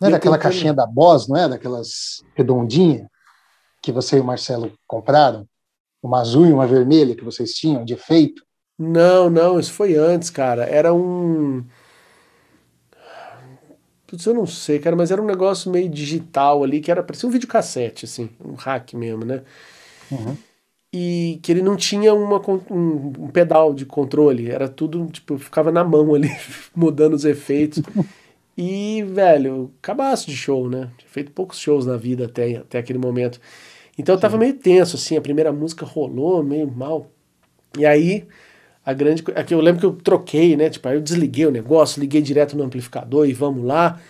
Não 0.00 0.08
é 0.08 0.10
eu 0.10 0.10
daquela 0.12 0.36
tentando- 0.36 0.38
caixinha 0.38 0.74
da 0.74 0.86
Boss, 0.86 1.28
não 1.28 1.36
é? 1.36 1.48
Daquelas 1.48 2.22
redondinhas 2.34 3.06
que 3.82 3.92
você 3.92 4.16
e 4.16 4.20
o 4.20 4.24
Marcelo 4.24 4.72
compraram? 4.86 5.46
Uma 6.02 6.20
azul 6.20 6.46
e 6.46 6.52
uma 6.52 6.66
vermelha 6.66 7.14
que 7.14 7.24
vocês 7.24 7.52
tinham, 7.54 7.84
de 7.84 7.94
efeito. 7.94 8.42
Não, 8.78 9.30
não, 9.30 9.60
isso 9.60 9.72
foi 9.72 9.94
antes, 9.94 10.30
cara. 10.30 10.64
Era 10.64 10.92
um. 10.92 11.64
Putz, 14.12 14.26
eu 14.26 14.34
não 14.34 14.46
sei, 14.46 14.78
cara, 14.78 14.94
mas 14.94 15.10
era 15.10 15.22
um 15.22 15.24
negócio 15.24 15.70
meio 15.72 15.88
digital 15.88 16.62
ali, 16.62 16.82
que 16.82 16.90
era 16.90 17.02
parecia 17.02 17.26
um 17.26 17.32
videocassete, 17.32 18.04
assim, 18.04 18.28
um 18.44 18.52
hack 18.52 18.92
mesmo, 18.92 19.24
né? 19.24 19.40
Uhum. 20.10 20.36
E 20.92 21.40
que 21.42 21.50
ele 21.50 21.62
não 21.62 21.78
tinha 21.78 22.12
uma, 22.12 22.38
um, 22.46 23.12
um 23.18 23.28
pedal 23.28 23.72
de 23.72 23.86
controle, 23.86 24.50
era 24.50 24.68
tudo, 24.68 25.06
tipo, 25.06 25.38
ficava 25.38 25.72
na 25.72 25.82
mão 25.82 26.14
ali, 26.14 26.28
mudando 26.76 27.14
os 27.14 27.24
efeitos. 27.24 27.82
E, 28.54 29.02
velho, 29.04 29.72
cabaço 29.80 30.26
de 30.26 30.36
show, 30.36 30.68
né? 30.68 30.90
Tinha 30.98 31.08
feito 31.08 31.32
poucos 31.32 31.58
shows 31.58 31.86
na 31.86 31.96
vida 31.96 32.26
até, 32.26 32.56
até 32.56 32.78
aquele 32.78 32.98
momento. 32.98 33.40
Então 33.96 34.14
eu 34.14 34.20
tava 34.20 34.36
meio 34.36 34.52
tenso, 34.52 34.96
assim, 34.96 35.16
a 35.16 35.22
primeira 35.22 35.50
música 35.50 35.86
rolou 35.86 36.42
meio 36.42 36.70
mal. 36.70 37.10
E 37.78 37.86
aí, 37.86 38.26
a 38.84 38.92
grande. 38.92 39.22
co- 39.22 39.32
Aqui 39.34 39.54
eu 39.54 39.60
lembro 39.60 39.80
que 39.80 39.86
eu 39.86 39.92
troquei, 39.92 40.56
né? 40.56 40.68
Tipo, 40.70 40.88
aí 40.88 40.96
eu 40.96 41.00
desliguei 41.00 41.46
o 41.46 41.50
negócio, 41.50 42.00
liguei 42.00 42.20
direto 42.22 42.56
no 42.56 42.64
amplificador 42.64 43.26
e 43.28 43.32
vamos 43.32 43.64
lá. 43.64 44.00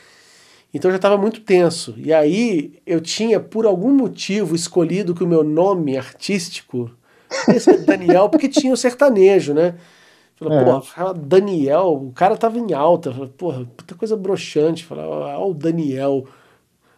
Então 0.74 0.88
eu 0.88 0.92
já 0.92 0.96
estava 0.96 1.18
muito 1.18 1.40
tenso. 1.40 1.94
E 1.98 2.12
aí 2.12 2.80
eu 2.86 3.00
tinha, 3.00 3.38
por 3.38 3.66
algum 3.66 3.92
motivo, 3.92 4.54
escolhido 4.54 5.14
que 5.14 5.22
o 5.24 5.26
meu 5.26 5.44
nome 5.44 5.96
artístico 5.96 6.90
esse 7.48 7.70
é 7.70 7.76
Daniel, 7.78 8.28
porque 8.28 8.48
tinha 8.48 8.72
o 8.72 8.76
sertanejo, 8.76 9.52
né? 9.54 9.74
Falei, 10.36 10.58
É. 10.58 10.64
porra, 10.64 11.14
Daniel, 11.14 11.92
o 11.92 12.12
cara 12.12 12.36
tava 12.36 12.58
em 12.58 12.72
alta. 12.72 13.12
Falei, 13.12 13.28
porra, 13.28 13.64
puta 13.76 13.94
coisa 13.94 14.16
broxante. 14.16 14.84
Falei, 14.84 15.04
ó, 15.04 15.48
o 15.48 15.54
Daniel, 15.54 16.26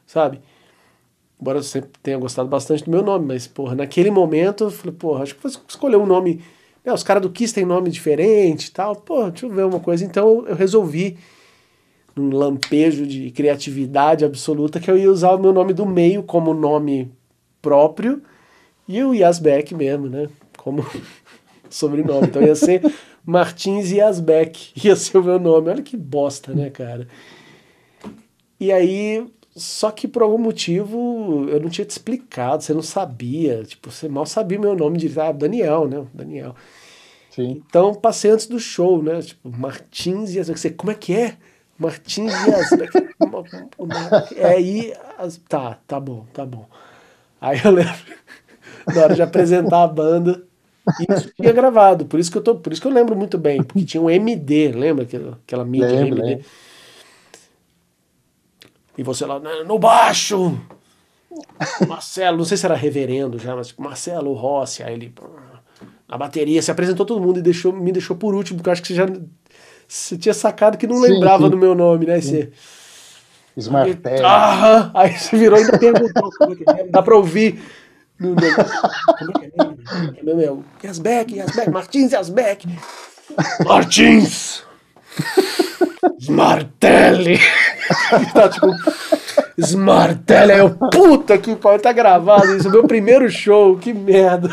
sabe? 0.06 0.40
Embora 1.40 1.58
eu 1.58 1.62
sempre 1.62 1.90
tenha 2.02 2.16
gostado 2.16 2.48
bastante 2.48 2.84
do 2.84 2.90
meu 2.90 3.02
nome, 3.02 3.26
mas, 3.26 3.46
porra, 3.46 3.74
naquele 3.74 4.10
momento 4.10 4.64
eu 4.64 4.70
falei, 4.70 4.94
porra, 4.96 5.22
acho 5.24 5.34
que 5.34 5.42
vou 5.42 5.52
escolher 5.68 5.96
um 5.96 6.06
nome. 6.06 6.40
Né, 6.84 6.92
os 6.92 7.02
caras 7.02 7.22
do 7.22 7.30
Kiss 7.30 7.54
têm 7.54 7.64
nome 7.64 7.90
diferente 7.90 8.66
e 8.66 8.70
tal. 8.70 8.94
Porra, 8.94 9.30
deixa 9.30 9.46
eu 9.46 9.50
ver 9.50 9.64
uma 9.64 9.80
coisa. 9.80 10.04
Então 10.04 10.44
eu 10.46 10.54
resolvi, 10.54 11.16
num 12.14 12.30
lampejo 12.30 13.06
de 13.06 13.30
criatividade 13.30 14.24
absoluta, 14.24 14.78
que 14.78 14.90
eu 14.90 14.98
ia 14.98 15.10
usar 15.10 15.32
o 15.32 15.38
meu 15.38 15.52
nome 15.52 15.72
do 15.72 15.86
meio 15.86 16.22
como 16.22 16.52
nome 16.52 17.10
próprio 17.60 18.22
e 18.86 19.02
o 19.02 19.14
Yasbeck 19.14 19.74
mesmo, 19.74 20.08
né? 20.08 20.28
Como 20.58 20.84
sobrenome. 21.70 22.26
Então 22.26 22.42
ia 22.42 22.54
ser 22.54 22.82
Martins 23.24 23.90
Yasbeck, 23.90 24.72
ia 24.84 24.94
ser 24.94 25.18
o 25.18 25.24
meu 25.24 25.38
nome. 25.38 25.70
Olha 25.70 25.82
que 25.82 25.96
bosta, 25.96 26.52
né, 26.52 26.70
cara? 26.70 27.08
E 28.60 28.70
aí, 28.70 29.26
só 29.56 29.90
que 29.90 30.08
por 30.08 30.22
algum 30.22 30.38
motivo 30.38 31.48
eu 31.48 31.60
não 31.60 31.68
tinha 31.70 31.84
te 31.84 31.90
explicado, 31.92 32.62
você 32.62 32.74
não 32.74 32.82
sabia, 32.82 33.64
tipo, 33.64 33.90
você 33.90 34.08
mal 34.08 34.26
sabia 34.26 34.58
meu 34.58 34.74
nome 34.76 34.98
de 34.98 35.18
ah, 35.20 35.32
Daniel, 35.32 35.88
né? 35.88 36.06
Daniel. 36.14 36.54
Sim. 37.28 37.66
Então 37.68 37.94
passei 37.94 38.30
antes 38.30 38.46
do 38.46 38.58
show, 38.60 39.02
né? 39.02 39.20
Tipo, 39.22 39.50
Martins 39.50 40.34
Yasbeck. 40.34 40.60
Você, 40.60 40.70
como 40.70 40.92
é 40.92 40.94
que 40.94 41.14
é? 41.14 41.36
Martins 41.78 42.40
Yasbeck. 42.42 42.96
é 44.36 44.46
aí. 44.46 44.92
as- 45.18 45.38
Tá, 45.48 45.78
tá 45.86 46.00
bom, 46.00 46.26
tá 46.32 46.44
bom. 46.46 46.68
Aí 47.40 47.60
eu 47.64 47.70
lembro, 47.72 47.94
na 48.92 49.02
hora 49.02 49.14
de 49.14 49.22
apresentar 49.22 49.84
a 49.84 49.88
banda, 49.88 50.46
isso 50.98 51.32
tinha 51.40 51.52
gravado, 51.52 52.06
por 52.06 52.20
isso 52.20 52.30
que 52.32 52.38
eu 52.38 52.42
tô, 52.42 52.56
por 52.56 52.72
isso 52.72 52.82
que 52.82 52.88
eu 52.88 52.92
lembro 52.92 53.16
muito 53.16 53.38
bem, 53.38 53.64
porque 53.64 53.84
tinha 53.84 54.02
um 54.02 54.10
MD, 54.10 54.72
lembra 54.72 55.04
aquela, 55.04 55.32
aquela 55.46 55.64
mídia 55.64 56.00
Lembro, 56.00 56.06
MD? 56.06 56.38
lembro. 56.38 56.50
E 58.96 59.02
você 59.02 59.24
lá, 59.26 59.40
"No- 59.66 59.78
baixo! 59.78 60.58
Marcelo, 61.88 62.38
não 62.38 62.44
sei 62.44 62.56
se 62.56 62.64
era 62.64 62.74
reverendo 62.76 63.38
já, 63.38 63.56
mas 63.56 63.68
tipo, 63.68 63.82
Marcelo 63.82 64.32
Rossi, 64.34 64.82
aí 64.82 64.94
ele 64.94 65.12
na 66.08 66.16
bateria, 66.16 66.62
se 66.62 66.70
apresentou 66.70 67.04
todo 67.04 67.20
mundo 67.20 67.38
e 67.38 67.42
deixou, 67.42 67.72
me 67.72 67.90
deixou 67.90 68.14
por 68.16 68.34
último, 68.34 68.58
porque 68.58 68.68
eu 68.68 68.72
acho 68.72 68.82
que 68.82 68.88
você 68.88 68.94
já 68.94 69.06
você 69.88 70.16
tinha 70.16 70.34
sacado 70.34 70.78
que 70.78 70.86
não 70.86 70.96
Sim, 70.96 71.12
lembrava 71.12 71.44
sim. 71.44 71.50
do 71.50 71.56
meu 71.56 71.74
nome, 71.74 72.06
né? 72.06 72.20
Você, 72.20 72.50
Smartel. 73.56 74.24
Aham. 74.26 74.90
Aí 74.94 75.16
você 75.16 75.36
virou 75.36 75.58
e 75.58 75.62
ainda 75.62 75.78
perguntou 75.78 76.30
como 76.38 76.52
é 76.52 76.56
que 76.56 76.64
é. 76.70 76.84
Dá 76.88 77.02
pra 77.02 77.16
ouvir. 77.16 77.62
Como 78.18 78.38
é 78.38 78.52
que 78.52 78.60
é 78.60 78.64
é 79.44 80.12
que 80.22 80.30
é 80.30 80.34
mesmo? 80.34 80.64
Yasbeck, 80.82 81.34
Yasbeck, 81.36 81.70
Martins 81.70 82.12
Yasbeck. 82.12 82.66
Martins! 83.64 84.62
Smartelli! 86.20 87.38
tá 88.32 88.48
tipo. 88.48 88.66
Smartelli, 89.56 90.52
aí 90.52 90.58
eu, 90.58 90.70
puta 90.90 91.38
que 91.38 91.54
pariu, 91.56 91.80
tá 91.80 91.92
gravado 91.92 92.56
isso, 92.56 92.70
meu 92.70 92.86
primeiro 92.86 93.30
show, 93.30 93.76
que 93.78 93.92
merda. 93.92 94.48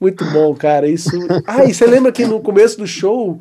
Muito 0.00 0.24
bom, 0.32 0.54
cara, 0.54 0.88
isso... 0.88 1.10
Ah, 1.46 1.64
e 1.64 1.72
você 1.74 1.86
lembra 1.86 2.12
que 2.12 2.24
no 2.26 2.40
começo 2.40 2.78
do 2.78 2.86
show 2.86 3.40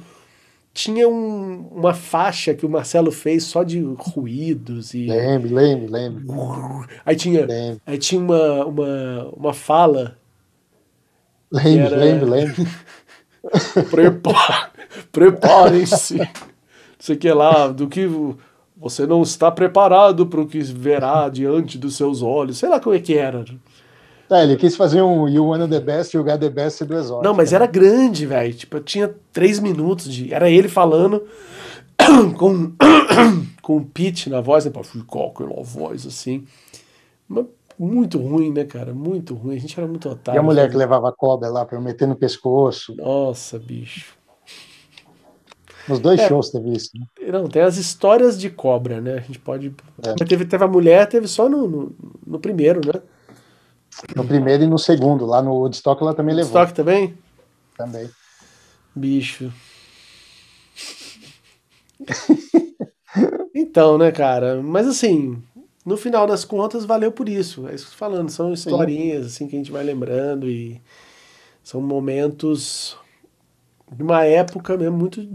tinha 0.74 1.08
um- 1.08 1.68
uma 1.72 1.94
faixa 1.94 2.54
que 2.54 2.66
o 2.66 2.70
Marcelo 2.70 3.12
fez 3.12 3.44
só 3.44 3.64
de 3.64 3.82
ruídos 3.98 4.94
e... 4.94 5.06
Lembro, 5.08 5.54
lembro, 5.54 5.92
lembro. 5.92 6.88
Aí 7.06 7.16
tinha, 7.16 7.46
Lembro, 7.46 7.82
aí 7.86 7.98
tinha 7.98 8.22
uma, 8.22 8.66
uma, 8.66 9.30
uma 9.36 9.54
fala 9.54 10.18
lembro, 11.52 11.86
Era- 11.86 11.96
lembro, 11.98 12.30
lembro. 12.30 12.56
Prepa- 13.90 14.71
Preparem-se. 15.12 16.18
Não 16.18 16.28
sei 17.00 17.16
que 17.16 17.32
lá, 17.32 17.68
do 17.68 17.88
que 17.88 18.08
você 18.78 19.06
não 19.06 19.22
está 19.22 19.52
preparado 19.52 20.26
para 20.28 20.42
o 20.42 20.48
que 20.48 20.60
verá 20.62 21.30
diante 21.30 21.78
dos 21.78 21.96
seus 21.96 22.22
olhos. 22.22 22.58
Sei 22.58 22.70
lá 22.70 22.80
como 22.80 22.96
é 22.96 23.00
que 23.00 23.16
era. 23.18 23.46
É, 24.30 24.44
ele 24.44 24.56
quis 24.56 24.76
fazer 24.76 25.02
um 25.02 25.28
You 25.28 25.48
Wanna 25.48 25.68
The 25.68 25.80
Best 25.80 26.16
e 26.16 26.20
o 26.20 26.24
Got 26.24 26.38
The 26.40 26.50
Best 26.50 26.86
do 26.86 26.96
Exótico. 26.96 27.24
Não, 27.26 27.34
mas 27.34 27.52
era 27.52 27.66
grande, 27.66 28.26
velho. 28.26 28.54
Tipo, 28.54 28.78
eu 28.78 28.84
tinha 28.84 29.14
três 29.34 29.60
minutos 29.60 30.12
de. 30.12 30.34
Era 30.34 30.50
ele 30.50 30.70
falando 30.70 31.24
com, 32.38 32.72
com 33.62 33.78
um 33.78 33.84
pitch 33.84 34.28
na 34.28 34.40
voz, 34.40 34.66
né? 34.66 34.72
Ficar 34.84 35.26
aquela 35.26 35.62
voz 35.62 36.08
assim. 36.08 36.46
Mas 37.28 37.46
muito 37.78 38.20
ruim, 38.20 38.52
né, 38.54 38.64
cara? 38.64 38.94
Muito 38.94 39.34
ruim. 39.34 39.56
A 39.56 39.60
gente 39.60 39.78
era 39.78 39.88
muito 39.88 40.08
E 40.08 40.12
otário. 40.12 40.40
a 40.40 40.44
mulher 40.44 40.70
que 40.70 40.78
levava 40.78 41.10
a 41.10 41.12
cobra 41.12 41.50
lá 41.50 41.66
para 41.66 41.82
meter 41.82 42.08
no 42.08 42.16
pescoço. 42.16 42.96
Nossa, 42.96 43.60
bicho. 43.60 44.14
Nos 45.88 46.00
dois 46.00 46.20
É. 46.20 46.28
shows 46.28 46.50
teve 46.50 46.72
isso. 46.72 46.92
Né? 46.96 47.06
Não, 47.32 47.48
tem 47.48 47.62
as 47.62 47.78
histórias 47.78 48.40
de 48.40 48.50
cobra, 48.50 49.02
né? 49.02 49.16
A 49.16 49.22
gente 49.22 49.40
pode. 49.40 49.74
É. 50.04 50.14
Teve, 50.26 50.46
teve 50.46 50.64
a 50.64 50.68
mulher, 50.68 51.08
teve 51.08 51.28
só 51.28 51.50
no, 51.50 51.68
no, 51.68 51.96
no 52.26 52.40
primeiro, 52.40 52.82
né? 52.86 53.02
No 54.16 54.26
primeiro 54.26 54.64
e 54.64 54.68
no 54.68 54.80
segundo. 54.80 55.26
Lá 55.26 55.42
no 55.42 55.54
Woodstock 55.54 56.02
ela 56.02 56.14
também 56.14 56.36
levou. 56.36 56.50
Stock 56.50 56.74
também? 56.74 57.18
Também. 57.78 58.10
Bicho. 58.96 59.52
então, 63.54 63.98
né, 63.98 64.12
cara? 64.12 64.62
Mas 64.62 64.88
assim, 64.88 65.42
no 65.86 65.98
final 65.98 66.28
das 66.28 66.46
contas, 66.46 66.86
valeu 66.86 67.12
por 67.12 67.28
isso. 67.28 67.68
É 67.68 67.76
isso 67.76 67.86
que 67.86 67.90
eu 67.90 67.94
tô 67.94 67.98
falando. 67.98 68.30
São 68.30 68.54
historinhas, 68.54 69.26
assim, 69.26 69.48
que 69.48 69.56
a 69.56 69.60
gente 69.60 69.72
vai 69.72 69.84
lembrando 69.84 70.50
e 70.50 70.82
são 71.64 71.82
momentos 71.82 72.98
de 73.92 74.04
uma 74.04 74.24
época 74.24 74.78
mesmo 74.78 74.98
muito 74.98 75.28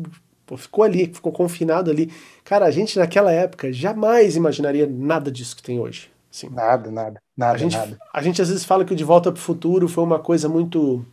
Pô, 0.46 0.56
ficou 0.56 0.84
ali, 0.84 1.06
ficou 1.12 1.32
confinado 1.32 1.90
ali. 1.90 2.10
Cara, 2.44 2.66
a 2.66 2.70
gente 2.70 2.98
naquela 2.98 3.32
época 3.32 3.72
jamais 3.72 4.36
imaginaria 4.36 4.86
nada 4.86 5.30
disso 5.30 5.56
que 5.56 5.62
tem 5.62 5.80
hoje. 5.80 6.08
Assim, 6.32 6.48
nada, 6.48 6.90
nada, 6.90 7.20
nada, 7.36 7.54
a 7.54 7.58
gente, 7.58 7.76
nada. 7.76 7.98
A 8.12 8.22
gente 8.22 8.40
às 8.40 8.48
vezes 8.48 8.64
fala 8.64 8.84
que 8.84 8.92
o 8.92 8.96
De 8.96 9.02
Volta 9.02 9.32
para 9.32 9.38
o 9.38 9.42
Futuro 9.42 9.88
foi 9.88 10.04
uma 10.04 10.18
coisa 10.18 10.48
muito 10.48 11.04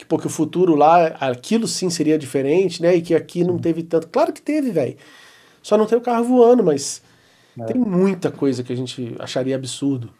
que 0.00 0.06
porque 0.06 0.26
o 0.26 0.30
futuro 0.30 0.74
lá, 0.74 1.08
aquilo 1.08 1.68
sim 1.68 1.90
seria 1.90 2.18
diferente, 2.18 2.80
né? 2.80 2.94
E 2.94 3.02
que 3.02 3.14
aqui 3.14 3.44
não 3.44 3.58
teve 3.58 3.82
tanto. 3.82 4.08
Claro 4.08 4.32
que 4.32 4.40
teve, 4.40 4.70
velho. 4.70 4.96
Só 5.62 5.76
não 5.76 5.84
tem 5.84 5.98
o 5.98 6.00
carro 6.00 6.24
voando, 6.24 6.64
mas 6.64 7.02
é. 7.58 7.64
tem 7.64 7.76
muita 7.76 8.30
coisa 8.30 8.62
que 8.64 8.72
a 8.72 8.76
gente 8.76 9.14
acharia 9.18 9.54
absurdo. 9.54 10.10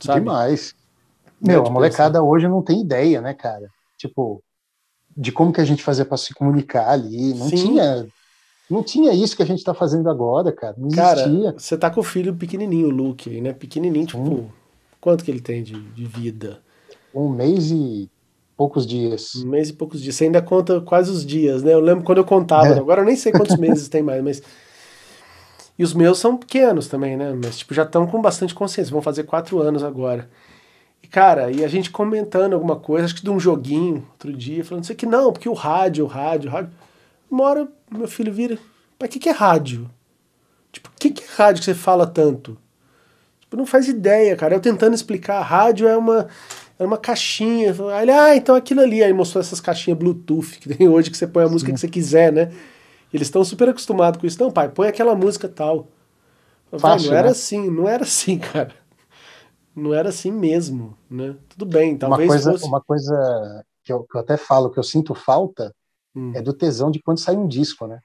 Sabe? 0.00 0.20
Demais. 0.20 0.74
Meu, 1.40 1.64
a 1.64 1.70
molecada 1.70 2.20
hoje 2.20 2.48
não 2.48 2.62
tem 2.62 2.80
ideia, 2.80 3.20
né, 3.20 3.32
cara? 3.32 3.68
Tipo, 3.96 4.42
de 5.18 5.32
como 5.32 5.52
que 5.52 5.60
a 5.60 5.64
gente 5.64 5.82
fazia 5.82 6.04
para 6.04 6.16
se 6.16 6.32
comunicar 6.32 6.90
ali. 6.90 7.34
Não 7.34 7.48
sim. 7.48 7.56
tinha. 7.56 8.06
Não 8.70 8.82
tinha 8.84 9.12
isso 9.12 9.36
que 9.36 9.42
a 9.42 9.46
gente 9.46 9.64
tá 9.64 9.74
fazendo 9.74 10.08
agora, 10.08 10.52
cara. 10.52 10.76
Não 10.78 10.90
cara, 10.90 11.22
existia. 11.22 11.54
Você 11.58 11.76
tá 11.76 11.90
com 11.90 12.00
o 12.00 12.04
filho 12.04 12.34
pequenininho, 12.36 12.86
o 12.86 12.90
Luke, 12.90 13.28
aí, 13.28 13.40
né? 13.40 13.52
Pequenininho, 13.52 14.06
tipo, 14.06 14.20
hum. 14.20 14.48
quanto 15.00 15.24
que 15.24 15.30
ele 15.30 15.40
tem 15.40 15.62
de, 15.62 15.80
de 15.80 16.04
vida? 16.04 16.60
Um 17.12 17.28
mês 17.30 17.70
e 17.70 18.08
poucos 18.56 18.86
dias. 18.86 19.34
Um 19.36 19.48
mês 19.48 19.70
e 19.70 19.72
poucos 19.72 20.00
dias. 20.00 20.14
Você 20.14 20.24
ainda 20.24 20.40
conta 20.40 20.80
quase 20.82 21.10
os 21.10 21.26
dias, 21.26 21.62
né? 21.62 21.72
Eu 21.72 21.80
lembro 21.80 22.04
quando 22.04 22.18
eu 22.18 22.24
contava, 22.24 22.68
é. 22.68 22.78
agora 22.78 23.00
eu 23.00 23.06
nem 23.06 23.16
sei 23.16 23.32
quantos 23.32 23.56
meses 23.58 23.88
tem 23.88 24.02
mais, 24.02 24.22
mas. 24.22 24.42
E 25.76 25.82
os 25.82 25.94
meus 25.94 26.18
são 26.18 26.36
pequenos 26.36 26.86
também, 26.88 27.16
né? 27.16 27.32
Mas, 27.42 27.58
tipo, 27.58 27.72
já 27.72 27.84
estão 27.84 28.06
com 28.06 28.20
bastante 28.20 28.54
consciência. 28.54 28.92
Vão 28.92 29.02
fazer 29.02 29.24
quatro 29.24 29.60
anos 29.60 29.82
agora. 29.82 30.28
Cara, 31.10 31.50
e 31.50 31.64
a 31.64 31.68
gente 31.68 31.90
comentando 31.90 32.52
alguma 32.52 32.76
coisa, 32.76 33.06
acho 33.06 33.14
que 33.14 33.22
de 33.22 33.30
um 33.30 33.40
joguinho, 33.40 34.06
outro 34.12 34.32
dia, 34.32 34.64
falando 34.64 34.84
isso 34.84 34.92
aqui, 34.92 35.06
não, 35.06 35.32
porque 35.32 35.48
o 35.48 35.54
rádio, 35.54 36.04
o 36.04 36.08
rádio, 36.08 36.50
o 36.50 36.52
rádio. 36.52 36.70
Uma 37.30 37.44
hora 37.44 37.68
meu 37.90 38.08
filho 38.08 38.32
vira, 38.32 38.58
pra 38.98 39.08
que, 39.08 39.18
que 39.18 39.28
é 39.28 39.32
rádio? 39.32 39.88
Tipo, 40.70 40.88
o 40.88 40.92
que, 41.00 41.10
que 41.10 41.22
é 41.22 41.26
rádio 41.36 41.60
que 41.60 41.64
você 41.64 41.74
fala 41.74 42.06
tanto? 42.06 42.58
Tipo, 43.40 43.56
não 43.56 43.64
faz 43.64 43.88
ideia, 43.88 44.36
cara. 44.36 44.54
Eu 44.54 44.60
tentando 44.60 44.94
explicar, 44.94 45.40
rádio 45.40 45.88
é 45.88 45.96
uma 45.96 46.28
era 46.78 46.86
uma 46.86 46.98
caixinha. 46.98 47.74
Aí 47.92 48.04
ele, 48.04 48.12
ah, 48.12 48.36
então 48.36 48.54
aquilo 48.54 48.80
ali. 48.80 49.02
Aí 49.02 49.12
mostrou 49.12 49.40
essas 49.40 49.60
caixinhas 49.60 49.98
Bluetooth 49.98 50.58
que 50.60 50.74
tem 50.74 50.88
hoje 50.88 51.10
que 51.10 51.16
você 51.16 51.26
põe 51.26 51.44
a 51.44 51.48
música 51.48 51.70
Sim. 51.70 51.74
que 51.74 51.80
você 51.80 51.88
quiser, 51.88 52.32
né? 52.32 52.52
Eles 53.12 53.26
estão 53.26 53.42
super 53.42 53.68
acostumados 53.68 54.20
com 54.20 54.26
isso. 54.26 54.40
Não, 54.40 54.50
pai, 54.50 54.68
põe 54.68 54.86
aquela 54.86 55.14
música 55.14 55.48
tal. 55.48 55.88
Fácil, 56.78 57.10
não 57.10 57.16
era 57.16 57.26
né? 57.26 57.32
assim, 57.32 57.70
não 57.70 57.88
era 57.88 58.04
assim, 58.04 58.38
cara. 58.38 58.72
Não 59.78 59.94
era 59.94 60.08
assim 60.08 60.30
mesmo, 60.30 60.96
né? 61.08 61.36
Tudo 61.48 61.64
bem, 61.64 61.96
talvez 61.96 62.28
uma 62.28 62.34
coisa, 62.34 62.52
fosse... 62.52 62.64
Uma 62.66 62.80
coisa 62.80 63.64
que 63.84 63.92
eu, 63.92 64.04
que 64.04 64.16
eu 64.16 64.20
até 64.20 64.36
falo, 64.36 64.70
que 64.70 64.78
eu 64.78 64.82
sinto 64.82 65.14
falta, 65.14 65.74
hum. 66.14 66.32
é 66.34 66.42
do 66.42 66.52
tesão 66.52 66.90
de 66.90 67.00
quando 67.00 67.18
sai 67.18 67.36
um 67.36 67.46
disco, 67.46 67.86
né? 67.86 68.00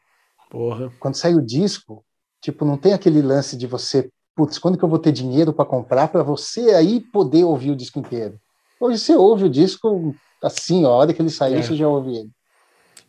Porra. 0.49 0.91
Quando 0.99 1.15
sai 1.15 1.33
o 1.33 1.41
disco, 1.41 2.05
tipo, 2.41 2.63
não 2.63 2.77
tem 2.77 2.93
aquele 2.93 3.21
lance 3.21 3.57
de 3.57 3.65
você, 3.65 4.09
putz, 4.35 4.59
quando 4.59 4.77
que 4.77 4.83
eu 4.83 4.89
vou 4.89 4.99
ter 4.99 5.11
dinheiro 5.11 5.51
para 5.51 5.65
comprar 5.65 6.07
para 6.09 6.21
você 6.21 6.71
aí 6.71 6.99
poder 6.99 7.43
ouvir 7.43 7.71
o 7.71 7.75
disco 7.75 7.99
inteiro? 7.99 8.39
Hoje 8.79 8.99
você 8.99 9.15
ouve 9.15 9.45
o 9.45 9.49
disco 9.49 10.15
assim, 10.43 10.85
a 10.85 10.89
hora 10.89 11.13
que 11.13 11.21
ele 11.21 11.29
saiu, 11.29 11.57
é. 11.57 11.63
você 11.63 11.75
já 11.75 11.87
ouve 11.87 12.17
ele. 12.17 12.29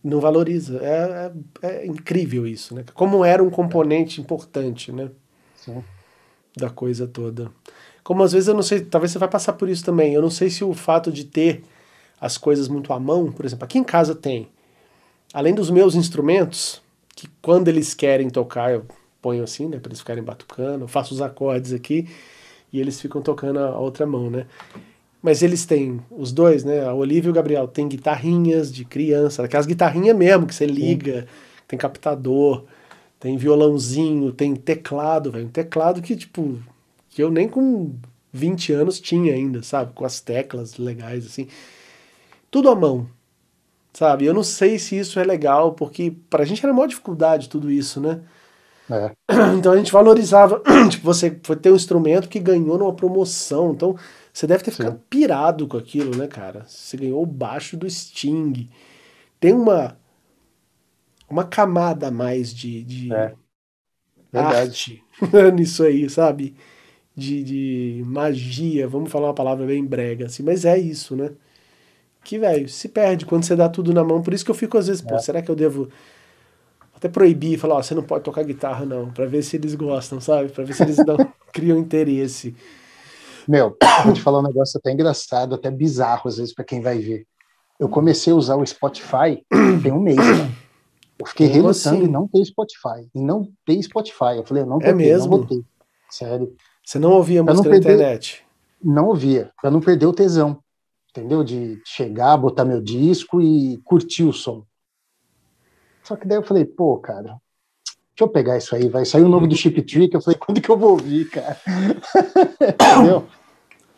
Não 0.02 0.20
valoriza. 0.20 0.78
É, 0.82 1.32
é, 1.62 1.68
é, 1.68 1.86
incrível 1.86 2.46
isso, 2.46 2.74
né? 2.74 2.84
Como 2.94 3.24
era 3.24 3.42
um 3.42 3.50
componente 3.50 4.20
importante, 4.20 4.92
né? 4.92 5.10
Sim. 5.56 5.82
Da 6.56 6.70
coisa 6.70 7.06
toda. 7.06 7.50
Como 8.04 8.22
às 8.22 8.32
vezes 8.32 8.48
eu 8.48 8.54
não 8.54 8.62
sei, 8.62 8.82
talvez 8.82 9.10
você 9.10 9.18
vai 9.18 9.28
passar 9.28 9.54
por 9.54 9.68
isso 9.68 9.82
também. 9.82 10.12
Eu 10.12 10.20
não 10.20 10.30
sei 10.30 10.50
se 10.50 10.62
o 10.62 10.74
fato 10.74 11.10
de 11.10 11.24
ter 11.24 11.64
as 12.20 12.36
coisas 12.36 12.68
muito 12.68 12.92
à 12.92 13.00
mão, 13.00 13.32
por 13.32 13.44
exemplo, 13.44 13.64
aqui 13.64 13.78
em 13.78 13.84
casa 13.84 14.14
tem, 14.14 14.48
além 15.32 15.54
dos 15.54 15.70
meus 15.70 15.94
instrumentos, 15.94 16.82
que 17.16 17.28
quando 17.40 17.68
eles 17.68 17.94
querem 17.94 18.28
tocar, 18.28 18.72
eu 18.72 18.84
ponho 19.20 19.42
assim, 19.42 19.66
né, 19.66 19.78
para 19.78 19.88
eles 19.88 20.00
ficarem 20.00 20.22
batucando, 20.22 20.84
eu 20.84 20.88
faço 20.88 21.14
os 21.14 21.22
acordes 21.22 21.72
aqui 21.72 22.06
e 22.70 22.78
eles 22.78 23.00
ficam 23.00 23.22
tocando 23.22 23.58
a 23.58 23.78
outra 23.78 24.06
mão, 24.06 24.30
né? 24.30 24.46
Mas 25.22 25.42
eles 25.42 25.64
têm, 25.64 26.00
os 26.10 26.32
dois, 26.32 26.64
né? 26.64 26.84
A 26.84 26.92
Olivia 26.92 27.28
e 27.28 27.30
o 27.30 27.34
Gabriel, 27.34 27.66
tem 27.66 27.88
guitarrinhas 27.88 28.70
de 28.70 28.84
criança, 28.84 29.42
aquelas 29.42 29.64
guitarrinhas 29.64 30.14
mesmo 30.14 30.46
que 30.46 30.54
você 30.54 30.66
liga, 30.66 31.22
Sim. 31.22 31.26
tem 31.66 31.78
captador, 31.78 32.64
tem 33.18 33.38
violãozinho, 33.38 34.32
tem 34.32 34.54
teclado, 34.54 35.32
velho. 35.32 35.46
Um 35.46 35.50
teclado 35.50 36.02
que, 36.02 36.14
tipo, 36.14 36.58
que 37.14 37.22
eu 37.22 37.30
nem 37.30 37.48
com 37.48 37.94
20 38.32 38.72
anos 38.72 38.98
tinha 38.98 39.32
ainda, 39.32 39.62
sabe? 39.62 39.92
Com 39.94 40.04
as 40.04 40.20
teclas 40.20 40.76
legais, 40.78 41.24
assim. 41.24 41.46
Tudo 42.50 42.68
à 42.68 42.74
mão, 42.74 43.08
sabe? 43.92 44.24
Eu 44.24 44.34
não 44.34 44.42
sei 44.42 44.80
se 44.80 44.98
isso 44.98 45.20
é 45.20 45.24
legal, 45.24 45.74
porque 45.74 46.12
pra 46.28 46.44
gente 46.44 46.64
era 46.64 46.74
maior 46.74 46.88
dificuldade 46.88 47.48
tudo 47.48 47.70
isso, 47.70 48.00
né? 48.00 48.20
É. 48.90 49.12
Então 49.56 49.72
a 49.72 49.76
gente 49.76 49.92
valorizava, 49.92 50.60
tipo, 50.90 51.04
você 51.04 51.38
foi 51.44 51.54
ter 51.54 51.70
um 51.70 51.76
instrumento 51.76 52.28
que 52.28 52.40
ganhou 52.40 52.76
numa 52.76 52.92
promoção, 52.92 53.72
então 53.72 53.96
você 54.32 54.48
deve 54.48 54.64
ter 54.64 54.72
Sim. 54.72 54.78
ficado 54.78 55.00
pirado 55.08 55.68
com 55.68 55.76
aquilo, 55.76 56.16
né, 56.16 56.26
cara? 56.26 56.64
Você 56.66 56.96
ganhou 56.96 57.22
o 57.22 57.26
baixo 57.26 57.76
do 57.76 57.88
Sting. 57.88 58.68
Tem 59.38 59.52
uma 59.52 59.96
uma 61.30 61.44
camada 61.44 62.08
a 62.08 62.10
mais 62.10 62.52
de, 62.52 62.82
de 62.82 63.12
é. 63.12 63.34
arte 64.32 65.02
nisso 65.54 65.84
aí, 65.84 66.10
sabe? 66.10 66.56
De, 67.16 67.44
de 67.44 68.02
magia, 68.06 68.88
vamos 68.88 69.10
falar 69.10 69.28
uma 69.28 69.34
palavra 69.34 69.64
bem 69.64 69.84
brega, 69.84 70.26
assim, 70.26 70.42
mas 70.42 70.64
é 70.64 70.76
isso, 70.76 71.14
né? 71.14 71.30
Que, 72.24 72.38
velho, 72.38 72.68
se 72.68 72.88
perde 72.88 73.24
quando 73.24 73.44
você 73.44 73.54
dá 73.54 73.68
tudo 73.68 73.92
na 73.92 74.02
mão. 74.02 74.20
Por 74.20 74.34
isso 74.34 74.44
que 74.44 74.50
eu 74.50 74.54
fico 74.54 74.76
às 74.76 74.88
vezes, 74.88 75.04
é. 75.04 75.08
pô, 75.08 75.18
será 75.18 75.40
que 75.40 75.50
eu 75.50 75.54
devo 75.54 75.88
até 76.96 77.08
proibir, 77.08 77.58
falar, 77.58 77.76
ó, 77.76 77.82
você 77.82 77.94
não 77.94 78.02
pode 78.02 78.24
tocar 78.24 78.42
guitarra 78.42 78.86
não, 78.86 79.10
para 79.10 79.26
ver 79.26 79.42
se 79.42 79.56
eles 79.56 79.74
gostam, 79.74 80.20
sabe? 80.20 80.50
Para 80.50 80.64
ver 80.64 80.74
se 80.74 80.82
eles 80.82 80.96
dão, 80.96 81.16
criam 81.52 81.78
interesse. 81.78 82.56
Meu, 83.46 83.76
vou 84.04 84.12
te 84.12 84.22
falar 84.22 84.40
um 84.40 84.44
negócio 84.44 84.78
até 84.78 84.90
engraçado, 84.90 85.54
até 85.54 85.70
bizarro 85.70 86.28
às 86.28 86.38
vezes 86.38 86.54
para 86.54 86.64
quem 86.64 86.80
vai 86.80 86.98
ver. 86.98 87.26
Eu 87.78 87.88
comecei 87.88 88.32
a 88.32 88.36
usar 88.36 88.56
o 88.56 88.66
Spotify 88.66 89.44
tem 89.82 89.92
um 89.92 90.00
mês, 90.00 90.16
né? 90.16 90.50
Eu 91.18 91.26
fiquei 91.26 91.46
Como 91.48 91.62
relutando 91.62 91.96
assim? 91.96 92.04
em 92.06 92.10
não 92.10 92.26
ter 92.26 92.44
Spotify. 92.44 93.08
Em 93.14 93.24
não 93.24 93.48
ter 93.64 93.80
Spotify. 93.82 94.36
Eu 94.36 94.44
falei, 94.44 94.62
eu 94.62 94.66
não 94.66 94.78
é 94.78 94.86
ter, 94.86 94.94
mesmo? 94.94 95.30
não 95.30 95.38
vou 95.38 95.46
ter. 95.46 95.62
Sério. 96.10 96.54
Você 96.84 96.98
não 96.98 97.12
ouvia 97.12 97.42
pra 97.42 97.54
música 97.54 97.68
na 97.68 97.74
perder, 97.74 97.94
internet? 97.94 98.44
Não 98.82 99.06
ouvia, 99.08 99.50
para 99.60 99.70
não 99.70 99.80
perder 99.80 100.06
o 100.06 100.12
tesão. 100.12 100.58
Entendeu? 101.10 101.42
De 101.42 101.80
chegar, 101.84 102.36
botar 102.36 102.64
meu 102.64 102.80
disco 102.80 103.40
e 103.40 103.78
curtir 103.84 104.24
o 104.24 104.32
som. 104.32 104.64
Só 106.02 106.16
que 106.16 106.26
daí 106.26 106.36
eu 106.36 106.42
falei, 106.42 106.64
pô, 106.64 106.98
cara, 106.98 107.36
Deixa 108.14 108.22
eu 108.22 108.28
pegar 108.28 108.56
isso 108.56 108.76
aí, 108.76 108.88
vai 108.88 109.04
sair 109.04 109.24
o 109.24 109.28
nome 109.28 109.48
do 109.48 109.56
Chip 109.56 109.82
Trick. 109.82 110.14
Eu 110.14 110.20
falei, 110.20 110.38
quando 110.38 110.60
que 110.60 110.70
eu 110.70 110.76
vou 110.76 110.92
ouvir, 110.92 111.28
cara? 111.30 111.56
Entendeu? 112.94 113.26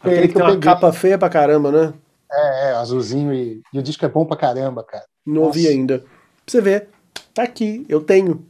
Aquele 0.00 0.28
que, 0.28 0.34
tem 0.34 0.42
uma 0.42 0.58
capa 0.58 0.90
feia 0.90 1.18
pra 1.18 1.28
caramba, 1.28 1.70
né? 1.70 1.92
É, 2.32 2.70
é 2.70 2.72
azulzinho 2.72 3.34
e, 3.34 3.60
e, 3.74 3.78
o 3.78 3.82
disco 3.82 4.06
é 4.06 4.08
bom 4.08 4.24
pra 4.24 4.34
caramba, 4.34 4.82
cara. 4.82 5.04
Não 5.24 5.34
Nossa. 5.34 5.46
ouvi 5.48 5.68
ainda. 5.68 5.98
Pra 5.98 6.08
você 6.46 6.62
ver, 6.62 6.88
tá 7.34 7.42
aqui, 7.42 7.84
eu 7.90 8.00
tenho, 8.00 8.42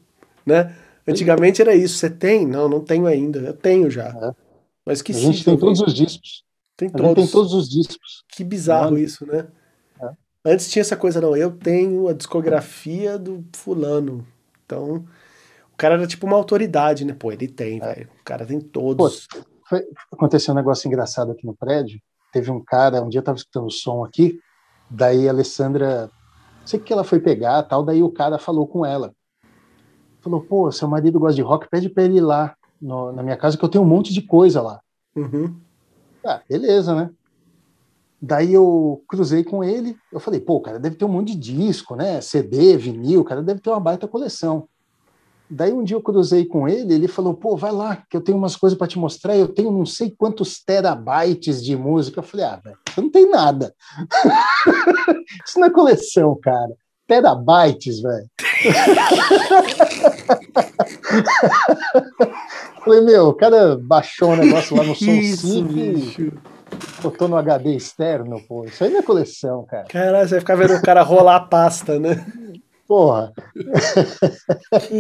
né? 0.46 0.72
Antigamente 1.06 1.62
era 1.62 1.74
isso, 1.74 1.96
você 1.98 2.10
tem? 2.10 2.46
Não, 2.46 2.68
não 2.68 2.80
tenho 2.80 3.06
ainda, 3.06 3.38
eu 3.38 3.54
tenho 3.54 3.90
já. 3.90 4.08
É. 4.08 4.32
Mas 4.84 5.02
que 5.02 5.12
A 5.12 5.14
gente 5.14 5.44
tem 5.44 5.56
todos 5.56 5.80
os 5.80 5.94
discos. 5.94 6.44
Tem 6.76 6.90
todos. 6.90 7.14
tem 7.14 7.26
todos 7.26 7.52
os 7.54 7.68
discos. 7.68 8.24
Que 8.28 8.44
bizarro 8.44 8.98
isso, 8.98 9.24
né? 9.26 9.46
É. 10.00 10.10
Antes 10.44 10.70
tinha 10.70 10.80
essa 10.80 10.96
coisa, 10.96 11.20
não, 11.20 11.36
eu 11.36 11.50
tenho 11.50 12.08
a 12.08 12.12
discografia 12.12 13.18
do 13.18 13.44
fulano. 13.54 14.26
Então, 14.64 15.06
o 15.72 15.76
cara 15.76 15.94
era 15.94 16.06
tipo 16.06 16.26
uma 16.26 16.36
autoridade, 16.36 17.04
né? 17.04 17.14
Pô, 17.14 17.32
ele 17.32 17.48
tem, 17.48 17.80
é. 17.82 17.94
velho. 17.94 18.08
O 18.20 18.24
cara 18.24 18.44
tem 18.44 18.60
todos. 18.60 19.26
Pô, 19.26 19.38
foi, 19.68 19.82
aconteceu 20.12 20.52
um 20.52 20.56
negócio 20.56 20.86
engraçado 20.86 21.32
aqui 21.32 21.46
no 21.46 21.56
prédio. 21.56 22.00
Teve 22.32 22.50
um 22.50 22.62
cara, 22.62 23.02
um 23.02 23.08
dia 23.08 23.20
eu 23.20 23.24
tava 23.24 23.38
escutando 23.38 23.66
o 23.66 23.70
som 23.70 24.04
aqui, 24.04 24.38
daí 24.90 25.28
a 25.28 25.30
Alessandra, 25.30 26.10
não 26.60 26.66
sei 26.66 26.78
o 26.78 26.82
que 26.82 26.92
ela 26.92 27.04
foi 27.04 27.20
pegar, 27.20 27.62
tal, 27.62 27.84
daí 27.84 28.02
o 28.02 28.10
cara 28.10 28.38
falou 28.38 28.66
com 28.66 28.84
ela. 28.84 29.14
Falou, 30.26 30.40
pô, 30.40 30.72
seu 30.72 30.88
marido 30.88 31.20
gosta 31.20 31.36
de 31.36 31.42
rock, 31.42 31.70
pede 31.70 31.88
pra 31.88 32.02
ele 32.02 32.16
ir 32.16 32.20
lá 32.20 32.56
no, 32.82 33.12
na 33.12 33.22
minha 33.22 33.36
casa 33.36 33.56
que 33.56 33.64
eu 33.64 33.68
tenho 33.68 33.84
um 33.84 33.86
monte 33.86 34.12
de 34.12 34.20
coisa 34.20 34.60
lá. 34.60 34.80
Uhum. 35.14 35.54
Ah, 36.24 36.40
beleza, 36.48 36.96
né? 36.96 37.10
Daí 38.20 38.52
eu 38.52 39.04
cruzei 39.06 39.44
com 39.44 39.62
ele, 39.62 39.96
eu 40.12 40.18
falei, 40.18 40.40
pô, 40.40 40.60
cara, 40.60 40.80
deve 40.80 40.96
ter 40.96 41.04
um 41.04 41.08
monte 41.08 41.36
de 41.36 41.54
disco, 41.54 41.94
né? 41.94 42.20
CD, 42.20 42.76
vinil, 42.76 43.22
cara, 43.22 43.40
deve 43.40 43.60
ter 43.60 43.70
uma 43.70 43.78
baita 43.78 44.08
coleção. 44.08 44.66
Daí 45.48 45.72
um 45.72 45.84
dia 45.84 45.96
eu 45.96 46.02
cruzei 46.02 46.44
com 46.44 46.68
ele, 46.68 46.92
ele 46.92 47.06
falou: 47.06 47.32
pô, 47.32 47.56
vai 47.56 47.70
lá, 47.70 48.02
que 48.10 48.16
eu 48.16 48.20
tenho 48.20 48.36
umas 48.36 48.56
coisas 48.56 48.76
para 48.76 48.88
te 48.88 48.98
mostrar. 48.98 49.36
Eu 49.36 49.46
tenho 49.46 49.70
não 49.70 49.86
sei 49.86 50.10
quantos 50.10 50.60
terabytes 50.60 51.62
de 51.62 51.76
música. 51.76 52.18
Eu 52.18 52.24
falei: 52.24 52.46
ah, 52.46 52.56
velho, 52.56 52.76
você 52.84 53.00
não 53.00 53.10
tem 53.12 53.30
nada. 53.30 53.72
Isso 55.46 55.60
não 55.60 55.68
é 55.68 55.70
coleção, 55.70 56.36
cara. 56.42 56.74
Terabytes, 57.06 58.00
velho. 58.00 58.26
falei: 62.86 63.00
meu, 63.00 63.28
o 63.28 63.34
cara 63.34 63.76
baixou 63.76 64.30
um 64.30 64.36
negócio 64.36 64.76
lá 64.76 64.84
no 64.84 64.94
Som 64.96 65.04
5 65.04 65.72
e 65.78 66.32
botou 67.02 67.28
no 67.28 67.36
HD 67.36 67.74
externo, 67.74 68.40
pô. 68.48 68.64
Isso 68.64 68.84
aí 68.84 68.90
não 68.90 69.00
é 69.00 69.02
coleção, 69.02 69.64
cara. 69.64 69.84
Caralho, 69.88 70.28
você 70.28 70.34
vai 70.34 70.40
ficar 70.40 70.56
vendo 70.56 70.74
o 70.74 70.82
cara 70.82 71.02
rolar 71.02 71.36
a 71.36 71.40
pasta, 71.40 71.98
né? 71.98 72.24
Porra. 72.86 73.32
Que 74.86 74.94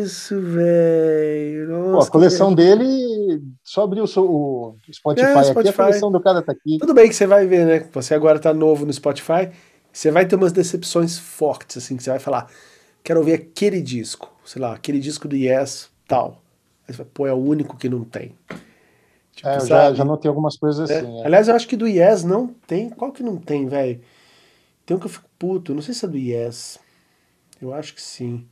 isso, 0.00 0.40
velho. 0.40 2.00
A 2.00 2.06
coleção 2.06 2.50
que... 2.50 2.56
dele, 2.56 3.42
só 3.62 3.82
abriu 3.82 4.04
o, 4.04 4.76
Spotify, 4.90 5.26
é, 5.26 5.44
Spotify 5.44 5.58
aqui, 5.58 5.68
a 5.68 5.72
coleção 5.72 6.10
do 6.10 6.20
cara 6.20 6.40
tá 6.40 6.52
aqui. 6.52 6.78
Tudo 6.78 6.94
bem 6.94 7.08
que 7.10 7.14
você 7.14 7.26
vai 7.26 7.46
ver, 7.46 7.66
né? 7.66 7.86
Você 7.92 8.14
agora 8.14 8.38
tá 8.38 8.54
novo 8.54 8.86
no 8.86 8.92
Spotify, 8.92 9.50
você 9.92 10.10
vai 10.10 10.26
ter 10.26 10.36
umas 10.36 10.52
decepções 10.52 11.18
fortes, 11.18 11.76
assim, 11.76 11.96
que 11.96 12.02
você 12.02 12.10
vai 12.10 12.18
falar, 12.18 12.50
quero 13.04 13.20
ouvir 13.20 13.34
aquele 13.34 13.80
disco, 13.82 14.32
sei 14.44 14.62
lá, 14.62 14.74
aquele 14.74 14.98
disco 14.98 15.28
do 15.28 15.36
Yes, 15.36 15.90
tal. 16.08 16.42
Aí 16.88 16.94
você 16.94 17.02
vai, 17.02 17.06
pô, 17.12 17.26
é 17.26 17.32
o 17.32 17.36
único 17.36 17.76
que 17.76 17.88
não 17.88 18.02
tem. 18.02 18.34
Tipo, 19.34 19.48
é, 19.48 19.56
eu 19.56 19.66
já, 19.66 19.92
já 19.94 20.04
notei 20.04 20.28
algumas 20.28 20.56
coisas 20.56 20.90
é. 20.90 20.98
assim. 20.98 21.20
É. 21.20 21.26
Aliás, 21.26 21.48
eu 21.48 21.54
acho 21.54 21.68
que 21.68 21.76
do 21.76 21.86
Yes 21.86 22.24
não 22.24 22.48
tem. 22.66 22.90
Qual 22.90 23.12
que 23.12 23.22
não 23.22 23.36
tem, 23.36 23.66
velho? 23.66 24.00
Tem 24.84 24.96
um 24.96 25.00
que 25.00 25.06
eu 25.06 25.10
fico 25.10 25.28
puto, 25.38 25.74
não 25.74 25.82
sei 25.82 25.94
se 25.94 26.04
é 26.04 26.08
do 26.08 26.18
Yes. 26.18 26.78
Eu 27.60 27.72
acho 27.72 27.94
que 27.94 28.02
sim. 28.02 28.46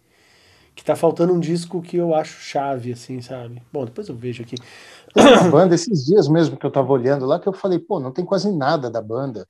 Que 0.74 0.84
tá 0.84 0.94
faltando 0.94 1.34
um 1.34 1.40
disco 1.40 1.82
que 1.82 1.96
eu 1.96 2.14
acho 2.14 2.40
chave, 2.40 2.92
assim, 2.92 3.20
sabe? 3.20 3.62
Bom, 3.72 3.84
depois 3.84 4.08
eu 4.08 4.14
vejo 4.14 4.42
aqui. 4.42 4.54
A 5.14 5.48
banda, 5.48 5.74
esses 5.74 6.04
dias 6.04 6.28
mesmo 6.28 6.56
que 6.56 6.64
eu 6.64 6.70
tava 6.70 6.92
olhando 6.92 7.26
lá, 7.26 7.40
que 7.40 7.48
eu 7.48 7.52
falei, 7.52 7.78
pô, 7.78 7.98
não 7.98 8.12
tem 8.12 8.24
quase 8.24 8.50
nada 8.50 8.88
da 8.88 9.02
banda. 9.02 9.46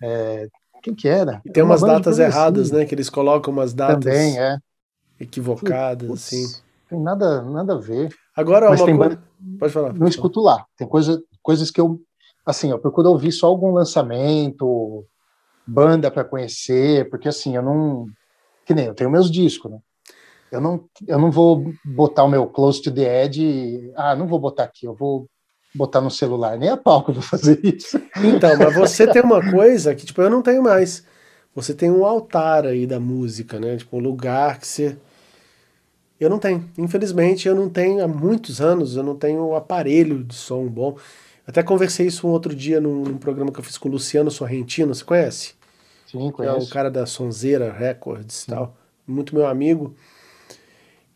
É, 0.00 0.48
quem 0.86 0.94
que 0.94 1.08
era? 1.08 1.42
E 1.44 1.50
tem 1.50 1.64
umas 1.64 1.80
datas 1.80 2.18
erradas, 2.20 2.70
né? 2.70 2.84
Que 2.84 2.94
eles 2.94 3.10
colocam 3.10 3.52
umas 3.52 3.74
datas 3.74 4.04
Também, 4.04 4.38
é. 4.38 4.56
equivocadas, 5.18 6.08
Putz, 6.08 6.26
assim. 6.26 6.62
Tem 6.88 7.00
nada, 7.00 7.42
nada 7.42 7.74
a 7.74 7.78
ver. 7.78 8.14
Agora, 8.36 8.70
Mas 8.70 8.80
uma 8.80 8.86
tem 8.86 8.96
coisa... 8.96 9.22
Pode 9.58 9.72
falar. 9.72 9.92
Não 9.94 10.06
escuto 10.06 10.40
lá. 10.40 10.64
Tem 10.76 10.86
coisa, 10.86 11.20
coisas 11.42 11.72
que 11.72 11.80
eu, 11.80 12.00
assim, 12.44 12.70
eu 12.70 12.78
procuro 12.78 13.10
ouvir 13.10 13.32
só 13.32 13.48
algum 13.48 13.72
lançamento, 13.72 15.04
banda 15.66 16.08
para 16.08 16.22
conhecer, 16.22 17.10
porque 17.10 17.28
assim, 17.28 17.56
eu 17.56 17.62
não 17.62 18.06
que 18.64 18.74
nem 18.74 18.86
eu 18.86 18.94
tenho 18.94 19.10
meus 19.10 19.30
discos, 19.30 19.70
né? 19.70 19.78
Eu 20.52 20.60
não, 20.60 20.84
eu 21.06 21.18
não 21.18 21.30
vou 21.32 21.72
botar 21.84 22.22
o 22.22 22.28
meu 22.28 22.46
Close 22.46 22.80
to 22.80 22.92
the 22.92 23.24
Edge, 23.24 23.92
ah, 23.96 24.14
não 24.14 24.28
vou 24.28 24.38
botar 24.38 24.64
aqui, 24.64 24.86
eu 24.86 24.94
vou 24.94 25.28
botar 25.76 26.00
no 26.00 26.10
celular, 26.10 26.58
nem 26.58 26.68
a 26.68 26.76
pau 26.76 27.04
que 27.04 27.10
eu 27.10 27.14
vou 27.14 27.22
fazer 27.22 27.60
isso. 27.62 28.00
Então, 28.16 28.56
mas 28.58 28.74
você 28.74 29.06
tem 29.06 29.22
uma 29.22 29.50
coisa 29.50 29.94
que, 29.94 30.06
tipo, 30.06 30.20
eu 30.22 30.30
não 30.30 30.42
tenho 30.42 30.62
mais. 30.62 31.04
Você 31.54 31.72
tem 31.72 31.90
um 31.90 32.04
altar 32.04 32.66
aí 32.66 32.86
da 32.86 33.00
música, 33.00 33.58
né? 33.58 33.76
Tipo, 33.76 33.96
um 33.96 34.00
lugar 34.00 34.58
que 34.58 34.66
você. 34.66 34.96
Eu 36.18 36.30
não 36.30 36.38
tenho. 36.38 36.68
Infelizmente, 36.78 37.46
eu 37.46 37.54
não 37.54 37.68
tenho 37.68 38.02
há 38.02 38.08
muitos 38.08 38.60
anos, 38.60 38.96
eu 38.96 39.02
não 39.02 39.14
tenho 39.14 39.48
um 39.48 39.54
aparelho 39.54 40.24
de 40.24 40.34
som 40.34 40.66
bom. 40.66 40.96
Até 41.46 41.62
conversei 41.62 42.06
isso 42.06 42.26
um 42.26 42.30
outro 42.30 42.54
dia 42.54 42.80
num, 42.80 43.02
num 43.02 43.18
programa 43.18 43.52
que 43.52 43.60
eu 43.60 43.64
fiz 43.64 43.78
com 43.78 43.88
o 43.88 43.92
Luciano 43.92 44.30
Sorrentino, 44.30 44.94
você 44.94 45.04
conhece? 45.04 45.54
Sim, 46.10 46.30
conheço. 46.30 46.56
Que 46.56 46.64
é 46.64 46.68
o 46.68 46.68
cara 46.68 46.90
da 46.90 47.06
Sonzeira 47.06 47.72
Records 47.72 48.42
e 48.42 48.46
tal. 48.48 48.76
Muito 49.06 49.34
meu 49.34 49.46
amigo. 49.46 49.94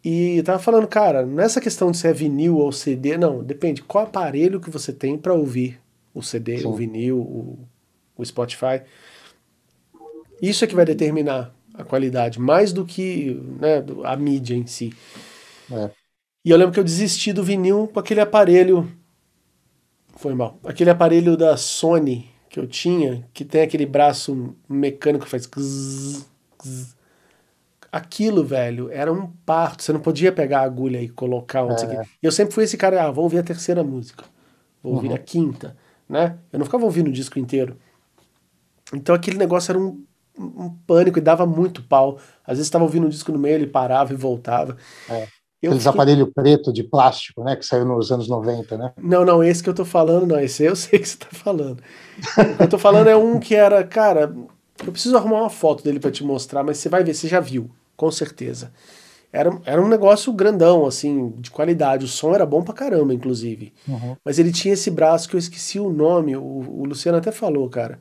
E 0.02 0.42
tava 0.42 0.58
falando, 0.58 0.88
cara, 0.88 1.26
nessa 1.26 1.60
questão 1.60 1.90
de 1.90 1.98
se 1.98 2.08
é 2.08 2.12
vinil 2.12 2.56
ou 2.56 2.72
CD, 2.72 3.18
não, 3.18 3.44
depende 3.44 3.82
qual 3.82 4.04
aparelho 4.04 4.60
que 4.60 4.70
você 4.70 4.92
tem 4.92 5.18
para 5.18 5.34
ouvir 5.34 5.78
o 6.14 6.22
CD, 6.22 6.58
Sim. 6.58 6.66
o 6.66 6.72
vinil, 6.72 7.18
o, 7.18 7.58
o 8.16 8.24
Spotify. 8.24 8.82
Isso 10.40 10.64
é 10.64 10.66
que 10.66 10.74
vai 10.74 10.86
determinar 10.86 11.54
a 11.74 11.84
qualidade, 11.84 12.40
mais 12.40 12.72
do 12.72 12.84
que 12.84 13.40
né, 13.60 13.84
a 14.04 14.16
mídia 14.16 14.54
em 14.54 14.66
si. 14.66 14.92
É. 15.70 15.90
E 16.44 16.50
eu 16.50 16.56
lembro 16.56 16.72
que 16.72 16.80
eu 16.80 16.84
desisti 16.84 17.32
do 17.32 17.44
vinil 17.44 17.88
com 17.92 18.00
aquele 18.00 18.20
aparelho. 18.20 18.90
Foi 20.16 20.34
mal. 20.34 20.58
Aquele 20.64 20.90
aparelho 20.90 21.36
da 21.36 21.56
Sony 21.56 22.30
que 22.48 22.58
eu 22.58 22.66
tinha, 22.66 23.26
que 23.32 23.44
tem 23.44 23.62
aquele 23.62 23.86
braço 23.86 24.54
mecânico 24.68 25.24
que 25.24 25.30
faz. 25.30 25.48
Aquilo, 27.92 28.44
velho, 28.44 28.90
era 28.90 29.12
um 29.12 29.26
parto. 29.44 29.82
Você 29.82 29.92
não 29.92 30.00
podia 30.00 30.30
pegar 30.30 30.60
a 30.60 30.64
agulha 30.64 31.02
e 31.02 31.08
colocar 31.08 31.64
onde 31.64 31.84
é. 31.84 32.02
Eu 32.22 32.30
sempre 32.30 32.54
fui 32.54 32.64
esse 32.64 32.76
cara, 32.76 33.04
ah, 33.04 33.10
vou 33.10 33.24
ouvir 33.24 33.38
a 33.38 33.42
terceira 33.42 33.82
música, 33.82 34.24
vou 34.82 34.94
ouvir 34.94 35.08
uhum. 35.08 35.14
a 35.14 35.18
quinta, 35.18 35.76
né? 36.08 36.38
Eu 36.52 36.58
não 36.58 36.66
ficava 36.66 36.84
ouvindo 36.84 37.08
o 37.08 37.12
disco 37.12 37.38
inteiro. 37.38 37.76
Então 38.94 39.14
aquele 39.14 39.38
negócio 39.38 39.72
era 39.72 39.78
um, 39.78 40.04
um 40.38 40.70
pânico 40.86 41.18
e 41.18 41.22
dava 41.22 41.44
muito 41.46 41.82
pau. 41.82 42.18
Às 42.44 42.58
vezes 42.58 42.66
estava 42.66 42.84
ouvindo 42.84 43.06
o 43.06 43.10
disco 43.10 43.32
no 43.32 43.38
meio, 43.38 43.56
ele 43.56 43.66
parava 43.66 44.12
e 44.12 44.16
voltava. 44.16 44.76
É. 45.08 45.26
Eu 45.62 45.72
Aqueles 45.72 45.84
fiquei... 45.84 46.00
aparelho 46.00 46.32
preto 46.32 46.72
de 46.72 46.82
plástico, 46.82 47.44
né? 47.44 47.54
Que 47.54 47.66
saiu 47.66 47.84
nos 47.84 48.10
anos 48.10 48.28
90, 48.28 48.78
né? 48.78 48.92
Não, 48.96 49.26
não, 49.26 49.44
esse 49.44 49.62
que 49.62 49.68
eu 49.68 49.74
tô 49.74 49.84
falando, 49.84 50.26
não. 50.26 50.40
Esse 50.40 50.64
eu 50.64 50.74
sei 50.76 50.98
que 50.98 51.08
você 51.08 51.18
tá 51.18 51.26
falando. 51.30 51.82
eu 52.58 52.68
tô 52.68 52.78
falando 52.78 53.08
é 53.08 53.16
um 53.16 53.38
que 53.38 53.54
era, 53.54 53.84
cara, 53.84 54.34
eu 54.86 54.92
preciso 54.92 55.16
arrumar 55.16 55.40
uma 55.40 55.50
foto 55.50 55.84
dele 55.84 56.00
para 56.00 56.10
te 56.10 56.24
mostrar, 56.24 56.62
mas 56.64 56.78
você 56.78 56.88
vai 56.88 57.04
ver, 57.04 57.14
você 57.14 57.28
já 57.28 57.40
viu, 57.40 57.70
com 58.00 58.10
certeza. 58.10 58.72
Era, 59.30 59.50
era 59.66 59.80
um 59.80 59.86
negócio 59.86 60.32
grandão, 60.32 60.86
assim, 60.86 61.34
de 61.36 61.50
qualidade. 61.50 62.06
O 62.06 62.08
som 62.08 62.34
era 62.34 62.46
bom 62.46 62.62
pra 62.62 62.72
caramba, 62.72 63.12
inclusive. 63.12 63.74
Uhum. 63.86 64.16
Mas 64.24 64.38
ele 64.38 64.50
tinha 64.50 64.72
esse 64.72 64.90
braço 64.90 65.28
que 65.28 65.36
eu 65.36 65.38
esqueci 65.38 65.78
o 65.78 65.92
nome. 65.92 66.34
O, 66.34 66.40
o 66.40 66.84
Luciano 66.86 67.18
até 67.18 67.30
falou, 67.30 67.68
cara. 67.68 68.00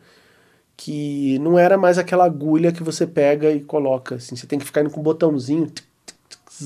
Que 0.77 1.37
não 1.39 1.59
era 1.59 1.77
mais 1.77 1.97
aquela 1.97 2.23
agulha 2.23 2.71
que 2.71 2.81
você 2.81 3.05
pega 3.05 3.51
e 3.51 3.59
coloca. 3.59 4.15
Assim, 4.15 4.37
você 4.37 4.47
tem 4.47 4.57
que 4.57 4.63
ficar 4.63 4.79
indo 4.79 4.89
com 4.89 5.01
um 5.01 5.03
botãozinho. 5.03 5.67
Tic, 5.67 5.83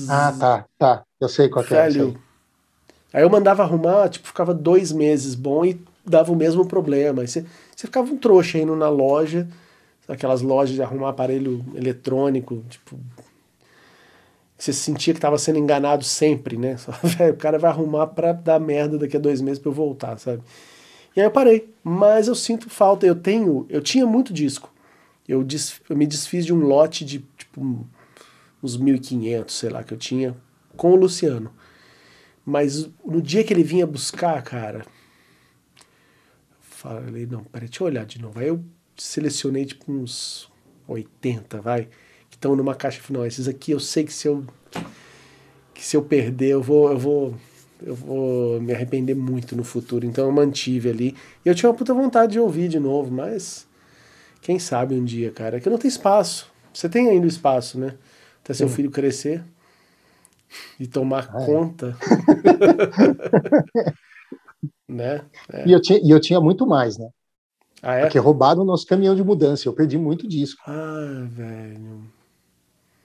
ah, 0.08 0.32
tá, 0.38 0.64
tá. 0.78 1.02
Eu 1.20 1.28
sei 1.28 1.48
qual 1.48 1.64
é. 1.64 1.90
Sei. 1.90 2.16
Aí 3.12 3.22
eu 3.22 3.30
mandava 3.30 3.64
arrumar, 3.64 4.08
tipo, 4.08 4.28
ficava 4.28 4.54
dois 4.54 4.92
meses 4.92 5.34
bom 5.34 5.64
e 5.64 5.80
dava 6.06 6.30
o 6.30 6.36
mesmo 6.36 6.64
problema. 6.66 7.22
Aí 7.22 7.28
você, 7.28 7.44
você 7.74 7.88
ficava 7.88 8.12
um 8.12 8.16
trouxa 8.16 8.58
indo 8.58 8.76
na 8.76 8.88
loja, 8.88 9.48
aquelas 10.08 10.40
lojas 10.40 10.76
de 10.76 10.82
arrumar 10.82 11.10
aparelho 11.10 11.64
eletrônico, 11.74 12.62
tipo. 12.70 12.96
Você 14.56 14.72
sentia 14.72 15.12
que 15.12 15.18
estava 15.18 15.36
sendo 15.36 15.58
enganado 15.58 16.04
sempre, 16.04 16.56
né? 16.56 16.76
Só, 16.78 16.92
o 17.30 17.36
cara 17.36 17.58
vai 17.58 17.70
arrumar 17.70 18.08
para 18.08 18.32
dar 18.32 18.60
merda 18.60 18.98
daqui 18.98 19.16
a 19.16 19.20
dois 19.20 19.40
meses 19.40 19.58
para 19.58 19.70
eu 19.70 19.74
voltar, 19.74 20.18
sabe? 20.18 20.42
E 21.16 21.20
aí 21.20 21.26
eu 21.26 21.30
parei. 21.30 21.72
Mas 21.82 22.28
eu 22.28 22.34
sinto 22.34 22.70
falta. 22.70 23.06
Eu 23.06 23.14
tenho. 23.14 23.66
Eu 23.68 23.82
tinha 23.82 24.06
muito 24.06 24.32
disco. 24.32 24.72
Eu, 25.28 25.46
eu 25.88 25.96
me 25.96 26.06
desfiz 26.06 26.44
de 26.44 26.52
um 26.52 26.60
lote 26.60 27.04
de, 27.04 27.24
tipo, 27.36 27.86
uns 28.62 28.78
1.500, 28.78 29.50
sei 29.50 29.70
lá, 29.70 29.82
que 29.82 29.92
eu 29.92 29.98
tinha 29.98 30.36
com 30.76 30.92
o 30.92 30.96
Luciano. 30.96 31.50
Mas 32.44 32.88
no 33.04 33.22
dia 33.22 33.42
que 33.42 33.52
ele 33.52 33.62
vinha 33.62 33.86
buscar, 33.86 34.42
cara, 34.42 34.84
falei, 36.60 37.26
não, 37.26 37.44
peraí, 37.44 37.68
deixa 37.68 37.82
eu 37.82 37.86
olhar 37.86 38.04
de 38.04 38.20
novo. 38.20 38.38
Aí 38.38 38.48
eu 38.48 38.62
selecionei 38.96 39.64
tipo 39.64 39.90
uns 39.90 40.50
80, 40.86 41.60
vai, 41.60 41.88
estão 42.44 42.54
numa 42.54 42.74
caixa 42.74 43.00
final. 43.00 43.24
Esses 43.24 43.48
aqui 43.48 43.72
eu 43.72 43.80
sei 43.80 44.04
que 44.04 44.12
se 44.12 44.28
eu 44.28 44.44
que 45.72 45.82
se 45.84 45.96
eu 45.96 46.02
perder, 46.02 46.50
eu 46.50 46.62
vou 46.62 46.90
eu 46.90 46.98
vou 46.98 47.34
eu 47.82 47.94
vou 47.94 48.60
me 48.60 48.72
arrepender 48.72 49.14
muito 49.14 49.56
no 49.56 49.64
futuro. 49.64 50.06
Então 50.06 50.26
eu 50.26 50.32
mantive 50.32 50.88
ali. 50.88 51.16
E 51.44 51.48
eu 51.48 51.54
tinha 51.54 51.70
uma 51.70 51.76
puta 51.76 51.92
vontade 51.92 52.32
de 52.32 52.40
ouvir 52.40 52.68
de 52.68 52.78
novo, 52.78 53.10
mas 53.10 53.66
quem 54.40 54.58
sabe 54.58 54.94
um 54.94 55.04
dia, 55.04 55.30
cara, 55.30 55.56
é 55.56 55.60
que 55.60 55.68
não 55.68 55.78
tem 55.78 55.88
espaço. 55.88 56.50
Você 56.72 56.88
tem 56.88 57.08
ainda 57.08 57.26
espaço, 57.26 57.78
né? 57.78 57.94
até 58.42 58.52
seu 58.52 58.68
filho 58.68 58.90
crescer 58.90 59.42
e 60.78 60.86
tomar 60.86 61.30
ah, 61.32 61.42
é. 61.42 61.46
conta. 61.46 61.96
né? 64.86 65.24
É. 65.50 65.66
E, 65.66 65.72
eu 65.72 65.80
tinha, 65.80 65.98
e 65.98 66.10
eu 66.10 66.20
tinha 66.20 66.40
muito 66.40 66.66
mais, 66.66 66.98
né? 66.98 67.08
Ah, 67.82 67.94
é? 67.94 68.00
Porque 68.02 68.18
roubaram 68.18 68.62
o 68.62 68.66
nosso 68.66 68.86
caminhão 68.86 69.14
de 69.14 69.24
mudança. 69.24 69.66
Eu 69.66 69.72
perdi 69.72 69.96
muito 69.96 70.28
disco. 70.28 70.62
Ah, 70.66 71.26
velho. 71.26 72.04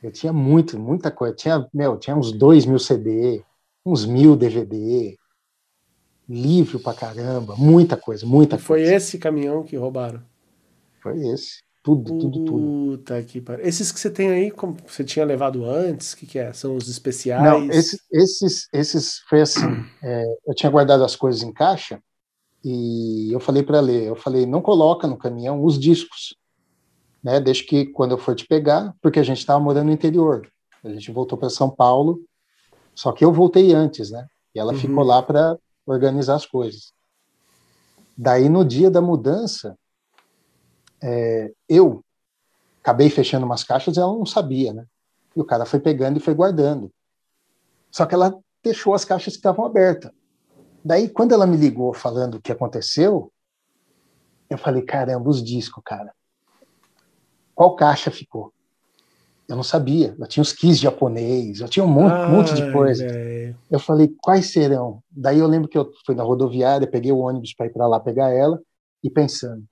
Eu 0.01 0.11
tinha 0.11 0.31
muito, 0.31 0.79
muita 0.79 1.11
coisa. 1.11 1.35
Tinha, 1.35 1.67
meu, 1.73 1.97
tinha 1.97 2.15
uns 2.15 2.31
dois 2.31 2.65
mil 2.65 2.79
CD, 2.79 3.43
uns 3.85 4.05
mil 4.05 4.35
DVD, 4.35 5.17
livro 6.27 6.79
pra 6.79 6.93
caramba, 6.93 7.55
muita 7.57 7.97
coisa, 7.97 8.25
muita 8.25 8.55
e 8.55 8.59
coisa. 8.59 8.65
Foi 8.65 8.81
esse 8.83 9.17
caminhão 9.17 9.63
que 9.63 9.75
roubaram? 9.75 10.21
Foi 11.01 11.17
esse. 11.27 11.61
Tudo, 11.81 12.17
tudo, 12.19 12.45
tudo. 12.45 12.97
Puta 12.97 13.23
que 13.23 13.39
pariu. 13.39 13.65
Esses 13.65 13.91
que 13.91 13.99
você 13.99 14.09
tem 14.09 14.29
aí, 14.29 14.51
como 14.51 14.77
você 14.85 15.03
tinha 15.03 15.25
levado 15.25 15.65
antes, 15.65 16.13
o 16.13 16.17
que, 16.17 16.25
que 16.25 16.37
é? 16.37 16.51
São 16.53 16.75
os 16.75 16.87
especiais? 16.89 17.43
Não, 17.43 17.69
esses, 17.71 17.99
esses, 18.11 18.67
esses 18.73 19.19
foi 19.29 19.41
assim. 19.41 19.61
É, 20.01 20.23
eu 20.47 20.55
tinha 20.55 20.69
guardado 20.69 21.03
as 21.03 21.15
coisas 21.15 21.43
em 21.43 21.51
caixa 21.51 22.01
e 22.63 23.33
eu 23.33 23.39
falei 23.39 23.63
para 23.63 23.81
ler, 23.81 24.03
eu 24.07 24.15
falei, 24.15 24.45
não 24.45 24.61
coloca 24.61 25.07
no 25.07 25.17
caminhão 25.17 25.61
os 25.61 25.77
discos, 25.77 26.35
né? 27.23 27.39
Deixa 27.39 27.63
que 27.65 27.85
quando 27.85 28.11
eu 28.11 28.17
for 28.17 28.35
te 28.35 28.45
pegar, 28.45 28.95
porque 29.01 29.19
a 29.19 29.23
gente 29.23 29.39
estava 29.39 29.59
morando 29.59 29.87
no 29.87 29.91
interior. 29.91 30.49
A 30.83 30.89
gente 30.89 31.11
voltou 31.11 31.37
para 31.37 31.49
São 31.49 31.69
Paulo, 31.69 32.21
só 32.95 33.11
que 33.11 33.23
eu 33.23 33.31
voltei 33.31 33.73
antes, 33.73 34.11
né? 34.11 34.27
E 34.53 34.59
ela 34.59 34.73
uhum. 34.73 34.79
ficou 34.79 35.03
lá 35.03 35.21
para 35.21 35.57
organizar 35.85 36.35
as 36.35 36.45
coisas. 36.45 36.93
Daí 38.17 38.49
no 38.49 38.65
dia 38.65 38.89
da 38.89 39.01
mudança, 39.01 39.77
é, 41.01 41.51
eu 41.67 42.03
acabei 42.81 43.09
fechando 43.09 43.45
umas 43.45 43.63
caixas 43.63 43.95
e 43.95 43.99
ela 43.99 44.11
não 44.11 44.25
sabia, 44.25 44.73
né? 44.73 44.85
E 45.35 45.41
o 45.41 45.45
cara 45.45 45.65
foi 45.65 45.79
pegando 45.79 46.17
e 46.17 46.21
foi 46.21 46.33
guardando. 46.33 46.91
Só 47.91 48.05
que 48.05 48.13
ela 48.13 48.37
deixou 48.63 48.93
as 48.93 49.05
caixas 49.05 49.33
que 49.33 49.39
estavam 49.39 49.65
abertas. 49.65 50.11
Daí, 50.83 51.09
quando 51.09 51.33
ela 51.33 51.45
me 51.45 51.57
ligou 51.57 51.93
falando 51.93 52.35
o 52.35 52.41
que 52.41 52.51
aconteceu, 52.51 53.31
eu 54.49 54.57
falei: 54.57 54.81
caramba, 54.81 55.29
os 55.29 55.43
discos, 55.43 55.83
cara. 55.85 56.13
Qual 57.59 57.75
caixa 57.75 58.09
ficou? 58.09 58.53
eu 59.49 59.55
não 59.57 59.63
sabia. 59.63 60.15
Eu 60.17 60.27
tinha 60.27 60.41
os 60.41 60.53
kits 60.53 60.79
japonês, 60.79 61.59
eu 61.59 61.67
tinha 61.67 61.83
um 61.83 61.89
monte, 61.89 62.13
Ai, 62.13 62.31
monte 62.31 62.53
de 62.53 62.71
coisa. 62.71 63.05
Véio. 63.05 63.57
Eu 63.69 63.79
falei, 63.79 64.07
quais 64.21 64.53
serão? 64.53 65.03
Daí 65.11 65.39
eu 65.39 65.47
lembro 65.47 65.67
que 65.67 65.77
eu 65.77 65.91
fui 66.05 66.15
na 66.15 66.23
rodoviária, 66.23 66.87
peguei 66.87 67.11
o 67.11 67.17
ônibus 67.17 67.53
para 67.53 67.65
ir 67.65 67.71
para 67.71 67.85
lá 67.85 67.99
pegar 67.99 68.29
ela 68.29 68.61
e 69.03 69.09
pensando, 69.09 69.65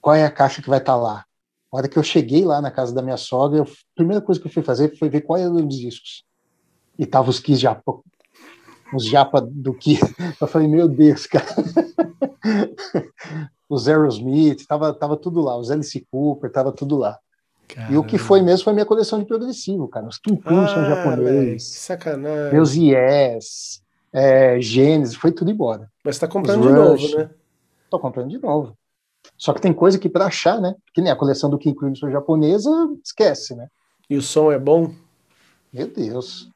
qual 0.00 0.16
é 0.16 0.24
a 0.24 0.30
caixa 0.30 0.60
que 0.60 0.68
vai 0.68 0.78
estar 0.78 0.94
tá 0.94 0.98
lá? 0.98 1.24
A 1.70 1.76
hora 1.76 1.88
que 1.88 1.96
eu 1.96 2.02
cheguei 2.02 2.44
lá 2.44 2.60
na 2.60 2.72
casa 2.72 2.92
da 2.92 3.02
minha 3.02 3.16
sogra, 3.16 3.62
a 3.62 3.66
primeira 3.94 4.20
coisa 4.20 4.40
que 4.40 4.48
eu 4.48 4.52
fui 4.52 4.64
fazer 4.64 4.98
foi 4.98 5.08
ver 5.08 5.20
qual 5.20 5.38
eram 5.38 5.54
os 5.54 5.78
discos. 5.78 6.24
E 6.98 7.06
tava 7.06 7.30
os 7.30 7.38
Kiss 7.38 7.60
Japa, 7.60 8.00
os 8.92 9.04
Japa 9.04 9.40
do 9.40 9.74
Kiss. 9.74 10.00
Eu 10.40 10.48
falei, 10.48 10.66
meu 10.66 10.88
Deus, 10.88 11.26
cara. 11.26 11.44
os 13.68 13.88
Aerosmith, 13.88 14.64
tava, 14.66 14.92
tava 14.94 15.16
tudo 15.16 15.40
lá. 15.40 15.56
Os 15.56 15.70
Alice 15.70 16.06
Cooper, 16.10 16.50
tava 16.50 16.72
tudo 16.72 16.96
lá. 16.96 17.18
Caramba. 17.68 17.92
E 17.92 17.98
o 17.98 18.04
que 18.04 18.16
foi 18.16 18.40
mesmo 18.42 18.64
foi 18.64 18.72
minha 18.72 18.86
coleção 18.86 19.18
de 19.18 19.24
progressivo, 19.24 19.88
cara. 19.88 20.06
Os 20.06 20.18
Tum 20.18 20.36
Tum 20.36 20.60
ah, 20.60 20.68
são 20.68 20.84
japoneses. 20.84 21.64
sacanagem. 21.64 22.52
Meus 22.52 22.74
Yes, 22.74 23.82
é, 24.12 24.60
Gênesis, 24.60 25.16
foi 25.16 25.32
tudo 25.32 25.50
embora. 25.50 25.90
Mas 26.04 26.18
tá 26.18 26.28
comprando 26.28 26.60
Os 26.60 26.66
de 26.66 26.72
Rush, 26.72 27.12
novo, 27.12 27.18
né? 27.18 27.30
Tô 27.90 27.98
comprando 27.98 28.28
de 28.28 28.38
novo. 28.38 28.76
Só 29.36 29.52
que 29.52 29.60
tem 29.60 29.72
coisa 29.72 29.98
que 29.98 30.08
para 30.08 30.26
achar, 30.26 30.60
né? 30.60 30.74
Que 30.94 31.02
nem 31.02 31.10
a 31.10 31.16
coleção 31.16 31.50
do 31.50 31.58
King 31.58 31.76
Crimson 31.76 32.10
japonesa, 32.10 32.70
esquece, 33.04 33.54
né? 33.56 33.68
E 34.08 34.16
o 34.16 34.22
som 34.22 34.52
é 34.52 34.58
bom? 34.58 34.94
Meu 35.72 35.88
Deus. 35.88 36.48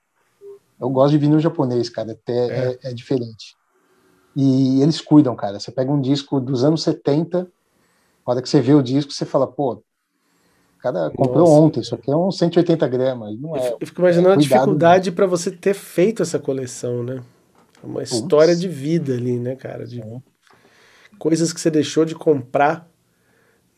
Eu 0.80 0.88
gosto 0.88 1.12
de 1.12 1.18
vinil 1.18 1.40
japonês, 1.40 1.90
cara. 1.90 2.12
Até 2.12 2.32
é. 2.32 2.78
É, 2.82 2.90
é 2.90 2.94
diferente. 2.94 3.56
E 4.36 4.82
eles 4.82 5.00
cuidam, 5.00 5.34
cara. 5.34 5.58
Você 5.58 5.70
pega 5.70 5.90
um 5.90 6.00
disco 6.00 6.40
dos 6.40 6.64
anos 6.64 6.82
70, 6.82 7.48
a 8.24 8.30
hora 8.30 8.42
que 8.42 8.48
você 8.48 8.60
vê 8.60 8.74
o 8.74 8.82
disco, 8.82 9.12
você 9.12 9.24
fala, 9.24 9.46
pô, 9.46 9.72
o 9.72 9.82
cara 10.82 11.10
comprou 11.10 11.40
Nossa. 11.40 11.52
ontem, 11.52 11.80
isso 11.80 11.94
aqui 11.94 12.10
é 12.10 12.16
uns 12.16 12.38
180 12.38 12.88
gramas. 12.88 13.38
Não 13.38 13.56
é, 13.56 13.76
eu 13.78 13.86
fico 13.86 14.00
imaginando 14.00 14.30
é 14.30 14.34
a 14.34 14.36
dificuldade 14.36 15.12
para 15.12 15.26
você 15.26 15.50
ter 15.50 15.74
feito 15.74 16.22
essa 16.22 16.38
coleção, 16.38 17.02
né? 17.02 17.22
É 17.82 17.86
uma 17.86 18.02
história 18.02 18.54
de 18.54 18.68
vida 18.68 19.14
ali, 19.14 19.38
né, 19.38 19.56
cara? 19.56 19.86
De 19.86 20.02
coisas 21.18 21.52
que 21.52 21.60
você 21.60 21.70
deixou 21.70 22.04
de 22.04 22.14
comprar, 22.14 22.88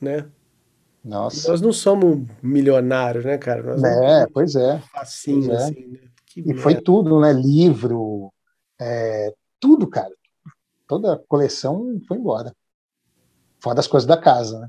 né? 0.00 0.26
Nossa. 1.04 1.50
Nós 1.50 1.60
não 1.60 1.72
somos 1.72 2.24
milionários, 2.40 3.24
né, 3.24 3.36
cara? 3.36 3.62
Nós 3.62 3.82
é, 3.82 4.26
pois 4.32 4.54
é. 4.54 4.80
Facinho, 4.92 5.48
pois 5.48 5.60
é. 5.60 5.64
assim, 5.64 5.86
né? 5.86 5.98
E 6.36 6.42
merda. 6.46 6.62
foi 6.62 6.74
tudo, 6.76 7.20
né? 7.20 7.32
Livro, 7.32 8.32
é, 8.80 9.32
tudo, 9.58 9.86
cara. 9.86 10.12
Toda 10.92 11.14
a 11.14 11.18
coleção 11.26 11.98
foi 12.06 12.18
embora. 12.18 12.54
Fora 13.58 13.76
das 13.76 13.86
coisas 13.86 14.06
da 14.06 14.18
casa, 14.18 14.60
né? 14.60 14.68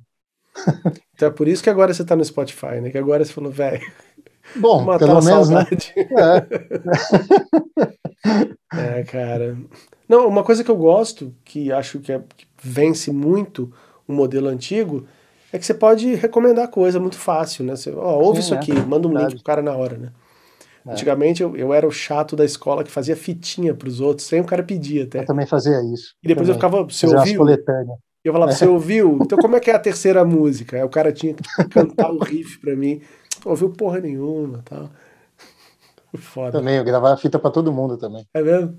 Então 1.13 1.27
é 1.27 1.31
por 1.31 1.49
isso 1.49 1.61
que 1.61 1.69
agora 1.69 1.93
você 1.93 2.05
tá 2.05 2.15
no 2.15 2.23
Spotify, 2.23 2.79
né? 2.79 2.89
Que 2.89 2.97
agora 2.97 3.25
você 3.25 3.33
falou, 3.33 3.51
velho. 3.51 3.85
Bom, 4.55 4.97
pelo 4.97 5.21
menos, 5.21 5.49
né? 5.49 5.67
É. 8.71 8.99
é, 9.01 9.03
cara. 9.03 9.57
Não, 10.07 10.25
uma 10.25 10.45
coisa 10.45 10.63
que 10.63 10.71
eu 10.71 10.77
gosto, 10.77 11.35
que 11.43 11.73
acho 11.73 11.99
que, 11.99 12.13
é, 12.13 12.19
que 12.37 12.47
vence 12.63 13.11
muito 13.11 13.73
o 14.07 14.13
modelo 14.13 14.47
antigo, 14.47 15.05
é 15.51 15.59
que 15.59 15.65
você 15.65 15.73
pode 15.73 16.15
recomendar 16.15 16.69
coisa 16.69 17.01
muito 17.01 17.17
fácil, 17.17 17.65
né? 17.65 17.75
Você, 17.75 17.91
ó, 17.91 18.17
ouve 18.17 18.41
Sim, 18.41 18.45
isso 18.45 18.53
é, 18.53 18.57
aqui, 18.59 18.71
manda 18.71 19.09
um 19.09 19.11
verdade. 19.11 19.33
link 19.33 19.43
pro 19.43 19.43
cara 19.43 19.61
na 19.61 19.75
hora, 19.75 19.97
né? 19.97 20.13
É. 20.85 20.91
Antigamente 20.91 21.41
eu, 21.41 21.55
eu 21.55 21.73
era 21.73 21.87
o 21.87 21.91
chato 21.91 22.35
da 22.35 22.43
escola 22.43 22.83
que 22.83 22.91
fazia 22.91 23.15
fitinha 23.15 23.73
pros 23.73 23.99
outros, 24.01 24.27
sem 24.27 24.41
o 24.41 24.45
cara 24.45 24.63
pedir 24.63 25.07
até. 25.07 25.19
Eu 25.19 25.25
também 25.25 25.45
fazia 25.45 25.81
isso. 25.93 26.13
E 26.23 26.27
depois 26.27 26.47
também. 26.47 26.49
eu 26.49 26.55
ficava, 26.55 26.83
você 26.83 27.07
fazia 27.07 27.39
ouviu? 27.39 27.55
E 28.23 28.27
eu 28.27 28.33
falava, 28.33 28.51
é. 28.51 28.55
você 28.55 28.67
ouviu? 28.67 29.19
Então 29.21 29.37
como 29.37 29.55
é 29.55 29.59
que 29.59 29.71
é 29.71 29.75
a 29.75 29.79
terceira 29.79 30.23
música? 30.23 30.77
Aí 30.77 30.83
o 30.83 30.89
cara 30.89 31.11
tinha 31.11 31.33
que 31.33 31.43
cantar 31.69 32.11
o 32.11 32.19
riff 32.19 32.59
pra 32.59 32.75
mim. 32.75 33.01
Ouviu 33.45 33.69
porra 33.69 33.99
nenhuma 33.99 34.61
tal. 34.63 34.89
Foda. 36.17 36.59
Também, 36.59 36.75
eu 36.77 36.83
gravava 36.83 37.17
fita 37.17 37.39
pra 37.39 37.49
todo 37.49 37.73
mundo 37.73 37.97
também. 37.97 38.25
É 38.33 38.41
mesmo? 38.41 38.77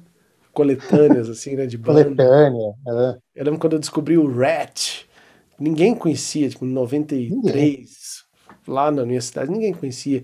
Coletâneas, 0.53 1.29
assim, 1.29 1.57
né? 1.57 1.67
De 1.67 1.77
banda. 1.77 2.05
Coletânea, 2.05 2.75
é. 2.87 3.19
Eu 3.35 3.45
lembro 3.45 3.59
quando 3.59 3.73
eu 3.73 3.81
descobri 3.81 4.17
o 4.17 4.33
Rat. 4.33 5.05
Ninguém 5.59 5.95
conhecia, 5.95 6.49
tipo, 6.49 6.65
em 6.65 6.69
93, 6.69 7.31
ninguém. 7.31 7.87
lá 8.67 8.91
na 8.91 9.05
minha 9.05 9.21
cidade, 9.21 9.51
ninguém 9.51 9.73
conhecia. 9.73 10.23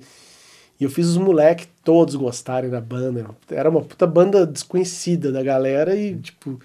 E 0.80 0.84
eu 0.84 0.88
fiz 0.88 1.08
os 1.08 1.18
moleques 1.18 1.68
todos 1.84 2.16
gostarem 2.16 2.70
da 2.70 2.80
banda. 2.80 3.26
Era 3.50 3.68
uma 3.68 3.82
puta 3.82 4.06
banda 4.06 4.46
desconhecida 4.46 5.30
da 5.30 5.42
galera 5.42 5.94
e, 5.94 6.16
tipo, 6.16 6.58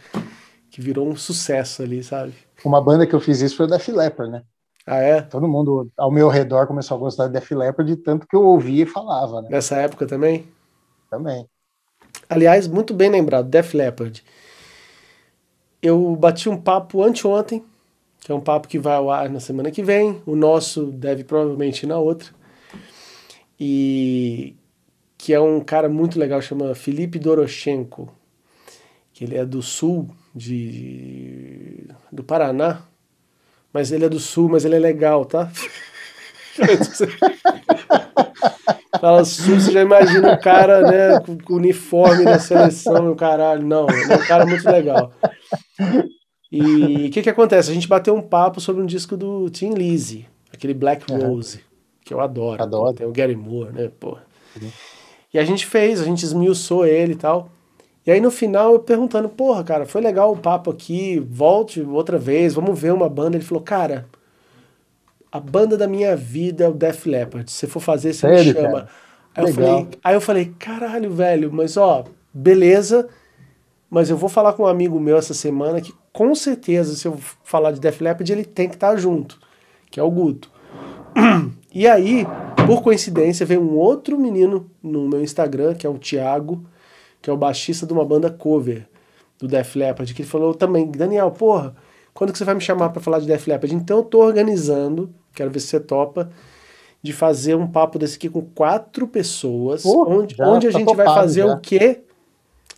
que 0.71 0.79
virou 0.79 1.05
um 1.05 1.17
sucesso 1.17 1.83
ali, 1.83 2.01
sabe? 2.01 2.33
Uma 2.63 2.81
banda 2.81 3.05
que 3.05 3.13
eu 3.13 3.19
fiz 3.19 3.41
isso 3.41 3.57
foi 3.57 3.65
o 3.65 3.69
Def 3.69 3.89
Leppard, 3.89 4.31
né? 4.31 4.43
Ah, 4.87 4.99
é? 4.99 5.21
Todo 5.21 5.49
mundo 5.49 5.91
ao 5.97 6.09
meu 6.09 6.29
redor 6.29 6.65
começou 6.65 6.95
a 6.95 6.99
gostar 6.99 7.27
de 7.27 7.33
Def 7.33 7.51
Leppard 7.51 7.93
de 7.93 8.01
tanto 8.01 8.25
que 8.25 8.35
eu 8.35 8.41
ouvia 8.41 8.83
e 8.83 8.87
falava, 8.87 9.41
né? 9.41 9.49
Nessa 9.51 9.75
época 9.77 10.07
também? 10.07 10.47
Também. 11.09 11.45
Aliás, 12.29 12.69
muito 12.69 12.93
bem 12.93 13.09
lembrado, 13.09 13.49
Def 13.49 13.73
Leppard. 13.73 14.23
Eu 15.81 16.15
bati 16.15 16.47
um 16.47 16.55
papo 16.55 17.03
anteontem, 17.03 17.65
que 18.21 18.31
é 18.31 18.35
um 18.35 18.39
papo 18.39 18.69
que 18.69 18.79
vai 18.79 18.95
ao 18.95 19.11
ar 19.11 19.29
na 19.29 19.41
semana 19.41 19.71
que 19.71 19.83
vem. 19.83 20.21
O 20.25 20.37
nosso 20.37 20.85
deve 20.85 21.25
provavelmente 21.25 21.83
ir 21.83 21.87
na 21.87 21.97
outra 21.97 22.29
e 23.59 24.55
que 25.17 25.33
é 25.33 25.39
um 25.39 25.59
cara 25.59 25.89
muito 25.89 26.19
legal, 26.19 26.41
chama 26.41 26.75
Felipe 26.75 27.17
Doroshenko, 27.17 28.13
que 29.13 29.23
ele 29.23 29.35
é 29.35 29.45
do 29.45 29.61
sul 29.61 30.09
de, 30.35 31.87
do 32.11 32.23
Paraná, 32.23 32.81
mas 33.71 33.91
ele 33.91 34.05
é 34.05 34.09
do 34.09 34.19
sul, 34.19 34.49
mas 34.49 34.65
ele 34.65 34.75
é 34.75 34.79
legal, 34.79 35.25
tá? 35.25 35.51
Fala 38.99 39.25
sul, 39.25 39.59
você 39.59 39.71
já 39.71 39.81
imagina 39.81 40.33
o 40.33 40.39
cara, 40.39 40.81
né, 40.81 41.19
com 41.43 41.53
o 41.53 41.57
uniforme 41.57 42.23
da 42.23 42.39
seleção 42.39 43.07
e 43.07 43.09
o 43.09 43.15
caralho. 43.15 43.65
Não, 43.65 43.89
ele 43.89 44.13
é 44.13 44.15
um 44.15 44.25
cara 44.25 44.45
muito 44.45 44.65
legal. 44.69 45.11
E 46.51 47.07
o 47.07 47.11
que 47.11 47.21
que 47.21 47.29
acontece? 47.29 47.71
A 47.71 47.73
gente 47.73 47.87
bateu 47.87 48.15
um 48.15 48.21
papo 48.21 48.61
sobre 48.61 48.81
um 48.81 48.85
disco 48.85 49.17
do 49.17 49.49
Tim 49.49 49.73
Lizzy, 49.73 50.27
aquele 50.53 50.73
Black 50.73 51.11
Rose. 51.11 51.57
Uhum 51.57 51.74
que 52.05 52.13
eu 52.13 52.21
adoro. 52.21 52.61
Adoro. 52.61 52.93
Tem 52.93 53.05
o 53.05 53.11
Gary 53.11 53.35
Moore, 53.35 53.73
né, 53.73 53.91
pô. 53.99 54.17
Uhum. 54.61 54.69
E 55.33 55.39
a 55.39 55.43
gente 55.43 55.65
fez, 55.65 55.99
a 55.99 56.05
gente 56.05 56.23
esmiuçou 56.23 56.85
ele 56.85 57.13
e 57.13 57.17
tal. 57.17 57.49
E 58.05 58.11
aí 58.11 58.21
no 58.21 58.29
final 58.29 58.73
eu 58.73 58.79
perguntando, 58.79 59.27
porra, 59.27 59.63
cara, 59.63 59.85
foi 59.85 59.99
legal 59.99 60.31
o 60.31 60.37
papo 60.37 60.69
aqui, 60.69 61.19
volte 61.19 61.81
outra 61.81 62.19
vez, 62.19 62.53
vamos 62.53 62.79
ver 62.79 62.93
uma 62.93 63.09
banda. 63.09 63.35
Ele 63.35 63.43
falou, 63.43 63.63
cara, 63.63 64.05
a 65.31 65.39
banda 65.39 65.75
da 65.75 65.87
minha 65.87 66.15
vida 66.15 66.63
é 66.63 66.69
o 66.69 66.73
Def 66.73 67.07
Leppard. 67.07 67.49
Se 67.49 67.57
você 67.57 67.67
for 67.67 67.79
fazer, 67.79 68.13
você 68.13 68.21
Sério, 68.21 68.45
me 68.45 68.53
chama. 68.53 68.87
Aí 69.35 69.43
eu, 69.43 69.53
falei, 69.53 69.87
aí 70.03 70.15
eu 70.15 70.21
falei, 70.21 70.53
caralho, 70.57 71.11
velho, 71.11 71.51
mas 71.51 71.75
ó, 71.75 72.05
beleza, 72.31 73.09
mas 73.89 74.09
eu 74.09 74.15
vou 74.15 74.29
falar 74.29 74.53
com 74.53 74.63
um 74.63 74.67
amigo 74.67 74.97
meu 74.97 75.17
essa 75.17 75.33
semana 75.33 75.81
que 75.81 75.93
com 76.13 76.33
certeza, 76.33 76.95
se 76.95 77.05
eu 77.05 77.17
falar 77.43 77.71
de 77.71 77.81
Def 77.81 77.99
Leppard, 77.99 78.31
ele 78.31 78.45
tem 78.45 78.69
que 78.69 78.75
estar 78.75 78.91
tá 78.91 78.95
junto, 78.95 79.37
que 79.91 79.99
é 79.99 80.03
o 80.03 80.09
Guto. 80.09 80.49
E 81.75 81.85
aí, 81.85 82.25
por 82.65 82.81
coincidência, 82.81 83.45
veio 83.45 83.61
um 83.61 83.75
outro 83.75 84.17
menino 84.17 84.71
no 84.81 85.09
meu 85.09 85.21
Instagram, 85.21 85.75
que 85.75 85.85
é 85.85 85.89
o 85.89 85.99
Thiago, 85.99 86.65
que 87.21 87.29
é 87.29 87.33
o 87.33 87.37
baixista 87.37 87.85
de 87.85 87.91
uma 87.91 88.05
banda 88.05 88.31
cover 88.31 88.87
do 89.37 89.45
Def 89.45 89.75
Leppard, 89.75 90.13
que 90.13 90.21
ele 90.21 90.29
falou 90.29 90.53
também, 90.53 90.89
Daniel, 90.89 91.29
porra, 91.31 91.75
quando 92.13 92.31
que 92.31 92.37
você 92.37 92.45
vai 92.45 92.55
me 92.55 92.61
chamar 92.61 92.91
para 92.91 93.01
falar 93.01 93.19
de 93.19 93.27
Def 93.27 93.45
Leppard? 93.45 93.75
Então 93.75 93.97
eu 93.97 94.03
tô 94.03 94.19
organizando, 94.19 95.13
quero 95.33 95.51
ver 95.51 95.59
se 95.59 95.67
você 95.67 95.81
topa, 95.81 96.31
de 97.03 97.11
fazer 97.11 97.55
um 97.55 97.67
papo 97.67 97.99
desse 97.99 98.15
aqui 98.15 98.29
com 98.29 98.41
quatro 98.41 99.05
pessoas, 99.05 99.83
porra, 99.83 100.15
onde, 100.15 100.35
onde 100.39 100.67
a 100.69 100.71
tá 100.71 100.79
gente 100.79 100.95
vai 100.95 101.05
fazer 101.05 101.41
já. 101.41 101.53
o 101.53 101.59
quê? 101.59 102.03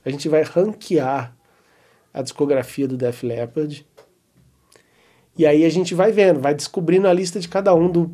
A 0.03 0.09
gente 0.09 0.27
vai 0.27 0.41
ranquear 0.41 1.35
a 2.11 2.23
discografia 2.23 2.87
do 2.87 2.97
Def 2.97 3.21
Leppard. 3.21 3.85
E 5.37 5.45
aí 5.45 5.65
a 5.65 5.69
gente 5.69 5.93
vai 5.93 6.11
vendo, 6.11 6.39
vai 6.39 6.55
descobrindo 6.55 7.07
a 7.07 7.13
lista 7.13 7.39
de 7.39 7.47
cada 7.47 7.75
um 7.75 7.91
do 7.91 8.11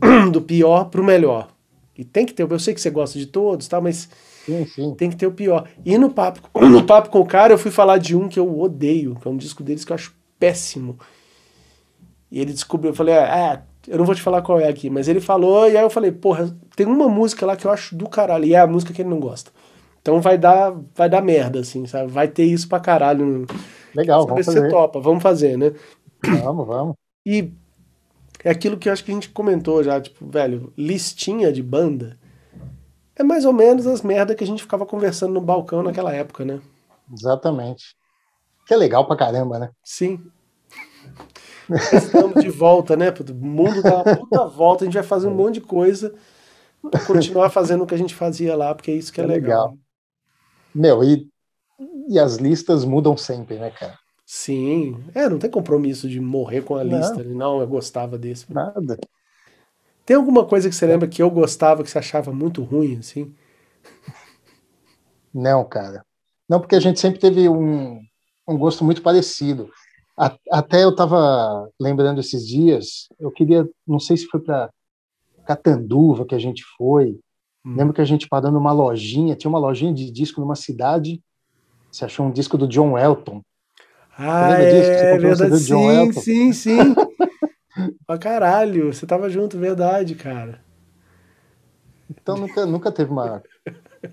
do 0.32 0.40
pior 0.40 0.84
pro 0.84 1.04
melhor. 1.04 1.48
E 1.96 2.04
tem 2.04 2.24
que 2.24 2.32
ter, 2.32 2.50
eu 2.50 2.58
sei 2.58 2.72
que 2.72 2.80
você 2.80 2.90
gosta 2.90 3.18
de 3.18 3.26
todos, 3.26 3.68
tá, 3.68 3.80
mas 3.80 4.08
sim, 4.46 4.64
sim. 4.66 4.94
tem 4.94 5.10
que 5.10 5.16
ter 5.16 5.26
o 5.26 5.32
pior. 5.32 5.68
E 5.84 5.98
no 5.98 6.10
papo, 6.10 6.40
no 6.58 6.84
papo 6.84 7.10
com 7.10 7.20
o 7.20 7.26
cara, 7.26 7.52
eu 7.52 7.58
fui 7.58 7.70
falar 7.70 7.98
de 7.98 8.16
um 8.16 8.28
que 8.28 8.38
eu 8.38 8.58
odeio, 8.58 9.16
que 9.16 9.28
é 9.28 9.30
um 9.30 9.36
disco 9.36 9.62
deles 9.62 9.84
que 9.84 9.92
eu 9.92 9.96
acho 9.96 10.14
péssimo. 10.38 10.98
E 12.30 12.40
ele 12.40 12.52
descobriu, 12.52 12.92
eu 12.92 12.96
falei, 12.96 13.14
ah, 13.14 13.62
eu 13.86 13.98
não 13.98 14.04
vou 14.04 14.14
te 14.14 14.22
falar 14.22 14.40
qual 14.40 14.60
é 14.60 14.68
aqui, 14.68 14.88
mas 14.88 15.08
ele 15.08 15.20
falou, 15.20 15.68
e 15.68 15.76
aí 15.76 15.82
eu 15.82 15.90
falei, 15.90 16.12
porra, 16.12 16.56
tem 16.76 16.86
uma 16.86 17.08
música 17.08 17.44
lá 17.44 17.56
que 17.56 17.66
eu 17.66 17.70
acho 17.70 17.94
do 17.94 18.08
caralho, 18.08 18.44
e 18.44 18.54
é 18.54 18.60
a 18.60 18.66
música 18.66 18.92
que 18.92 19.02
ele 19.02 19.10
não 19.10 19.20
gosta. 19.20 19.50
Então 20.00 20.20
vai 20.20 20.38
dar, 20.38 20.74
vai 20.94 21.08
dar 21.08 21.20
merda, 21.20 21.60
assim, 21.60 21.86
sabe? 21.86 22.10
Vai 22.10 22.28
ter 22.28 22.44
isso 22.44 22.68
pra 22.68 22.80
caralho. 22.80 23.46
Legal, 23.94 24.26
vamos 24.26 24.46
fazer. 24.46 24.60
você 24.60 24.68
topa, 24.68 25.00
vamos 25.00 25.22
fazer, 25.22 25.58
né? 25.58 25.72
Vamos, 26.42 26.66
vamos. 26.66 26.94
E 27.26 27.52
é 28.44 28.50
aquilo 28.50 28.76
que 28.76 28.88
eu 28.88 28.92
acho 28.92 29.04
que 29.04 29.10
a 29.10 29.14
gente 29.14 29.30
comentou 29.30 29.82
já, 29.82 30.00
tipo, 30.00 30.26
velho, 30.26 30.72
listinha 30.76 31.52
de 31.52 31.62
banda 31.62 32.18
é 33.20 33.22
mais 33.22 33.44
ou 33.44 33.52
menos 33.52 33.86
as 33.86 34.00
merdas 34.00 34.34
que 34.34 34.42
a 34.42 34.46
gente 34.46 34.62
ficava 34.62 34.86
conversando 34.86 35.34
no 35.34 35.40
balcão 35.42 35.82
naquela 35.82 36.12
época, 36.12 36.42
né? 36.44 36.60
Exatamente. 37.12 37.94
Que 38.66 38.72
é 38.72 38.76
legal 38.76 39.06
pra 39.06 39.16
caramba, 39.16 39.58
né? 39.58 39.70
Sim. 39.84 40.18
Estamos 41.92 42.42
de 42.42 42.48
volta, 42.48 42.96
né? 42.96 43.10
O 43.10 43.34
mundo 43.34 43.82
dá 43.82 43.96
uma 43.96 44.16
puta 44.16 44.46
volta, 44.48 44.84
a 44.84 44.86
gente 44.86 44.94
vai 44.94 45.02
fazer 45.02 45.28
um 45.28 45.34
monte 45.34 45.54
de 45.54 45.60
coisa, 45.60 46.14
pra 46.90 47.04
continuar 47.04 47.50
fazendo 47.50 47.84
o 47.84 47.86
que 47.86 47.94
a 47.94 47.98
gente 47.98 48.14
fazia 48.14 48.56
lá, 48.56 48.74
porque 48.74 48.90
é 48.90 48.94
isso 48.94 49.12
que 49.12 49.20
é, 49.20 49.24
é 49.24 49.26
legal. 49.26 49.70
legal. 49.70 49.78
Meu, 50.74 51.04
e, 51.04 51.28
e 52.08 52.18
as 52.18 52.36
listas 52.36 52.84
mudam 52.84 53.16
sempre, 53.16 53.58
né, 53.58 53.70
cara? 53.70 53.98
Sim. 54.32 54.96
É, 55.12 55.28
não 55.28 55.40
tem 55.40 55.50
compromisso 55.50 56.08
de 56.08 56.20
morrer 56.20 56.62
com 56.62 56.76
a 56.76 56.84
não. 56.84 56.96
lista. 56.96 57.24
Não, 57.24 57.60
eu 57.60 57.66
gostava 57.66 58.16
desse. 58.16 58.46
Nada. 58.54 58.96
Tem 60.06 60.16
alguma 60.16 60.46
coisa 60.46 60.68
que 60.68 60.74
você 60.76 60.86
lembra 60.86 61.08
que 61.08 61.20
eu 61.20 61.28
gostava, 61.28 61.82
que 61.82 61.90
você 61.90 61.98
achava 61.98 62.32
muito 62.32 62.62
ruim, 62.62 62.98
assim? 62.98 63.34
Não, 65.34 65.64
cara. 65.64 66.06
Não, 66.48 66.60
porque 66.60 66.76
a 66.76 66.80
gente 66.80 67.00
sempre 67.00 67.18
teve 67.18 67.48
um, 67.48 68.00
um 68.46 68.56
gosto 68.56 68.84
muito 68.84 69.02
parecido. 69.02 69.68
A, 70.16 70.32
até 70.52 70.84
eu 70.84 70.90
estava 70.90 71.68
lembrando 71.80 72.20
esses 72.20 72.46
dias, 72.46 73.08
eu 73.18 73.32
queria, 73.32 73.68
não 73.84 73.98
sei 73.98 74.16
se 74.16 74.26
foi 74.26 74.40
para 74.40 74.70
Catanduva 75.44 76.24
que 76.24 76.36
a 76.36 76.40
gente 76.40 76.62
foi. 76.78 77.18
Hum. 77.66 77.74
Lembro 77.74 77.94
que 77.94 78.00
a 78.00 78.04
gente 78.04 78.28
parou 78.28 78.52
numa 78.52 78.70
lojinha, 78.70 79.34
tinha 79.34 79.48
uma 79.48 79.58
lojinha 79.58 79.92
de 79.92 80.08
disco 80.08 80.40
numa 80.40 80.54
cidade. 80.54 81.20
Você 81.90 82.04
achou 82.04 82.26
um 82.26 82.30
disco 82.30 82.56
do 82.56 82.68
John 82.68 82.96
Elton. 82.96 83.42
Ah, 84.16 84.60
é, 84.60 85.18
verdade. 85.18 85.58
Sim, 85.58 86.12
sim, 86.12 86.52
sim. 86.52 86.94
pra 88.06 88.18
caralho, 88.18 88.92
você 88.92 89.06
tava 89.06 89.30
junto, 89.30 89.58
verdade, 89.58 90.14
cara. 90.14 90.60
Então 92.10 92.36
nunca, 92.36 92.66
nunca 92.66 92.92
teve 92.92 93.10
uma, 93.10 93.42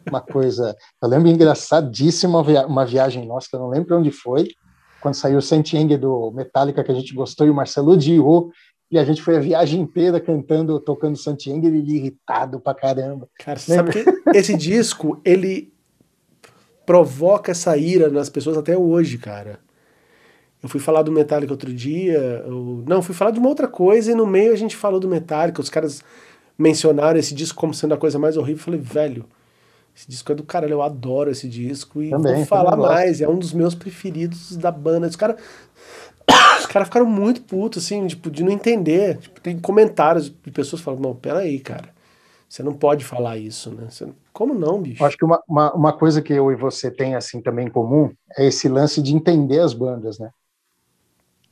uma 0.07 0.21
coisa. 0.21 0.75
Eu 1.01 1.09
lembro 1.09 1.27
engraçadíssima 1.29 2.41
uma 2.65 2.85
viagem 2.85 3.25
nossa, 3.25 3.47
que 3.49 3.55
eu 3.55 3.59
não 3.59 3.69
lembro 3.69 3.97
onde 3.97 4.11
foi, 4.11 4.49
quando 5.01 5.15
saiu 5.15 5.39
o 5.39 5.41
Santieng 5.41 5.97
do 5.97 6.31
Metallica, 6.31 6.83
que 6.83 6.91
a 6.91 6.95
gente 6.95 7.13
gostou, 7.13 7.47
e 7.47 7.49
o 7.49 7.55
Marcelo 7.55 7.91
odiou, 7.91 8.51
e 8.89 8.97
a 8.97 9.03
gente 9.03 9.21
foi 9.21 9.37
a 9.37 9.41
viagem 9.41 9.81
inteira 9.81 10.19
cantando, 10.19 10.79
tocando 10.79 11.17
Santieng, 11.17 11.65
ele 11.65 11.79
irritado 11.79 12.59
pra 12.59 12.73
caramba. 12.73 13.27
Cara, 13.39 13.59
você 13.59 13.75
sabe 13.75 13.91
que 13.91 14.05
esse 14.33 14.55
disco, 14.55 15.19
ele 15.25 15.73
provoca 16.85 17.51
essa 17.51 17.75
ira 17.75 18.09
nas 18.09 18.29
pessoas 18.29 18.57
até 18.57 18.77
hoje, 18.77 19.17
cara. 19.17 19.59
Eu 20.61 20.69
fui 20.69 20.79
falar 20.79 21.03
do 21.03 21.11
Metallica 21.11 21.53
outro 21.53 21.73
dia, 21.73 22.43
eu... 22.45 22.83
não, 22.87 23.01
fui 23.01 23.13
falar 23.13 23.31
de 23.31 23.39
uma 23.39 23.49
outra 23.49 23.67
coisa 23.67 24.11
e 24.11 24.15
no 24.15 24.25
meio 24.25 24.51
a 24.51 24.55
gente 24.55 24.75
falou 24.75 24.99
do 24.99 25.07
Metallica, 25.07 25.61
os 25.61 25.69
caras 25.69 26.03
mencionaram 26.57 27.19
esse 27.19 27.35
disco 27.35 27.59
como 27.59 27.73
sendo 27.73 27.93
a 27.93 27.97
coisa 27.97 28.17
mais 28.17 28.37
horrível. 28.37 28.59
Eu 28.59 28.63
falei, 28.63 28.79
velho, 28.79 29.25
esse 29.95 30.07
disco 30.09 30.31
é 30.31 30.35
do 30.35 30.43
caralho, 30.43 30.73
eu 30.73 30.81
adoro 30.81 31.29
esse 31.29 31.47
disco 31.47 32.01
e 32.01 32.09
também, 32.09 32.35
vou 32.35 32.45
falar 32.45 32.75
mais, 32.75 33.21
é 33.21 33.27
um 33.27 33.37
dos 33.37 33.53
meus 33.53 33.75
preferidos 33.75 34.57
da 34.57 34.71
banda. 34.71 35.07
Os 35.07 35.15
caras 35.15 35.37
os 36.59 36.65
caras 36.65 36.87
ficaram 36.87 37.05
muito 37.05 37.41
putos, 37.41 37.83
assim, 37.83 38.05
tipo, 38.07 38.29
de 38.29 38.43
não 38.43 38.51
entender. 38.51 39.17
Tipo, 39.17 39.41
tem 39.41 39.59
comentários 39.59 40.25
de 40.29 40.51
pessoas 40.51 40.81
falando, 40.81 41.01
não, 41.01 41.15
peraí, 41.15 41.59
cara, 41.59 41.89
você 42.47 42.61
não 42.63 42.73
pode 42.73 43.03
falar 43.03 43.37
isso, 43.37 43.71
né? 43.71 43.87
Você... 43.89 44.07
Como 44.33 44.53
não, 44.53 44.81
bicho? 44.81 45.01
Eu 45.01 45.07
acho 45.07 45.17
que 45.17 45.25
uma, 45.25 45.41
uma, 45.47 45.73
uma, 45.73 45.93
coisa 45.93 46.21
que 46.21 46.33
eu 46.33 46.51
e 46.51 46.55
você 46.55 46.91
tem, 46.91 47.15
assim, 47.15 47.41
também 47.41 47.67
em 47.67 47.71
comum 47.71 48.11
é 48.37 48.45
esse 48.47 48.69
lance 48.69 49.01
de 49.01 49.13
entender 49.15 49.59
as 49.59 49.73
bandas, 49.73 50.19
né? 50.19 50.29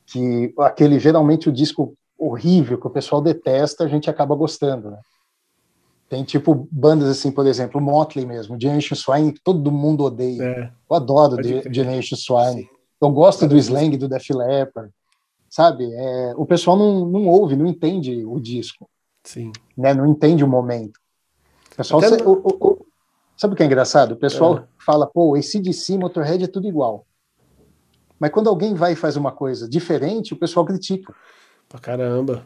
Que 0.08 0.54
aquele, 0.60 1.00
geralmente, 1.00 1.50
o 1.50 1.54
disco 1.54 1.96
horrível 2.18 2.80
que 2.80 2.88
o 2.88 2.92
pessoal 2.92 3.22
detesta, 3.22 3.84
a 3.84 3.88
gente 3.88 4.10
acaba 4.10 4.36
gostando, 4.36 4.92
né? 4.92 5.00
Tem 6.08 6.24
tipo 6.24 6.68
bandas 6.72 7.10
assim, 7.10 7.32
por 7.32 7.48
exemplo, 7.48 7.82
Motley 7.82 8.26
mesmo, 8.26 8.60
Generation 8.60 8.96
Swine, 8.96 9.34
que 9.34 9.42
todo 9.44 9.72
mundo 9.72 10.04
odeia. 10.04 10.44
É. 10.44 10.72
Eu 10.90 10.96
adoro 10.96 11.44
Generation 11.44 12.16
Swine. 12.16 12.62
Sim. 12.62 12.70
Eu 13.02 13.10
gosto 13.10 13.48
do 13.48 13.58
slang 13.58 13.98
do 13.98 14.08
Def 14.08 14.30
Leppard, 14.30 14.92
sabe? 15.50 15.92
É, 15.94 16.34
o 16.38 16.46
pessoal 16.46 16.78
não, 16.78 17.06
não 17.06 17.28
ouve, 17.28 17.56
não 17.56 17.66
entende 17.66 18.24
o 18.24 18.40
disco. 18.40 18.88
Sim. 19.24 19.52
Né? 19.76 19.94
Não 19.94 20.06
entende 20.06 20.44
o 20.44 20.48
momento. 20.48 21.00
O 21.74 21.76
pessoal, 21.76 22.02
o, 22.24 22.32
o, 22.32 22.68
o, 22.68 22.86
sabe 23.36 23.54
o 23.54 23.58
que 23.58 23.64
é 23.64 23.66
engraçado? 23.66 24.14
O 24.14 24.18
pessoal 24.18 24.60
é. 24.60 24.64
fala, 24.78 25.08
pô, 25.08 25.36
esse 25.36 25.60
DC, 25.60 25.98
Motorhead 25.98 26.44
é 26.44 26.48
tudo 26.48 26.68
igual. 26.68 27.06
Mas 28.20 28.32
quando 28.32 28.50
alguém 28.50 28.74
vai 28.74 28.94
e 28.94 28.96
faz 28.96 29.16
uma 29.16 29.32
coisa 29.32 29.68
diferente, 29.68 30.34
o 30.34 30.38
pessoal 30.38 30.66
critica. 30.66 31.14
Pra 31.68 31.80
caramba. 31.80 32.46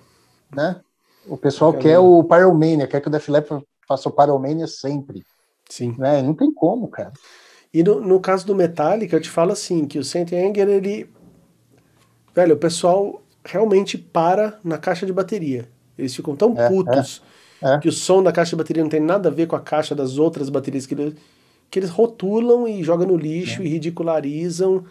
Né? 0.56 0.80
O 1.28 1.38
pessoal 1.38 1.74
quer 1.74 2.00
o 2.00 2.24
Pyromania, 2.24 2.88
quer 2.88 3.02
que 3.02 3.08
o 3.08 3.12
Def 3.12 3.30
Leppard 3.30 3.66
faça 3.88 4.10
o 4.10 4.12
Pyromania 4.12 4.68
sempre. 4.68 5.24
Sim. 5.70 5.96
Né? 5.98 6.22
Não 6.22 6.34
tem 6.34 6.52
como, 6.52 6.88
cara. 6.88 7.12
E 7.72 7.84
no, 7.84 8.02
no 8.02 8.20
caso 8.20 8.48
do 8.48 8.56
Metallica, 8.56 9.16
eu 9.16 9.22
te 9.22 9.30
falo 9.30 9.52
assim, 9.52 9.86
que 9.86 10.00
o 10.00 10.04
Saint 10.04 10.32
Anger, 10.34 10.68
ele... 10.68 11.10
Velho, 12.34 12.56
o 12.56 12.60
pessoal 12.60 13.22
realmente 13.46 13.98
para 13.98 14.60
na 14.64 14.78
caixa 14.78 15.06
de 15.06 15.14
bateria. 15.14 15.70
Eles 15.98 16.16
ficam 16.16 16.36
tão 16.36 16.54
é, 16.58 16.68
putos 16.68 17.22
é, 17.62 17.74
é. 17.74 17.80
que 17.80 17.90
o 17.90 17.92
som 17.92 18.24
da 18.24 18.32
caixa 18.32 18.52
de 18.52 18.56
bateria 18.56 18.84
não 18.84 18.90
tem 18.90 19.00
nada 19.00 19.30
a 19.30 19.32
ver 19.32 19.48
com 19.48 19.56
a 19.56 19.60
caixa 19.60 19.94
das 19.94 20.18
outras 20.18 20.50
baterias 20.50 20.86
que 20.86 20.94
eles, 20.94 21.14
que 21.70 21.80
eles 21.80 21.90
rotulam 21.90 22.68
e 22.68 22.84
jogam 22.84 23.08
no 23.08 23.18
lixo 23.18 23.62
é. 23.62 23.66
e 23.66 23.70
ridicularizam 23.70 24.86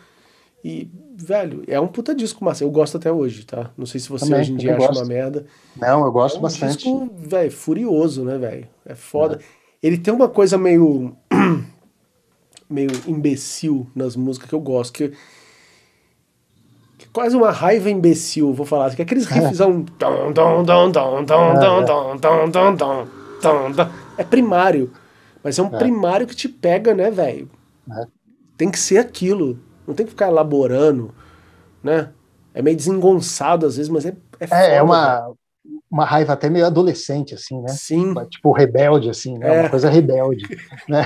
e, 0.65 0.91
velho, 1.15 1.63
é 1.69 1.79
um 1.81 1.87
puta 1.87 2.15
disco 2.15 2.45
massa. 2.45 2.65
Eu 2.65 2.71
gosto 2.71 2.97
até 2.97 3.13
hoje, 3.13 3.47
tá? 3.47 3.71
Não 3.77 3.87
sei 3.87 4.01
se 4.01 4.09
você 4.09 4.25
também, 4.25 4.41
hoje 4.41 4.53
em 4.53 4.57
dia 4.57 4.77
acha 4.77 4.87
gosto. 4.87 5.01
uma 5.01 5.07
merda. 5.07 5.47
Não, 5.77 6.05
eu 6.05 6.13
gosto 6.13 6.37
é 6.37 6.39
um 6.39 6.43
bastante. 6.43 6.77
disco, 6.79 7.11
velho, 7.17 7.53
furioso, 7.53 8.25
né, 8.25 8.37
velho? 8.39 8.69
É 8.85 8.95
foda. 8.95 9.37
É. 9.37 9.87
Ele 9.87 9.99
tem 9.99 10.13
uma 10.13 10.29
coisa 10.29 10.59
meio. 10.59 11.17
meio 12.69 12.91
imbecil 13.07 13.87
nas 13.95 14.17
músicas 14.17 14.49
que 14.49 14.55
eu 14.55 14.61
gosto. 14.61 14.93
Que, 14.93 15.09
que 16.99 17.07
é 17.07 17.09
quase 17.13 17.37
uma 17.37 17.51
raiva 17.51 17.89
imbecil, 17.89 18.53
vou 18.53 18.67
falar. 18.67 18.95
Que 18.95 19.03
é 19.03 19.05
aqueles 19.05 19.27
riffs. 19.27 19.61
um... 19.61 19.85
É 24.19 24.25
primário. 24.25 24.91
Mas 25.45 25.57
é 25.59 25.63
um 25.63 25.75
é. 25.75 25.79
primário 25.79 26.27
que 26.27 26.35
te 26.35 26.49
pega, 26.49 26.93
né, 26.93 27.11
velho? 27.11 27.49
É. 27.91 28.07
Tem 28.57 28.69
que 28.69 28.79
ser 28.79 28.99
aquilo. 28.99 29.59
Não 29.89 29.95
tem 29.95 30.05
que 30.05 30.11
ficar 30.13 30.29
elaborando, 30.29 31.15
né? 31.83 32.11
É 32.53 32.61
meio 32.61 32.77
desengonçado 32.77 33.65
às 33.65 33.77
vezes, 33.77 33.91
mas 33.91 34.05
é 34.05 34.15
É, 34.39 34.47
é, 34.51 34.75
é 34.77 34.83
uma, 34.83 35.33
uma 35.91 36.05
raiva 36.05 36.35
até 36.35 36.51
meio 36.51 36.67
adolescente, 36.67 37.35
assim, 37.35 37.61
né? 37.63 37.69
Sim. 37.69 38.15
Tipo, 38.31 38.53
rebelde, 38.53 39.09
assim, 39.09 39.39
né? 39.39 39.57
É. 39.57 39.61
Uma 39.61 39.71
coisa 39.71 39.89
rebelde, 39.89 40.45
né? 40.87 41.05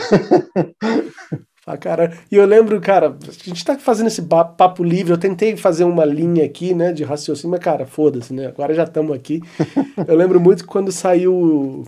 Ah, 1.64 1.76
cara, 1.76 2.12
e 2.28 2.34
eu 2.34 2.44
lembro, 2.44 2.80
cara, 2.80 3.16
a 3.16 3.48
gente 3.48 3.64
tá 3.64 3.78
fazendo 3.78 4.08
esse 4.08 4.22
papo 4.22 4.82
livre, 4.82 5.12
eu 5.12 5.18
tentei 5.18 5.56
fazer 5.56 5.84
uma 5.84 6.04
linha 6.04 6.44
aqui, 6.44 6.74
né, 6.74 6.92
de 6.92 7.04
raciocínio, 7.04 7.52
mas, 7.52 7.60
cara, 7.60 7.86
foda-se, 7.86 8.34
né, 8.34 8.48
agora 8.48 8.74
já 8.74 8.82
estamos 8.82 9.14
aqui. 9.14 9.40
Eu 10.08 10.16
lembro 10.16 10.40
muito 10.40 10.64
que 10.64 10.68
quando 10.68 10.90
saiu 10.90 11.84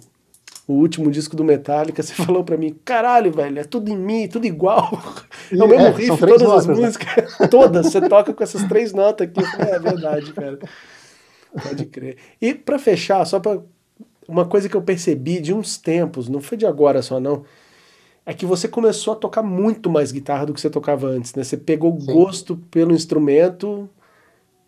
o 0.66 0.74
último 0.74 1.10
disco 1.10 1.36
do 1.36 1.44
Metallica, 1.44 2.02
você 2.02 2.14
falou 2.24 2.44
para 2.44 2.56
mim, 2.56 2.74
caralho, 2.84 3.32
velho, 3.32 3.58
é 3.58 3.64
tudo 3.64 3.90
em 3.90 3.96
mim, 3.96 4.28
tudo 4.28 4.46
igual. 4.46 4.90
É 5.52 5.62
o 5.62 5.68
mesmo 5.68 5.86
é, 5.86 5.90
riff, 5.90 6.18
todas 6.18 6.42
notas, 6.42 6.56
as 6.60 6.66
né? 6.66 6.74
músicas, 6.74 7.38
né? 7.38 7.46
todas, 7.48 7.86
você 7.86 8.00
toca 8.08 8.32
com 8.32 8.42
essas 8.42 8.64
três 8.64 8.94
notas 8.94 9.28
aqui. 9.28 9.44
Falei, 9.44 9.74
é 9.74 9.78
verdade, 9.78 10.32
cara. 10.32 10.58
Pode 11.62 11.84
crer. 11.86 12.16
E 12.40 12.54
para 12.54 12.78
fechar, 12.78 13.24
só 13.26 13.38
para 13.38 13.60
uma 14.26 14.46
coisa 14.46 14.68
que 14.68 14.74
eu 14.74 14.80
percebi 14.80 15.40
de 15.40 15.52
uns 15.52 15.76
tempos, 15.76 16.30
não 16.30 16.40
foi 16.40 16.56
de 16.56 16.64
agora 16.64 17.02
só 17.02 17.20
não, 17.20 17.44
é 18.24 18.32
que 18.32 18.46
você 18.46 18.66
começou 18.66 19.12
a 19.12 19.16
tocar 19.16 19.42
muito 19.42 19.90
mais 19.90 20.10
guitarra 20.10 20.46
do 20.46 20.54
que 20.54 20.60
você 20.60 20.70
tocava 20.70 21.06
antes, 21.06 21.34
né? 21.34 21.44
Você 21.44 21.58
pegou 21.58 21.98
Sim. 22.00 22.06
gosto 22.06 22.56
pelo 22.70 22.94
instrumento 22.94 23.88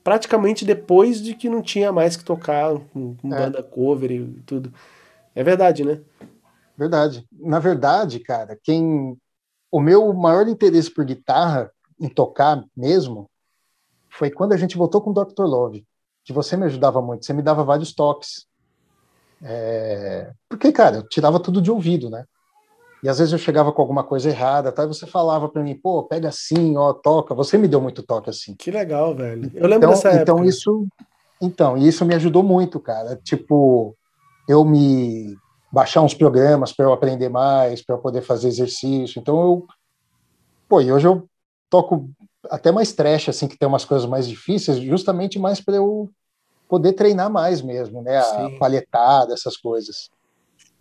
praticamente 0.05 0.65
depois 0.65 1.21
de 1.21 1.35
que 1.35 1.49
não 1.49 1.63
tinha 1.63 1.91
mais 1.91 2.17
que 2.17 2.25
tocar 2.25 2.79
com, 2.93 3.17
com 3.17 3.35
é. 3.35 3.39
banda 3.39 3.63
cover 3.63 4.13
e 4.13 4.25
tudo. 4.45 4.73
É 5.37 5.45
verdade, 5.45 5.85
né? 5.85 6.01
Verdade. 6.77 7.27
Na 7.31 7.59
verdade, 7.59 8.19
cara, 8.19 8.59
quem. 8.63 9.17
O 9.71 9.81
meu 9.81 10.13
maior 10.15 10.49
interesse 10.49 10.91
por 10.91 11.05
guitarra, 11.05 11.71
em 12.01 12.09
tocar 12.09 12.65
mesmo, 12.75 13.29
foi 14.09 14.31
quando 14.31 14.55
a 14.55 14.57
gente 14.57 14.77
voltou 14.77 15.03
com 15.03 15.11
o 15.11 15.13
Dr. 15.13 15.43
Love, 15.43 15.87
que 16.25 16.33
você 16.33 16.57
me 16.57 16.65
ajudava 16.65 17.03
muito, 17.03 17.27
você 17.27 17.35
me 17.35 17.43
dava 17.43 17.63
vários 17.63 17.95
toques. 17.95 18.47
É... 19.43 20.33
Porque, 20.49 20.73
cara, 20.73 20.97
eu 20.97 21.09
tirava 21.09 21.39
tudo 21.39 21.61
de 21.61 21.71
ouvido, 21.71 22.09
né? 22.09 22.25
E 23.03 23.09
às 23.09 23.19
vezes 23.19 23.33
eu 23.33 23.39
chegava 23.39 23.73
com 23.73 23.83
alguma 23.83 24.03
coisa 24.03 24.31
errada, 24.31 24.73
tá? 24.73 24.85
E 24.85 24.89
você 24.89 25.07
falava 25.07 25.49
para 25.49 25.63
mim, 25.63 25.75
pô, 25.75 26.03
pega 26.05 26.29
assim, 26.29 26.77
ó, 26.77 26.93
toca. 26.95 27.35
Você 27.35 27.59
me 27.59 27.69
deu 27.69 27.81
muito 27.81 28.03
toque 28.03 28.31
assim. 28.31 28.55
Que 28.55 28.71
legal, 28.71 29.15
velho. 29.15 29.51
Eu 29.55 29.69
lembro 29.69 29.77
então, 29.77 29.91
dessa 29.91 30.09
época. 30.09 30.23
Então 30.23 30.45
isso, 30.45 30.87
então 31.41 31.77
isso 31.77 32.05
me 32.07 32.15
ajudou 32.15 32.43
muito, 32.43 32.81
cara. 32.81 33.17
Tipo, 33.23 33.95
eu 34.49 34.65
me 34.65 35.37
baixar 35.73 36.03
uns 36.03 36.15
programas 36.15 36.73
para 36.73 36.87
eu 36.87 36.93
aprender 36.93 37.29
mais, 37.29 37.85
para 37.85 37.97
eu 37.97 38.01
poder 38.01 38.23
fazer 38.23 38.49
exercício. 38.49 39.19
Então 39.19 39.41
eu, 39.41 39.67
pô, 40.69 40.81
e 40.81 40.93
hoje 40.93 41.07
eu 41.07 41.29
toco 41.69 42.09
até 42.51 42.71
mais 42.71 42.93
trash, 42.93 43.29
assim, 43.29 43.49
que 43.49 43.59
tem 43.59 43.69
umas 43.69 43.85
coisas 43.85 44.09
mais 44.09 44.27
difíceis, 44.29 44.79
justamente 44.79 45.39
mais 45.39 45.61
para 45.61 45.77
eu 45.77 46.09
poder 46.69 46.93
treinar 46.93 47.31
mais 47.31 47.63
mesmo, 47.63 48.03
né? 48.03 48.19
A 48.19 48.51
palhetada, 48.59 49.35
essas 49.35 49.57
coisas. 49.57 50.11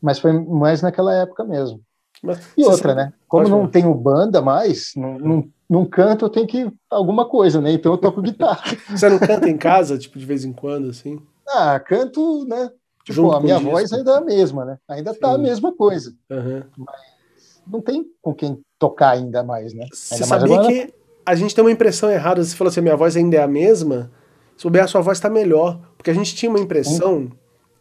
Mas 0.02 0.20
foi 0.20 0.32
mais 0.34 0.82
naquela 0.82 1.14
época 1.14 1.44
mesmo. 1.44 1.82
Mas, 2.22 2.40
e 2.58 2.64
outra, 2.64 2.94
sabe? 2.94 2.96
né? 2.96 3.14
Como 3.28 3.48
não 3.50 3.68
tenho 3.68 3.94
banda 3.94 4.42
mais, 4.42 4.92
não, 4.96 5.20
não, 5.20 5.50
não 5.70 5.86
canto, 5.86 6.26
eu 6.26 6.30
tenho 6.30 6.48
que 6.48 6.72
alguma 6.90 7.28
coisa, 7.28 7.60
né? 7.60 7.72
Então 7.72 7.94
eu 7.94 7.98
toco 7.98 8.22
guitarra. 8.24 8.64
Você 8.90 9.10
não 9.10 9.20
canta 9.20 9.50
em 9.50 9.58
casa, 9.58 9.98
tipo, 9.98 10.18
de 10.18 10.26
vez 10.26 10.46
em 10.46 10.54
quando, 10.54 10.90
assim? 10.90 11.20
Ah, 11.48 11.80
canto, 11.80 12.46
né? 12.46 12.72
Tipo, 13.06 13.32
a 13.32 13.40
minha 13.40 13.60
voz 13.60 13.94
ainda 13.94 14.14
é 14.14 14.18
a 14.18 14.22
mesma, 14.22 14.66
né? 14.66 14.78
Ainda 14.88 15.14
Sim. 15.14 15.20
tá 15.20 15.32
a 15.34 15.38
mesma 15.38 15.72
coisa. 15.76 16.12
Uhum. 16.28 16.64
Mas 16.76 17.62
não 17.68 17.80
tem 17.80 18.04
com 18.20 18.34
quem 18.34 18.60
tocar 18.80 19.12
ainda 19.12 19.44
mais, 19.44 19.76
né? 19.76 19.86
Você 19.94 20.24
sabia 20.24 20.56
agora... 20.56 20.68
que 20.68 20.92
a 21.24 21.36
gente 21.36 21.54
tem 21.54 21.64
uma 21.64 21.72
impressão 21.72 22.10
errada. 22.10 22.44
Você 22.44 22.56
falou 22.56 22.70
assim, 22.70 22.82
minha 22.82 22.98
voz 22.98 23.16
ainda 23.16 23.38
é 23.38 23.44
a 23.44 23.48
mesma. 23.48 24.12
Se 24.58 24.68
a 24.68 24.88
sua 24.88 25.02
voz 25.02 25.20
tá 25.20 25.30
melhor. 25.30 25.80
Porque 25.96 26.10
a 26.10 26.14
gente 26.16 26.36
tinha 26.36 26.50
uma 26.50 26.60
impressão, 26.60 27.32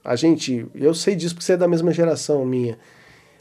a 0.04 0.14
gente, 0.14 0.66
eu 0.74 0.92
sei 0.92 1.16
disso 1.16 1.34
porque 1.34 1.46
você 1.46 1.54
é 1.54 1.56
da 1.56 1.68
mesma 1.68 1.90
geração 1.90 2.44
minha. 2.44 2.78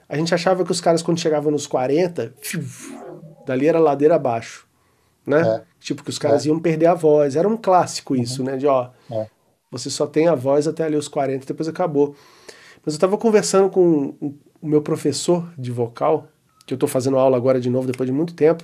A 0.07 0.15
gente 0.15 0.33
achava 0.33 0.63
que 0.63 0.71
os 0.71 0.79
caras, 0.79 1.01
quando 1.01 1.19
chegavam 1.19 1.51
nos 1.51 1.67
40, 1.67 2.33
dali 3.45 3.67
era 3.67 3.79
ladeira 3.79 4.15
abaixo. 4.15 4.65
Né? 5.25 5.41
É. 5.41 5.63
Tipo, 5.81 6.01
que 6.01 6.09
os 6.09 6.19
caras 6.19 6.45
é. 6.45 6.49
iam 6.49 6.59
perder 6.59 6.85
a 6.85 6.93
voz. 6.93 7.35
Era 7.35 7.47
um 7.47 7.57
clássico 7.57 8.15
isso, 8.15 8.41
uhum. 8.41 8.47
né? 8.47 8.57
De 8.57 8.67
ó, 8.67 8.89
é. 9.11 9.27
Você 9.73 9.89
só 9.89 10.05
tem 10.05 10.27
a 10.27 10.35
voz 10.35 10.67
até 10.67 10.83
ali 10.83 10.95
os 10.95 11.07
40, 11.07 11.45
depois 11.45 11.67
acabou. 11.67 12.15
Mas 12.85 12.93
eu 12.93 12.99
tava 12.99 13.17
conversando 13.17 13.69
com 13.69 14.13
o 14.21 14.67
meu 14.67 14.81
professor 14.81 15.51
de 15.57 15.71
vocal, 15.71 16.27
que 16.65 16.73
eu 16.73 16.77
tô 16.77 16.87
fazendo 16.87 17.17
aula 17.17 17.35
agora 17.35 17.59
de 17.59 17.69
novo 17.69 17.87
depois 17.87 18.07
de 18.07 18.13
muito 18.13 18.33
tempo. 18.35 18.63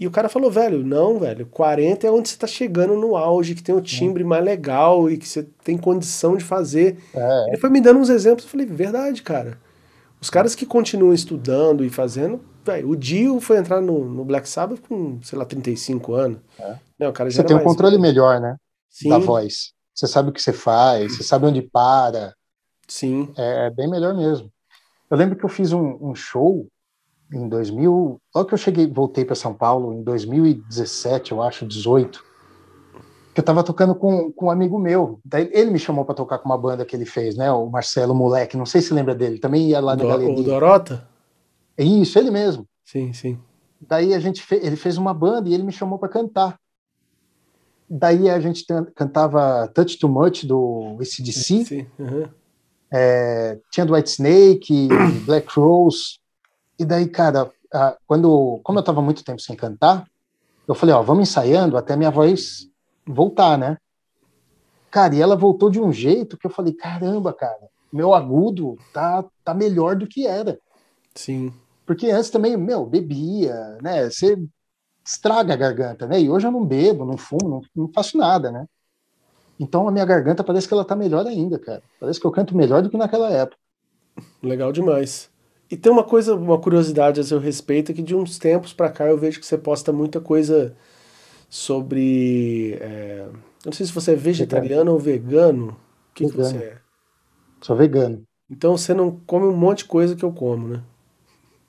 E 0.00 0.06
o 0.06 0.10
cara 0.10 0.28
falou, 0.28 0.50
velho, 0.50 0.84
não, 0.84 1.18
velho, 1.18 1.46
40 1.46 2.06
é 2.06 2.10
onde 2.10 2.28
você 2.28 2.36
tá 2.36 2.46
chegando 2.46 2.94
no 2.94 3.16
auge, 3.16 3.54
que 3.54 3.62
tem 3.62 3.74
o 3.74 3.80
timbre 3.80 4.22
mais 4.22 4.44
legal 4.44 5.10
e 5.10 5.16
que 5.16 5.28
você 5.28 5.44
tem 5.64 5.76
condição 5.76 6.36
de 6.36 6.44
fazer. 6.44 6.98
É. 7.14 7.48
Ele 7.48 7.56
foi 7.56 7.70
me 7.70 7.80
dando 7.80 7.98
uns 7.98 8.08
exemplos, 8.08 8.44
eu 8.44 8.50
falei, 8.50 8.66
verdade, 8.66 9.22
cara. 9.22 9.58
Os 10.20 10.30
caras 10.30 10.54
que 10.54 10.66
continuam 10.66 11.12
estudando 11.12 11.84
e 11.84 11.90
fazendo, 11.90 12.40
velho, 12.64 12.90
o 12.90 12.96
Dio 12.96 13.40
foi 13.40 13.58
entrar 13.58 13.80
no, 13.80 14.04
no, 14.04 14.24
Black 14.24 14.48
Sabbath 14.48 14.80
com, 14.88 15.18
sei 15.22 15.38
lá, 15.38 15.44
35 15.44 16.14
anos. 16.14 16.38
É. 16.58 16.76
Não, 16.98 17.10
o 17.10 17.12
cara 17.12 17.30
já 17.30 17.42
você 17.42 17.44
tem 17.44 17.56
um 17.56 17.60
controle 17.60 17.98
melhor, 17.98 18.40
né? 18.40 18.56
Sim. 18.90 19.08
Da 19.08 19.18
voz. 19.18 19.72
Você 19.94 20.06
sabe 20.06 20.30
o 20.30 20.32
que 20.32 20.40
você 20.40 20.52
faz, 20.52 21.16
você 21.16 21.22
sabe 21.22 21.46
onde 21.46 21.62
para. 21.62 22.34
Sim. 22.86 23.32
É, 23.36 23.66
é 23.66 23.70
bem 23.70 23.88
melhor 23.88 24.14
mesmo. 24.14 24.50
Eu 25.10 25.16
lembro 25.16 25.36
que 25.36 25.44
eu 25.44 25.48
fiz 25.48 25.72
um, 25.72 25.98
um 26.00 26.14
show 26.14 26.68
em 27.32 27.48
2000, 27.48 28.20
logo 28.34 28.48
que 28.48 28.54
eu 28.54 28.58
cheguei, 28.58 28.86
voltei 28.86 29.24
para 29.24 29.34
São 29.34 29.52
Paulo 29.52 29.92
em 29.92 30.02
2017, 30.02 31.32
eu 31.32 31.42
acho, 31.42 31.66
18, 31.66 32.24
que 33.34 33.40
eu 33.40 33.42
estava 33.42 33.62
tocando 33.62 33.94
com, 33.94 34.32
com 34.32 34.46
um 34.46 34.50
amigo 34.50 34.78
meu. 34.78 35.20
Daí 35.24 35.50
ele 35.52 35.70
me 35.70 35.78
chamou 35.78 36.04
para 36.04 36.14
tocar 36.14 36.38
com 36.38 36.48
uma 36.48 36.56
banda 36.56 36.84
que 36.84 36.96
ele 36.96 37.04
fez, 37.04 37.36
né? 37.36 37.50
O 37.52 37.68
Marcelo 37.68 38.14
Moleque, 38.14 38.56
não 38.56 38.66
sei 38.66 38.80
se 38.80 38.94
lembra 38.94 39.14
dele, 39.14 39.38
também 39.38 39.68
ia 39.68 39.80
lá 39.80 39.94
na 39.94 40.02
Do, 40.02 40.08
galeria. 40.08 40.34
O 40.34 40.42
Dorota? 40.42 41.08
Isso, 41.76 42.18
ele 42.18 42.30
mesmo. 42.30 42.66
Sim, 42.84 43.12
sim. 43.12 43.38
Daí 43.80 44.14
a 44.14 44.18
gente 44.18 44.42
fez, 44.42 44.64
ele 44.64 44.76
fez 44.76 44.96
uma 44.96 45.14
banda 45.14 45.48
e 45.48 45.54
ele 45.54 45.62
me 45.62 45.72
chamou 45.72 45.98
para 45.98 46.08
cantar. 46.08 46.58
Daí 47.88 48.28
a 48.28 48.38
gente 48.38 48.64
cantava 48.94 49.68
Touch 49.68 49.98
Too 49.98 50.10
Much 50.10 50.44
do 50.44 50.98
ACDC. 51.00 51.64
Sim, 51.64 51.86
uhum. 51.98 52.28
é, 52.92 53.58
tinha 53.70 53.86
do 53.86 53.94
White 53.94 54.10
Snake, 54.10 54.88
Black 55.24 55.48
Rose. 55.58 56.18
E 56.78 56.84
daí, 56.84 57.08
cara, 57.08 57.50
quando, 58.06 58.60
como 58.62 58.78
eu 58.78 58.80
estava 58.80 59.00
muito 59.00 59.24
tempo 59.24 59.40
sem 59.40 59.56
cantar, 59.56 60.06
eu 60.66 60.74
falei, 60.74 60.94
ó, 60.94 61.02
vamos 61.02 61.28
ensaiando 61.28 61.76
até 61.76 61.96
minha 61.96 62.10
voz 62.10 62.68
voltar, 63.06 63.56
né? 63.56 63.78
Cara, 64.90 65.14
e 65.14 65.20
ela 65.20 65.36
voltou 65.36 65.70
de 65.70 65.80
um 65.80 65.92
jeito 65.92 66.36
que 66.36 66.46
eu 66.46 66.50
falei, 66.50 66.72
caramba, 66.72 67.32
cara, 67.32 67.68
meu 67.92 68.14
agudo 68.14 68.76
tá, 68.92 69.24
tá 69.42 69.54
melhor 69.54 69.96
do 69.96 70.06
que 70.06 70.26
era. 70.26 70.58
Sim. 71.14 71.52
Porque 71.86 72.10
antes 72.10 72.30
também, 72.30 72.56
meu, 72.56 72.84
bebia, 72.84 73.78
né? 73.82 74.10
Você 74.10 74.38
estraga 75.08 75.54
a 75.54 75.56
garganta, 75.56 76.06
né? 76.06 76.20
E 76.20 76.28
hoje 76.28 76.46
eu 76.46 76.52
não 76.52 76.64
bebo, 76.64 77.06
não 77.06 77.16
fumo, 77.16 77.48
não, 77.48 77.62
não 77.74 77.92
faço 77.92 78.18
nada, 78.18 78.52
né? 78.52 78.66
Então 79.58 79.88
a 79.88 79.90
minha 79.90 80.04
garganta 80.04 80.44
parece 80.44 80.68
que 80.68 80.74
ela 80.74 80.84
tá 80.84 80.94
melhor 80.94 81.26
ainda, 81.26 81.58
cara. 81.58 81.82
Parece 81.98 82.20
que 82.20 82.26
eu 82.26 82.30
canto 82.30 82.54
melhor 82.54 82.82
do 82.82 82.90
que 82.90 82.96
naquela 82.96 83.30
época. 83.30 83.56
Legal 84.42 84.70
demais. 84.70 85.30
E 85.70 85.76
tem 85.76 85.90
uma 85.90 86.04
coisa, 86.04 86.34
uma 86.34 86.58
curiosidade 86.58 87.20
a 87.20 87.24
seu 87.24 87.38
respeito, 87.38 87.94
que 87.94 88.02
de 88.02 88.14
uns 88.14 88.38
tempos 88.38 88.74
para 88.74 88.90
cá 88.90 89.06
eu 89.06 89.16
vejo 89.16 89.40
que 89.40 89.46
você 89.46 89.56
posta 89.56 89.92
muita 89.92 90.20
coisa 90.20 90.76
sobre. 91.48 92.74
É, 92.80 93.28
não 93.64 93.72
sei 93.72 93.86
se 93.86 93.92
você 93.92 94.12
é 94.12 94.16
vegetariano 94.16 94.92
ou 94.92 94.98
vegano. 94.98 95.70
O 96.10 96.14
que, 96.14 96.26
que 96.26 96.36
você 96.36 96.56
é? 96.56 96.78
Sou 97.62 97.74
vegano. 97.74 98.22
Então 98.50 98.76
você 98.76 98.92
não 98.92 99.10
come 99.26 99.46
um 99.46 99.56
monte 99.56 99.78
de 99.78 99.84
coisa 99.86 100.14
que 100.14 100.24
eu 100.24 100.32
como, 100.32 100.68
né? 100.68 100.82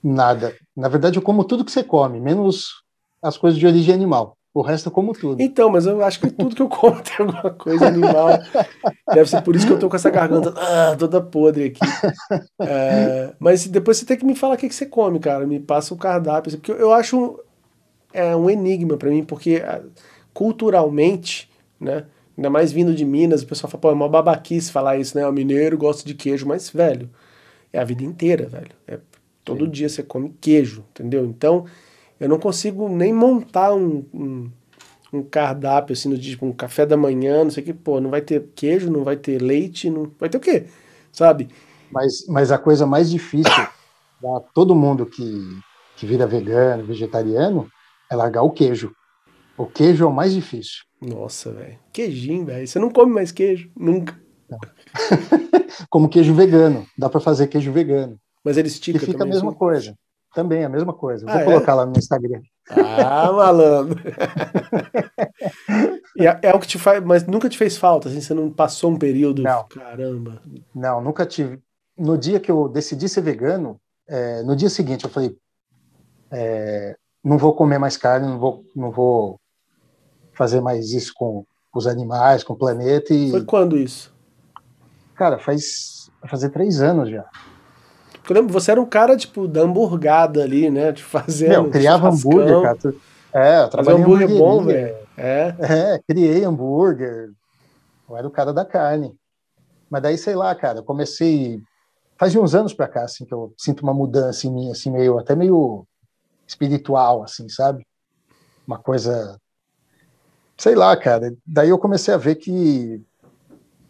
Nada. 0.02 0.54
Na 0.76 0.88
verdade, 0.88 1.18
eu 1.18 1.22
como 1.22 1.44
tudo 1.44 1.64
que 1.64 1.72
você 1.72 1.82
come, 1.82 2.20
menos 2.20 2.79
as 3.22 3.36
coisas 3.36 3.58
de 3.58 3.66
origem 3.66 3.94
animal. 3.94 4.36
O 4.52 4.62
resto 4.62 4.88
eu 4.88 4.92
como 4.92 5.12
tudo. 5.12 5.40
Então, 5.40 5.70
mas 5.70 5.86
eu 5.86 6.02
acho 6.02 6.18
que 6.18 6.28
tudo 6.28 6.56
que 6.56 6.62
eu 6.62 6.68
como 6.68 7.00
tem 7.00 7.24
alguma 7.24 7.50
coisa 7.50 7.86
animal. 7.86 8.30
Deve 9.14 9.30
ser 9.30 9.42
por 9.42 9.54
isso 9.54 9.64
que 9.64 9.72
eu 9.72 9.78
tô 9.78 9.88
com 9.88 9.94
essa 9.94 10.10
garganta 10.10 10.52
ah, 10.56 10.96
toda 10.98 11.20
podre 11.20 11.66
aqui. 11.66 11.80
É, 12.60 13.32
mas 13.38 13.66
depois 13.68 13.98
você 13.98 14.04
tem 14.04 14.16
que 14.16 14.24
me 14.24 14.34
falar 14.34 14.54
o 14.54 14.56
que, 14.56 14.68
que 14.68 14.74
você 14.74 14.86
come, 14.86 15.20
cara. 15.20 15.46
Me 15.46 15.60
passa 15.60 15.94
o 15.94 15.96
cardápio. 15.96 16.50
Porque 16.58 16.72
eu 16.72 16.92
acho 16.92 17.16
um, 17.16 17.36
é 18.12 18.34
um 18.34 18.50
enigma 18.50 18.96
para 18.96 19.08
mim, 19.08 19.22
porque 19.22 19.62
ah, 19.64 19.82
culturalmente, 20.34 21.48
né? 21.78 22.06
Ainda 22.36 22.50
mais 22.50 22.72
vindo 22.72 22.94
de 22.94 23.04
Minas, 23.04 23.42
o 23.42 23.46
pessoal 23.46 23.70
fala, 23.70 23.82
pô, 23.82 23.90
é 23.90 23.92
uma 23.92 24.08
babaquice 24.08 24.72
falar 24.72 24.96
isso, 24.96 25.16
né? 25.16 25.26
O 25.26 25.32
mineiro 25.32 25.76
gosta 25.76 26.06
de 26.06 26.14
queijo, 26.14 26.46
mas, 26.46 26.70
velho, 26.70 27.10
é 27.72 27.78
a 27.78 27.84
vida 27.84 28.02
inteira, 28.02 28.48
velho. 28.48 28.70
É, 28.88 28.98
todo 29.44 29.66
Sim. 29.66 29.70
dia 29.70 29.88
você 29.88 30.02
come 30.02 30.34
queijo, 30.40 30.84
entendeu? 30.90 31.26
Então, 31.26 31.66
eu 32.20 32.28
não 32.28 32.38
consigo 32.38 32.88
nem 32.88 33.12
montar 33.12 33.74
um, 33.74 34.04
um, 34.12 34.50
um 35.12 35.22
cardápio 35.22 35.94
assim, 35.94 36.08
no 36.10 36.18
dia, 36.18 36.32
tipo, 36.32 36.44
um 36.46 36.52
café 36.52 36.84
da 36.84 36.96
manhã, 36.96 37.42
não 37.42 37.50
sei 37.50 37.62
o 37.62 37.66
que, 37.66 37.72
pô, 37.72 38.00
não 38.00 38.10
vai 38.10 38.20
ter 38.20 38.46
queijo, 38.54 38.90
não 38.90 39.02
vai 39.02 39.16
ter 39.16 39.40
leite, 39.40 39.88
não 39.88 40.12
vai 40.18 40.28
ter 40.28 40.36
o 40.36 40.40
quê? 40.40 40.66
Sabe? 41.10 41.48
Mas, 41.90 42.26
mas 42.28 42.52
a 42.52 42.58
coisa 42.58 42.86
mais 42.86 43.10
difícil 43.10 43.50
para 44.20 44.40
todo 44.54 44.74
mundo 44.74 45.06
que, 45.06 45.24
que 45.96 46.06
vira 46.06 46.26
vegano, 46.26 46.84
vegetariano, 46.84 47.68
é 48.10 48.14
largar 48.14 48.42
o 48.42 48.50
queijo. 48.50 48.92
O 49.56 49.66
queijo 49.66 50.04
é 50.04 50.06
o 50.06 50.12
mais 50.12 50.32
difícil. 50.32 50.84
Nossa, 51.00 51.52
velho. 51.52 51.78
Queijinho, 51.92 52.44
velho. 52.46 52.66
Você 52.66 52.78
não 52.78 52.90
come 52.90 53.12
mais 53.12 53.32
queijo? 53.32 53.70
Nunca. 53.76 54.18
Como 55.88 56.08
queijo 56.08 56.34
vegano. 56.34 56.86
Dá 56.98 57.08
para 57.08 57.20
fazer 57.20 57.46
queijo 57.46 57.72
vegano. 57.72 58.18
Mas 58.44 58.56
ele 58.56 58.68
estica 58.68 58.98
E 58.98 59.00
fica 59.00 59.24
a 59.24 59.26
mesma 59.26 59.50
assim? 59.50 59.58
coisa. 59.58 59.94
Também, 60.34 60.64
a 60.64 60.68
mesma 60.68 60.92
coisa. 60.92 61.26
Vou 61.26 61.34
ah, 61.34 61.40
é? 61.40 61.44
colocar 61.44 61.72
é? 61.72 61.74
lá 61.74 61.86
no 61.86 61.96
Instagram. 61.96 62.40
Ah, 62.70 63.32
malandro. 63.32 64.00
é, 66.18 66.48
é, 66.48 66.54
o 66.54 66.60
que 66.60 66.68
te 66.68 66.78
faz, 66.78 67.02
mas 67.02 67.26
nunca 67.26 67.48
te 67.48 67.58
fez 67.58 67.76
falta, 67.76 68.08
assim, 68.08 68.20
você 68.20 68.32
não 68.32 68.50
passou 68.50 68.90
um 68.90 68.96
período. 68.96 69.42
Não. 69.42 69.64
Caramba. 69.64 70.40
Não, 70.74 71.00
nunca 71.00 71.26
tive. 71.26 71.60
No 71.98 72.16
dia 72.16 72.38
que 72.38 72.50
eu 72.50 72.68
decidi 72.68 73.08
ser 73.08 73.22
vegano, 73.22 73.80
é, 74.08 74.42
no 74.42 74.54
dia 74.54 74.70
seguinte 74.70 75.04
eu 75.04 75.10
falei, 75.10 75.36
é, 76.30 76.96
não 77.22 77.36
vou 77.36 77.54
comer 77.54 77.78
mais 77.78 77.96
carne, 77.96 78.28
não 78.28 78.38
vou, 78.38 78.64
não 78.74 78.90
vou 78.90 79.40
fazer 80.32 80.60
mais 80.60 80.92
isso 80.92 81.12
com, 81.14 81.44
os 81.74 81.86
animais, 81.86 82.42
com 82.42 82.52
o 82.52 82.56
planeta. 82.56 83.14
E... 83.14 83.30
Foi 83.30 83.44
quando 83.44 83.76
isso? 83.76 84.14
Cara, 85.14 85.38
faz 85.38 86.10
fazer 86.28 86.50
três 86.50 86.80
anos 86.80 87.10
já. 87.10 87.24
Eu 88.30 88.36
lembro, 88.36 88.52
você 88.52 88.70
era 88.70 88.80
um 88.80 88.86
cara, 88.86 89.16
tipo, 89.16 89.48
da 89.48 89.62
hamburgada 89.62 90.44
ali, 90.44 90.70
né? 90.70 90.92
De 90.92 91.02
fazer. 91.02 91.48
Meu, 91.48 91.68
criava 91.68 92.08
hambúrguer, 92.08 92.62
cara. 92.62 92.94
É, 93.32 93.62
eu 93.62 93.68
trabalhei 93.68 94.00
hambúrguer 94.00 94.28
bom, 94.28 94.64
velho. 94.64 94.96
É. 95.16 95.54
é, 95.58 96.00
criei 96.06 96.44
hambúrguer. 96.44 97.32
Eu 98.08 98.16
era 98.16 98.28
o 98.28 98.30
cara 98.30 98.52
da 98.52 98.64
carne. 98.64 99.18
Mas 99.90 100.02
daí, 100.02 100.16
sei 100.16 100.36
lá, 100.36 100.54
cara, 100.54 100.78
eu 100.78 100.84
comecei. 100.84 101.60
Faz 102.16 102.36
uns 102.36 102.54
anos 102.54 102.72
pra 102.72 102.86
cá, 102.86 103.02
assim, 103.02 103.24
que 103.24 103.34
eu 103.34 103.52
sinto 103.58 103.82
uma 103.82 103.92
mudança 103.92 104.46
em 104.46 104.52
mim, 104.52 104.70
assim, 104.70 104.90
meio, 104.92 105.18
até 105.18 105.34
meio 105.34 105.84
espiritual, 106.46 107.24
assim, 107.24 107.48
sabe? 107.48 107.84
Uma 108.64 108.78
coisa. 108.78 109.40
Sei 110.56 110.76
lá, 110.76 110.96
cara. 110.96 111.34
Daí 111.44 111.70
eu 111.70 111.78
comecei 111.78 112.14
a 112.14 112.18
ver 112.18 112.36
que, 112.36 113.02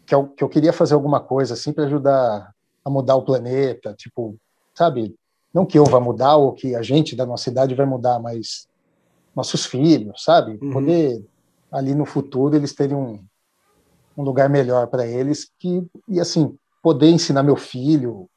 que, 0.03 0.15
eu, 0.15 0.27
que 0.29 0.43
eu 0.43 0.49
queria 0.49 0.73
fazer 0.73 0.95
alguma 0.95 1.19
coisa, 1.19 1.53
assim, 1.53 1.71
para 1.71 1.83
ajudar 1.83 2.51
a 2.83 2.89
mudar 2.89 3.15
o 3.15 3.23
planeta, 3.23 3.93
tipo, 3.93 4.35
sabe? 4.73 5.15
Não 5.53 5.65
que 5.65 5.77
eu 5.77 5.85
vá 5.85 5.99
mudar 5.99 6.35
ou 6.37 6.53
que 6.53 6.75
a 6.75 6.81
gente 6.81 7.15
da 7.15 7.25
nossa 7.25 7.45
cidade 7.45 7.75
vai 7.75 7.85
mudar, 7.85 8.19
mas 8.19 8.67
nossos 9.35 9.65
filhos, 9.65 10.23
sabe? 10.23 10.57
Uhum. 10.61 10.71
Poder 10.71 11.25
ali 11.71 11.95
no 11.95 12.05
futuro 12.05 12.55
eles 12.55 12.73
terem 12.73 12.95
um, 12.95 13.23
um 14.17 14.23
lugar 14.23 14.49
melhor 14.49 14.87
para 14.87 15.05
eles 15.05 15.49
que 15.59 15.85
e 16.07 16.19
assim 16.19 16.57
poder 16.81 17.09
ensinar 17.09 17.43
meu 17.43 17.55
filho 17.55 18.27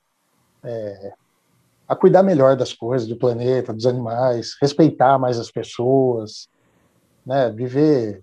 é, 0.62 1.12
a 1.86 1.96
cuidar 1.96 2.22
melhor 2.22 2.56
das 2.56 2.72
coisas 2.72 3.08
do 3.08 3.16
planeta, 3.16 3.72
dos 3.72 3.86
animais, 3.86 4.56
respeitar 4.60 5.18
mais 5.18 5.38
as 5.38 5.50
pessoas, 5.50 6.48
né? 7.24 7.50
Viver 7.50 8.22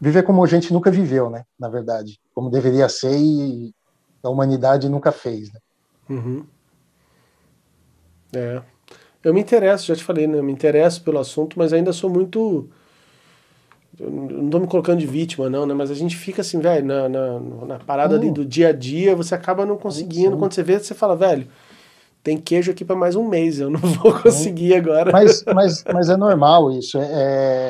viver 0.00 0.24
como 0.24 0.42
a 0.42 0.46
gente 0.48 0.72
nunca 0.72 0.90
viveu, 0.90 1.30
né? 1.30 1.44
Na 1.58 1.68
verdade, 1.68 2.18
como 2.34 2.50
deveria 2.50 2.88
ser 2.88 3.16
e, 3.16 3.72
a 4.22 4.28
humanidade 4.28 4.88
nunca 4.88 5.12
fez. 5.12 5.52
Né? 5.52 5.60
Uhum. 6.10 6.44
É. 8.34 8.62
Eu 9.24 9.32
me 9.32 9.40
interesso, 9.40 9.86
já 9.86 9.96
te 9.96 10.02
falei, 10.02 10.26
né? 10.26 10.38
Eu 10.38 10.42
me 10.42 10.52
interesso 10.52 11.02
pelo 11.02 11.18
assunto, 11.18 11.58
mas 11.58 11.72
ainda 11.72 11.92
sou 11.92 12.10
muito. 12.10 12.68
eu 13.98 14.10
não 14.10 14.50
tô 14.50 14.58
me 14.58 14.66
colocando 14.66 14.98
de 14.98 15.06
vítima, 15.06 15.48
não, 15.48 15.64
né? 15.64 15.74
Mas 15.74 15.90
a 15.90 15.94
gente 15.94 16.16
fica 16.16 16.40
assim, 16.40 16.58
velho, 16.58 16.84
na, 16.84 17.08
na, 17.08 17.40
na 17.40 17.78
parada 17.78 18.16
ali 18.16 18.30
do 18.30 18.44
dia 18.44 18.68
a 18.68 18.72
dia, 18.72 19.14
você 19.14 19.34
acaba 19.34 19.64
não 19.64 19.76
conseguindo. 19.76 20.36
Quando 20.36 20.52
você 20.52 20.62
vê, 20.62 20.78
você 20.78 20.94
fala, 20.94 21.14
velho, 21.14 21.46
tem 22.22 22.36
queijo 22.36 22.70
aqui 22.70 22.84
para 22.84 22.96
mais 22.96 23.16
um 23.16 23.28
mês, 23.28 23.60
eu 23.60 23.70
não 23.70 23.80
vou 24.02 24.12
conseguir 24.20 24.74
agora. 24.74 25.12
Mas, 25.12 25.44
mas, 25.52 25.84
mas 25.92 26.08
é 26.08 26.16
normal 26.16 26.70
isso, 26.72 26.98
é, 26.98 27.04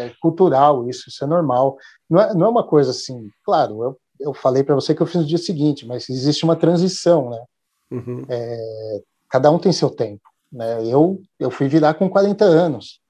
é 0.07 0.13
cultural 0.21 0.89
isso, 0.89 1.09
isso 1.09 1.25
é 1.25 1.27
normal. 1.27 1.77
Não 2.09 2.21
é, 2.21 2.35
não 2.35 2.47
é 2.47 2.49
uma 2.49 2.67
coisa 2.67 2.91
assim, 2.91 3.29
claro, 3.45 3.83
eu, 3.83 3.97
eu 4.23 4.33
falei 4.35 4.63
para 4.63 4.75
você 4.75 4.95
que 4.95 5.03
eu 5.03 5.07
fiz 5.07 5.21
no 5.21 5.27
dia 5.27 5.39
seguinte, 5.39 5.87
mas 5.87 6.09
existe 6.09 6.45
uma 6.45 6.57
transição, 6.57 7.31
né? 7.31 7.45
Uhum. 7.91 8.25
É, 8.29 9.03
cada 9.29 9.51
um 9.51 9.59
tem 9.59 9.73
seu 9.73 9.91
tempo. 9.91 10.23
Né? 10.51 10.87
Eu, 10.87 11.21
eu 11.39 11.51
fui 11.51 11.69
virar 11.69 11.95
com 11.95 12.09
40 12.09 12.45
anos. 12.45 13.01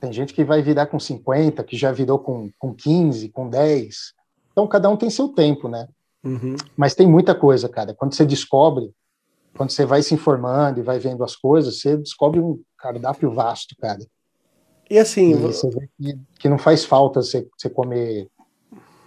Tem 0.00 0.12
gente 0.12 0.34
que 0.34 0.44
vai 0.44 0.62
virar 0.62 0.86
com 0.86 0.98
50, 0.98 1.62
que 1.64 1.76
já 1.76 1.90
virou 1.90 2.18
com, 2.18 2.50
com 2.58 2.74
15, 2.74 3.28
com 3.30 3.48
10. 3.48 3.96
Então, 4.52 4.66
cada 4.66 4.88
um 4.88 4.96
tem 4.96 5.10
seu 5.10 5.28
tempo, 5.28 5.68
né? 5.68 5.88
Uhum. 6.24 6.56
Mas 6.76 6.94
tem 6.94 7.06
muita 7.06 7.34
coisa, 7.34 7.68
cara. 7.68 7.94
Quando 7.94 8.14
você 8.14 8.26
descobre, 8.26 8.92
quando 9.56 9.70
você 9.70 9.86
vai 9.86 10.02
se 10.02 10.14
informando 10.14 10.80
e 10.80 10.82
vai 10.82 10.98
vendo 10.98 11.24
as 11.24 11.34
coisas, 11.34 11.80
você 11.80 11.96
descobre 11.96 12.40
um 12.40 12.60
cardápio 12.78 13.30
vasto, 13.30 13.74
cara. 13.78 14.00
E 14.88 14.98
assim. 14.98 15.32
E 15.32 15.34
você 15.34 15.68
vê 15.70 15.88
que, 15.98 16.18
que 16.38 16.48
não 16.48 16.58
faz 16.58 16.84
falta 16.84 17.22
você, 17.22 17.48
você 17.56 17.68
comer 17.68 18.28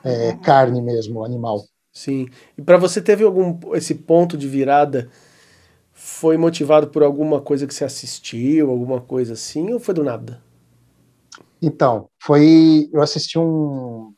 é, 0.03 0.34
carne 0.34 0.81
mesmo, 0.81 1.23
animal. 1.23 1.63
Sim. 1.91 2.27
E 2.57 2.61
para 2.61 2.77
você 2.77 3.01
teve 3.01 3.23
algum 3.23 3.57
esse 3.76 3.95
ponto 3.95 4.38
de 4.38 4.47
virada 4.47 5.09
foi 5.91 6.38
motivado 6.38 6.88
por 6.88 7.03
alguma 7.03 7.41
coisa 7.41 7.67
que 7.67 7.73
você 7.73 7.84
assistiu, 7.84 8.69
alguma 8.69 9.01
coisa 9.01 9.34
assim, 9.34 9.73
ou 9.73 9.80
foi 9.80 9.93
do 9.93 10.03
nada? 10.03 10.41
Então, 11.61 12.07
foi. 12.17 12.89
Eu 12.93 13.01
assisti 13.01 13.38
um, 13.38 14.13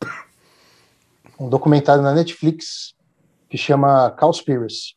um 1.40 1.50
documentário 1.50 2.04
na 2.04 2.14
Netflix 2.14 2.94
que 3.50 3.58
chama 3.58 4.12
Cowspiracy. 4.12 4.96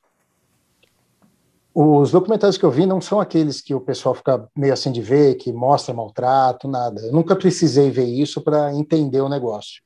Os 1.75 2.13
documentários 2.13 2.57
que 2.57 2.65
eu 2.65 2.71
vi 2.71 2.87
não 2.87 3.01
são 3.01 3.19
aqueles 3.19 3.61
que 3.61 3.75
o 3.75 3.81
pessoal 3.81 4.15
fica 4.15 4.47
meio 4.55 4.73
assim 4.73 4.93
de 4.93 5.01
ver, 5.01 5.35
que 5.37 5.53
mostra 5.53 5.93
maltrato, 5.93 6.69
nada. 6.69 7.01
Eu 7.01 7.13
nunca 7.13 7.35
precisei 7.35 7.91
ver 7.91 8.05
isso 8.05 8.41
para 8.43 8.73
entender 8.75 9.21
o 9.21 9.29
negócio. 9.29 9.83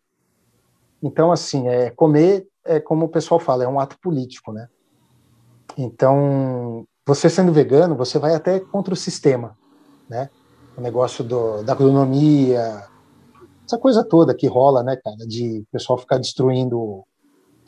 Então, 1.02 1.30
assim, 1.30 1.68
é, 1.68 1.90
comer 1.90 2.46
é 2.64 2.80
como 2.80 3.06
o 3.06 3.08
pessoal 3.08 3.40
fala, 3.40 3.64
é 3.64 3.68
um 3.68 3.80
ato 3.80 3.98
político, 4.00 4.52
né? 4.52 4.68
Então, 5.76 6.86
você 7.06 7.30
sendo 7.30 7.52
vegano, 7.52 7.96
você 7.96 8.18
vai 8.18 8.34
até 8.34 8.60
contra 8.60 8.92
o 8.92 8.96
sistema, 8.96 9.56
né? 10.08 10.28
O 10.76 10.80
negócio 10.80 11.24
do, 11.24 11.62
da 11.62 11.72
agronomia, 11.72 12.84
essa 13.68 13.78
coisa 13.78 14.02
toda 14.02 14.34
que 14.34 14.46
rola, 14.46 14.82
né, 14.82 14.96
cara, 14.96 15.26
de 15.26 15.60
o 15.60 15.66
pessoal 15.70 15.98
ficar 15.98 16.18
destruindo 16.18 17.04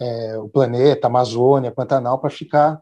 é, 0.01 0.39
o 0.39 0.49
planeta, 0.49 1.07
Amazônia, 1.07 1.71
Pantanal, 1.71 2.19
para 2.19 2.31
ficar 2.31 2.81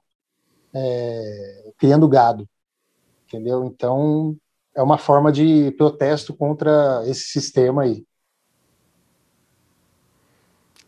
é, 0.72 1.72
criando 1.76 2.08
gado, 2.08 2.48
entendeu? 3.26 3.64
Então, 3.64 4.36
é 4.74 4.80
uma 4.80 4.98
forma 4.98 5.32
de 5.32 5.72
protesto 5.72 6.32
contra 6.32 7.02
esse 7.06 7.24
sistema 7.24 7.82
aí. 7.82 8.04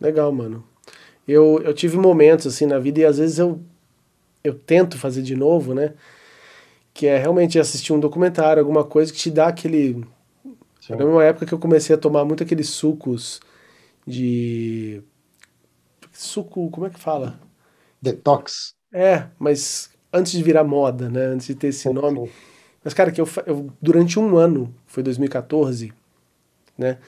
Legal, 0.00 0.32
mano. 0.32 0.64
Eu, 1.28 1.60
eu 1.62 1.74
tive 1.74 1.96
momentos 1.96 2.46
assim 2.46 2.66
na 2.66 2.78
vida 2.78 3.00
e 3.00 3.04
às 3.04 3.18
vezes 3.18 3.38
eu 3.38 3.60
eu 4.42 4.54
tento 4.54 4.98
fazer 4.98 5.22
de 5.22 5.36
novo, 5.36 5.74
né? 5.74 5.94
Que 6.92 7.06
é 7.06 7.18
realmente 7.18 7.58
assistir 7.58 7.92
um 7.92 8.00
documentário, 8.00 8.60
alguma 8.60 8.84
coisa 8.84 9.12
que 9.12 9.18
te 9.18 9.30
dá 9.30 9.48
aquele. 9.48 10.04
Sim. 10.80 10.94
Era 10.94 11.06
uma 11.06 11.24
época 11.24 11.46
que 11.46 11.52
eu 11.54 11.58
comecei 11.58 11.94
a 11.94 11.98
tomar 11.98 12.24
muito 12.24 12.42
aqueles 12.42 12.68
sucos 12.70 13.40
de. 14.06 15.02
Suco, 16.12 16.70
como 16.70 16.86
é 16.86 16.90
que 16.90 17.00
fala? 17.00 17.40
Detox. 18.02 18.74
É, 18.92 19.26
mas 19.38 19.90
antes 20.12 20.32
de 20.32 20.42
virar 20.42 20.64
moda, 20.64 21.08
né? 21.08 21.26
Antes 21.26 21.46
de 21.46 21.54
ter 21.54 21.68
esse 21.68 21.88
nome. 21.92 22.30
Mas, 22.82 22.94
cara, 22.94 23.12
que 23.12 23.20
eu, 23.20 23.28
eu 23.46 23.70
durante 23.80 24.18
um 24.18 24.36
ano, 24.36 24.74
foi 24.86 25.02
2014, 25.02 25.92
né? 26.76 26.98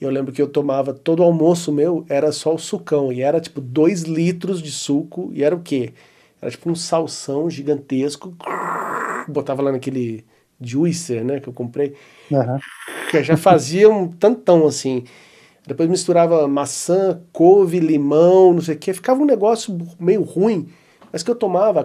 Eu 0.00 0.10
lembro 0.10 0.32
que 0.32 0.40
eu 0.40 0.46
tomava 0.46 0.94
todo 0.94 1.20
o 1.20 1.22
almoço 1.24 1.72
meu, 1.72 2.04
era 2.08 2.30
só 2.30 2.54
o 2.54 2.58
sucão, 2.58 3.12
e 3.12 3.20
era 3.20 3.40
tipo 3.40 3.60
dois 3.60 4.02
litros 4.02 4.62
de 4.62 4.70
suco, 4.70 5.30
e 5.32 5.42
era 5.42 5.54
o 5.54 5.60
quê? 5.60 5.92
Era 6.40 6.50
tipo 6.50 6.70
um 6.70 6.74
salsão 6.74 7.50
gigantesco. 7.50 8.36
Botava 9.28 9.60
lá 9.60 9.72
naquele 9.72 10.24
juicer, 10.60 11.24
né, 11.24 11.40
que 11.40 11.48
eu 11.48 11.52
comprei. 11.52 11.94
Uhum. 12.30 12.58
Que 13.10 13.22
já 13.22 13.36
fazia 13.36 13.90
um 13.90 14.08
tantão 14.08 14.66
assim. 14.66 15.04
Depois 15.66 15.88
misturava 15.88 16.46
maçã, 16.48 17.20
couve, 17.32 17.78
limão, 17.78 18.54
não 18.54 18.62
sei 18.62 18.74
o 18.74 18.78
que. 18.78 18.92
Ficava 18.92 19.20
um 19.20 19.26
negócio 19.26 19.76
meio 19.98 20.22
ruim, 20.22 20.68
mas 21.12 21.22
que 21.22 21.30
eu 21.30 21.34
tomava. 21.34 21.84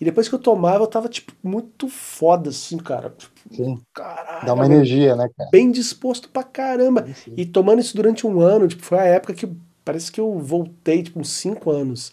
E 0.00 0.04
depois 0.04 0.28
que 0.28 0.34
eu 0.34 0.38
tomava, 0.38 0.82
eu 0.82 0.86
tava, 0.86 1.08
tipo, 1.08 1.32
muito 1.42 1.88
foda, 1.88 2.50
assim, 2.50 2.78
cara. 2.78 3.10
Tipo, 3.10 3.32
sim. 3.54 3.78
Caralho. 3.92 4.46
Dá 4.46 4.54
uma 4.54 4.64
energia, 4.64 5.14
né, 5.14 5.28
cara? 5.36 5.50
Bem 5.50 5.70
disposto 5.70 6.28
pra 6.30 6.42
caramba. 6.42 7.04
Sim, 7.06 7.14
sim. 7.14 7.34
E 7.36 7.44
tomando 7.44 7.80
isso 7.80 7.94
durante 7.94 8.26
um 8.26 8.40
ano, 8.40 8.66
tipo, 8.66 8.82
foi 8.82 8.98
a 8.98 9.04
época 9.04 9.34
que 9.34 9.48
parece 9.84 10.10
que 10.10 10.20
eu 10.20 10.38
voltei, 10.38 11.02
tipo, 11.02 11.20
uns 11.20 11.30
cinco 11.30 11.70
anos 11.70 12.12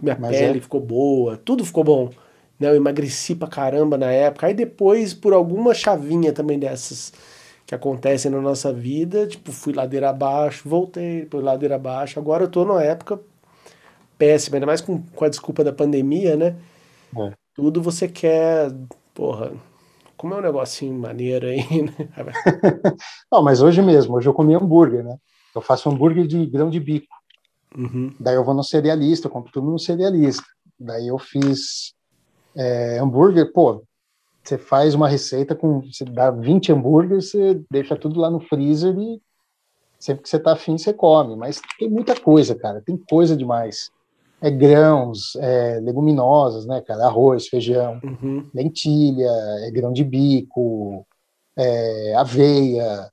minha 0.00 0.16
Mas 0.18 0.36
pele 0.36 0.58
é... 0.58 0.62
ficou 0.62 0.80
boa, 0.80 1.36
tudo 1.36 1.64
ficou 1.64 1.84
bom. 1.84 2.10
Né? 2.58 2.68
Eu 2.68 2.76
emagreci 2.76 3.34
pra 3.34 3.48
caramba 3.48 3.96
na 3.96 4.10
época. 4.10 4.46
Aí 4.46 4.54
depois, 4.54 5.14
por 5.14 5.32
alguma 5.32 5.74
chavinha 5.74 6.32
também 6.32 6.58
dessas 6.58 7.12
que 7.66 7.74
acontecem 7.74 8.30
na 8.30 8.40
nossa 8.40 8.72
vida, 8.72 9.26
tipo, 9.26 9.50
fui 9.50 9.72
ladeira 9.72 10.10
abaixo, 10.10 10.68
voltei, 10.68 11.22
depois 11.22 11.44
ladeira 11.44 11.74
abaixo. 11.74 12.18
Agora 12.18 12.44
eu 12.44 12.48
tô 12.48 12.64
numa 12.64 12.82
época 12.82 13.18
péssima, 14.16 14.56
ainda 14.56 14.66
mais 14.66 14.80
com, 14.80 15.02
com 15.02 15.24
a 15.24 15.28
desculpa 15.28 15.64
da 15.64 15.72
pandemia, 15.72 16.36
né? 16.36 16.54
É. 17.16 17.32
Tudo 17.54 17.82
você 17.82 18.08
quer, 18.08 18.70
porra, 19.14 19.52
como 20.16 20.34
é 20.34 20.38
um 20.38 20.42
negocinho 20.42 20.98
maneiro 20.98 21.46
aí, 21.46 21.60
né? 21.82 21.94
Não, 23.30 23.42
mas 23.42 23.60
hoje 23.60 23.82
mesmo, 23.82 24.16
hoje 24.16 24.28
eu 24.28 24.34
comi 24.34 24.54
hambúrguer, 24.54 25.04
né? 25.04 25.16
Eu 25.54 25.60
faço 25.60 25.88
hambúrguer 25.88 26.26
de 26.26 26.44
grão 26.46 26.70
de 26.70 26.80
bico. 26.80 27.14
Uhum. 27.76 28.14
Daí 28.18 28.34
eu 28.34 28.44
vou 28.44 28.54
no 28.54 28.64
cerealista, 28.64 29.26
eu 29.26 29.30
compro 29.30 29.52
tudo 29.52 29.70
no 29.70 29.78
cerealista. 29.78 30.44
Daí 30.78 31.08
eu 31.08 31.18
fiz 31.18 31.94
é, 32.54 32.98
hambúrguer, 32.98 33.52
pô, 33.52 33.82
você 34.42 34.56
faz 34.56 34.94
uma 34.94 35.08
receita 35.08 35.54
com, 35.54 35.80
você 35.80 36.04
dá 36.04 36.30
20 36.30 36.72
hambúrgueres, 36.72 37.30
você 37.30 37.60
deixa 37.70 37.96
tudo 37.96 38.20
lá 38.20 38.30
no 38.30 38.40
freezer 38.40 38.96
e 38.96 39.20
sempre 39.98 40.22
que 40.22 40.28
você 40.28 40.38
tá 40.38 40.52
afim, 40.52 40.78
você 40.78 40.92
come. 40.92 41.36
Mas 41.36 41.60
tem 41.78 41.90
muita 41.90 42.18
coisa, 42.18 42.54
cara, 42.54 42.80
tem 42.80 42.96
coisa 42.96 43.36
demais. 43.36 43.90
É 44.40 44.50
grãos, 44.50 45.34
é 45.36 45.80
leguminosas, 45.80 46.66
né, 46.66 46.80
cara? 46.82 47.06
Arroz, 47.06 47.48
feijão, 47.48 48.00
uhum. 48.04 48.48
lentilha, 48.54 49.30
é 49.66 49.70
grão 49.70 49.92
de 49.92 50.04
bico, 50.04 51.06
é 51.56 52.14
aveia, 52.14 53.10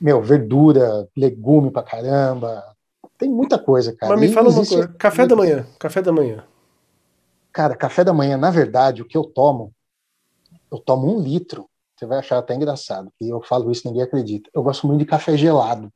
meu, 0.00 0.22
verdura, 0.22 1.08
legume 1.16 1.70
pra 1.70 1.82
caramba, 1.82 2.62
tem 3.18 3.28
muita 3.28 3.58
coisa, 3.58 3.94
cara. 3.96 4.12
Mas 4.12 4.20
me 4.20 4.28
fala 4.32 4.50
uma 4.50 4.64
coisa, 4.64 4.88
café 4.88 5.26
da 5.26 5.34
manhã, 5.34 5.66
café 5.78 6.00
da 6.00 6.12
manhã. 6.12 6.44
Cara, 7.52 7.74
café 7.74 8.04
da 8.04 8.12
manhã, 8.12 8.36
na 8.36 8.50
verdade, 8.50 9.02
o 9.02 9.04
que 9.04 9.16
eu 9.16 9.24
tomo, 9.24 9.72
eu 10.70 10.78
tomo 10.78 11.12
um 11.12 11.20
litro. 11.20 11.68
Você 11.96 12.06
vai 12.06 12.18
achar 12.18 12.38
até 12.38 12.54
engraçado, 12.54 13.10
que 13.18 13.28
eu 13.28 13.42
falo 13.42 13.72
isso 13.72 13.82
ninguém 13.84 14.02
acredita. 14.02 14.48
Eu 14.54 14.62
gosto 14.62 14.86
muito 14.86 15.00
de 15.00 15.06
café 15.06 15.36
gelado. 15.36 15.92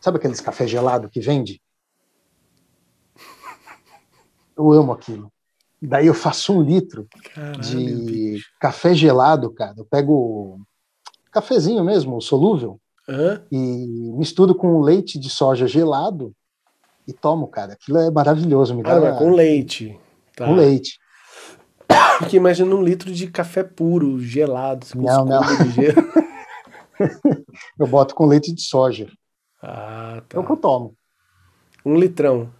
Sabe 0.00 0.16
aqueles 0.16 0.40
café 0.40 0.66
gelado 0.66 1.08
que 1.08 1.20
vende? 1.20 1.62
Eu 4.56 4.72
amo 4.72 4.92
aquilo. 4.92 5.32
Daí 5.80 6.06
eu 6.06 6.14
faço 6.14 6.52
um 6.52 6.62
litro 6.62 7.06
Caralho, 7.34 7.60
de 7.60 8.38
café 8.58 8.94
gelado, 8.94 9.50
cara. 9.50 9.74
Eu 9.76 9.84
pego 9.84 10.60
cafezinho 11.30 11.84
mesmo, 11.84 12.20
solúvel, 12.22 12.80
uhum. 13.08 13.40
e 13.50 14.12
misturo 14.16 14.54
com 14.54 14.80
leite 14.80 15.18
de 15.18 15.28
soja 15.28 15.66
gelado 15.66 16.32
e 17.06 17.12
tomo, 17.12 17.48
cara. 17.48 17.74
Aquilo 17.74 17.98
é 17.98 18.10
maravilhoso. 18.10 18.74
Me 18.74 18.82
dá, 18.82 19.10
ah, 19.10 19.16
com 19.16 19.32
leite. 19.32 19.98
Tá. 20.34 20.46
Com 20.46 20.54
leite. 20.54 20.98
Porque 22.18 22.36
imagina 22.36 22.74
um 22.74 22.82
litro 22.82 23.12
de 23.12 23.26
café 23.26 23.62
puro, 23.62 24.20
gelado. 24.20 24.86
Não, 24.94 25.24
não. 25.24 25.42
eu 27.78 27.86
boto 27.86 28.14
com 28.14 28.26
leite 28.26 28.54
de 28.54 28.62
soja. 28.62 29.08
Ah, 29.62 30.22
tá. 30.28 30.38
É 30.38 30.40
o 30.40 30.44
que 30.44 30.52
eu 30.52 30.56
tomo. 30.56 30.94
Um 31.84 31.96
litrão. 31.96 32.50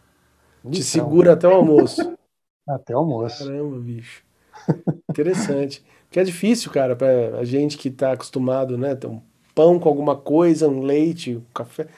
Te 0.70 0.82
segura 0.82 1.32
até 1.34 1.48
o 1.48 1.52
almoço. 1.52 2.16
até 2.66 2.94
o 2.94 2.98
almoço. 2.98 3.44
Caramba, 3.44 3.78
bicho. 3.78 4.24
Interessante. 5.10 5.84
Porque 6.06 6.20
é 6.20 6.24
difícil, 6.24 6.70
cara, 6.70 6.94
pra 6.94 7.38
a 7.38 7.44
gente 7.44 7.76
que 7.76 7.90
tá 7.90 8.12
acostumado, 8.12 8.78
né? 8.78 8.94
Ter 8.94 9.06
um 9.06 9.20
pão 9.54 9.78
com 9.78 9.88
alguma 9.88 10.16
coisa, 10.16 10.68
um 10.68 10.82
leite, 10.82 11.36
um 11.36 11.42
café. 11.52 11.88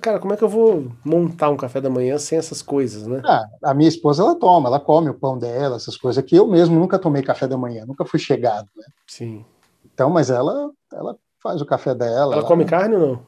Cara, 0.00 0.18
como 0.18 0.34
é 0.34 0.36
que 0.36 0.42
eu 0.42 0.48
vou 0.48 0.90
montar 1.04 1.50
um 1.50 1.56
café 1.56 1.80
da 1.80 1.88
manhã 1.88 2.18
sem 2.18 2.36
essas 2.36 2.60
coisas, 2.62 3.06
né? 3.06 3.22
Ah, 3.24 3.44
a 3.62 3.74
minha 3.74 3.88
esposa, 3.88 4.22
ela 4.22 4.34
toma, 4.34 4.68
ela 4.68 4.80
come 4.80 5.08
o 5.08 5.14
pão 5.14 5.38
dela, 5.38 5.76
essas 5.76 5.96
coisas 5.96 6.24
que 6.24 6.34
eu 6.34 6.48
mesmo 6.48 6.78
nunca 6.78 6.98
tomei 6.98 7.22
café 7.22 7.46
da 7.46 7.56
manhã, 7.56 7.84
nunca 7.86 8.04
fui 8.04 8.18
chegado, 8.18 8.68
né? 8.76 8.84
Sim. 9.06 9.44
Então, 9.84 10.10
mas 10.10 10.30
ela, 10.30 10.72
ela 10.92 11.16
faz 11.40 11.60
o 11.60 11.66
café 11.66 11.94
dela. 11.94 12.34
Ela, 12.34 12.36
ela 12.38 12.44
come 12.44 12.64
carne 12.64 12.96
ou 12.96 13.00
não? 13.00 13.20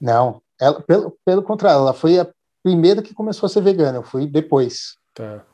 Não, 0.00 0.42
ela, 0.60 0.80
pelo, 0.80 1.16
pelo 1.24 1.42
contrário, 1.42 1.80
ela 1.80 1.92
foi 1.92 2.18
a 2.18 2.26
primeira 2.62 3.02
que 3.02 3.14
começou 3.14 3.46
a 3.46 3.50
ser 3.50 3.62
vegana, 3.62 3.98
eu 3.98 4.02
fui 4.02 4.26
depois. 4.26 4.96
Tá. 5.14 5.44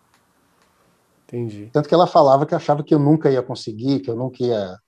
Entendi. 1.26 1.70
Tanto 1.72 1.88
que 1.88 1.94
ela 1.94 2.06
falava 2.06 2.46
que 2.46 2.54
achava 2.54 2.82
que 2.82 2.94
eu 2.94 2.98
nunca 2.98 3.30
ia 3.30 3.42
conseguir, 3.42 4.00
que 4.00 4.10
eu 4.10 4.16
nunca 4.16 4.42
ia 4.42 4.78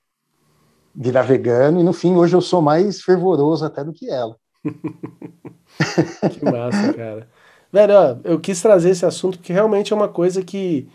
virar 0.95 1.23
vegano, 1.23 1.81
e 1.81 1.83
no 1.83 1.93
fim, 1.93 2.15
hoje 2.15 2.35
eu 2.35 2.41
sou 2.41 2.63
mais 2.63 3.03
fervoroso 3.03 3.65
até 3.65 3.85
do 3.85 3.93
que 3.93 4.09
ela. 4.09 4.37
que 4.65 6.45
massa, 6.45 6.93
cara. 6.95 7.29
Velho, 7.73 7.95
ó, 7.95 8.17
eu 8.25 8.41
quis 8.41 8.61
trazer 8.63 8.91
esse 8.91 9.05
assunto 9.05 9.39
porque 9.39 9.53
realmente 9.53 9.93
é 9.93 9.97
uma 9.97 10.09
coisa 10.09 10.43
que 10.43 10.89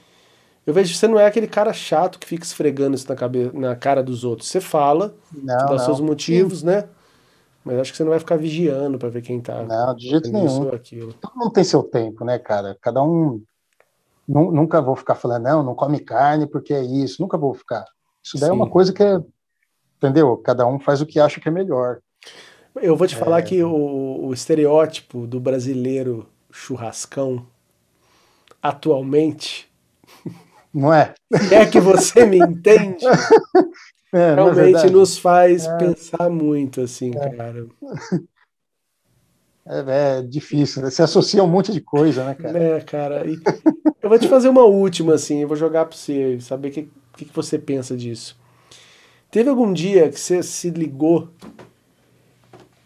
eu 0.65 0.73
vejo 0.73 0.91
que 0.91 0.97
você 0.97 1.07
não 1.07 1.19
é 1.19 1.25
aquele 1.25 1.47
cara 1.47 1.73
chato 1.73 2.19
que 2.19 2.27
fica 2.27 2.43
esfregando 2.43 2.95
isso 2.95 3.07
na, 3.09 3.15
cabeça, 3.15 3.51
na 3.53 3.75
cara 3.75 4.03
dos 4.03 4.23
outros. 4.23 4.47
Você 4.47 4.61
fala, 4.61 5.15
não, 5.31 5.57
dá 5.57 5.71
não. 5.71 5.79
seus 5.79 5.99
motivos, 5.99 6.59
Sim. 6.59 6.67
né? 6.67 6.87
Mas 7.63 7.79
acho 7.79 7.91
que 7.91 7.97
você 7.97 8.03
não 8.03 8.09
vai 8.09 8.19
ficar 8.19 8.37
vigiando 8.37 8.97
para 8.97 9.09
ver 9.09 9.21
quem 9.21 9.39
tá. 9.39 9.63
Não, 9.63 9.95
de 9.95 10.09
jeito 10.09 10.31
nenhum. 10.31 10.69
Aquilo. 10.69 11.13
Todo 11.13 11.35
mundo 11.35 11.51
tem 11.51 11.63
seu 11.63 11.83
tempo, 11.83 12.25
né, 12.25 12.39
cara? 12.39 12.77
Cada 12.81 13.03
um. 13.03 13.41
Nunca 14.27 14.81
vou 14.81 14.95
ficar 14.95 15.15
falando, 15.15 15.43
não, 15.43 15.63
não 15.63 15.75
come 15.75 15.99
carne 15.99 16.47
porque 16.47 16.73
é 16.73 16.81
isso. 16.81 17.21
Nunca 17.21 17.37
vou 17.37 17.53
ficar. 17.53 17.85
Isso 18.23 18.37
daí 18.39 18.47
Sim. 18.47 18.51
é 18.51 18.53
uma 18.53 18.69
coisa 18.69 18.93
que 18.93 19.03
é. 19.03 19.19
Entendeu? 19.97 20.37
Cada 20.37 20.65
um 20.65 20.79
faz 20.79 21.01
o 21.01 21.05
que 21.05 21.19
acha 21.19 21.39
que 21.39 21.47
é 21.47 21.51
melhor. 21.51 21.99
Eu 22.75 22.95
vou 22.95 23.05
te 23.05 23.15
falar 23.15 23.39
é... 23.39 23.41
que 23.41 23.63
o, 23.63 24.25
o 24.25 24.33
estereótipo 24.33 25.27
do 25.27 25.39
brasileiro 25.39 26.27
churrascão 26.51 27.45
atualmente. 28.61 29.69
Não 30.73 30.93
é? 30.93 31.13
É 31.51 31.65
que 31.65 31.79
você 31.79 32.25
me 32.25 32.37
entende. 32.37 33.05
É, 34.13 34.35
realmente 34.35 34.89
nos 34.89 35.17
faz 35.17 35.65
é. 35.65 35.77
pensar 35.77 36.29
muito, 36.29 36.81
assim, 36.81 37.11
é. 37.15 37.29
cara. 37.29 37.67
É, 39.63 40.17
é, 40.17 40.21
difícil, 40.23 40.81
né? 40.81 40.89
Se 40.89 41.03
associa 41.03 41.43
um 41.43 41.47
monte 41.47 41.71
de 41.71 41.79
coisa, 41.79 42.25
né, 42.25 42.33
cara? 42.33 42.57
É, 42.57 42.81
cara. 42.81 43.29
E 43.29 43.39
eu 44.01 44.09
vou 44.09 44.17
te 44.17 44.27
fazer 44.27 44.49
uma 44.49 44.63
última, 44.63 45.13
assim, 45.13 45.43
eu 45.43 45.47
vou 45.47 45.55
jogar 45.55 45.85
pra 45.85 45.95
você, 45.95 46.39
saber 46.41 46.69
o 46.69 46.71
que, 46.71 46.89
que, 47.15 47.25
que 47.25 47.35
você 47.35 47.59
pensa 47.59 47.95
disso. 47.95 48.35
Teve 49.29 49.49
algum 49.49 49.71
dia 49.71 50.09
que 50.09 50.19
você 50.19 50.41
se 50.41 50.71
ligou 50.71 51.29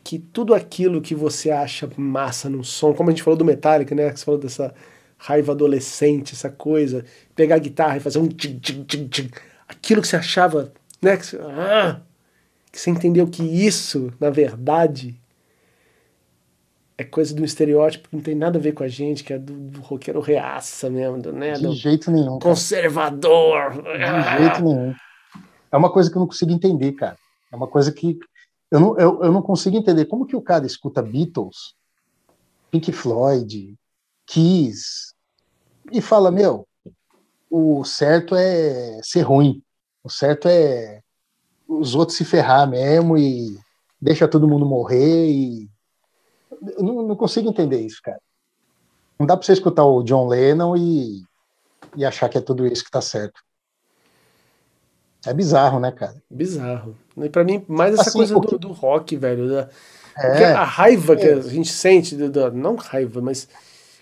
que 0.03 0.19
tudo 0.19 0.53
aquilo 0.53 1.02
que 1.02 1.15
você 1.15 1.49
acha 1.49 1.89
massa 1.97 2.47
num 2.47 2.64
som, 2.64 2.93
como 2.93 3.10
a 3.10 3.11
gente 3.14 3.23
falou 3.23 3.38
do 3.38 3.45
Metallica, 3.45 3.95
né? 3.95 4.11
Que 4.11 4.19
você 4.19 4.26
falou 4.26 4.39
dessa 4.39 4.72
raiva 5.18 5.53
adolescente, 5.53 6.34
essa 6.34 6.49
coisa, 6.49 7.03
pegar 7.35 7.56
a 7.56 7.60
guitarra 7.60 7.97
e 7.97 8.02
fazer 8.02 8.19
um 8.19 8.27
tchim, 8.27 8.60
tchim, 8.60 8.84
tchim, 8.84 9.07
tchim, 9.07 9.30
aquilo 9.68 10.02
que 10.02 10.07
você 10.07 10.18
achava, 10.18 10.72
né? 11.02 11.18
Que 11.18 11.26
você, 11.26 11.38
ah, 11.42 12.02
que 12.72 12.80
você 12.80 12.90
entendeu 12.90 13.28
que 13.28 13.44
isso, 13.44 14.12
na 14.20 14.30
verdade, 14.30 15.20
é 16.98 17.04
coisa 17.04 17.34
de 17.34 17.42
um 17.42 17.46
estereótipo 17.46 18.10
que 18.10 18.16
não 18.16 18.24
tem 18.24 18.36
nada 18.36 18.58
a 18.58 18.62
ver 18.62 18.74
com 18.74 18.84
a 18.84 18.88
gente, 18.88 19.24
que 19.24 19.34
é 19.34 19.40
do, 19.40 19.54
do 19.54 19.82
roqueiro 19.82 20.20
reaça 20.20 20.90
mesmo, 20.90 21.22
do, 21.22 21.34
né? 21.34 21.54
De 21.54 21.64
do 21.64 21.74
jeito 21.74 22.10
nenhum. 22.10 22.40
Cara. 22.40 22.52
Conservador. 22.54 23.82
De 23.82 24.04
ah. 24.04 24.38
jeito 24.38 24.64
nenhum. 24.64 24.96
É 25.72 25.78
uma 25.78 25.92
coisa 25.92 26.10
que 26.10 26.16
eu 26.16 26.22
não 26.22 26.28
consigo 26.28 26.52
entender, 26.52 26.94
cara. 26.94 27.18
É 27.52 27.56
uma 27.56 27.68
coisa 27.68 27.92
que 27.92 28.18
eu 28.72 28.80
não, 28.80 28.98
eu, 28.98 29.24
eu 29.24 29.32
não 29.32 29.42
consigo 29.42 29.78
entender 29.78 30.06
como 30.06 30.26
que 30.26 30.36
o 30.36 30.42
cara 30.42 30.66
escuta 30.66 31.02
Beatles, 31.02 31.76
Pink 32.72 32.92
Floyd, 32.92 33.76
Kiss, 34.26 35.14
e 35.92 36.02
fala, 36.02 36.32
meu, 36.32 36.68
o 37.50 37.84
certo 37.84 38.36
é 38.36 39.00
ser 39.04 39.22
ruim, 39.22 39.62
o 40.06 40.10
certo 40.10 40.48
é 40.48 41.02
os 41.68 41.95
outros 41.95 42.15
se 42.15 42.23
ferrar 42.23 42.69
mesmo 42.69 43.18
e 43.18 43.57
deixa 43.99 44.27
todo 44.27 44.48
mundo 44.48 44.65
morrer 44.68 45.27
e 45.27 45.68
eu 46.77 46.84
não, 46.84 47.02
não 47.07 47.15
consigo 47.15 47.49
entender 47.49 47.82
isso, 47.82 47.99
cara. 48.03 48.22
Não 49.19 49.26
dá 49.26 49.36
para 49.36 49.44
você 49.45 49.53
escutar 49.53 49.84
o 49.84 50.03
John 50.03 50.27
Lennon 50.27 50.77
e, 50.77 51.23
e 51.98 52.06
achar 52.06 52.30
que 52.30 52.38
é 52.38 52.41
tudo 52.41 52.68
isso 52.68 52.84
que 52.84 52.91
tá 52.91 53.02
certo. 53.02 53.41
É 55.26 55.34
bizarro, 55.34 55.80
né, 55.80 55.91
cara? 55.91 56.22
Bizarro. 56.30 56.95
E 57.18 57.27
pra 57.30 57.44
mim, 57.44 57.65
mais 57.68 57.94
essa 57.94 58.10
Assim, 58.10 58.19
coisa 58.19 58.38
o 58.38 58.40
do, 58.40 58.48
que- 58.48 58.57
do 58.60 58.72
rock, 58.72 59.15
velho. 59.18 59.49
da- 59.49 59.69
É. 60.18 60.30
porque 60.30 60.44
a 60.44 60.64
raiva 60.64 61.15
que 61.15 61.26
É. 61.26 61.34
a 61.34 61.40
gente 61.41 61.72
sente, 61.72 62.15
do- 62.15 62.30
do- 62.30 62.52
não 62.52 62.76
raiva, 62.76 63.22
mas 63.22 63.48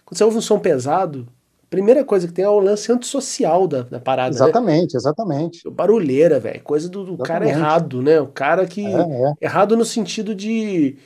quando 0.04 0.18
você 0.18 0.24
ouve 0.26 0.38
um 0.38 0.42
som 0.42 0.60
pesado, 0.60 1.26
primeira 1.74 2.06
coisa 2.06 2.28
que 2.28 2.34
tem 2.34 2.46
é 2.46 2.50
o 2.50 2.60
lance 2.60 2.92
antissocial 2.92 3.68
da, 3.68 3.82
da 3.82 4.00
parada, 4.00 4.30
né? 4.30 4.36
Exatamente, 4.36 4.96
exatamente. 4.96 5.68
Barulheira, 5.72 6.40
velho. 6.40 6.62
Coisa 6.62 6.88
do, 6.88 7.04
do 7.04 7.18
cara 7.18 7.46
Exatamente. 7.46 7.68
errado, 7.68 8.02
né? 8.04 8.22
O 8.22 8.28
cara 8.28 8.68
que. 8.68 8.86
É, 8.86 9.02
é. 9.02 9.34
Errado 9.42 9.76
no 9.76 9.84
sentido 9.84 10.36
de, 10.36 10.98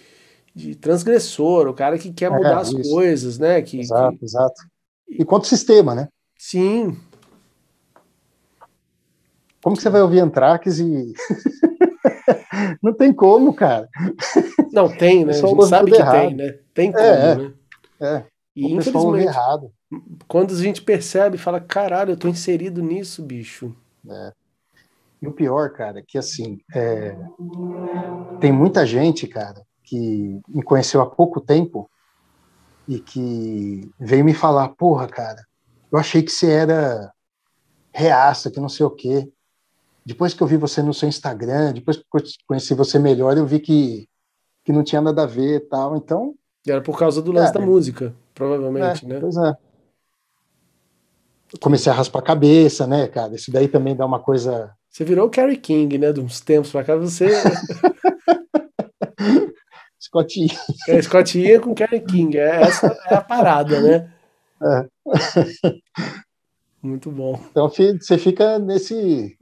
de 0.53 0.75
transgressor, 0.75 1.69
o 1.69 1.73
cara 1.73 1.97
que 1.97 2.11
quer 2.11 2.25
É, 2.31 2.35
mudar 2.35 2.59
as 2.59 2.69
isso. 2.73 2.89
coisas, 2.91 3.39
né? 3.39 3.61
Que, 3.61 3.79
Exato, 3.79 4.17
que- 4.17 4.25
exato. 4.25 4.61
E 5.07 5.23
contra 5.23 5.45
o 5.45 5.49
sistema, 5.49 5.95
né? 5.95 6.09
sim, 6.37 6.97
Como 9.63 9.75
que 9.75 9.81
você 9.81 9.89
vai 9.89 10.01
ouvir 10.01 10.19
Anthrax 10.19 10.79
e. 10.79 11.13
não 12.83 12.93
tem 12.93 13.13
como, 13.13 13.53
cara. 13.53 13.87
não 14.73 14.89
tem, 14.89 15.23
né? 15.25 15.31
A 15.31 15.35
gente 15.35 15.65
sabe 15.67 15.91
que 15.91 15.97
errado. 15.97 16.27
tem, 16.27 16.35
né? 16.35 16.59
Tem 16.73 16.91
como, 16.91 17.03
É, 17.03 17.31
é. 17.31 17.35
né? 17.35 17.53
É. 18.01 18.23
E 18.55 18.73
infelizmente, 18.73 19.25
errado. 19.27 19.71
Quando 20.27 20.53
a 20.53 20.57
gente 20.57 20.81
percebe 20.81 21.35
e 21.35 21.39
fala, 21.39 21.59
caralho, 21.59 22.11
eu 22.11 22.17
tô 22.17 22.27
inserido 22.27 22.81
nisso, 22.81 23.23
bicho. 23.23 23.75
E 25.21 25.27
o 25.27 25.31
pior, 25.31 25.71
cara, 25.71 25.99
é 25.99 26.03
que 26.05 26.17
assim, 26.17 26.59
é, 26.73 27.17
tem 28.39 28.51
muita 28.51 28.85
gente, 28.85 29.27
cara, 29.27 29.61
que 29.83 30.39
me 30.47 30.61
conheceu 30.61 31.01
há 31.01 31.09
pouco 31.09 31.41
tempo 31.41 31.89
e 32.87 32.99
que 32.99 33.89
veio 33.99 34.23
me 34.23 34.33
falar, 34.33 34.69
porra, 34.69 35.07
cara, 35.07 35.43
eu 35.91 35.97
achei 35.97 36.21
que 36.21 36.31
você 36.31 36.51
era 36.51 37.11
reaça, 37.93 38.51
que 38.51 38.59
não 38.59 38.69
sei 38.69 38.85
o 38.85 38.91
quê. 38.91 39.29
Depois 40.05 40.33
que 40.33 40.41
eu 40.41 40.47
vi 40.47 40.55
você 40.55 40.81
no 40.81 40.93
seu 40.93 41.09
Instagram, 41.09 41.73
depois 41.73 41.97
que 41.97 42.03
eu 42.13 42.21
conheci 42.47 42.73
você 42.73 42.99
melhor, 42.99 43.35
eu 43.37 43.45
vi 43.45 43.59
que, 43.59 44.07
que 44.63 44.71
não 44.71 44.83
tinha 44.83 45.01
nada 45.01 45.23
a 45.23 45.25
ver 45.25 45.55
e 45.55 45.59
tal. 45.61 45.97
Então, 45.97 46.35
E 46.65 46.71
era 46.71 46.81
por 46.81 46.97
causa 46.97 47.21
do 47.21 47.31
lance 47.31 47.51
Cara, 47.51 47.65
da 47.65 47.71
música, 47.71 48.13
provavelmente, 48.33 49.05
é, 49.05 49.07
né? 49.07 49.19
pois 49.19 49.35
é. 49.35 49.57
Comecei 51.61 51.91
a 51.91 51.95
raspar 51.95 52.19
a 52.19 52.23
cabeça, 52.23 52.85
né, 52.85 53.07
cara? 53.07 53.35
Isso 53.35 53.51
daí 53.51 53.67
também 53.67 53.95
dá 53.95 54.05
uma 54.05 54.19
coisa. 54.19 54.71
Você 54.89 55.03
virou 55.05 55.27
o 55.27 55.29
Kerry 55.29 55.57
King, 55.57 55.97
né? 55.97 56.11
De 56.11 56.19
uns 56.19 56.41
tempos 56.41 56.71
pra 56.71 56.83
cá, 56.83 56.95
você 56.95 57.27
Scott, 59.99 60.47
é 60.87 61.01
Scott 61.01 61.39
Ian 61.39 61.59
com 61.59 61.73
Kerry 61.73 62.01
King. 62.01 62.37
É, 62.37 62.61
essa 62.61 62.87
é 63.09 63.15
a 63.15 63.21
parada, 63.21 63.79
né? 63.81 64.13
É. 64.61 64.85
Muito 66.81 67.11
bom. 67.11 67.39
Então 67.51 67.69
você 67.69 68.17
fica 68.17 68.59
nesse 68.59 69.37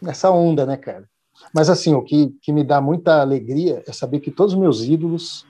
nessa 0.00 0.30
onda, 0.30 0.66
né, 0.66 0.76
cara? 0.76 1.08
Mas 1.54 1.68
assim, 1.68 1.94
o 1.94 2.02
que, 2.02 2.34
que 2.40 2.52
me 2.52 2.64
dá 2.64 2.80
muita 2.80 3.20
alegria 3.20 3.82
é 3.86 3.92
saber 3.92 4.20
que 4.20 4.30
todos 4.30 4.54
os 4.54 4.58
meus 4.58 4.82
ídolos 4.82 5.46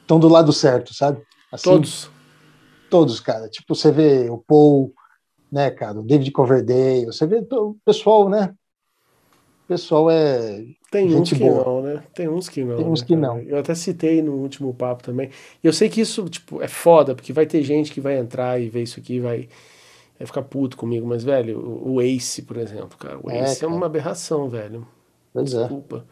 estão 0.00 0.18
do 0.18 0.28
lado 0.28 0.52
certo, 0.52 0.94
sabe? 0.94 1.22
Assim, 1.52 1.64
Todos. 1.70 2.10
Todos, 2.88 3.20
cara. 3.20 3.48
Tipo, 3.48 3.74
você 3.74 3.90
vê 3.92 4.28
o 4.30 4.38
Paul, 4.38 4.92
né, 5.50 5.70
cara, 5.70 5.98
o 6.00 6.02
David 6.02 6.30
Coverdale, 6.32 7.06
você 7.06 7.26
vê 7.26 7.46
o 7.52 7.76
pessoal, 7.84 8.28
né? 8.28 8.54
O 9.64 9.68
pessoal 9.68 10.10
é 10.10 10.64
Tem 10.90 11.08
gente 11.10 11.34
uns 11.34 11.38
que 11.38 11.44
boa. 11.44 11.64
não, 11.64 11.82
né? 11.82 12.02
Tem 12.14 12.28
uns 12.28 12.48
que 12.48 12.64
não. 12.64 12.76
Tem 12.76 12.86
uns 12.86 13.00
né, 13.02 13.06
que 13.06 13.14
cara? 13.14 13.26
não. 13.26 13.38
Eu 13.40 13.58
até 13.58 13.74
citei 13.74 14.22
no 14.22 14.32
último 14.36 14.72
papo 14.74 15.02
também. 15.02 15.30
E 15.62 15.66
eu 15.66 15.72
sei 15.72 15.88
que 15.90 16.00
isso, 16.00 16.26
tipo, 16.28 16.62
é 16.62 16.68
foda, 16.68 17.14
porque 17.14 17.32
vai 17.32 17.46
ter 17.46 17.62
gente 17.62 17.92
que 17.92 18.00
vai 18.00 18.16
entrar 18.18 18.60
e 18.60 18.68
ver 18.70 18.82
isso 18.82 18.98
aqui 18.98 19.14
e 19.16 19.20
vai, 19.20 19.48
vai 20.18 20.26
ficar 20.26 20.42
puto 20.42 20.76
comigo. 20.76 21.06
Mas, 21.06 21.22
velho, 21.22 21.60
o, 21.84 22.00
Ace, 22.00 22.42
por 22.42 22.56
exemplo, 22.56 22.96
cara. 22.98 23.18
O 23.22 23.30
É, 23.30 23.42
Ace 23.42 23.58
é, 23.58 23.60
cara. 23.60 23.72
uma 23.72 23.86
aberração, 23.86 24.48
velho. 24.48 24.86
Pois 25.34 25.52
é. 25.52 25.58
Desculpa. 25.60 26.06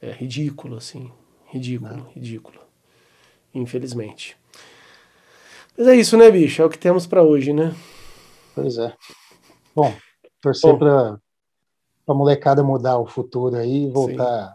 É 0.00 0.12
ridículo, 0.12 0.76
assim. 0.76 1.10
Ridículo, 1.46 2.06
ridículo. 2.14 2.60
Infelizmente. 3.52 4.36
Mas 5.76 5.86
é 5.86 5.94
isso, 5.96 6.16
né, 6.16 6.30
bicho? 6.30 6.62
É 6.62 6.64
o 6.64 6.70
que 6.70 6.78
temos 6.78 7.06
pra 7.06 7.22
hoje, 7.22 7.52
né? 7.52 7.74
Pois 8.54 8.78
é. 8.78 8.92
Bom, 9.74 9.92
torcer 10.40 10.76
para 10.78 11.18
a 12.08 12.14
molecada 12.14 12.62
mudar 12.62 12.98
o 12.98 13.06
futuro 13.06 13.56
aí 13.56 13.84
e 13.84 13.90
voltar, 13.90 14.54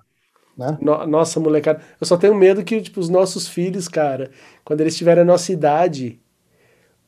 né? 0.57 0.77
No- 0.81 1.05
nossa, 1.05 1.39
molecada. 1.39 1.81
Eu 1.99 2.07
só 2.07 2.17
tenho 2.17 2.33
medo 2.33 2.63
que, 2.63 2.81
tipo, 2.81 2.99
os 2.99 3.09
nossos 3.09 3.47
filhos, 3.47 3.87
cara, 3.87 4.31
quando 4.65 4.81
eles 4.81 4.97
tiverem 4.97 5.21
a 5.21 5.25
nossa 5.25 5.51
idade, 5.51 6.19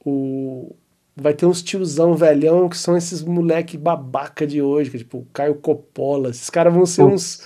o... 0.06 0.76
vai 1.16 1.34
ter 1.34 1.46
uns 1.46 1.62
tiozão 1.64 2.16
velhão 2.16 2.70
que 2.70 2.78
são 2.78 2.96
esses 2.98 3.24
moleque 3.24 3.78
babaca 3.78 4.46
de 4.46 4.62
hoje, 4.62 4.90
que 4.90 4.98
é, 4.98 5.00
tipo, 5.00 5.20
o 5.20 5.28
Caio 5.34 5.56
Coppola. 5.56 6.30
Esses 6.30 6.50
caras 6.50 6.74
vão 6.74 6.86
ser 6.86 7.04
uns. 7.04 7.42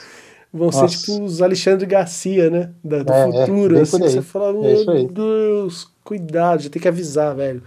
Vão 0.52 0.72
ser 0.72 0.84
Nossa. 0.84 0.98
tipo 0.98 1.24
os 1.24 1.42
Alexandre 1.42 1.86
Garcia, 1.86 2.50
né? 2.50 2.74
Da- 2.84 3.04
do 3.04 3.14
É, 3.14 3.22
é, 3.22 3.46
futuro. 3.46 3.74
bem 3.74 3.82
assim, 3.84 4.00
você 4.00 4.22
fala, 4.22 4.50
É 4.66 4.86
meu 4.86 4.92
aí. 4.94 5.08
Deus, 5.08 5.92
cuidado, 6.08 6.64
já 6.64 6.70
tem 6.70 6.82
que 6.82 6.88
avisar, 6.88 7.36
velho. 7.36 7.62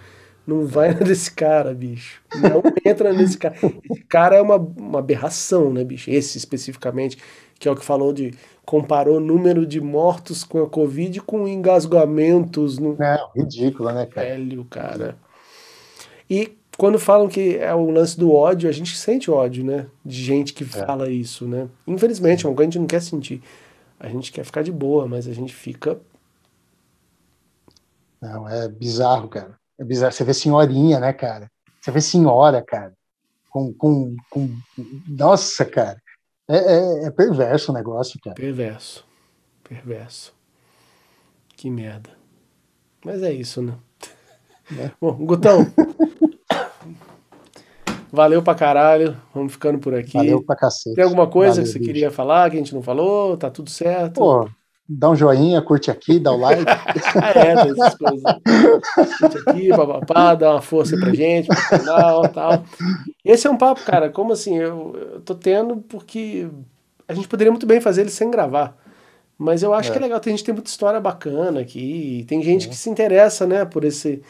Não 0.47 0.67
vai 0.67 0.95
nesse 1.05 1.31
cara, 1.31 1.75
bicho. 1.75 2.23
Não 2.35 2.63
entra 2.85 3.13
nesse 3.13 3.37
cara. 3.37 3.55
Esse 3.91 4.03
cara 4.05 4.37
é 4.37 4.41
uma, 4.41 4.57
uma 4.57 4.99
aberração, 4.99 5.73
né, 5.73 5.85
bicho? 5.85 6.11
Esse 6.11 6.39
especificamente, 6.39 7.19
que 7.59 7.69
é 7.69 7.71
o 7.71 7.77
que 7.77 7.85
falou 7.85 8.13
de 8.13 8.33
comparou 8.65 9.17
o 9.17 9.21
número 9.21 9.67
de 9.67 9.81
mortos 9.81 10.45
com 10.45 10.63
a 10.63 10.69
Covid 10.69 11.21
com 11.21 11.47
engasgamentos 11.47 12.79
no. 12.79 12.97
Não, 12.97 13.31
ridículo, 13.37 13.93
né, 13.93 14.07
cara? 14.07 14.29
Velho, 14.29 14.65
cara. 14.65 15.17
E 16.29 16.57
quando 16.79 16.99
falam 16.99 17.29
que 17.29 17.59
é 17.59 17.75
o 17.75 17.91
lance 17.91 18.19
do 18.19 18.33
ódio, 18.33 18.69
a 18.69 18.73
gente 18.73 18.97
sente 18.97 19.31
ódio, 19.31 19.63
né? 19.63 19.87
De 20.05 20.23
gente 20.23 20.55
que 20.55 20.65
é. 20.65 20.67
fala 20.67 21.11
isso, 21.11 21.47
né? 21.47 21.69
Infelizmente, 21.87 22.47
é 22.47 22.49
uma 22.49 22.57
coisa 22.57 22.71
que 22.71 22.79
a 22.79 22.81
gente 22.81 22.81
não 22.81 22.87
quer 22.87 23.03
sentir. 23.03 23.43
A 23.99 24.09
gente 24.09 24.33
quer 24.33 24.45
ficar 24.45 24.63
de 24.63 24.73
boa, 24.73 25.07
mas 25.07 25.29
a 25.29 25.33
gente 25.33 25.55
fica. 25.55 25.99
Não, 28.21 28.49
é 28.49 28.69
bizarro, 28.69 29.29
cara. 29.29 29.59
É 29.79 29.85
bizarro. 29.85 30.13
Você 30.13 30.25
vê 30.25 30.35
senhorinha, 30.35 31.01
né, 31.01 31.13
cara? 31.13 31.51
Você 31.81 31.91
vê 31.91 32.01
senhora, 32.01 32.63
cara. 32.63 32.93
Com. 33.49 33.73
com, 33.73 34.15
com... 34.29 34.51
Nossa, 35.09 35.65
cara. 35.65 36.01
É, 36.49 36.57
é, 36.57 37.05
é 37.07 37.11
perverso 37.11 37.73
o 37.73 37.75
negócio, 37.75 38.19
cara. 38.23 38.37
Perverso. 38.37 39.05
Perverso. 39.65 40.35
Que 41.57 41.71
merda. 41.71 42.11
Mas 43.05 43.23
é 43.23 43.33
isso, 43.33 43.63
né? 43.63 43.75
É. 44.79 44.91
Bom, 45.01 45.15
Gutão. 45.25 45.67
valeu 48.13 48.43
pra 48.43 48.55
caralho. 48.55 49.17
Vamos 49.35 49.53
ficando 49.53 49.79
por 49.79 49.95
aqui. 49.95 50.15
Valeu 50.15 50.43
pra 50.43 50.57
cacete. 50.57 50.97
Tem 50.97 51.05
alguma 51.05 51.29
coisa 51.29 51.57
valeu, 51.57 51.65
que 51.65 51.71
você 51.73 51.79
bicho. 51.79 51.89
queria 51.89 52.11
falar 52.11 52.51
que 52.51 52.57
a 52.57 52.59
gente 52.59 52.75
não 52.75 52.83
falou? 52.83 53.37
Tá 53.37 53.51
tudo 53.51 53.71
certo? 53.71 54.15
Pô, 54.15 54.51
dá 54.93 55.09
um 55.11 55.15
joinha, 55.15 55.63
curte 55.63 55.91
aqui, 55.91 56.19
dá 56.19 56.33
o 56.33 56.37
like. 56.37 56.65
é, 56.67 57.55
tem 57.55 57.71
essas 57.71 57.95
coisas. 57.95 58.23
Curte 59.19 59.39
aqui, 59.47 59.69
papapá, 59.69 60.35
dá 60.35 60.53
uma 60.53 60.63
força 60.63 60.97
pra 60.97 61.15
gente, 61.15 61.47
pro 61.47 61.79
canal 61.79 62.29
tal. 62.29 62.65
Esse 63.25 63.47
é 63.47 63.51
um 63.51 63.57
papo, 63.57 63.83
cara, 63.85 64.11
como 64.11 64.33
assim, 64.33 64.59
eu, 64.59 64.97
eu 64.97 65.21
tô 65.21 65.35
tendo 65.35 65.77
porque 65.77 66.49
a 67.07 67.15
gente 67.15 67.29
poderia 67.29 67.53
muito 67.53 67.67
bem 67.67 67.81
fazer 67.81 68.01
ele 68.01 68.11
sem 68.11 68.31
gravar. 68.31 68.77
Mas 69.39 69.63
eu 69.63 69.73
acho 69.73 69.89
é. 69.89 69.93
que 69.93 69.99
é 69.99 70.03
legal, 70.03 70.21
tem 70.21 70.37
gente 70.37 70.45
tem 70.45 70.53
muita 70.53 70.69
história 70.69 71.01
bacana 71.01 71.61
aqui, 71.61 72.25
tem 72.29 72.43
gente 72.43 72.67
é. 72.67 72.71
que 72.71 72.77
se 72.77 72.91
interessa, 72.91 73.47
né, 73.47 73.65
por 73.65 73.85
esse 73.85 74.23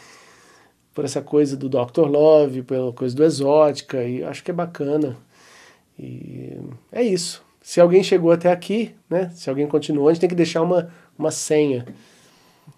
por 0.93 1.05
essa 1.05 1.23
coisa 1.23 1.57
do 1.57 1.69
Dr. 1.69 2.07
Love, 2.07 2.63
pela 2.63 2.93
coisa 2.93 3.15
do 3.15 3.25
exótica, 3.25 4.03
e 4.05 4.23
acho 4.25 4.43
que 4.43 4.51
é 4.51 4.55
bacana. 4.55 5.17
E 5.99 6.59
é 6.93 7.03
isso 7.03 7.43
se 7.63 7.81
alguém 7.81 8.03
chegou 8.03 8.33
até 8.33 8.51
aqui, 8.51 8.95
né? 9.09 9.31
Se 9.35 9.51
alguém 9.51 9.67
continuou, 9.67 10.09
a 10.09 10.13
gente 10.13 10.21
tem 10.21 10.29
que 10.29 10.35
deixar 10.35 10.63
uma, 10.63 10.91
uma 11.19 11.31
senha. 11.31 11.87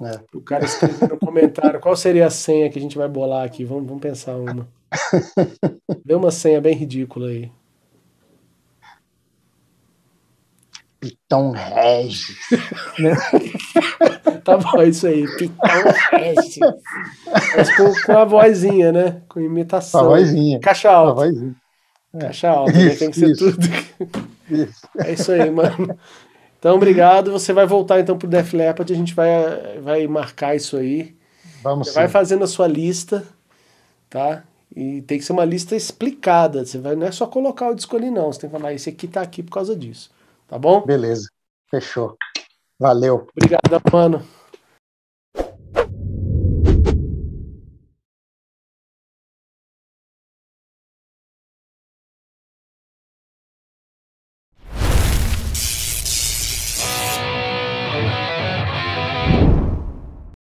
É. 0.01 0.21
O 0.35 0.41
cara 0.41 0.65
escreve 0.65 1.07
no 1.07 1.19
comentário 1.19 1.81
qual 1.81 1.95
seria 1.97 2.27
a 2.27 2.31
senha 2.31 2.69
que 2.69 2.79
a 2.79 2.83
gente 2.83 2.99
vai 2.99 3.09
bolar 3.09 3.45
aqui. 3.45 3.65
Vamos, 3.65 3.87
vamos 3.87 4.03
pensar 4.03 4.37
uma. 4.37 4.69
Dê 6.05 6.15
uma 6.15 6.31
senha 6.31 6.61
bem 6.61 6.75
ridícula 6.75 7.29
aí. 7.29 7.51
Pitão 10.99 11.51
Regis. 11.51 12.37
tá 14.45 14.57
bom, 14.57 14.81
é 14.81 14.89
isso 14.89 15.07
aí. 15.07 15.25
Pitão 15.37 15.83
Regis. 16.13 16.59
Mas 17.57 17.77
com, 17.77 17.93
com 18.07 18.19
a 18.19 18.25
vozinha, 18.25 18.93
né? 18.93 19.23
Com 19.29 19.41
imitação. 19.41 20.01
A 20.01 20.05
vozinha. 20.05 20.61
Caixa 20.61 20.91
alta. 20.91 21.23
A 21.23 21.27
vozinha. 21.27 21.57
É. 22.15 22.19
Caixa 22.19 22.51
alta, 22.51 22.73
né? 22.73 22.95
tem 22.95 23.11
que 23.11 23.19
ser 23.19 23.31
isso. 23.31 23.53
tudo. 23.53 23.67
Isso. 24.51 24.89
É 24.99 25.13
isso 25.13 25.33
aí, 25.33 25.51
mano. 25.51 25.99
Então, 26.59 26.77
obrigado. 26.77 27.33
Você 27.33 27.53
vai 27.53 27.67
voltar 27.67 28.01
então 28.01 28.19
pro 28.19 28.29
Def 28.29 28.53
Leppard, 28.53 28.93
a 28.93 28.97
gente 28.97 29.15
vai, 29.15 29.79
vai 29.81 30.07
marcar 30.07 30.55
isso 30.55 30.77
aí. 30.77 31.17
Vamos 31.63 31.89
Você 31.89 31.95
sim. 31.95 32.01
vai 32.01 32.09
fazendo 32.09 32.45
a 32.45 32.47
sua 32.47 32.67
lista, 32.67 33.25
tá? 34.11 34.45
E 34.75 35.03
tem 35.03 35.19
que 35.19 35.25
ser 35.25 35.33
uma 35.33 35.45
lista 35.45 35.75
explicada. 35.75 36.65
Você 36.65 36.79
vai, 36.79 36.95
não 36.95 37.07
é 37.07 37.13
só 37.13 37.27
colocar 37.27 37.69
o 37.69 37.75
disco 37.75 37.97
ali, 37.97 38.11
não. 38.11 38.33
Você 38.33 38.41
tem 38.41 38.51
que 38.51 38.57
falar, 38.57 38.73
esse 38.73 38.89
aqui 38.89 39.09
tá 39.09 39.23
aqui 39.23 39.43
por 39.43 39.53
causa 39.53 39.75
disso. 39.75 40.11
Tá 40.47 40.59
bom? 40.59 40.85
Beleza. 40.85 41.29
Fechou. 41.71 42.17
Valeu. 42.79 43.27
Obrigado, 43.35 43.81
mano. 43.93 44.23